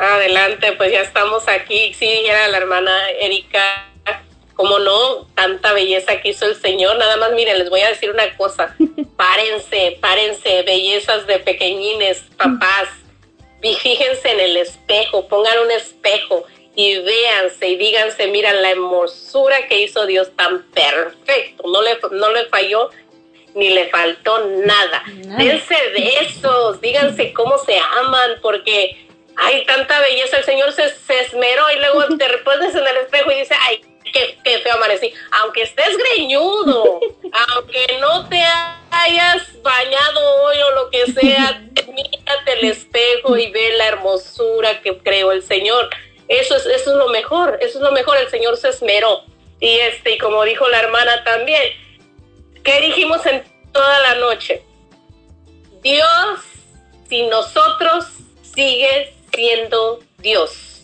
Adelante, 0.00 0.72
pues 0.72 0.92
ya 0.92 1.02
estamos 1.02 1.46
aquí. 1.46 1.92
Sí, 1.92 2.08
era 2.24 2.48
la 2.48 2.56
hermana 2.56 3.10
Erika. 3.20 3.86
Como 4.54 4.78
no, 4.78 5.26
tanta 5.34 5.72
belleza 5.72 6.20
que 6.20 6.30
hizo 6.30 6.46
el 6.46 6.54
Señor. 6.54 6.96
Nada 6.96 7.16
más, 7.16 7.32
miren, 7.32 7.58
les 7.58 7.70
voy 7.70 7.80
a 7.80 7.88
decir 7.88 8.10
una 8.10 8.34
cosa. 8.36 8.76
Párense, 9.16 9.98
párense, 10.00 10.62
bellezas 10.62 11.26
de 11.26 11.38
pequeñines, 11.38 12.22
papás. 12.36 12.88
Y 13.62 13.74
fíjense 13.74 14.30
en 14.30 14.40
el 14.40 14.56
espejo, 14.56 15.28
pongan 15.28 15.58
un 15.60 15.70
espejo 15.70 16.44
y 16.74 16.98
véanse 16.98 17.68
y 17.68 17.76
díganse, 17.76 18.28
mira 18.28 18.54
la 18.54 18.70
hermosura 18.70 19.66
que 19.66 19.82
hizo 19.82 20.06
Dios 20.06 20.30
tan 20.34 20.62
perfecto. 20.70 21.64
No 21.66 21.82
le, 21.82 21.98
no 22.12 22.32
le 22.32 22.46
falló 22.46 22.88
ni 23.54 23.68
le 23.68 23.88
faltó 23.88 24.46
nada. 24.64 25.02
Dense 25.36 25.76
besos, 25.92 26.80
díganse 26.80 27.32
cómo 27.34 27.58
se 27.58 27.78
aman, 27.98 28.38
porque 28.40 29.09
hay 29.40 29.64
tanta 29.64 29.98
belleza. 30.00 30.38
El 30.38 30.44
Señor 30.44 30.72
se, 30.72 30.88
se 30.90 31.20
esmeró 31.20 31.64
y 31.74 31.78
luego 31.78 32.16
te 32.16 32.28
repones 32.28 32.74
en 32.74 32.86
el 32.86 32.96
espejo 32.98 33.32
y 33.32 33.36
dice, 33.36 33.54
ay, 33.60 33.80
qué, 34.12 34.38
qué 34.44 34.58
feo 34.58 34.74
amanecí. 34.74 35.12
Aunque 35.40 35.62
estés 35.62 35.96
greñudo, 35.96 37.00
aunque 37.54 37.98
no 38.00 38.28
te 38.28 38.42
hayas 38.90 39.62
bañado 39.62 40.42
hoy 40.44 40.56
o 40.58 40.70
lo 40.72 40.90
que 40.90 41.06
sea, 41.12 41.62
mírate 41.88 42.52
el 42.60 42.70
espejo 42.70 43.36
y 43.36 43.50
ve 43.50 43.72
la 43.76 43.88
hermosura 43.88 44.80
que 44.82 44.96
creó 44.98 45.32
el 45.32 45.42
Señor. 45.42 45.88
Eso 46.28 46.54
es, 46.56 46.66
eso 46.66 46.92
es 46.92 46.96
lo 46.96 47.08
mejor, 47.08 47.58
eso 47.60 47.78
es 47.78 47.82
lo 47.82 47.92
mejor, 47.92 48.16
el 48.18 48.28
Señor 48.28 48.56
se 48.56 48.68
esmeró. 48.68 49.24
Y 49.58 49.78
este, 49.78 50.12
y 50.12 50.18
como 50.18 50.44
dijo 50.44 50.68
la 50.68 50.80
hermana 50.80 51.24
también, 51.24 51.62
¿qué 52.62 52.80
dijimos 52.80 53.24
en 53.26 53.42
toda 53.72 53.98
la 54.00 54.14
noche? 54.16 54.62
Dios 55.82 56.40
sin 57.08 57.28
nosotros 57.28 58.06
sigue 58.54 59.12
siendo 59.34 60.00
Dios. 60.18 60.82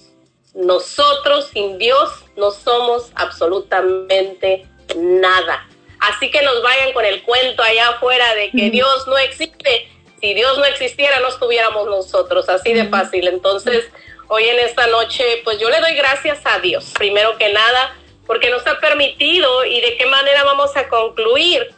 Nosotros 0.54 1.50
sin 1.52 1.78
Dios 1.78 2.10
no 2.36 2.50
somos 2.50 3.10
absolutamente 3.14 4.66
nada. 4.96 5.68
Así 6.00 6.30
que 6.30 6.42
nos 6.42 6.62
vayan 6.62 6.92
con 6.92 7.04
el 7.04 7.22
cuento 7.22 7.62
allá 7.62 7.88
afuera 7.90 8.34
de 8.34 8.50
que 8.50 8.70
Dios 8.70 9.06
no 9.06 9.18
existe. 9.18 9.88
Si 10.20 10.34
Dios 10.34 10.56
no 10.58 10.64
existiera, 10.64 11.20
no 11.20 11.28
estuviéramos 11.28 11.86
nosotros. 11.86 12.48
Así 12.48 12.72
de 12.72 12.88
fácil. 12.88 13.28
Entonces, 13.28 13.84
hoy 14.28 14.44
en 14.44 14.58
esta 14.60 14.86
noche, 14.86 15.24
pues 15.44 15.58
yo 15.58 15.68
le 15.70 15.80
doy 15.80 15.94
gracias 15.94 16.40
a 16.44 16.58
Dios, 16.58 16.92
primero 16.96 17.36
que 17.36 17.52
nada, 17.52 17.96
porque 18.26 18.50
nos 18.50 18.66
ha 18.66 18.80
permitido 18.80 19.64
y 19.64 19.80
de 19.80 19.96
qué 19.96 20.06
manera 20.06 20.44
vamos 20.44 20.76
a 20.76 20.88
concluir 20.88 21.74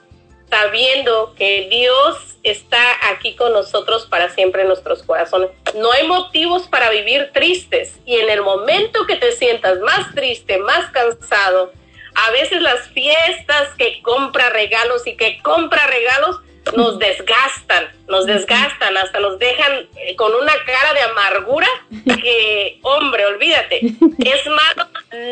sabiendo 0.50 1.34
que 1.36 1.68
Dios 1.70 2.36
está 2.42 2.82
aquí 3.10 3.34
con 3.36 3.52
nosotros 3.52 4.06
para 4.06 4.30
siempre 4.30 4.62
en 4.62 4.68
nuestros 4.68 5.02
corazones. 5.02 5.50
No 5.74 5.92
hay 5.92 6.06
motivos 6.06 6.68
para 6.68 6.90
vivir 6.90 7.30
tristes 7.32 7.98
y 8.06 8.16
en 8.16 8.30
el 8.30 8.42
momento 8.42 9.06
que 9.06 9.16
te 9.16 9.32
sientas 9.32 9.80
más 9.80 10.14
triste, 10.14 10.58
más 10.58 10.90
cansado, 10.90 11.72
a 12.14 12.30
veces 12.30 12.60
las 12.62 12.88
fiestas 12.88 13.74
que 13.76 14.02
compra 14.02 14.50
regalos 14.50 15.06
y 15.06 15.16
que 15.16 15.40
compra 15.42 15.86
regalos 15.86 16.40
nos 16.76 16.98
desgastan, 16.98 17.88
nos 18.08 18.26
desgastan, 18.26 18.96
hasta 18.96 19.20
nos 19.20 19.38
dejan 19.38 19.88
eh, 19.96 20.16
con 20.16 20.34
una 20.34 20.52
cara 20.66 20.92
de 20.94 21.00
amargura 21.00 21.68
que, 22.04 22.78
hombre, 22.82 23.24
olvídate, 23.26 23.80
¿es 23.80 24.46
malo? 24.46 24.88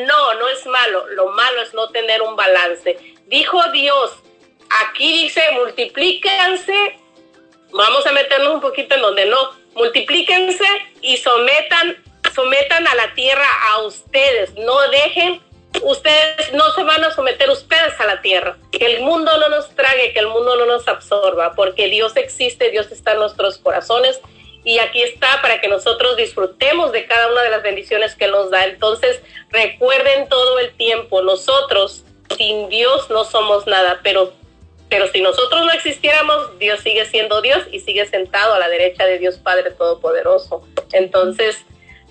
No, 0.06 0.34
no 0.34 0.48
es 0.48 0.66
malo, 0.66 1.06
lo 1.08 1.28
malo 1.32 1.62
es 1.62 1.74
no 1.74 1.90
tener 1.90 2.22
un 2.22 2.36
balance. 2.36 2.96
Dijo 3.26 3.60
Dios, 3.72 4.12
aquí 4.70 5.24
dice, 5.24 5.42
multiplíquense, 5.52 6.98
vamos 7.72 8.06
a 8.06 8.12
meternos 8.12 8.54
un 8.54 8.60
poquito 8.60 8.94
en 8.94 9.02
donde 9.02 9.26
no, 9.26 9.52
multiplíquense 9.74 10.64
y 11.02 11.16
sometan, 11.16 12.02
sometan 12.34 12.86
a 12.86 12.94
la 12.94 13.14
tierra 13.14 13.46
a 13.70 13.82
ustedes, 13.82 14.54
no 14.54 14.80
dejen, 14.88 15.40
ustedes 15.82 16.52
no 16.52 16.70
se 16.72 16.82
van 16.82 17.04
a 17.04 17.10
someter 17.10 17.50
ustedes 17.50 17.98
a 18.00 18.06
la 18.06 18.20
tierra, 18.22 18.56
que 18.72 18.84
el 18.86 19.02
mundo 19.02 19.36
no 19.38 19.48
nos 19.48 19.74
trague, 19.74 20.12
que 20.12 20.20
el 20.20 20.28
mundo 20.28 20.56
no 20.56 20.66
nos 20.66 20.88
absorba, 20.88 21.54
porque 21.54 21.88
Dios 21.88 22.16
existe, 22.16 22.70
Dios 22.70 22.90
está 22.90 23.12
en 23.12 23.18
nuestros 23.18 23.58
corazones 23.58 24.20
y 24.64 24.80
aquí 24.80 25.00
está 25.00 25.40
para 25.42 25.60
que 25.60 25.68
nosotros 25.68 26.16
disfrutemos 26.16 26.90
de 26.90 27.06
cada 27.06 27.30
una 27.30 27.42
de 27.42 27.50
las 27.50 27.62
bendiciones 27.62 28.16
que 28.16 28.26
nos 28.26 28.50
da. 28.50 28.64
Entonces, 28.64 29.20
recuerden 29.50 30.28
todo 30.28 30.58
el 30.58 30.76
tiempo, 30.76 31.22
nosotros 31.22 32.04
sin 32.36 32.68
Dios 32.68 33.08
no 33.08 33.24
somos 33.24 33.68
nada, 33.68 34.00
pero 34.02 34.32
pero 34.88 35.08
si 35.08 35.20
nosotros 35.20 35.64
no 35.64 35.72
existiéramos, 35.72 36.58
Dios 36.58 36.80
sigue 36.80 37.04
siendo 37.06 37.42
Dios 37.42 37.64
y 37.72 37.80
sigue 37.80 38.06
sentado 38.06 38.54
a 38.54 38.58
la 38.58 38.68
derecha 38.68 39.04
de 39.04 39.18
Dios 39.18 39.36
Padre 39.36 39.72
Todopoderoso. 39.72 40.62
Entonces, 40.92 41.64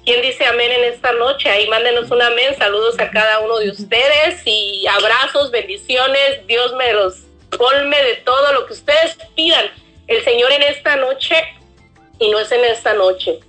¿quién 0.04 0.22
dice 0.22 0.46
amén 0.46 0.72
en 0.72 0.84
esta 0.86 1.14
noche? 1.14 1.50
Ahí 1.50 1.68
mándenos 1.68 2.12
un 2.12 2.22
amén. 2.22 2.56
Saludos 2.58 3.00
a 3.00 3.10
cada 3.12 3.40
uno 3.40 3.60
de 3.60 3.70
ustedes 3.70 4.42
y 4.46 4.86
abrazos, 4.88 5.52
bendiciones. 5.52 6.46
Dios 6.48 6.74
me 6.74 6.92
los 6.94 7.22
colme 7.58 8.02
de 8.04 8.16
todo 8.18 8.52
lo 8.52 8.66
que 8.66 8.74
ustedes 8.74 9.18
pidan. 9.36 9.66
El 10.08 10.24
Señor 10.24 10.52
en 10.52 10.64
esta 10.64 10.98
noche, 10.98 11.36
y 12.20 12.30
no 12.30 12.40
es 12.40 12.52
en 12.52 12.64
esta 12.66 12.94
noche, 12.94 13.40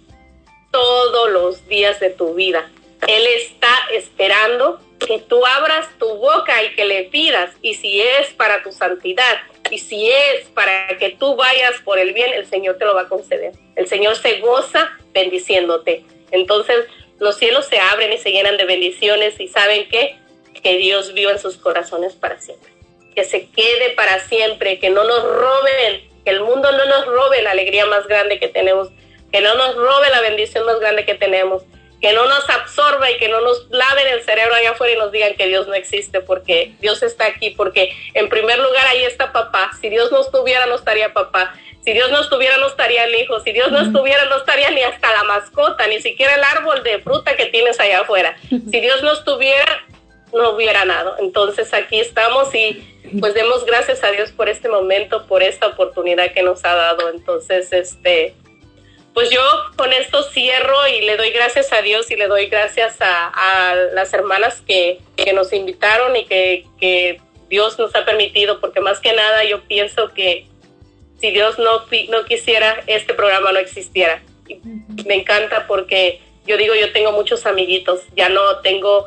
todos 0.70 1.30
los 1.30 1.66
días 1.66 1.98
de 2.00 2.10
tu 2.10 2.34
vida. 2.34 2.70
Él 3.06 3.26
está 3.26 3.70
esperando 3.92 4.80
que 4.98 5.18
tú 5.18 5.44
abras 5.44 5.88
tu 5.98 6.16
boca 6.16 6.62
y 6.64 6.74
que 6.74 6.84
le 6.84 7.04
pidas, 7.04 7.50
y 7.62 7.74
si 7.74 8.00
es 8.00 8.32
para 8.34 8.62
tu 8.62 8.72
santidad, 8.72 9.38
y 9.70 9.78
si 9.78 10.10
es 10.10 10.46
para 10.54 10.96
que 10.98 11.10
tú 11.10 11.36
vayas 11.36 11.80
por 11.84 11.98
el 11.98 12.12
bien, 12.12 12.32
el 12.32 12.46
Señor 12.46 12.78
te 12.78 12.84
lo 12.84 12.94
va 12.94 13.02
a 13.02 13.08
conceder. 13.08 13.52
El 13.74 13.86
Señor 13.88 14.16
se 14.16 14.40
goza 14.40 14.90
bendiciéndote. 15.12 16.04
Entonces 16.30 16.86
los 17.18 17.36
cielos 17.36 17.66
se 17.66 17.78
abren 17.78 18.12
y 18.12 18.18
se 18.18 18.30
llenan 18.30 18.56
de 18.56 18.64
bendiciones 18.64 19.38
y 19.40 19.48
saben 19.48 19.88
que, 19.88 20.16
que 20.62 20.76
Dios 20.76 21.14
vive 21.14 21.32
en 21.32 21.38
sus 21.38 21.56
corazones 21.56 22.14
para 22.14 22.40
siempre. 22.40 22.70
Que 23.14 23.24
se 23.24 23.48
quede 23.50 23.90
para 23.96 24.20
siempre, 24.20 24.78
que 24.78 24.90
no 24.90 25.04
nos 25.04 25.22
roben, 25.22 26.08
que 26.24 26.30
el 26.30 26.40
mundo 26.40 26.70
no 26.70 26.84
nos 26.84 27.06
robe 27.06 27.42
la 27.42 27.52
alegría 27.52 27.86
más 27.86 28.06
grande 28.06 28.38
que 28.38 28.48
tenemos, 28.48 28.90
que 29.32 29.40
no 29.40 29.54
nos 29.54 29.74
robe 29.74 30.10
la 30.10 30.20
bendición 30.20 30.64
más 30.64 30.78
grande 30.78 31.04
que 31.04 31.14
tenemos 31.14 31.62
que 32.00 32.12
no 32.12 32.26
nos 32.26 32.48
absorba 32.50 33.10
y 33.10 33.16
que 33.16 33.28
no 33.28 33.40
nos 33.40 33.68
laven 33.70 34.06
el 34.08 34.22
cerebro 34.22 34.54
allá 34.54 34.72
afuera 34.72 34.94
y 34.94 34.98
nos 34.98 35.12
digan 35.12 35.34
que 35.34 35.46
Dios 35.46 35.66
no 35.66 35.74
existe, 35.74 36.20
porque 36.20 36.74
Dios 36.80 37.02
está 37.02 37.26
aquí, 37.26 37.50
porque 37.50 37.90
en 38.14 38.28
primer 38.28 38.58
lugar 38.58 38.86
ahí 38.86 39.04
está 39.04 39.32
papá. 39.32 39.70
Si 39.80 39.88
Dios 39.88 40.12
no 40.12 40.20
estuviera, 40.20 40.66
no 40.66 40.74
estaría 40.74 41.12
papá. 41.12 41.54
Si 41.84 41.92
Dios 41.92 42.10
no 42.10 42.20
estuviera, 42.20 42.56
no 42.58 42.66
estaría 42.66 43.04
el 43.04 43.14
hijo. 43.14 43.40
Si 43.40 43.52
Dios 43.52 43.70
no 43.70 43.80
estuviera, 43.80 44.24
no 44.26 44.36
estaría 44.36 44.70
ni 44.70 44.82
hasta 44.82 45.12
la 45.12 45.22
mascota, 45.24 45.86
ni 45.86 46.00
siquiera 46.00 46.34
el 46.34 46.42
árbol 46.42 46.82
de 46.82 46.98
fruta 46.98 47.36
que 47.36 47.46
tienes 47.46 47.78
allá 47.78 48.00
afuera. 48.00 48.36
Si 48.48 48.80
Dios 48.80 49.02
no 49.02 49.12
estuviera, 49.12 49.84
no 50.32 50.50
hubiera 50.50 50.84
nada. 50.84 51.16
Entonces 51.20 51.72
aquí 51.72 52.00
estamos 52.00 52.54
y 52.54 52.82
pues 53.20 53.34
demos 53.34 53.64
gracias 53.64 54.02
a 54.02 54.10
Dios 54.10 54.32
por 54.32 54.48
este 54.48 54.68
momento, 54.68 55.26
por 55.26 55.42
esta 55.42 55.68
oportunidad 55.68 56.32
que 56.32 56.42
nos 56.42 56.64
ha 56.64 56.74
dado. 56.74 57.08
Entonces, 57.08 57.72
este, 57.72 58.34
pues 59.16 59.30
yo 59.30 59.40
con 59.76 59.94
esto 59.94 60.22
cierro 60.24 60.86
y 60.88 61.00
le 61.00 61.16
doy 61.16 61.30
gracias 61.30 61.72
a 61.72 61.80
Dios 61.80 62.10
y 62.10 62.16
le 62.16 62.26
doy 62.26 62.48
gracias 62.48 62.98
a, 63.00 63.74
las 63.94 64.12
hermanas 64.12 64.60
que, 64.60 64.98
nos 65.32 65.54
invitaron 65.54 66.14
y 66.16 66.26
que, 66.26 67.18
Dios 67.48 67.78
nos 67.78 67.94
ha 67.94 68.04
permitido, 68.04 68.60
porque 68.60 68.80
más 68.80 69.00
que 69.00 69.14
nada 69.14 69.42
yo 69.44 69.62
pienso 69.62 70.12
que 70.12 70.46
si 71.18 71.30
Dios 71.30 71.58
no, 71.58 71.86
no 72.10 72.24
quisiera, 72.26 72.82
este 72.86 73.14
programa 73.14 73.52
no 73.52 73.58
existiera. 73.58 74.22
me 75.06 75.14
encanta 75.14 75.66
porque 75.66 76.20
yo 76.46 76.58
digo, 76.58 76.74
yo 76.74 76.92
tengo 76.92 77.12
muchos 77.12 77.46
amiguitos, 77.46 78.02
ya 78.14 78.28
no 78.28 78.58
tengo, 78.58 79.06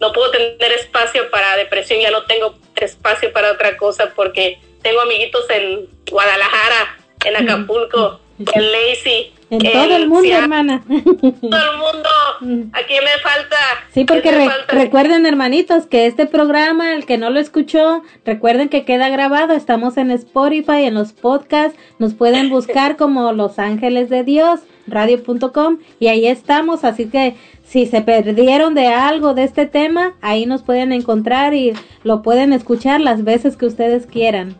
no 0.00 0.14
puedo 0.14 0.30
tener 0.30 0.72
espacio 0.72 1.30
para 1.30 1.58
depresión, 1.58 2.00
ya 2.00 2.10
no 2.10 2.24
tengo 2.24 2.54
espacio 2.76 3.30
para 3.34 3.52
otra 3.52 3.76
cosa 3.76 4.14
porque 4.16 4.58
tengo 4.80 5.02
amiguitos 5.02 5.44
en 5.50 5.90
Guadalajara, 6.10 6.96
en 7.26 7.36
Acapulco, 7.36 8.18
en 8.38 8.72
Lacey, 8.72 9.34
en 9.52 9.70
todo 9.70 9.96
el 9.96 10.08
mundo, 10.08 10.34
hermana. 10.34 10.82
Todo 10.88 11.00
el 11.00 11.78
mundo. 11.78 12.70
Aquí 12.72 12.94
me 12.94 13.20
falta. 13.22 13.56
Sí, 13.92 14.04
porque 14.04 14.48
recuerden, 14.68 15.26
hermanitos, 15.26 15.86
que 15.86 16.06
este 16.06 16.24
programa, 16.24 16.94
el 16.94 17.04
que 17.04 17.18
no 17.18 17.28
lo 17.28 17.38
escuchó, 17.38 18.02
recuerden 18.24 18.70
que 18.70 18.86
queda 18.86 19.10
grabado. 19.10 19.52
Estamos 19.52 19.98
en 19.98 20.10
Spotify, 20.10 20.84
en 20.84 20.94
los 20.94 21.12
podcasts. 21.12 21.78
Nos 21.98 22.14
pueden 22.14 22.48
buscar 22.48 22.96
como 22.96 23.32
Los 23.32 23.58
Ángeles 23.58 24.08
de 24.08 24.24
Dios, 24.24 24.60
radio.com. 24.86 25.80
Y 26.00 26.06
ahí 26.06 26.26
estamos. 26.26 26.82
Así 26.84 27.10
que 27.10 27.36
si 27.62 27.84
se 27.84 28.00
perdieron 28.00 28.74
de 28.74 28.86
algo 28.86 29.34
de 29.34 29.44
este 29.44 29.66
tema, 29.66 30.14
ahí 30.22 30.46
nos 30.46 30.62
pueden 30.62 30.92
encontrar 30.92 31.52
y 31.52 31.74
lo 32.04 32.22
pueden 32.22 32.54
escuchar 32.54 33.02
las 33.02 33.22
veces 33.22 33.58
que 33.58 33.66
ustedes 33.66 34.06
quieran. 34.06 34.56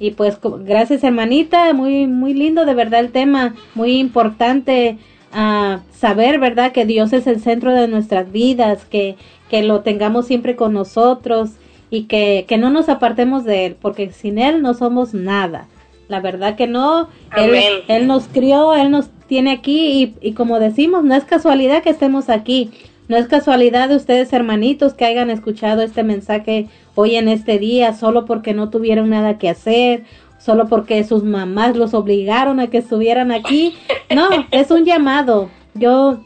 Y 0.00 0.12
pues 0.12 0.38
gracias 0.60 1.02
hermanita, 1.02 1.72
muy 1.72 2.06
muy 2.06 2.34
lindo 2.34 2.64
de 2.64 2.74
verdad 2.74 3.00
el 3.00 3.10
tema, 3.10 3.54
muy 3.74 3.98
importante 3.98 4.98
uh, 5.32 5.78
saber, 5.92 6.38
¿verdad? 6.38 6.72
Que 6.72 6.86
Dios 6.86 7.12
es 7.12 7.26
el 7.26 7.40
centro 7.40 7.74
de 7.74 7.88
nuestras 7.88 8.30
vidas, 8.30 8.84
que, 8.84 9.16
que 9.50 9.62
lo 9.62 9.80
tengamos 9.80 10.26
siempre 10.26 10.56
con 10.56 10.72
nosotros 10.72 11.50
y 11.90 12.04
que, 12.04 12.44
que 12.48 12.58
no 12.58 12.70
nos 12.70 12.88
apartemos 12.88 13.44
de 13.44 13.66
Él, 13.66 13.76
porque 13.80 14.12
sin 14.12 14.38
Él 14.38 14.62
no 14.62 14.74
somos 14.74 15.14
nada. 15.14 15.66
La 16.08 16.20
verdad 16.20 16.56
que 16.56 16.66
no, 16.66 17.08
él, 17.36 17.82
él, 17.86 18.06
nos 18.06 18.28
crió, 18.28 18.74
Él 18.74 18.90
nos 18.90 19.10
tiene 19.26 19.50
aquí 19.50 20.14
y, 20.22 20.28
y 20.28 20.32
como 20.32 20.58
decimos, 20.58 21.04
no 21.04 21.14
es 21.14 21.24
casualidad 21.24 21.82
que 21.82 21.90
estemos 21.90 22.30
aquí. 22.30 22.70
No 23.08 23.16
es 23.16 23.26
casualidad 23.26 23.88
de 23.88 23.96
ustedes, 23.96 24.32
hermanitos, 24.32 24.92
que 24.92 25.06
hayan 25.06 25.30
escuchado 25.30 25.82
este 25.82 26.02
mensaje 26.02 26.68
hoy 26.94 27.16
en 27.16 27.28
este 27.28 27.58
día 27.58 27.94
solo 27.94 28.26
porque 28.26 28.52
no 28.52 28.68
tuvieron 28.68 29.10
nada 29.10 29.38
que 29.38 29.48
hacer, 29.48 30.04
solo 30.38 30.68
porque 30.68 31.02
sus 31.04 31.24
mamás 31.24 31.76
los 31.76 31.94
obligaron 31.94 32.60
a 32.60 32.68
que 32.68 32.78
estuvieran 32.78 33.32
aquí. 33.32 33.74
No, 34.14 34.28
es 34.50 34.70
un 34.70 34.84
llamado. 34.84 35.48
Yo 35.74 36.20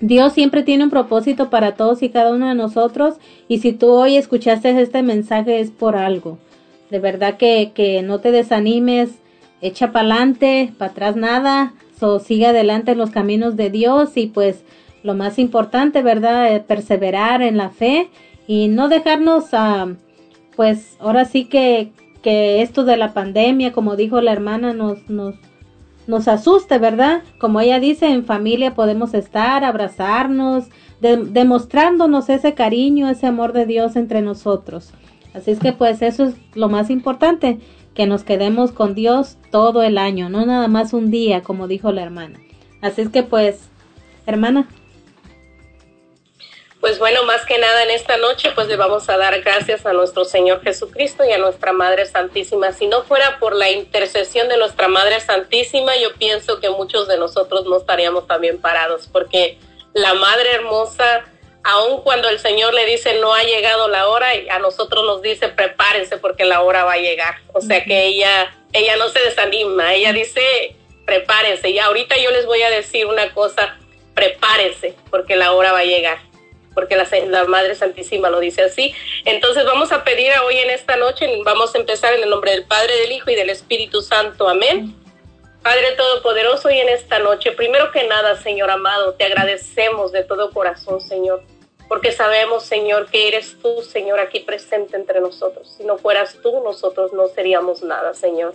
Dios 0.00 0.32
siempre 0.32 0.62
tiene 0.62 0.84
un 0.84 0.90
propósito 0.90 1.50
para 1.50 1.74
todos 1.74 2.02
y 2.02 2.08
cada 2.08 2.32
uno 2.32 2.48
de 2.48 2.54
nosotros 2.54 3.16
y 3.48 3.58
si 3.58 3.72
tú 3.72 3.90
hoy 3.90 4.16
escuchaste 4.16 4.80
este 4.80 5.02
mensaje 5.02 5.60
es 5.60 5.70
por 5.70 5.96
algo. 5.96 6.38
De 6.90 7.00
verdad 7.00 7.36
que, 7.36 7.72
que 7.74 8.02
no 8.02 8.20
te 8.20 8.30
desanimes, 8.30 9.10
echa 9.60 9.92
para 9.92 10.06
adelante, 10.06 10.72
para 10.78 10.92
atrás 10.92 11.16
nada, 11.16 11.74
so, 11.98 12.18
sigue 12.20 12.46
adelante 12.46 12.92
en 12.92 12.98
los 12.98 13.10
caminos 13.10 13.56
de 13.56 13.70
Dios 13.70 14.16
y 14.16 14.26
pues 14.26 14.64
lo 15.02 15.14
más 15.14 15.38
importante, 15.38 16.02
¿verdad? 16.02 16.54
Es 16.54 16.62
perseverar 16.62 17.42
en 17.42 17.56
la 17.56 17.70
fe 17.70 18.10
y 18.46 18.68
no 18.68 18.88
dejarnos 18.88 19.52
a, 19.52 19.88
pues 20.56 20.96
ahora 21.00 21.24
sí 21.24 21.44
que, 21.44 21.92
que 22.22 22.62
esto 22.62 22.84
de 22.84 22.96
la 22.96 23.14
pandemia, 23.14 23.72
como 23.72 23.96
dijo 23.96 24.20
la 24.20 24.32
hermana, 24.32 24.72
nos, 24.72 25.08
nos, 25.08 25.34
nos 26.06 26.26
asuste, 26.28 26.78
¿verdad? 26.78 27.22
Como 27.38 27.60
ella 27.60 27.78
dice, 27.80 28.08
en 28.10 28.24
familia 28.24 28.74
podemos 28.74 29.14
estar, 29.14 29.64
abrazarnos, 29.64 30.64
demostrándonos 31.00 32.28
ese 32.28 32.54
cariño, 32.54 33.08
ese 33.08 33.26
amor 33.26 33.52
de 33.52 33.66
Dios 33.66 33.94
entre 33.94 34.22
nosotros. 34.22 34.92
Así 35.34 35.52
es 35.52 35.60
que 35.60 35.72
pues 35.72 36.02
eso 36.02 36.24
es 36.24 36.34
lo 36.54 36.68
más 36.68 36.90
importante, 36.90 37.60
que 37.94 38.06
nos 38.06 38.24
quedemos 38.24 38.72
con 38.72 38.94
Dios 38.94 39.36
todo 39.50 39.82
el 39.82 39.98
año, 39.98 40.28
no 40.30 40.46
nada 40.46 40.68
más 40.68 40.92
un 40.92 41.10
día, 41.10 41.42
como 41.42 41.68
dijo 41.68 41.92
la 41.92 42.02
hermana. 42.02 42.38
Así 42.80 43.02
es 43.02 43.08
que 43.08 43.22
pues, 43.22 43.68
hermana. 44.26 44.68
Pues 46.80 47.00
bueno, 47.00 47.24
más 47.24 47.44
que 47.44 47.58
nada 47.58 47.82
en 47.82 47.90
esta 47.90 48.18
noche, 48.18 48.52
pues 48.54 48.68
le 48.68 48.76
vamos 48.76 49.08
a 49.08 49.16
dar 49.16 49.40
gracias 49.40 49.84
a 49.84 49.92
nuestro 49.92 50.24
Señor 50.24 50.62
Jesucristo 50.62 51.24
y 51.24 51.32
a 51.32 51.38
nuestra 51.38 51.72
Madre 51.72 52.06
Santísima. 52.06 52.70
Si 52.72 52.86
no 52.86 53.02
fuera 53.02 53.40
por 53.40 53.56
la 53.56 53.68
intercesión 53.70 54.48
de 54.48 54.56
nuestra 54.58 54.86
Madre 54.86 55.18
Santísima, 55.18 55.96
yo 55.96 56.14
pienso 56.14 56.60
que 56.60 56.70
muchos 56.70 57.08
de 57.08 57.18
nosotros 57.18 57.64
no 57.66 57.78
estaríamos 57.78 58.28
también 58.28 58.60
parados, 58.60 59.08
porque 59.12 59.58
la 59.92 60.14
Madre 60.14 60.52
Hermosa, 60.52 61.24
aun 61.64 62.02
cuando 62.02 62.28
el 62.28 62.38
Señor 62.38 62.72
le 62.72 62.86
dice 62.86 63.18
no 63.18 63.34
ha 63.34 63.42
llegado 63.42 63.88
la 63.88 64.06
hora, 64.06 64.28
a 64.48 64.60
nosotros 64.60 65.04
nos 65.04 65.20
dice 65.20 65.48
prepárense 65.48 66.16
porque 66.18 66.44
la 66.44 66.62
hora 66.62 66.84
va 66.84 66.92
a 66.92 66.98
llegar. 66.98 67.40
O 67.54 67.60
sea 67.60 67.82
que 67.82 68.06
ella, 68.06 68.54
ella 68.72 68.96
no 68.96 69.08
se 69.08 69.18
desanima, 69.18 69.94
ella 69.94 70.12
dice 70.12 70.76
prepárense. 71.04 71.70
Y 71.70 71.80
ahorita 71.80 72.16
yo 72.18 72.30
les 72.30 72.46
voy 72.46 72.62
a 72.62 72.70
decir 72.70 73.06
una 73.06 73.34
cosa, 73.34 73.76
prepárense 74.14 74.94
porque 75.10 75.34
la 75.34 75.52
hora 75.54 75.72
va 75.72 75.80
a 75.80 75.84
llegar 75.84 76.27
porque 76.78 76.94
la, 76.94 77.44
Madre 77.46 77.74
Santísima 77.74 78.30
lo 78.30 78.38
dice 78.38 78.62
así. 78.62 78.94
Entonces 79.24 79.64
vamos 79.64 79.90
a 79.90 80.04
pedir 80.04 80.30
hoy 80.44 80.58
en 80.58 80.70
esta 80.70 80.94
noche, 80.94 81.28
vamos 81.44 81.74
a 81.74 81.78
empezar 81.78 82.14
en 82.14 82.22
el 82.22 82.30
nombre 82.30 82.52
del 82.52 82.66
Padre, 82.66 82.94
del 83.00 83.10
Hijo 83.10 83.30
y 83.30 83.34
del 83.34 83.50
Espíritu 83.50 84.00
Santo. 84.00 84.48
Amén. 84.48 84.94
Padre 85.60 85.96
Todopoderoso, 85.96 86.70
y 86.70 86.78
en 86.78 86.88
esta 86.88 87.18
noche, 87.18 87.50
primero 87.50 87.90
que 87.90 88.04
nada, 88.04 88.40
Señor 88.40 88.70
amado, 88.70 89.14
te 89.14 89.24
agradecemos 89.24 90.12
de 90.12 90.22
todo 90.22 90.52
corazón, 90.52 91.00
Señor, 91.00 91.42
porque 91.88 92.12
sabemos, 92.12 92.62
Señor, 92.62 93.10
que 93.10 93.26
eres 93.26 93.56
tú, 93.60 93.82
Señor, 93.82 94.20
aquí 94.20 94.38
presente 94.38 94.96
entre 94.96 95.20
nosotros. 95.20 95.74
Si 95.76 95.82
no 95.82 95.98
fueras 95.98 96.36
tú, 96.40 96.62
nosotros 96.62 97.12
no 97.12 97.26
seríamos 97.26 97.82
nada, 97.82 98.14
Señor. 98.14 98.54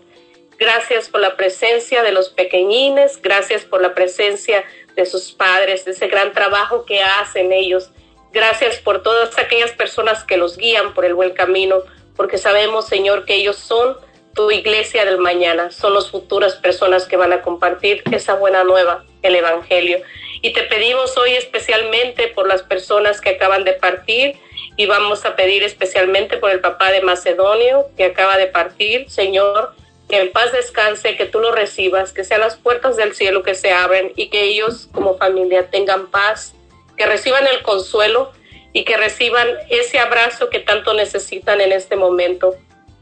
Gracias 0.57 1.09
por 1.09 1.19
la 1.19 1.35
presencia 1.35 2.03
de 2.03 2.13
los 2.13 2.29
pequeñines, 2.29 3.21
gracias 3.21 3.65
por 3.65 3.81
la 3.81 3.93
presencia 3.93 4.63
de 4.95 5.05
sus 5.05 5.33
padres, 5.33 5.83
de 5.83 5.91
ese 5.91 6.07
gran 6.07 6.31
trabajo 6.31 6.85
que 6.85 7.01
hacen 7.01 7.51
ellos 7.51 7.89
Gracias 8.33 8.79
por 8.79 9.03
todas 9.03 9.37
aquellas 9.37 9.71
personas 9.73 10.23
que 10.23 10.37
los 10.37 10.57
guían 10.57 10.95
por 10.95 11.05
el 11.05 11.13
buen 11.13 11.33
camino, 11.35 11.83
porque 12.15 12.39
sabemos, 12.39 12.87
Señor, 12.87 13.25
que 13.25 13.35
ellos 13.35 13.57
son 13.57 13.95
tu 14.33 14.49
iglesia 14.49 15.05
del 15.05 15.19
mañana, 15.19 15.69
son 15.69 15.93
las 15.93 16.09
futuras 16.09 16.55
personas 16.55 17.05
que 17.05 17.15
van 17.15 17.31
a 17.31 17.43
compartir 17.43 18.01
esa 18.11 18.33
buena 18.33 18.63
nueva, 18.63 19.05
el 19.21 19.35
Evangelio. 19.35 19.99
Y 20.41 20.51
te 20.51 20.63
pedimos 20.63 21.15
hoy 21.15 21.35
especialmente 21.35 22.27
por 22.29 22.47
las 22.47 22.63
personas 22.63 23.21
que 23.21 23.29
acaban 23.29 23.65
de 23.65 23.73
partir 23.73 24.35
y 24.77 24.87
vamos 24.87 25.25
a 25.25 25.35
pedir 25.35 25.61
especialmente 25.61 26.37
por 26.37 26.49
el 26.49 26.59
papá 26.59 26.91
de 26.91 27.01
Macedonio 27.01 27.85
que 27.95 28.05
acaba 28.05 28.37
de 28.37 28.47
partir, 28.47 29.11
Señor, 29.11 29.75
que 30.09 30.19
en 30.19 30.31
paz 30.31 30.51
descanse, 30.51 31.15
que 31.15 31.27
tú 31.27 31.39
lo 31.39 31.51
recibas, 31.51 32.13
que 32.13 32.23
sean 32.23 32.41
las 32.41 32.55
puertas 32.55 32.97
del 32.97 33.13
cielo 33.13 33.43
que 33.43 33.53
se 33.53 33.71
abren 33.71 34.11
y 34.15 34.29
que 34.29 34.41
ellos 34.41 34.89
como 34.91 35.19
familia 35.19 35.69
tengan 35.69 36.07
paz 36.07 36.55
que 36.97 37.05
reciban 37.05 37.45
el 37.47 37.61
consuelo 37.61 38.31
y 38.73 38.83
que 38.83 38.97
reciban 38.97 39.47
ese 39.69 39.99
abrazo 39.99 40.49
que 40.49 40.59
tanto 40.59 40.93
necesitan 40.93 41.61
en 41.61 41.71
este 41.71 41.95
momento. 41.95 42.55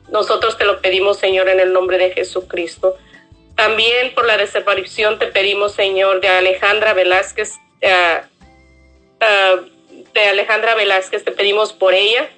Nosotros 0.10 0.58
te 0.58 0.66
lo 0.66 0.82
pedimos, 0.82 1.18
Señor, 1.18 1.50
en 1.50 1.60
el 1.60 1.72
nombre 1.72 1.98
de 1.98 2.12
Jesucristo. 2.12 2.98
También 3.56 4.14
por 4.14 4.26
la 4.26 4.38
desaparición 4.38 5.20
te 5.20 5.28
pedimos, 5.28 5.74
Señor, 5.74 6.20
de 6.20 6.28
Alejandra 6.28 6.94
Velázquez, 6.94 7.54
eh, 7.80 8.22
de 10.14 10.22
Alejandra 10.22 10.76
Velázquez, 10.76 11.24
te 11.24 11.32
pedimos 11.32 11.72
por 11.72 11.94
ella. 11.94 12.30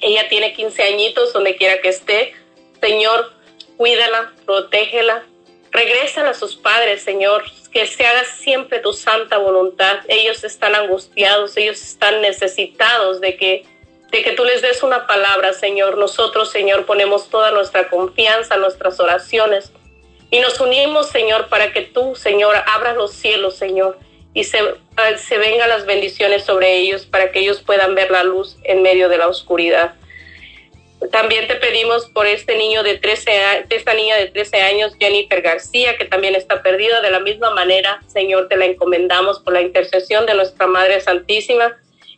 Ella 0.00 0.28
tiene 0.28 0.52
15 0.54 0.82
añitos, 0.82 1.32
donde 1.32 1.56
quiera 1.56 1.80
que 1.80 1.88
esté. 1.88 2.34
Señor, 2.80 3.32
cuídala, 3.76 4.32
protégela, 4.46 5.24
regresa 5.70 6.28
a 6.28 6.34
sus 6.34 6.56
padres, 6.56 7.02
Señor, 7.02 7.44
que 7.72 7.86
se 7.86 8.06
haga 8.06 8.24
siempre 8.24 8.80
tu 8.80 8.92
santa 8.92 9.38
voluntad. 9.38 9.98
Ellos 10.08 10.44
están 10.44 10.74
angustiados, 10.74 11.56
ellos 11.56 11.80
están 11.80 12.20
necesitados 12.20 13.20
de 13.20 13.36
que, 13.36 13.64
de 14.10 14.22
que 14.22 14.32
tú 14.32 14.44
les 14.44 14.62
des 14.62 14.82
una 14.82 15.06
palabra, 15.06 15.52
Señor. 15.52 15.98
Nosotros, 15.98 16.50
Señor, 16.50 16.86
ponemos 16.86 17.28
toda 17.30 17.50
nuestra 17.50 17.88
confianza, 17.88 18.56
nuestras 18.56 18.98
oraciones 19.00 19.72
y 20.30 20.40
nos 20.40 20.60
unimos, 20.60 21.08
Señor, 21.08 21.48
para 21.48 21.72
que 21.72 21.82
tú, 21.82 22.14
Señor, 22.14 22.54
abras 22.66 22.96
los 22.96 23.12
cielos, 23.12 23.56
Señor, 23.56 23.98
y 24.34 24.44
se, 24.44 24.58
se 25.16 25.38
vengan 25.38 25.70
las 25.70 25.86
bendiciones 25.86 26.44
sobre 26.44 26.76
ellos 26.76 27.06
para 27.06 27.32
que 27.32 27.40
ellos 27.40 27.62
puedan 27.62 27.94
ver 27.94 28.10
la 28.10 28.24
luz 28.24 28.56
en 28.64 28.82
medio 28.82 29.08
de 29.08 29.18
la 29.18 29.28
oscuridad. 29.28 29.94
También 31.12 31.46
te 31.46 31.54
pedimos 31.54 32.06
por 32.06 32.26
este 32.26 32.56
niño 32.56 32.82
de 32.82 32.98
13, 32.98 33.66
esta 33.70 33.94
niña 33.94 34.16
de 34.16 34.26
13 34.26 34.60
años, 34.62 34.92
Jennifer 34.98 35.40
García, 35.40 35.96
que 35.96 36.04
también 36.04 36.34
está 36.34 36.60
perdida. 36.60 37.00
De 37.00 37.10
la 37.10 37.20
misma 37.20 37.50
manera, 37.50 38.02
Señor, 38.08 38.48
te 38.48 38.56
la 38.56 38.64
encomendamos 38.64 39.38
por 39.38 39.52
la 39.52 39.60
intercesión 39.60 40.26
de 40.26 40.34
nuestra 40.34 40.66
Madre 40.66 41.00
Santísima. 41.00 41.76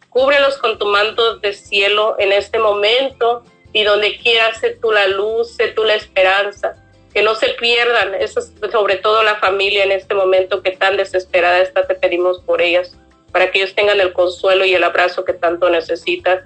Cúbrelos 0.08 0.56
con 0.56 0.78
tu 0.78 0.86
manto 0.86 1.36
de 1.38 1.52
cielo 1.52 2.16
en 2.18 2.32
este 2.32 2.58
momento 2.58 3.44
y 3.72 3.84
donde 3.84 4.16
quiera, 4.16 4.54
sé 4.54 4.70
tú 4.70 4.90
la 4.90 5.06
luz, 5.08 5.54
sé 5.56 5.68
tú 5.68 5.84
la 5.84 5.94
esperanza. 5.94 6.74
Que 7.12 7.22
no 7.22 7.34
se 7.34 7.50
pierdan, 7.50 8.14
eso 8.14 8.40
sobre 8.72 8.96
todo 8.96 9.22
la 9.22 9.36
familia 9.36 9.84
en 9.84 9.92
este 9.92 10.14
momento 10.14 10.62
que 10.62 10.70
tan 10.70 10.96
desesperada 10.96 11.60
está, 11.60 11.86
te 11.86 11.96
pedimos 11.96 12.40
por 12.40 12.62
ellas, 12.62 12.96
para 13.30 13.50
que 13.50 13.58
ellos 13.58 13.74
tengan 13.74 14.00
el 14.00 14.12
consuelo 14.12 14.64
y 14.64 14.74
el 14.74 14.84
abrazo 14.84 15.24
que 15.24 15.32
tanto 15.34 15.68
necesitan 15.68 16.40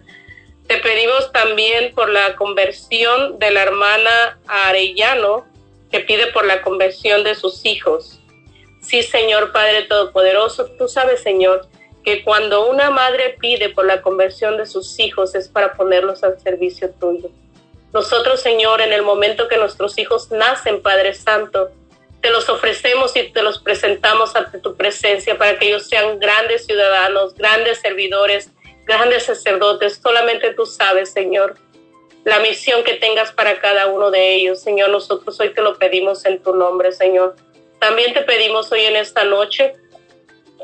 te 0.66 0.78
pedimos 0.78 1.30
también 1.32 1.94
por 1.94 2.08
la 2.08 2.36
conversión 2.36 3.38
de 3.38 3.50
la 3.50 3.62
hermana 3.62 4.38
Arellano, 4.46 5.46
que 5.90 6.00
pide 6.00 6.28
por 6.28 6.46
la 6.46 6.62
conversión 6.62 7.22
de 7.22 7.34
sus 7.34 7.64
hijos. 7.66 8.20
Sí, 8.80 9.02
Señor 9.02 9.52
Padre 9.52 9.82
Todopoderoso, 9.82 10.66
tú 10.78 10.88
sabes, 10.88 11.22
Señor, 11.22 11.68
que 12.02 12.22
cuando 12.22 12.68
una 12.68 12.90
madre 12.90 13.36
pide 13.40 13.70
por 13.70 13.86
la 13.86 14.02
conversión 14.02 14.56
de 14.56 14.66
sus 14.66 14.98
hijos 14.98 15.34
es 15.34 15.48
para 15.48 15.74
ponerlos 15.74 16.22
al 16.22 16.38
servicio 16.40 16.90
tuyo. 17.00 17.30
Nosotros, 17.92 18.40
Señor, 18.40 18.80
en 18.80 18.92
el 18.92 19.02
momento 19.02 19.48
que 19.48 19.56
nuestros 19.56 19.96
hijos 19.98 20.30
nacen, 20.30 20.82
Padre 20.82 21.14
Santo, 21.14 21.70
te 22.20 22.30
los 22.30 22.48
ofrecemos 22.48 23.14
y 23.16 23.30
te 23.30 23.42
los 23.42 23.58
presentamos 23.58 24.34
ante 24.34 24.58
tu 24.58 24.76
presencia 24.76 25.38
para 25.38 25.58
que 25.58 25.68
ellos 25.68 25.86
sean 25.86 26.18
grandes 26.18 26.66
ciudadanos, 26.66 27.34
grandes 27.34 27.80
servidores, 27.80 28.50
grandes 28.84 29.24
sacerdotes, 29.24 30.00
solamente 30.02 30.52
tú 30.54 30.66
sabes, 30.66 31.12
Señor, 31.12 31.56
la 32.24 32.38
misión 32.40 32.84
que 32.84 32.94
tengas 32.94 33.32
para 33.32 33.60
cada 33.60 33.86
uno 33.86 34.10
de 34.10 34.34
ellos. 34.34 34.60
Señor, 34.60 34.90
nosotros 34.90 35.38
hoy 35.40 35.52
te 35.52 35.62
lo 35.62 35.78
pedimos 35.78 36.24
en 36.24 36.42
tu 36.42 36.54
nombre, 36.54 36.92
Señor. 36.92 37.36
También 37.78 38.14
te 38.14 38.22
pedimos 38.22 38.72
hoy 38.72 38.82
en 38.82 38.96
esta 38.96 39.24
noche 39.24 39.74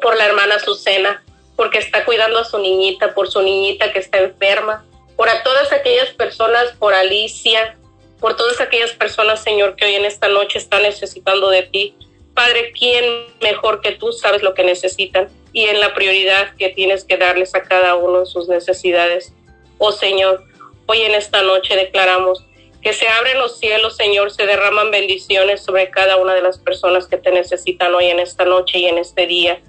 por 0.01 0.17
la 0.17 0.27
hermana 0.27 0.55
Azucena, 0.57 1.23
porque 1.57 1.79
está 1.79 2.05
cuidando 2.07 2.39
a 2.39 2.45
su 2.45 2.59
niñita, 2.59 3.15
por 3.15 3.31
su 3.31 3.43
niñita 3.43 3.93
que 3.93 3.99
está 3.99 4.19
enferma, 4.19 4.87
por 5.17 5.29
a 5.29 5.43
todas 5.43 5.73
aquellas 5.73 6.09
personas, 6.11 6.73
por 6.79 6.95
Alicia, 6.95 7.77
por 8.21 8.37
todas 8.37 8.61
aquellas 8.61 8.93
personas, 8.93 9.43
Señor, 9.43 9.77
que 9.77 9.85
hoy 9.85 9.95
en 9.95 10.07
esta 10.07 10.29
noche 10.29 10.59
están 10.59 10.83
necesitando 10.83 11.51
de 11.51 11.65
ti. 11.65 11.97
Padre, 12.35 12.73
¿quién 12.73 13.27
mejor 13.41 13.81
que 13.81 13.93
tú 13.93 14.13
sabes 14.13 14.43
lo 14.43 14.55
que 14.55 14.65
necesitan? 14.65 15.29
y 15.53 15.65
en 15.65 15.81
la 15.81 15.95
prioridad 15.95 16.55
que 16.57 16.69
tienes 16.69 17.05
que 17.05 17.17
darles 17.17 17.55
a 17.55 17.63
cada 17.63 17.97
uno 17.97 18.21
en 18.21 18.27
sus 18.27 18.49
necesidades. 18.49 19.33
Oh 19.79 19.93
Señor, 19.93 20.45
hoy 20.87 21.03
en 21.03 21.15
esta 21.15 21.43
noche 21.43 21.77
declaramos 21.77 22.45
que 22.83 22.93
se 22.93 23.09
abren 23.09 23.39
los 23.39 23.59
cielos, 23.59 23.97
Señor, 23.97 24.31
se 24.31 24.47
derraman 24.47 24.91
bendiciones 24.91 25.63
sobre 25.63 25.91
cada 25.91 26.17
una 26.17 26.35
de 26.35 26.43
las 26.43 26.59
personas 26.59 27.07
que 27.07 27.19
te 27.19 27.31
necesitan 27.31 27.95
hoy 27.95 28.07
en 28.07 28.21
esta 28.21 28.45
noche 28.45 28.79
y 28.79 28.87
en 28.87 28.97
este 28.97 29.27
día. 29.27 29.61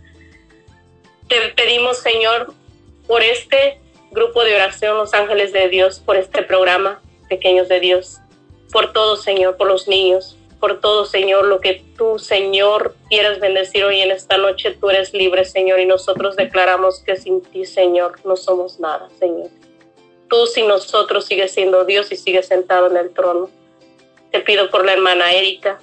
Te 1.28 1.50
pedimos, 1.50 1.98
Señor, 1.98 2.54
por 3.08 3.22
este 3.22 3.80
grupo 4.12 4.44
de 4.44 4.56
oración, 4.56 4.98
los 4.98 5.14
ángeles 5.14 5.52
de 5.52 5.68
Dios, 5.68 6.00
por 6.00 6.16
este 6.16 6.44
programa, 6.44 7.02
pequeños 7.28 7.68
de 7.68 7.82
Dios, 7.82 8.20
por 8.72 8.94
todo, 8.94 9.18
Señor, 9.18 9.58
por 9.58 9.68
los 9.68 9.90
niños, 9.90 10.38
por 10.62 10.80
todo, 10.80 11.06
Señor, 11.06 11.48
lo 11.48 11.60
que 11.60 11.84
tú, 11.98 12.20
Señor, 12.20 12.96
quieras 13.10 13.40
bendecir 13.40 13.84
hoy 13.84 14.00
en 14.00 14.12
esta 14.12 14.38
noche. 14.38 14.78
Tú 14.80 14.92
eres 14.92 15.12
libre, 15.12 15.44
Señor, 15.44 15.80
y 15.80 15.88
nosotros 15.88 16.36
declaramos 16.36 17.00
que 17.00 17.16
sin 17.18 17.42
ti, 17.42 17.66
Señor, 17.66 18.20
no 18.24 18.38
somos 18.38 18.80
nada, 18.80 19.10
Señor. 19.20 19.50
Tú 20.30 20.46
sin 20.46 20.68
nosotros 20.68 21.26
sigues 21.26 21.52
siendo 21.52 21.84
Dios 21.84 22.12
y 22.12 22.16
sigues 22.16 22.48
sentado 22.48 22.88
en 22.88 22.96
el 22.96 23.10
trono. 23.10 23.50
Te 24.32 24.40
pido 24.40 24.70
por 24.70 24.86
la 24.86 24.94
hermana 24.94 25.34
Erika, 25.34 25.80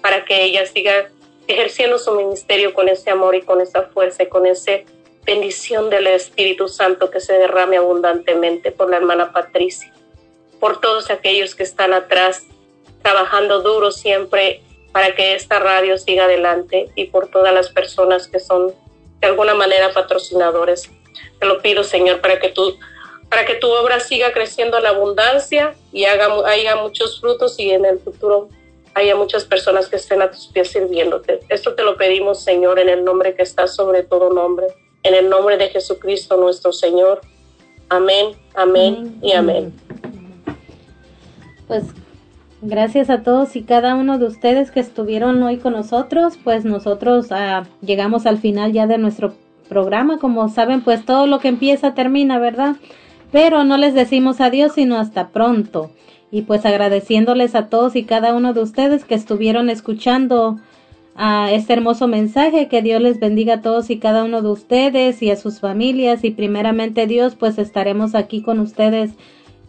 para 0.00 0.24
que 0.24 0.44
ella 0.44 0.64
siga 0.66 1.10
ejerciendo 1.48 1.98
su 1.98 2.12
ministerio 2.12 2.72
con 2.72 2.88
ese 2.88 3.10
amor 3.10 3.34
y 3.34 3.42
con 3.42 3.60
esa 3.60 3.82
fuerza 3.88 4.22
y 4.22 4.28
con 4.28 4.46
ese 4.46 4.86
bendición 5.26 5.90
del 5.90 6.06
Espíritu 6.06 6.68
Santo 6.68 7.10
que 7.10 7.20
se 7.20 7.32
derrame 7.32 7.76
abundantemente 7.76 8.70
por 8.70 8.88
la 8.88 8.98
hermana 8.98 9.32
Patricia, 9.32 9.92
por 10.60 10.80
todos 10.80 11.10
aquellos 11.10 11.56
que 11.56 11.64
están 11.64 11.92
atrás 11.92 12.44
trabajando 13.02 13.60
duro 13.62 13.90
siempre 13.90 14.62
para 14.92 15.14
que 15.14 15.34
esta 15.34 15.58
radio 15.58 15.98
siga 15.98 16.24
adelante 16.24 16.90
y 16.94 17.06
por 17.06 17.28
todas 17.28 17.52
las 17.52 17.70
personas 17.70 18.28
que 18.28 18.38
son 18.40 18.72
de 19.20 19.26
alguna 19.26 19.54
manera 19.54 19.92
patrocinadores. 19.92 20.90
Te 21.38 21.46
lo 21.46 21.60
pido, 21.62 21.82
Señor, 21.84 22.20
para 22.20 22.38
que 22.38 22.48
tú 22.48 22.76
para 23.28 23.46
que 23.46 23.54
tu 23.54 23.70
obra 23.70 23.98
siga 23.98 24.30
creciendo 24.30 24.76
en 24.76 24.84
abundancia 24.84 25.74
y 25.90 26.04
haga, 26.04 26.28
haya 26.44 26.76
muchos 26.76 27.18
frutos 27.18 27.58
y 27.58 27.70
en 27.70 27.86
el 27.86 27.98
futuro 27.98 28.50
haya 28.92 29.16
muchas 29.16 29.46
personas 29.46 29.88
que 29.88 29.96
estén 29.96 30.20
a 30.20 30.30
tus 30.30 30.48
pies 30.48 30.70
sirviéndote. 30.70 31.40
Esto 31.48 31.74
te 31.74 31.82
lo 31.82 31.96
pedimos, 31.96 32.44
Señor, 32.44 32.78
en 32.78 32.90
el 32.90 33.02
nombre 33.04 33.34
que 33.34 33.42
está 33.42 33.66
sobre 33.66 34.02
todo 34.02 34.28
nombre, 34.28 34.66
en 35.02 35.14
el 35.14 35.30
nombre 35.30 35.56
de 35.56 35.70
Jesucristo 35.70 36.36
nuestro 36.36 36.74
Señor. 36.74 37.22
Amén, 37.88 38.36
amén, 38.54 39.18
y 39.22 39.32
amén. 39.32 39.72
Pues 41.66 41.84
gracias 42.62 43.10
a 43.10 43.22
todos 43.22 43.56
y 43.56 43.62
cada 43.62 43.96
uno 43.96 44.18
de 44.18 44.26
ustedes 44.26 44.70
que 44.70 44.80
estuvieron 44.80 45.42
hoy 45.42 45.58
con 45.58 45.72
nosotros, 45.72 46.38
pues 46.42 46.64
nosotros 46.64 47.26
ah, 47.30 47.64
llegamos 47.80 48.24
al 48.24 48.38
final 48.38 48.72
ya 48.72 48.86
de 48.86 48.98
nuestro 48.98 49.34
programa. 49.68 50.18
Como 50.18 50.48
saben, 50.48 50.82
pues 50.82 51.04
todo 51.04 51.26
lo 51.26 51.40
que 51.40 51.48
empieza 51.48 51.94
termina, 51.94 52.38
¿verdad? 52.38 52.76
Pero 53.32 53.64
no 53.64 53.76
les 53.76 53.94
decimos 53.94 54.40
adiós, 54.40 54.72
sino 54.74 54.96
hasta 54.96 55.28
pronto. 55.28 55.90
Y 56.30 56.42
pues 56.42 56.64
agradeciéndoles 56.64 57.54
a 57.54 57.66
todos 57.66 57.96
y 57.96 58.04
cada 58.04 58.34
uno 58.34 58.54
de 58.54 58.62
ustedes 58.62 59.04
que 59.04 59.14
estuvieron 59.14 59.68
escuchando 59.68 60.58
a 61.14 61.50
este 61.50 61.74
hermoso 61.74 62.06
mensaje. 62.06 62.68
Que 62.68 62.80
Dios 62.80 63.02
les 63.02 63.18
bendiga 63.18 63.54
a 63.54 63.60
todos 63.60 63.90
y 63.90 63.98
cada 63.98 64.24
uno 64.24 64.40
de 64.40 64.48
ustedes 64.48 65.22
y 65.22 65.30
a 65.30 65.36
sus 65.36 65.60
familias. 65.60 66.24
Y 66.24 66.30
primeramente 66.30 67.06
Dios, 67.06 67.34
pues 67.34 67.58
estaremos 67.58 68.14
aquí 68.14 68.40
con 68.40 68.60
ustedes 68.60 69.12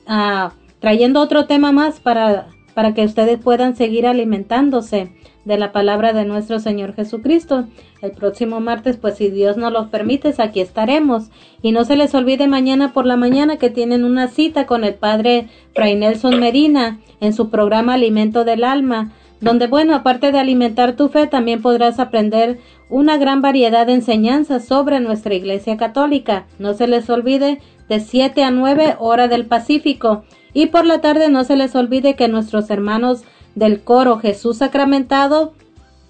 ah, 0.05 0.53
trayendo 0.79 1.21
otro 1.21 1.45
tema 1.45 1.71
más 1.71 1.99
para, 1.99 2.47
para 2.73 2.93
que 2.93 3.05
ustedes 3.05 3.39
puedan 3.39 3.75
seguir 3.75 4.07
alimentándose 4.07 5.11
de 5.45 5.57
la 5.57 5.71
palabra 5.71 6.13
de 6.13 6.25
nuestro 6.25 6.59
Señor 6.59 6.93
Jesucristo. 6.95 7.65
El 8.01 8.11
próximo 8.11 8.59
martes, 8.59 8.97
pues 8.97 9.15
si 9.15 9.29
Dios 9.29 9.57
nos 9.57 9.71
lo 9.71 9.89
permite, 9.89 10.33
aquí 10.37 10.61
estaremos. 10.61 11.29
Y 11.61 11.71
no 11.71 11.83
se 11.83 11.95
les 11.95 12.13
olvide 12.15 12.47
mañana 12.47 12.93
por 12.93 13.05
la 13.05 13.17
mañana 13.17 13.57
que 13.57 13.69
tienen 13.69 14.03
una 14.03 14.27
cita 14.27 14.65
con 14.65 14.83
el 14.83 14.95
Padre 14.95 15.47
Fray 15.73 15.95
Nelson 15.95 16.39
Medina 16.39 16.99
en 17.19 17.33
su 17.33 17.49
programa 17.49 17.95
Alimento 17.95 18.45
del 18.45 18.63
Alma, 18.63 19.11
donde, 19.41 19.67
bueno, 19.67 19.93
aparte 19.93 20.31
de 20.31 20.39
alimentar 20.39 20.95
tu 20.95 21.09
fe, 21.09 21.27
también 21.27 21.61
podrás 21.61 21.99
aprender 21.99 22.59
una 22.89 23.17
gran 23.17 23.41
variedad 23.41 23.85
de 23.85 23.93
enseñanzas 23.93 24.65
sobre 24.65 25.01
nuestra 25.01 25.33
Iglesia 25.33 25.75
Católica. 25.75 26.45
No 26.59 26.73
se 26.73 26.87
les 26.87 27.09
olvide 27.09 27.59
de 27.89 27.99
7 27.99 28.43
a 28.43 28.51
9 28.51 28.95
hora 28.99 29.27
del 29.27 29.45
Pacífico. 29.45 30.23
Y 30.53 30.67
por 30.67 30.85
la 30.85 31.01
tarde 31.01 31.29
no 31.29 31.43
se 31.43 31.55
les 31.55 31.75
olvide 31.75 32.15
que 32.15 32.27
nuestros 32.27 32.69
hermanos 32.69 33.23
del 33.55 33.81
coro 33.81 34.19
Jesús 34.19 34.57
Sacramentado 34.57 35.53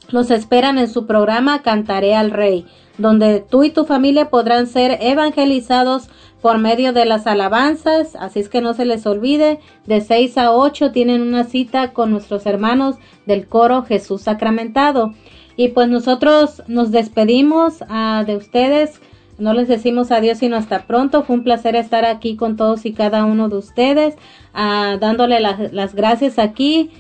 los 0.10 0.32
esperan 0.32 0.78
en 0.78 0.90
su 0.90 1.06
programa 1.06 1.62
Cantaré 1.62 2.16
al 2.16 2.32
Rey, 2.32 2.66
donde 2.98 3.40
tú 3.40 3.64
y 3.64 3.72
tu 3.72 3.86
familia 3.86 4.30
podrán 4.30 4.68
ser 4.68 4.98
evangelizados 5.02 6.10
por 6.42 6.58
medio 6.58 6.92
de 6.92 7.06
las 7.06 7.26
alabanzas, 7.26 8.18
así 8.18 8.42
es 8.42 8.50
que 8.50 8.60
no 8.60 8.74
se 8.74 8.84
les 8.84 9.06
olvide, 9.06 9.60
de 9.86 10.02
6 10.02 10.38
a 10.38 10.52
8 10.52 10.92
tienen 10.92 11.22
una 11.22 11.46
cita 11.46 11.94
con 11.94 12.12
nuestros 12.12 12.46
hermanos 12.46 12.98
del 13.26 13.48
coro 13.48 13.84
Jesús 13.84 14.24
Sacramentado. 14.24 15.14
Y 15.56 15.70
pues 15.70 15.88
nosotros 15.88 16.62
nos 16.68 16.92
despedimos 16.92 17.84
ah, 17.88 18.24
de 18.28 18.36
ustedes, 18.36 19.00
no 19.38 19.54
les 19.54 19.68
decimos 19.68 20.12
adiós 20.12 20.38
sino 20.40 20.56
hasta 20.56 20.86
pronto, 20.86 21.24
fue 21.24 21.38
un 21.38 21.44
placer 21.44 21.76
estar 21.76 22.06
aquí 22.06 22.36
con 22.36 22.56
todos 22.58 22.86
y 22.86 22.94
cada 22.94 23.26
uno 23.26 23.50
de 23.50 23.58
ustedes, 23.58 24.16
ah, 24.54 24.98
dándole 25.00 25.40
las 25.40 25.96
gracias 25.96 26.40
aquí 26.40 26.92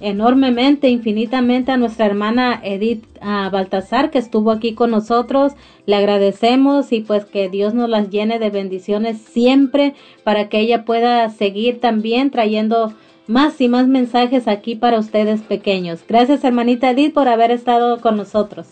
enormemente, 0.00 0.88
infinitamente 0.88 1.70
a 1.70 1.76
nuestra 1.76 2.06
hermana 2.06 2.60
Edith 2.64 3.04
Baltasar 3.20 4.10
que 4.10 4.18
estuvo 4.18 4.50
aquí 4.50 4.74
con 4.74 4.90
nosotros. 4.90 5.52
Le 5.86 5.94
agradecemos 5.96 6.92
y 6.92 7.00
pues 7.00 7.24
que 7.24 7.48
Dios 7.48 7.72
nos 7.72 7.88
las 7.88 8.10
llene 8.10 8.38
de 8.38 8.50
bendiciones 8.50 9.18
siempre 9.20 9.94
para 10.24 10.48
que 10.48 10.58
ella 10.58 10.84
pueda 10.84 11.28
seguir 11.30 11.80
también 11.80 12.30
trayendo 12.30 12.92
más 13.28 13.60
y 13.60 13.68
más 13.68 13.86
mensajes 13.86 14.48
aquí 14.48 14.74
para 14.74 14.98
ustedes 14.98 15.42
pequeños. 15.42 16.00
Gracias 16.08 16.42
hermanita 16.42 16.90
Edith 16.90 17.14
por 17.14 17.28
haber 17.28 17.52
estado 17.52 18.00
con 18.00 18.16
nosotros. 18.16 18.66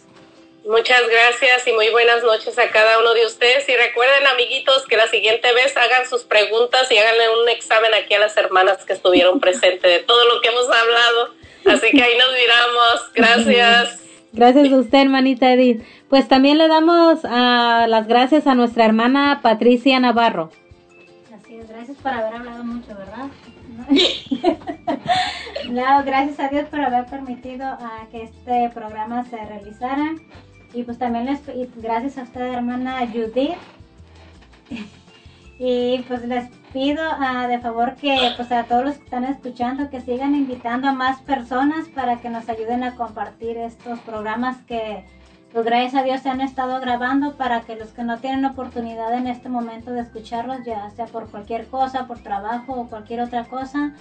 Muchas 0.67 1.03
gracias 1.11 1.69
y 1.69 1.73
muy 1.73 1.91
buenas 1.91 2.23
noches 2.23 2.59
a 2.59 2.71
cada 2.71 2.99
uno 2.99 3.13
de 3.13 3.27
ustedes. 3.27 3.69
Y 3.69 3.77
recuerden, 3.77 4.27
amiguitos, 4.27 4.87
que 4.87 4.97
la 4.97 5.07
siguiente 5.09 5.53
vez 5.53 5.77
hagan 5.77 6.09
sus 6.09 6.25
preguntas 6.25 6.91
y 6.91 6.97
háganle 6.97 7.43
un 7.43 7.49
examen 7.51 7.93
aquí 7.93 8.15
a 8.15 8.21
las 8.21 8.35
hermanas 8.39 8.83
que 8.87 8.95
estuvieron 8.95 9.41
presentes 9.41 9.83
de 9.83 9.99
todo 10.01 10.25
lo 10.27 10.41
que 10.41 10.49
hemos 10.49 10.65
hablado. 10.65 11.35
Así 11.67 11.91
que 11.91 12.03
ahí 12.03 12.17
nos 12.17 12.33
miramos. 12.33 13.13
Gracias. 13.15 14.01
Gracias 14.33 14.73
a 14.73 14.77
usted, 14.77 14.99
hermanita 15.01 15.53
Edith. 15.53 15.83
Pues 16.09 16.29
también 16.29 16.57
le 16.57 16.67
damos 16.67 17.23
uh, 17.25 17.87
las 17.87 18.09
gracias 18.09 18.47
a 18.47 18.55
nuestra 18.55 18.87
hermana 18.87 19.41
Patricia 19.43 20.01
Navarro. 20.01 20.51
Así 21.35 21.57
es, 21.57 21.69
gracias 21.69 21.99
por 21.99 22.11
haber 22.11 22.35
hablado 22.37 22.65
mucho, 22.65 22.89
¿verdad? 22.89 23.29
no, 25.69 26.05
gracias 26.05 26.41
a 26.41 26.49
Dios 26.49 26.69
por 26.71 26.81
haber 26.81 27.05
permitido 27.07 27.67
uh, 27.75 28.11
que 28.11 28.23
este 28.23 28.71
programa 28.73 29.25
se 29.25 29.37
realizara. 29.37 30.15
Y 30.75 30.83
pues 30.83 30.99
también 30.99 31.27
les, 31.27 31.41
gracias 31.77 32.19
a 32.19 32.23
usted, 32.25 32.53
hermana 32.53 32.99
Judith. 33.07 33.57
y 35.59 35.99
pues 36.09 36.27
les 36.27 36.49
pido 36.73 37.01
uh, 37.03 37.47
de 37.49 37.61
favor 37.61 37.95
que 37.95 38.33
pues 38.37 38.51
a 38.51 38.65
todos 38.65 38.85
los 38.85 38.97
que 38.97 39.05
están 39.05 39.25
escuchando 39.25 39.89
que 39.89 40.01
sigan 40.01 40.35
invitando 40.35 40.89
a 40.89 40.93
más 40.93 41.21
personas 41.23 41.89
para 41.89 42.17
que 42.17 42.29
nos 42.29 42.49
ayuden 42.49 42.83
a 42.83 42.97
compartir 42.97 43.57
estos 43.59 44.01
programas 44.01 44.57
que 44.67 45.05
pues 45.53 45.65
gracias 45.65 45.95
a 45.95 46.03
Dios 46.03 46.21
se 46.21 46.31
han 46.31 46.41
estado 46.41 46.81
grabando 46.81 47.37
para 47.37 47.61
que 47.61 47.77
los 47.77 47.91
que 47.91 48.03
no 48.03 48.19
tienen 48.19 48.45
oportunidad 48.45 49.15
en 49.15 49.29
este 49.29 49.49
momento 49.49 49.93
de 49.93 50.01
escucharlos, 50.01 50.65
ya 50.67 50.91
sea 50.91 51.07
por 51.07 51.31
cualquier 51.31 51.69
cosa, 51.69 52.09
por 52.09 52.19
trabajo 52.19 52.73
o 52.73 52.89
cualquier 52.89 53.21
otra 53.21 53.45
cosa, 53.45 53.93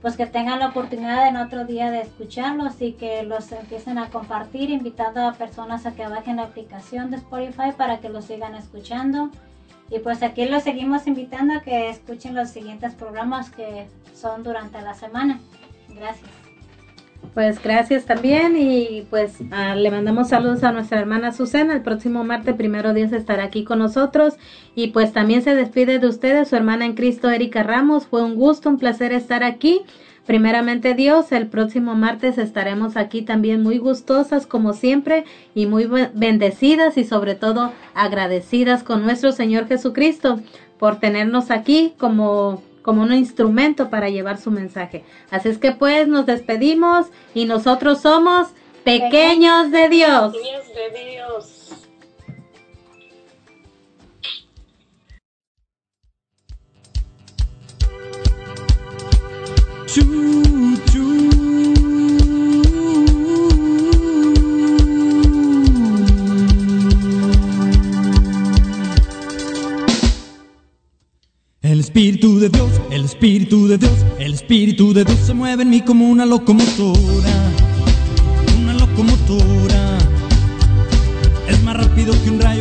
pues 0.00 0.16
que 0.16 0.26
tengan 0.26 0.60
la 0.60 0.68
oportunidad 0.68 1.26
en 1.26 1.36
otro 1.36 1.64
día 1.64 1.90
de 1.90 2.02
escucharlos 2.02 2.80
y 2.80 2.92
que 2.92 3.24
los 3.24 3.50
empiecen 3.50 3.98
a 3.98 4.10
compartir, 4.10 4.70
invitando 4.70 5.26
a 5.26 5.32
personas 5.32 5.86
a 5.86 5.92
que 5.92 6.06
bajen 6.06 6.36
la 6.36 6.44
aplicación 6.44 7.10
de 7.10 7.16
Spotify 7.16 7.72
para 7.76 7.98
que 7.98 8.08
los 8.08 8.26
sigan 8.26 8.54
escuchando. 8.54 9.30
Y 9.90 9.98
pues 9.98 10.22
aquí 10.22 10.44
los 10.44 10.62
seguimos 10.62 11.06
invitando 11.06 11.54
a 11.54 11.62
que 11.62 11.88
escuchen 11.88 12.34
los 12.34 12.50
siguientes 12.50 12.94
programas 12.94 13.50
que 13.50 13.88
son 14.14 14.44
durante 14.44 14.80
la 14.82 14.94
semana. 14.94 15.40
Gracias. 15.88 16.37
Pues 17.34 17.62
gracias 17.62 18.04
también 18.04 18.56
y 18.56 19.06
pues 19.10 19.38
ah, 19.52 19.74
le 19.74 19.90
mandamos 19.90 20.28
saludos 20.28 20.64
a 20.64 20.72
nuestra 20.72 20.98
hermana 20.98 21.32
Susana. 21.32 21.74
El 21.74 21.82
próximo 21.82 22.24
martes, 22.24 22.56
primero 22.56 22.94
Dios, 22.94 23.12
estará 23.12 23.44
aquí 23.44 23.64
con 23.64 23.78
nosotros. 23.78 24.34
Y 24.74 24.88
pues 24.88 25.12
también 25.12 25.42
se 25.42 25.54
despide 25.54 25.98
de 25.98 26.08
ustedes 26.08 26.48
su 26.48 26.56
hermana 26.56 26.84
en 26.84 26.94
Cristo, 26.94 27.30
Erika 27.30 27.62
Ramos. 27.62 28.06
Fue 28.06 28.24
un 28.24 28.34
gusto, 28.34 28.68
un 28.68 28.78
placer 28.78 29.12
estar 29.12 29.44
aquí. 29.44 29.82
Primeramente 30.26 30.94
Dios, 30.94 31.32
el 31.32 31.46
próximo 31.46 31.94
martes 31.94 32.36
estaremos 32.38 32.96
aquí 32.96 33.22
también 33.22 33.62
muy 33.62 33.78
gustosas 33.78 34.46
como 34.46 34.74
siempre 34.74 35.24
y 35.54 35.64
muy 35.64 35.88
bendecidas 36.12 36.98
y 36.98 37.04
sobre 37.04 37.34
todo 37.34 37.72
agradecidas 37.94 38.82
con 38.82 39.02
nuestro 39.04 39.32
Señor 39.32 39.68
Jesucristo 39.68 40.40
por 40.78 40.96
tenernos 41.00 41.50
aquí 41.50 41.94
como 41.96 42.62
como 42.88 43.02
un 43.02 43.12
instrumento 43.12 43.90
para 43.90 44.08
llevar 44.08 44.38
su 44.38 44.50
mensaje. 44.50 45.04
Así 45.30 45.50
es 45.50 45.58
que 45.58 45.72
pues 45.72 46.08
nos 46.08 46.24
despedimos 46.24 47.08
y 47.34 47.44
nosotros 47.44 48.00
somos 48.00 48.48
pequeños 48.82 49.70
de 49.70 49.90
Dios. 49.90 50.32
Pequeños 50.32 50.64
de 50.74 50.88
Dios. 50.98 51.58
Espíritu 71.88 72.38
de 72.38 72.50
Dios, 72.50 72.68
el 72.90 73.06
Espíritu 73.06 73.66
de 73.66 73.78
Dios, 73.78 74.04
el 74.18 74.34
Espíritu 74.34 74.92
de 74.92 75.06
Dios 75.06 75.20
se 75.20 75.32
mueve 75.32 75.62
en 75.62 75.70
mí 75.70 75.80
como 75.80 76.06
una 76.10 76.26
locomotora, 76.26 77.50
una 78.60 78.74
locomotora. 78.74 79.96
Es 81.48 81.62
más 81.62 81.78
rápido 81.78 82.12
que 82.22 82.28
un 82.28 82.40
rayo 82.40 82.57